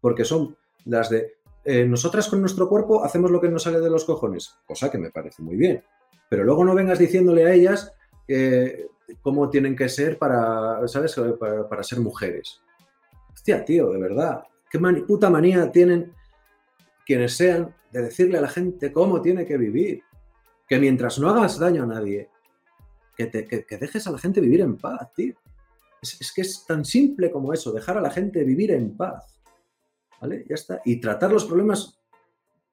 [0.00, 1.34] Porque son las de
[1.64, 4.98] eh, nosotras con nuestro cuerpo hacemos lo que nos sale de los cojones, cosa que
[4.98, 5.82] me parece muy bien.
[6.28, 7.92] Pero luego no vengas diciéndole a ellas
[8.28, 8.86] eh,
[9.20, 11.14] cómo tienen que ser para, ¿sabes?
[11.38, 12.60] Para, para ser mujeres.
[13.32, 14.42] Hostia, tío, de verdad.
[14.70, 16.12] ¿Qué mani- puta manía tienen
[17.04, 20.02] quienes sean de decirle a la gente cómo tiene que vivir?
[20.66, 22.30] Que mientras no hagas daño a nadie,
[23.16, 25.34] que, te- que- dejes a la gente vivir en paz, tío.
[26.00, 29.31] Es que es tan simple como eso, dejar a la gente vivir en paz.
[30.22, 30.44] ¿Vale?
[30.48, 30.80] Ya está.
[30.84, 32.00] Y tratar los problemas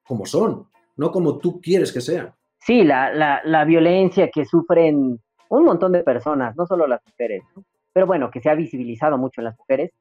[0.04, 2.34] como son, no como tú quieres que sean.
[2.60, 5.20] Sí, la, la, la violencia que sufren
[5.50, 7.64] un montón de personas, no solo las mujeres, ¿no?
[7.92, 9.92] pero bueno, que se ha visibilizado mucho en las mujeres,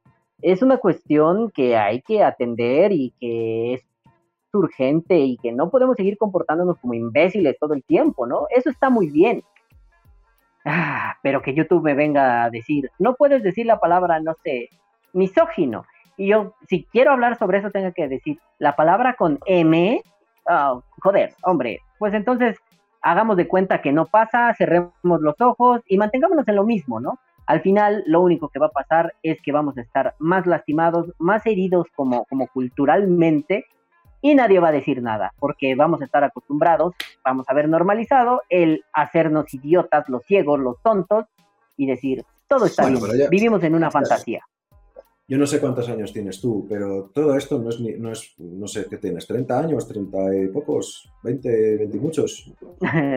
[0.43, 3.83] es una cuestión que hay que atender y que es
[4.53, 8.47] urgente y que no podemos seguir comportándonos como imbéciles todo el tiempo, ¿no?
[8.55, 9.43] Eso está muy bien.
[10.65, 14.69] Ah, pero que YouTube me venga a decir, no puedes decir la palabra, no sé,
[15.13, 15.85] misógino.
[16.19, 20.03] Y yo, si quiero hablar sobre eso, tengo que decir la palabra con M.
[20.47, 22.59] Ah, joder, hombre, pues entonces
[23.01, 27.19] hagamos de cuenta que no pasa, cerremos los ojos y mantengámonos en lo mismo, ¿no?
[27.47, 31.13] Al final, lo único que va a pasar es que vamos a estar más lastimados,
[31.19, 33.65] más heridos como, como culturalmente,
[34.21, 38.43] y nadie va a decir nada, porque vamos a estar acostumbrados, vamos a haber normalizado
[38.49, 41.27] el hacernos idiotas, los ciegos, los tontos,
[41.77, 44.43] y decir, todo está Bueno, bien, ya- vivimos en una fantasía.
[45.31, 48.35] Yo no sé cuántos años tienes tú, pero todo esto no es, ni- no es,
[48.39, 49.29] no sé, ¿qué tienes?
[49.29, 49.87] ¿30 años?
[49.87, 51.13] ¿30 y pocos?
[51.23, 51.43] ¿20,
[51.79, 52.51] 20 y muchos?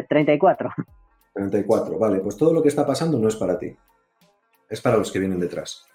[0.10, 0.70] 34.
[1.34, 3.74] 34, vale, pues todo lo que está pasando no es para ti.
[4.70, 5.86] Es para los que vienen detrás.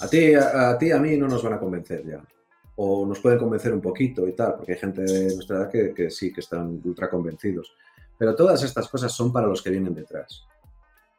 [0.00, 2.22] A ti, a, a ti, a mí no nos van a convencer ya.
[2.76, 5.92] O nos pueden convencer un poquito y tal, porque hay gente de nuestra edad que,
[5.94, 7.72] que sí, que están ultra convencidos.
[8.18, 10.44] Pero todas estas cosas son para los que vienen detrás.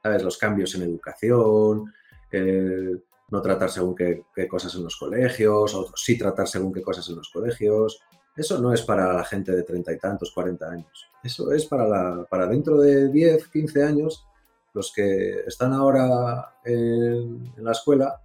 [0.01, 0.23] ¿Sabes?
[0.23, 1.93] Los cambios en educación,
[2.31, 6.81] el no tratar según qué, qué cosas en los colegios, o sí tratar según qué
[6.81, 8.01] cosas en los colegios.
[8.35, 11.09] Eso no es para la gente de treinta y tantos, 40 años.
[11.23, 14.27] Eso es para, la, para dentro de 10, 15 años,
[14.73, 18.21] los que están ahora en, en la escuela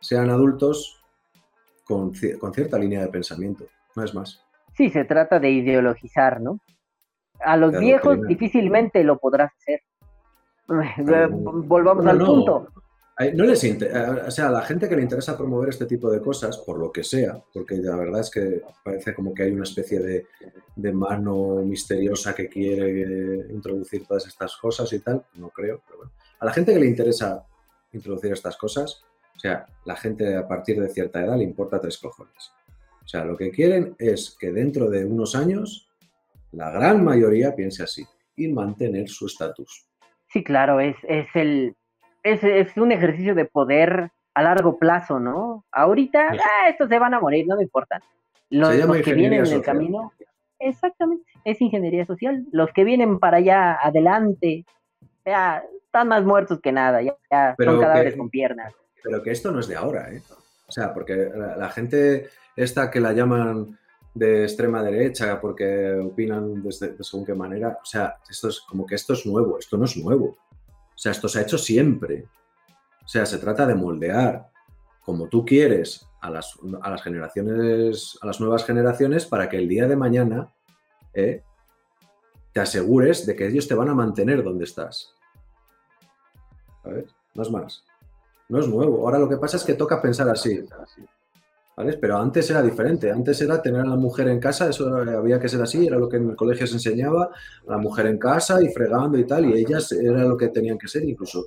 [0.00, 1.02] sean adultos
[1.84, 3.64] con, con cierta línea de pensamiento.
[3.96, 4.44] No es más.
[4.74, 6.60] Sí, se trata de ideologizar, ¿no?
[7.40, 9.82] A los viejos difícilmente lo podrás hacer.
[11.32, 12.68] Volvamos al punto.
[13.34, 13.78] No les eh,
[14.26, 16.92] o sea, a la gente que le interesa promover este tipo de cosas, por lo
[16.92, 20.26] que sea, porque la verdad es que parece como que hay una especie de,
[20.76, 26.12] de mano misteriosa que quiere introducir todas estas cosas y tal, no creo, pero bueno.
[26.38, 27.44] A la gente que le interesa
[27.92, 29.02] introducir estas cosas,
[29.34, 32.52] O sea, la gente a partir de cierta edad le importa tres cojones.
[33.04, 35.88] O sea, lo que quieren es que dentro de unos años
[36.52, 38.04] la gran mayoría piense así
[38.36, 39.86] y mantener su estatus.
[40.32, 41.74] Sí, claro, es, es el
[42.22, 45.64] es, es un ejercicio de poder a largo plazo, ¿no?
[45.72, 46.38] Ahorita, Sí.
[46.42, 48.00] ah, estos se van a morir, no me importa.
[48.50, 48.70] Los,
[49.02, 50.12] que vienen en el camino,
[50.58, 52.44] exactamente, es ingeniería social.
[52.52, 54.64] Los que vienen para allá adelante,
[55.24, 58.74] ya están más muertos que nada, ya, ya Pero son cadáveres que- con piernas.
[59.02, 60.22] Pero que esto no es de ahora, ¿eh?
[60.66, 63.78] O sea, porque la, la gente esta que la llaman
[64.14, 68.84] de extrema derecha porque opinan desde, de según qué manera, o sea, esto es como
[68.84, 70.36] que esto es nuevo, esto no es nuevo.
[70.98, 72.24] O sea, esto se ha hecho siempre.
[73.04, 74.50] O sea, se trata de moldear
[75.00, 79.68] como tú quieres a las, a las generaciones, a las nuevas generaciones para que el
[79.68, 80.52] día de mañana
[81.14, 81.44] ¿eh?
[82.52, 85.14] te asegures de que ellos te van a mantener donde estás.
[86.82, 87.14] ¿Sabes?
[87.32, 87.84] No es más.
[88.48, 89.06] No es nuevo.
[89.06, 90.66] Ahora lo que pasa es que toca pensar así.
[92.00, 93.10] Pero antes era diferente.
[93.10, 96.08] Antes era tener a la mujer en casa, eso había que ser así, era lo
[96.08, 97.30] que en el colegio se enseñaba,
[97.66, 100.76] a la mujer en casa y fregando y tal, y ellas era lo que tenían
[100.78, 101.46] que ser, incluso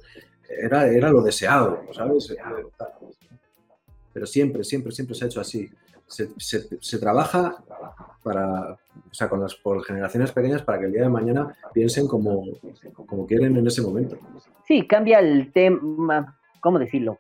[0.50, 2.34] era, era lo deseado, ¿sabes?
[4.14, 5.70] Pero siempre, siempre, siempre se ha hecho así.
[6.08, 7.56] Se, se- se trabaja
[8.22, 12.08] para, o sea, con las por generaciones pequeñas para que el día de mañana piensen
[12.08, 12.44] como,
[13.08, 14.18] como quieren en ese momento.
[14.68, 17.18] Sí, cambia el tema, ¿cómo decirlo?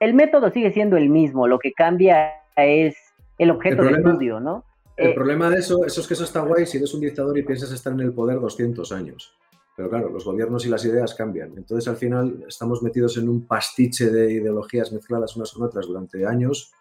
[0.00, 2.96] El método sigue siendo el mismo, lo que cambia es
[3.38, 4.64] el objeto El de problema- estudio, ¿no?
[4.96, 7.36] El Eh, problema de eso, eso es que eso está guay si eres un dictador
[7.38, 9.34] y piensas estar en el poder 200 años.
[9.74, 11.54] Pero claro, los gobiernos y las ideas cambian.
[11.56, 16.26] Entonces al final estamos metidos en un pastiche de ideologías mezcladas unas con otras durante
[16.26, 16.72] años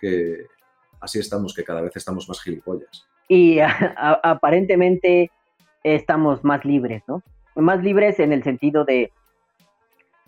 [0.00, 0.46] que
[1.00, 3.04] así estamos, que cada vez estamos más gilipollas.
[3.28, 5.32] y a- a- aparentemente
[5.82, 7.22] estamos más libres, ¿no?
[7.56, 9.10] Más libres en el sentido de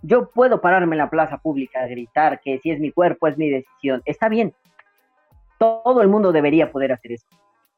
[0.02, 3.36] yo puedo pararme en la plaza pública a gritar que si es mi cuerpo es
[3.38, 4.02] mi decisión.
[4.04, 4.54] Está bien.
[5.58, 7.26] Todo el mundo debería poder hacer eso.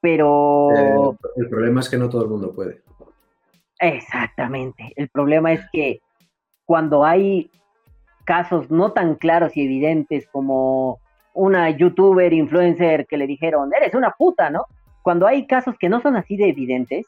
[0.00, 2.82] Pero Eh, el problema es que no todo el mundo puede.
[3.78, 4.92] exactamente.
[4.96, 6.00] El problema es que
[6.64, 7.50] cuando hay
[8.24, 10.98] casos no tan claros y evidentes como
[11.34, 14.66] una youtuber, influencer que le dijeron, eres una puta, ¿no?
[15.02, 17.06] Cuando hay casos que no son así de evidentes,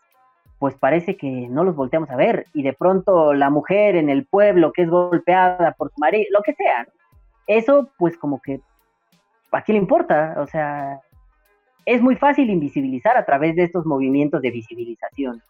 [0.59, 4.25] pues parece que no los volteamos a ver y de pronto la mujer en el
[4.27, 6.91] pueblo que es golpeada por su marido, lo que sea, ¿no?
[7.49, 8.61] eso pues como que
[9.53, 10.35] ¿a quién le importa?
[10.39, 11.01] O sea,
[11.85, 15.43] es muy fácil invisibilizar a través de estos movimientos de visibilización.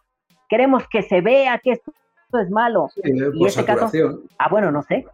[0.49, 1.91] Queremos que se vea que esto
[2.39, 2.89] es malo.
[2.93, 3.89] Sí, ¿Y por este caso?
[4.37, 5.05] Ah, bueno, no sé.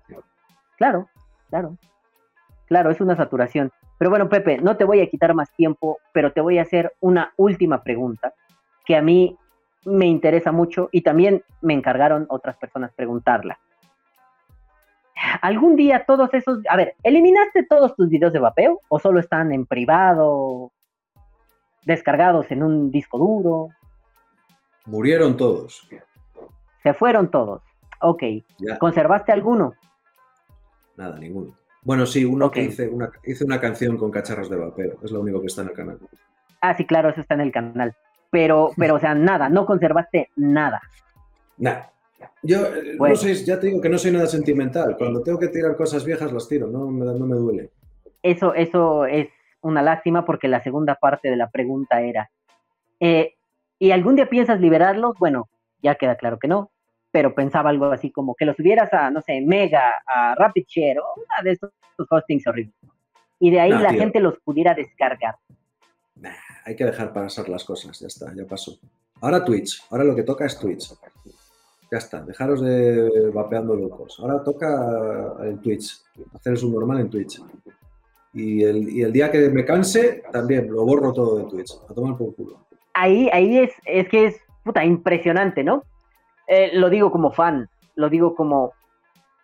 [0.77, 1.07] Claro,
[1.49, 1.77] claro.
[2.67, 3.71] Claro, es una saturación.
[3.97, 6.93] Pero bueno, Pepe, no te voy a quitar más tiempo, pero te voy a hacer
[7.01, 8.33] una última pregunta
[8.85, 9.37] que a mí
[9.85, 13.59] me interesa mucho y también me encargaron otras personas preguntarla.
[15.41, 16.59] ¿Algún día todos esos...
[16.69, 20.71] A ver, ¿eliminaste todos tus videos de vapeo o solo están en privado,
[21.85, 23.69] descargados en un disco duro?
[24.85, 25.87] Murieron todos.
[26.83, 27.61] Se fueron todos.
[28.01, 28.23] Ok.
[28.59, 29.73] Ya, ¿Conservaste alguno?
[30.95, 31.55] nada, ninguno.
[31.81, 34.97] Bueno, sí, uno que hice una, hice una canción con cacharros de vapeo.
[35.01, 35.99] Es lo único que está en el canal.
[36.61, 37.95] Ah, sí, claro, eso está en el canal.
[38.29, 40.81] Pero, pero, o sea, nada, no conservaste nada.
[41.57, 41.91] Nada.
[42.43, 43.15] Yo eh, Bueno.
[43.15, 44.95] no soy, ya te digo que no soy nada sentimental.
[44.97, 47.69] Cuando tengo que tirar cosas viejas las tiro, no me, no me duele.
[48.21, 49.27] Eso, eso es
[49.61, 52.29] una lástima porque la segunda parte de la pregunta era,
[52.99, 53.35] eh,
[53.77, 55.15] ¿y algún día piensas liberarlos?
[55.19, 55.49] Bueno,
[55.81, 56.71] ya queda claro que no,
[57.11, 60.99] pero pensaba algo así como que los subieras a, no sé, Mega, a Rapid Share
[60.99, 61.71] o una de estos
[62.09, 62.75] hostings horribles.
[63.39, 63.99] Y de ahí la tío.
[63.99, 65.35] gente los pudiera descargar.
[66.15, 66.31] Nah,
[66.65, 68.77] hay que dejar pasar las cosas, ya está, ya pasó.
[69.21, 70.91] Ahora Twitch, ahora lo que toca es Twitch.
[71.91, 74.19] Ya está, dejaros de vapeando locos.
[74.19, 76.03] Ahora toca el Twitch,
[76.35, 77.41] hacer el subnormal en Twitch.
[78.33, 81.93] Y el, y el día que me canse, también lo borro todo de Twitch, a
[81.93, 82.59] tomar por culo.
[82.93, 85.83] ahí, ahí es, es que es puta impresionante, ¿no?
[86.47, 88.73] Eh, lo digo como fan, lo digo como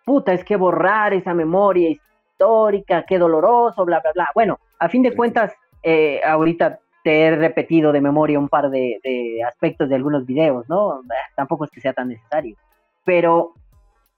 [0.04, 4.28] puta, es que borrar esa memoria histórica, qué doloroso, bla, bla, bla.
[4.34, 5.16] Bueno, a fin de Sí.
[5.16, 5.52] cuentas,
[5.82, 10.68] eh, ahorita te he repetido de memoria un par de, de aspectos de algunos videos,
[10.68, 11.02] ¿no?
[11.36, 12.56] Tampoco es que sea tan necesario.
[13.04, 13.54] Pero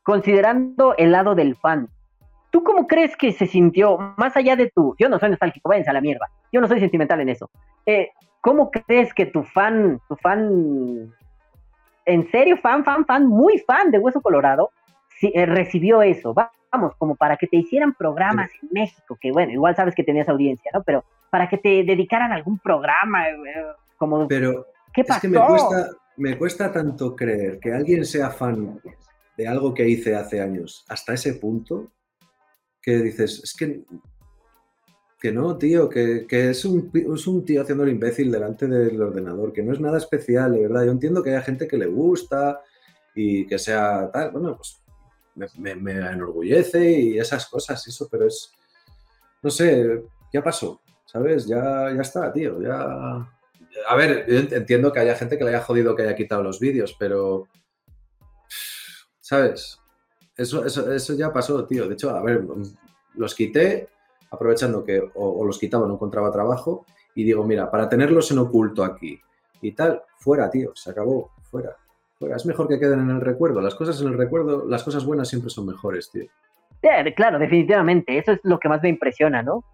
[0.03, 1.91] considerando el lado del fan,
[2.51, 5.91] ¿tú cómo crees que se sintió, más allá de tu, yo no soy nostálgico, váyanse
[5.91, 7.51] a la mierda, yo no soy sentimental en eso,
[7.85, 8.09] eh,
[8.41, 11.13] ¿cómo crees que tu fan, tu fan,
[12.07, 14.71] en serio, fan, fan, fan, muy fan de Hueso Colorado,
[15.21, 16.33] si- eh, recibió eso?
[16.33, 20.05] Va- Vamos, como para que te hicieran programas en México, que bueno, igual sabes que
[20.05, 20.83] tenías audiencia, ¿no?
[20.83, 23.35] Pero para que te dedicaran a algún programa, eh,
[23.97, 25.21] como, Pero ¿qué es pasó?
[25.23, 28.81] que me cuesta, me cuesta tanto creer que alguien sea fan
[29.37, 31.93] de algo que hice hace años hasta ese punto.
[32.81, 33.83] que dices, es que,
[35.21, 39.01] que no, tío, que, que es, un, es un tío haciendo el imbécil delante del
[39.03, 40.85] ordenador, que no es nada especial, de verdad.
[40.87, 42.61] Yo entiendo que haya gente que le gusta
[43.15, 44.81] y que sea tal, bueno, pues
[45.35, 48.53] me, me- me enorgullece y esas cosas, eso, pero es,
[49.43, 51.47] no sé, ya pasó, ¿sabes?
[51.47, 53.27] Ya, ya está, tío, ya...
[53.89, 56.95] A ver, entiendo que haya gente que le haya jodido que haya quitado los vídeos,
[56.99, 57.49] pero...
[59.19, 59.81] ¿Sabes?
[60.37, 61.89] Eso, eso, eso ya pasó, tío.
[61.89, 62.45] De hecho, a ver,
[63.15, 63.89] los quité
[64.31, 68.39] aprovechando que o, o los quitaba, no encontraba trabajo, y digo, mira, para tenerlos en
[68.39, 69.19] oculto aquí
[69.63, 71.75] y tal, fuera, tío, se acabó, fuera,
[72.19, 72.37] fuera.
[72.37, 73.63] Es mejor que queden en el recuerdo.
[73.63, 76.25] Las cosas en el recuerdo, las cosas buenas siempre son mejores, tío.
[76.83, 79.65] Eh, claro, definitivamente, eso es lo que más me impresiona, ¿no?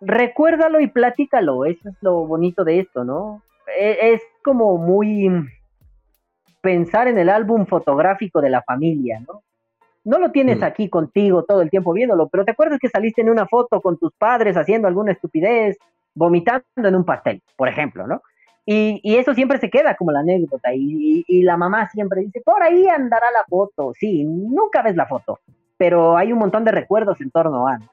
[0.00, 3.42] Recuérdalo y platícalo, eso es lo bonito de esto, ¿no?
[3.78, 5.28] E- Es como muy
[6.60, 9.42] pensar en el álbum fotográfico de la familia, ¿no?
[10.04, 10.64] No lo tienes Mm.
[10.64, 13.98] aquí contigo todo el tiempo viéndolo, pero te acuerdas que saliste en una foto con
[13.98, 15.76] tus padres haciendo alguna estupidez,
[16.14, 18.22] vomitando en un pastel, por ejemplo, ¿no?
[18.64, 22.20] Y, y eso siempre se queda como la anécdota y, y- y la mamá siempre
[22.22, 25.40] dice, por ahí andará la foto, sí, nunca ves la foto,
[25.76, 27.78] pero hay un montón de recuerdos en torno a.
[27.78, 27.86] ¿no?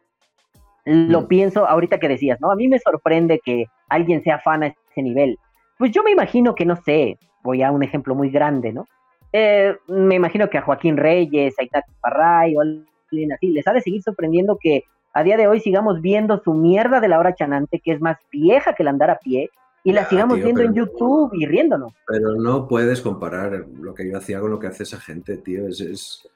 [0.86, 1.28] Lo Mm.
[1.28, 2.52] pienso ahorita que decías, ¿no?
[2.52, 5.38] A mí me sorprende que alguien sea fan a ese nivel.
[5.78, 8.88] Pues yo me imagino que, no sé, voy a un ejemplo muy grande, ¿no?
[9.34, 13.74] Eh, me imagino que a Joaquín Reyes, a Ignacio Parray o alguien así, les ha
[13.74, 14.84] de seguir sorprendiendo que
[15.14, 18.18] a día de hoy sigamos viendo su mierda de la hora chanante, que es más
[18.32, 19.50] vieja que el andar a pie,
[19.84, 21.94] y la sigamos tío, viendo en YouTube y riéndonos.
[22.08, 25.68] Pero no puedes comparar lo que yo hacía con lo que hace esa gente, tío.
[25.68, 26.28] Es, es-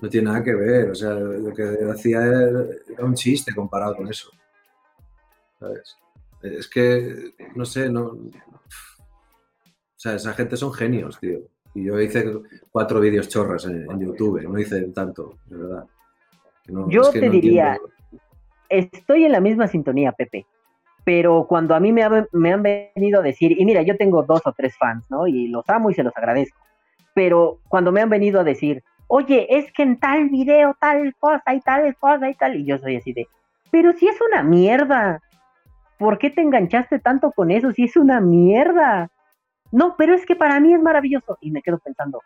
[0.00, 0.90] no tiene nada que ver.
[0.90, 2.64] O sea, lo que hacía era,
[3.04, 4.30] un chiste comparado con eso.
[5.58, 5.96] ¿Sabes?
[6.42, 8.06] Es que, no sé, no.
[8.06, 11.38] O sea, esa gente son genios, tío.
[11.74, 12.24] Y yo hice
[12.70, 15.84] cuatro vídeos chorras en, en YouTube, no hice tanto, de verdad.
[16.68, 18.22] No- Yo es que te no diría, entiendo.
[18.68, 20.46] estoy en la misma sintonía, Pepe.
[21.04, 24.22] Pero cuando a mí me, ha- me han venido a decir, y mira, yo tengo
[24.24, 25.26] dos o tres fans, ¿no?
[25.26, 26.58] Y los amo y se los agradezco.
[27.14, 31.54] Pero cuando me han venido a decir, oye, es que en tal video tal cosa
[31.54, 33.26] y tal cosa y tal, y yo soy así de,
[33.70, 35.20] pero si es una mierda,
[35.98, 39.10] ¿por qué te enganchaste tanto con eso si es una mierda?
[39.72, 41.36] No, pero es que para mí es maravilloso.
[41.40, 42.20] Y me quedo pensando,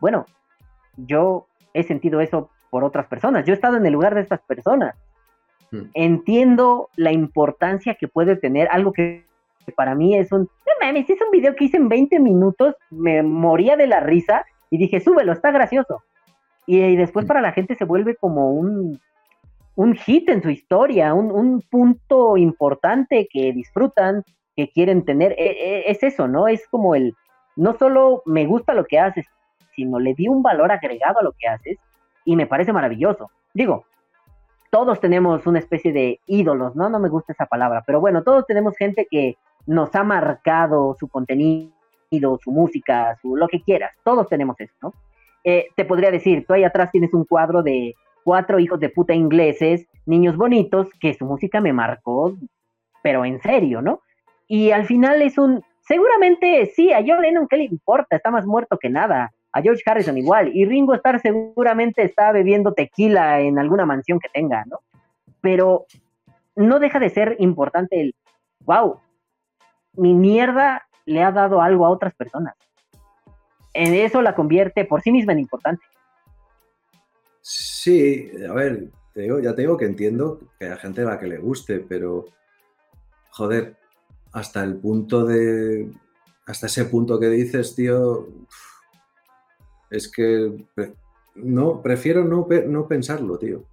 [0.00, 0.26] bueno,
[0.96, 4.40] yo he sentido eso por otras personas, yo he estado en el lugar de estas
[4.42, 4.94] personas
[5.74, 5.90] Mm.
[5.94, 9.24] entiendo la importancia que puede tener algo que
[9.76, 13.22] para mí es un, no mames, es un video que hice en 20 minutos, me
[13.22, 16.02] moría de la risa y dije, súbelo, está gracioso.
[16.66, 17.28] Y, y después Mm.
[17.28, 19.00] para la gente se vuelve como un,
[19.76, 24.22] un hit en su historia, un, un punto importante que disfrutan,
[24.56, 25.32] que quieren tener.
[25.32, 26.48] E- e- es eso, ¿no?
[26.48, 27.14] Es como el,
[27.56, 29.26] no solo me gusta lo que haces,
[29.74, 31.78] sino le di un valor agregado a lo que haces
[32.24, 33.30] y me parece maravilloso.
[33.52, 33.84] Digo,
[34.70, 36.88] todos tenemos una especie de ídolos, ¿no?
[36.88, 39.36] No me gusta esa palabra, pero bueno, todos tenemos gente que
[39.66, 41.72] nos ha marcado su contenido,
[42.42, 43.92] su música, su lo que quieras.
[44.04, 44.92] Todos tenemos eso, ¿no?
[45.44, 49.14] Eh, te podría decir, tú ahí atrás tienes un cuadro de cuatro hijos de puta
[49.14, 52.34] ingleses, niños bonitos, que su música me marcó,
[53.02, 54.00] pero en serio, ¿no?
[54.48, 58.16] Y al final es un, seguramente sí, a John Lennon, ¿qué le importa?
[58.16, 59.30] Está más muerto que nada.
[59.52, 60.50] A George Harrison igual.
[60.52, 64.80] Y Ringo Starr seguramente está bebiendo tequila en alguna mansión que tenga, ¿no?
[65.40, 65.86] Pero
[66.56, 68.14] no deja de ser importante el,
[68.64, 68.98] wow,
[69.92, 72.54] mi mierda le ha dado algo a otras personas.
[73.74, 75.84] En eso la convierte por sí misma en importante.
[77.40, 81.38] Sí, a ver, ya te digo que entiendo que a gente a la que le
[81.38, 82.24] guste, pero
[83.30, 83.76] joder,
[84.32, 85.92] hasta el punto de.
[86.46, 88.28] Hasta ese punto que dices, tío.
[89.90, 90.64] Es que
[91.34, 93.64] no, prefiero no, no pensarlo, tío.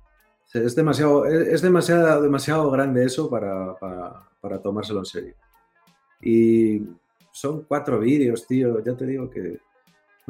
[0.54, 5.36] Es demasiado, es demasiado, demasiado grande eso para, para- para tomárselo en serio.
[6.22, 6.82] Y
[7.32, 8.84] son cuatro vídeos, tío.
[8.84, 9.60] Ya te digo que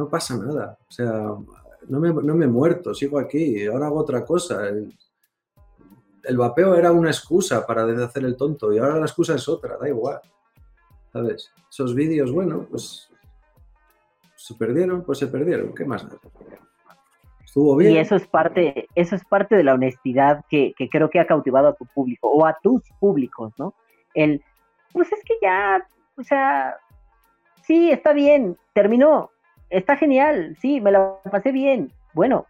[0.02, 0.78] no pasa nada.
[0.90, 1.12] O sea,
[1.88, 4.68] no me, no me he muerto, sigo aquí, ahora hago otra cosa.
[4.68, 4.94] El,
[6.24, 9.78] el vapeo era una excusa para hacer el tonto y ahora la excusa es otra,
[9.78, 10.20] da igual.
[11.14, 11.52] ¿Sabes?
[11.70, 13.10] Esos vídeos, bueno, pues
[14.36, 15.74] se perdieron, pues se perdieron.
[15.76, 16.06] ¿Qué más?
[17.44, 17.94] Estuvo bien.
[17.94, 21.28] Y eso es parte, eso es parte de la honestidad que, que creo que ha
[21.28, 23.76] cautivado a tu público o a tus públicos, ¿no?
[24.14, 24.42] El,
[24.94, 25.86] pues es que ya,
[26.18, 26.78] o sea,
[27.64, 29.32] sí, está bien, terminó,
[29.72, 31.92] está genial, sí, me la pasé bien.
[32.14, 32.46] Bueno,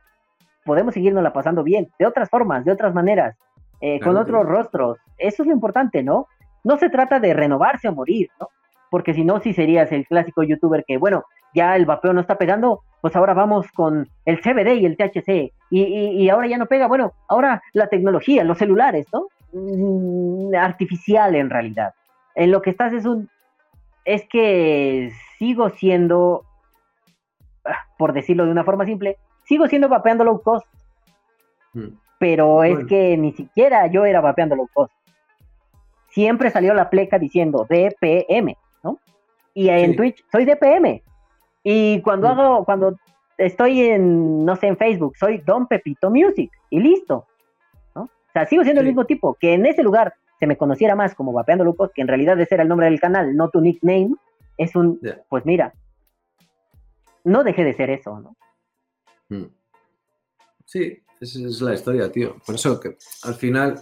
[0.66, 3.38] podemos seguirnos la pasando bien, de otras formas, de otras maneras,
[3.80, 4.58] eh, con otros claro.
[4.58, 4.98] rostros.
[5.17, 6.27] Eso es lo importante, ¿no?
[6.64, 8.50] No se trata de renovarse o morir, ¿no?
[8.90, 12.38] Porque si no, sí serías el clásico youtuber que, bueno, ya el vapeo no está
[12.38, 15.51] pegando, pues ahora vamos con el CBD y el THC.
[15.69, 16.88] Y, y- y ahora ya no pega.
[16.88, 19.27] Bueno, ahora la tecnología, los celulares, ¿no?
[19.53, 21.93] Mm, artificial en realidad.
[22.35, 23.30] En lo que estás es un...
[24.06, 26.43] Es que sigo siendo,
[27.98, 30.67] por decirlo de una forma simple, sigo siendo vapeando low cost,
[31.74, 31.88] Mm.
[32.19, 34.93] pero es que ni siquiera yo era vapeando low cost.
[36.09, 39.00] Siempre salió la pleca diciendo DPM, ¿no?
[39.53, 39.95] Y en Sí.
[39.98, 41.01] Twitch soy DPM.
[41.64, 42.32] Y cuando Mm.
[42.40, 42.98] hago, cuando
[43.38, 47.25] estoy en, no sé, en Facebook, soy Don Pepito Music y listo.
[47.95, 48.03] ¿no?
[48.03, 51.16] O sea, sigo siendo el mismo tipo, que en ese lugar se me conociera más
[51.16, 53.61] como Vapeando Low Cost, que en realidad ese era el nombre del canal, no tu
[53.61, 54.11] nickname,
[54.58, 55.74] es un, pues mira,
[57.24, 58.35] no dejé de ser eso, ¿no?
[59.30, 59.45] Mm.
[60.66, 62.38] Sí, esa es la historia, tío.
[62.45, 63.80] Por eso que al final,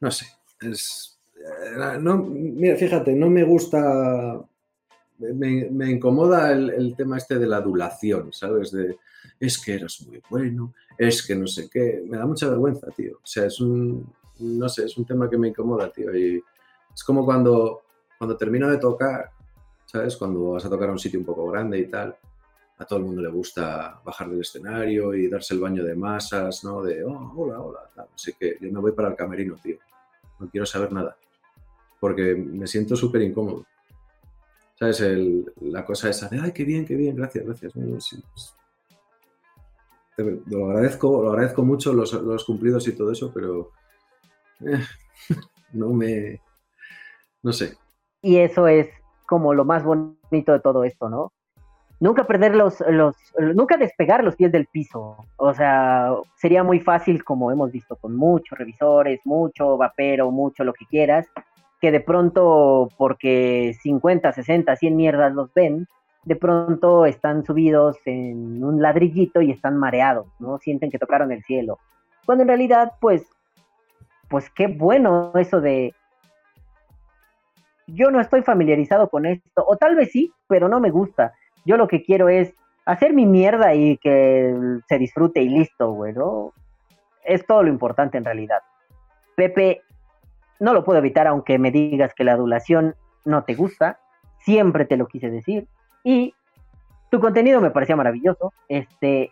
[0.00, 0.26] no sé,
[0.60, 1.18] es...
[1.36, 4.40] eh, No, mira, fíjate, no me gusta,
[5.18, 8.70] me, me incomoda el, el tema este de la adulación, ¿sabes?
[8.70, 8.98] De,
[9.40, 13.16] es que eres muy bueno, es que no sé qué, me da mucha vergüenza, tío.
[13.16, 16.14] O sea, es un, no sé, es un tema que me incomoda, tío.
[16.16, 16.42] Y
[16.94, 17.82] es como cuando,
[18.18, 19.30] cuando termino de tocar,
[19.86, 20.16] ¿sabes?
[20.16, 22.16] Cuando vas a tocar a un sitio un poco grande y tal,
[22.78, 26.62] a todo el mundo le gusta bajar del escenario y darse el baño de masas,
[26.64, 26.82] ¿no?
[26.82, 27.80] De, oh, hola, hola.
[28.14, 29.78] Así que yo me voy para el camerino, tío.
[30.38, 31.16] No quiero saber nada.
[31.98, 33.66] Porque me siento súper incómodo.
[34.78, 35.04] ¿Sabes?
[35.60, 37.72] La cosa esa de, ay, qué bien, qué bien, gracias, gracias.
[37.72, 38.54] Pues,
[40.46, 43.72] lo agradezco, lo agradezco mucho los, los cumplidos y todo eso, pero
[44.60, 44.84] eh,
[45.72, 46.40] no me,
[47.42, 47.76] no sé.
[48.22, 48.88] Y eso es
[49.26, 51.32] como lo más bonito de todo esto, ¿no?
[52.00, 53.16] Nunca perder los, los,
[53.54, 55.16] nunca despegar los pies del piso.
[55.36, 60.72] O sea, sería muy fácil, como hemos visto con muchos revisores, mucho vapero, mucho lo
[60.72, 61.26] que quieras,
[61.80, 65.88] que de pronto, porque 50, 60, 100 mierdas los ven,
[66.24, 70.58] de pronto están subidos en un ladrillito y están mareados, ¿no?
[70.58, 71.78] Sienten que tocaron el cielo.
[72.26, 73.26] Cuando en realidad, pues,
[74.28, 75.94] pues qué bueno eso de,
[77.88, 81.32] yo no estoy familiarizado con esto, o tal vez sí, pero no me gusta.
[81.68, 82.54] Yo lo que quiero es
[82.86, 84.56] hacer mi mierda y que
[84.88, 86.54] se disfrute y listo, güey, ¿no?
[87.22, 88.60] Es todo lo importante en realidad.
[89.36, 89.82] Pepe,
[90.60, 92.94] no lo puedo evitar aunque me digas que la adulación
[93.26, 94.00] no te gusta,
[94.38, 95.68] siempre te lo quise decir,
[96.02, 96.34] y
[97.10, 99.30] tu contenido me parecía maravilloso, este,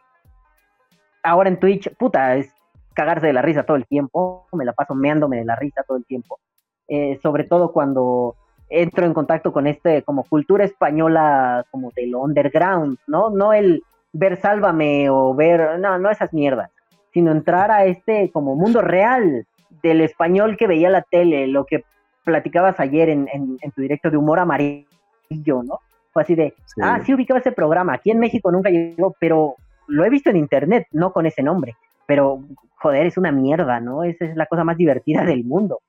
[1.22, 2.52] ahora en Twitch, puta, es
[2.92, 5.96] cagarse de la risa todo el tiempo, me la paso meándome de la risa todo
[5.96, 6.38] el tiempo,
[6.86, 8.36] eh, sobre todo cuando
[8.68, 13.30] entro en contacto con este como cultura española como del underground, ¿no?
[13.30, 16.70] No el ver Sálvame o ver, no, no esas mierdas,
[17.12, 19.46] sino entrar a este como mundo real
[19.82, 21.84] del español que veía la tele, lo que
[22.24, 25.80] platicabas ayer en, en- en tu directo de humor amarillo, ¿no?
[26.12, 26.80] Fue así de, Sí.
[26.82, 29.54] ah, sí ubicaba ese programa, aquí en México nunca llegó, pero
[29.86, 32.40] lo he visto en internet, no con ese nombre, pero
[32.78, 34.02] joder, es una mierda, ¿no?
[34.02, 35.80] Esa es la cosa más divertida del mundo.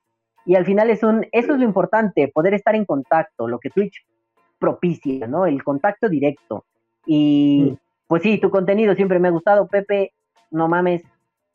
[0.48, 3.68] Y al final es un, eso es lo importante, poder estar en contacto, lo que
[3.68, 4.02] Twitch
[4.58, 5.44] propicia, ¿no?
[5.44, 6.64] El contacto directo.
[7.04, 10.12] Y pues sí, tu contenido siempre me ha gustado, Pepe,
[10.50, 11.02] no mames,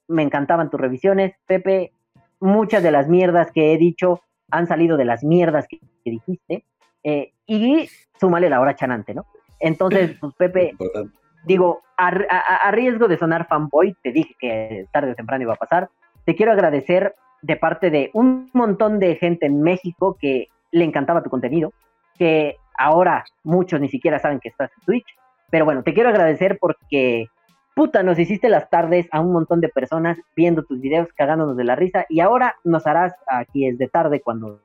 [0.08, 1.92] me encantaban tus revisiones, Pepe,
[2.40, 6.64] muchas de las mierdas que he dicho han salido de las mierdas que, que dijiste,
[7.04, 7.90] eh, y
[8.20, 9.26] súmale la hora chanante, ¿no?
[9.60, 11.18] Entonces, pues Pepe, Importante.
[11.46, 15.54] digo, a, a- a riesgo de sonar fanboy, te dije que tarde o temprano iba
[15.54, 15.90] a pasar.
[16.26, 21.22] Te quiero agradecer de parte de un montón de gente en México que le encantaba
[21.22, 21.72] tu contenido,
[22.18, 25.06] que ahora muchos ni siquiera saben que estás en Twitch.
[25.52, 27.28] Pero bueno, te quiero agradecer porque,
[27.76, 31.64] puta, nos hiciste las tardes a un montón de personas viendo tus videos, cagándonos de
[31.66, 32.06] la risa.
[32.10, 34.60] Y ahora nos harás, aquí es de tarde cuando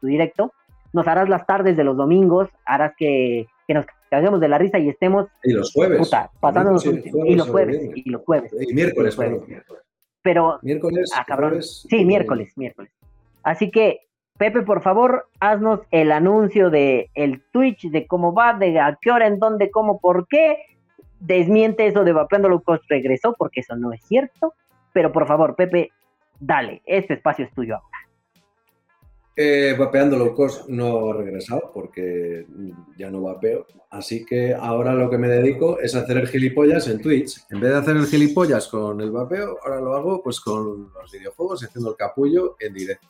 [0.00, 0.52] tu directo,
[0.92, 4.78] nos harás las tardes de los domingos, harás que, que nos caguemos de la risa
[4.78, 5.98] y estemos Y los jueves.
[5.98, 9.42] puta, pasándonos Sí, un- y los jueves, y los jueves, Y miércoles, y los jueves.
[9.66, 9.82] perdón.
[10.22, 11.10] Pero Miércoles.
[11.16, 11.50] ah, cabrón.
[11.50, 12.92] jueves, sí, miércoles, miércoles.
[13.42, 14.00] Así que
[14.40, 19.10] Pepe, por favor, haznos el anuncio de el Twitch, de cómo va, de a qué
[19.10, 20.56] hora, en dónde, cómo, por qué.
[21.18, 24.54] Desmiente eso de Vapeando Low Cost regresó, porque eso no es cierto.
[24.94, 25.90] Pero por favor, Pepe,
[26.38, 27.89] dale, este espacio es tuyo ahora.
[29.42, 32.46] Eh, vapeando low cost no he regresado porque
[32.98, 33.66] ya no vapeo.
[33.88, 37.46] Así que ahora lo que me dedico es hacer el gilipollas en Twitch.
[37.48, 41.10] En vez de hacer el gilipollas con el vapeo, ahora lo hago pues con los
[41.10, 43.08] videojuegos haciendo el capullo en directo.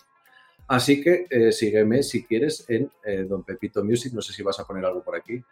[0.69, 4.13] Así que eh, sígueme si quieres en eh, Don Pepito Music.
[4.13, 5.43] No sé si vas a poner algo por aquí.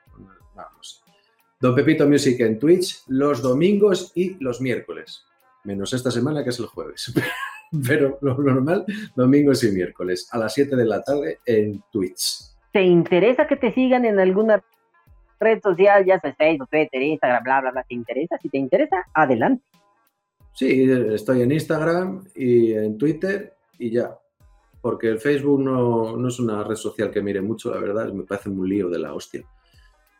[0.55, 0.63] No.
[1.59, 5.25] Don Pepito Music en Twitch los domingos y los miércoles.
[5.65, 7.13] Menos esta semana que es el jueves.
[7.87, 12.45] Pero lo normal, domingos y miércoles a las 7 de la tarde en Twitch.
[12.73, 14.63] ¿Te interesa que te sigan en alguna
[15.41, 17.83] red social, ya sea Facebook, Twitter, Instagram, bla, bla, bla?
[17.85, 18.39] ¿Te interesa?
[18.43, 19.65] Si te interesa, adelante.
[20.53, 24.19] Sí, estoy en Instagram y en Twitter y ya.
[24.81, 28.25] Porque el Facebook no, no es una red social que mire mucho, la verdad, me
[28.25, 29.43] parece un lío de la hostia.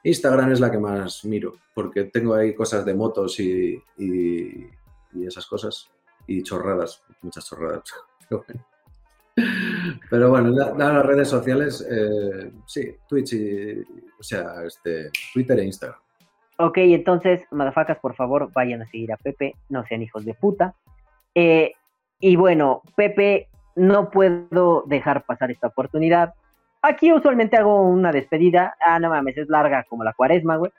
[0.05, 4.67] Instagram es la que más miro, porque tengo ahí cosas de motos y, y-
[5.15, 5.91] y esas cosas.
[6.29, 7.83] Y chorradas, muchas chorradas.
[10.11, 10.53] Pero bueno.
[10.55, 13.81] Pero las redes sociales, eh, sí, Twitch y,
[14.19, 15.99] o sea, este, Twitter e Instagram.
[16.59, 20.75] Ok, entonces, madafacas, por favor, vayan a seguir a Pepe, no sean hijos de puta.
[21.35, 21.73] Eh,
[22.21, 26.35] y bueno, Pepe, no puedo dejar pasar esta oportunidad.
[26.83, 28.77] Aquí usualmente hago una despedida.
[28.85, 30.73] Ah, no mames, es larga como la cuaresma, güey.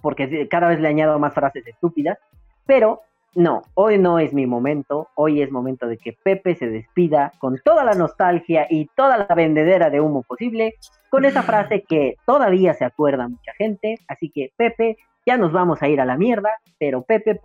[0.00, 2.18] Porque cada vez le añado más frases estúpidas.
[2.66, 3.02] Pero
[3.34, 5.08] no, hoy no es mi momento.
[5.14, 9.34] Hoy es momento de que Pepe se despida con toda la nostalgia y toda la
[9.34, 10.74] vendedera de humo posible
[11.10, 13.98] con esa frase que todavía se acuerda mucha gente.
[14.08, 14.96] Así que, Pepe,
[15.26, 17.40] ya nos vamos a ir a la mierda, pero Pepe,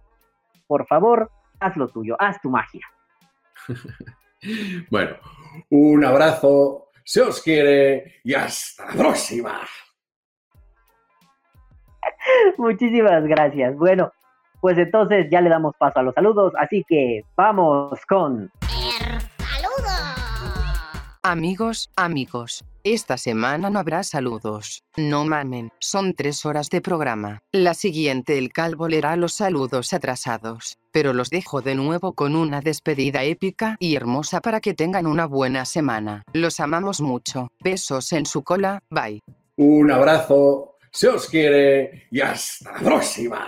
[0.67, 2.85] por favor, haz lo tuyo, haz tu magia.
[4.89, 5.17] Bueno,
[5.69, 9.59] un abrazo, se os quiere y hasta la próxima.
[12.57, 13.75] Muchísimas gracias.
[13.75, 14.13] Bueno,
[14.61, 18.51] pues entonces ya le damos paso a los saludos, así que vamos con...
[18.61, 20.19] El saludo.
[21.23, 24.83] Amigos, amigos, esta semana no habrá saludos.
[24.95, 27.39] No mamen, son tres horas de programa.
[27.51, 32.61] La siguiente el calvo leerá los saludos atrasados, pero los dejo de nuevo con una
[32.61, 36.23] despedida épica y hermosa para que tengan una buena semana.
[36.31, 37.49] Los amamos mucho.
[37.61, 39.19] Besos en su cola, bye.
[39.57, 43.47] Un abrazo, se os quiere y hasta la próxima.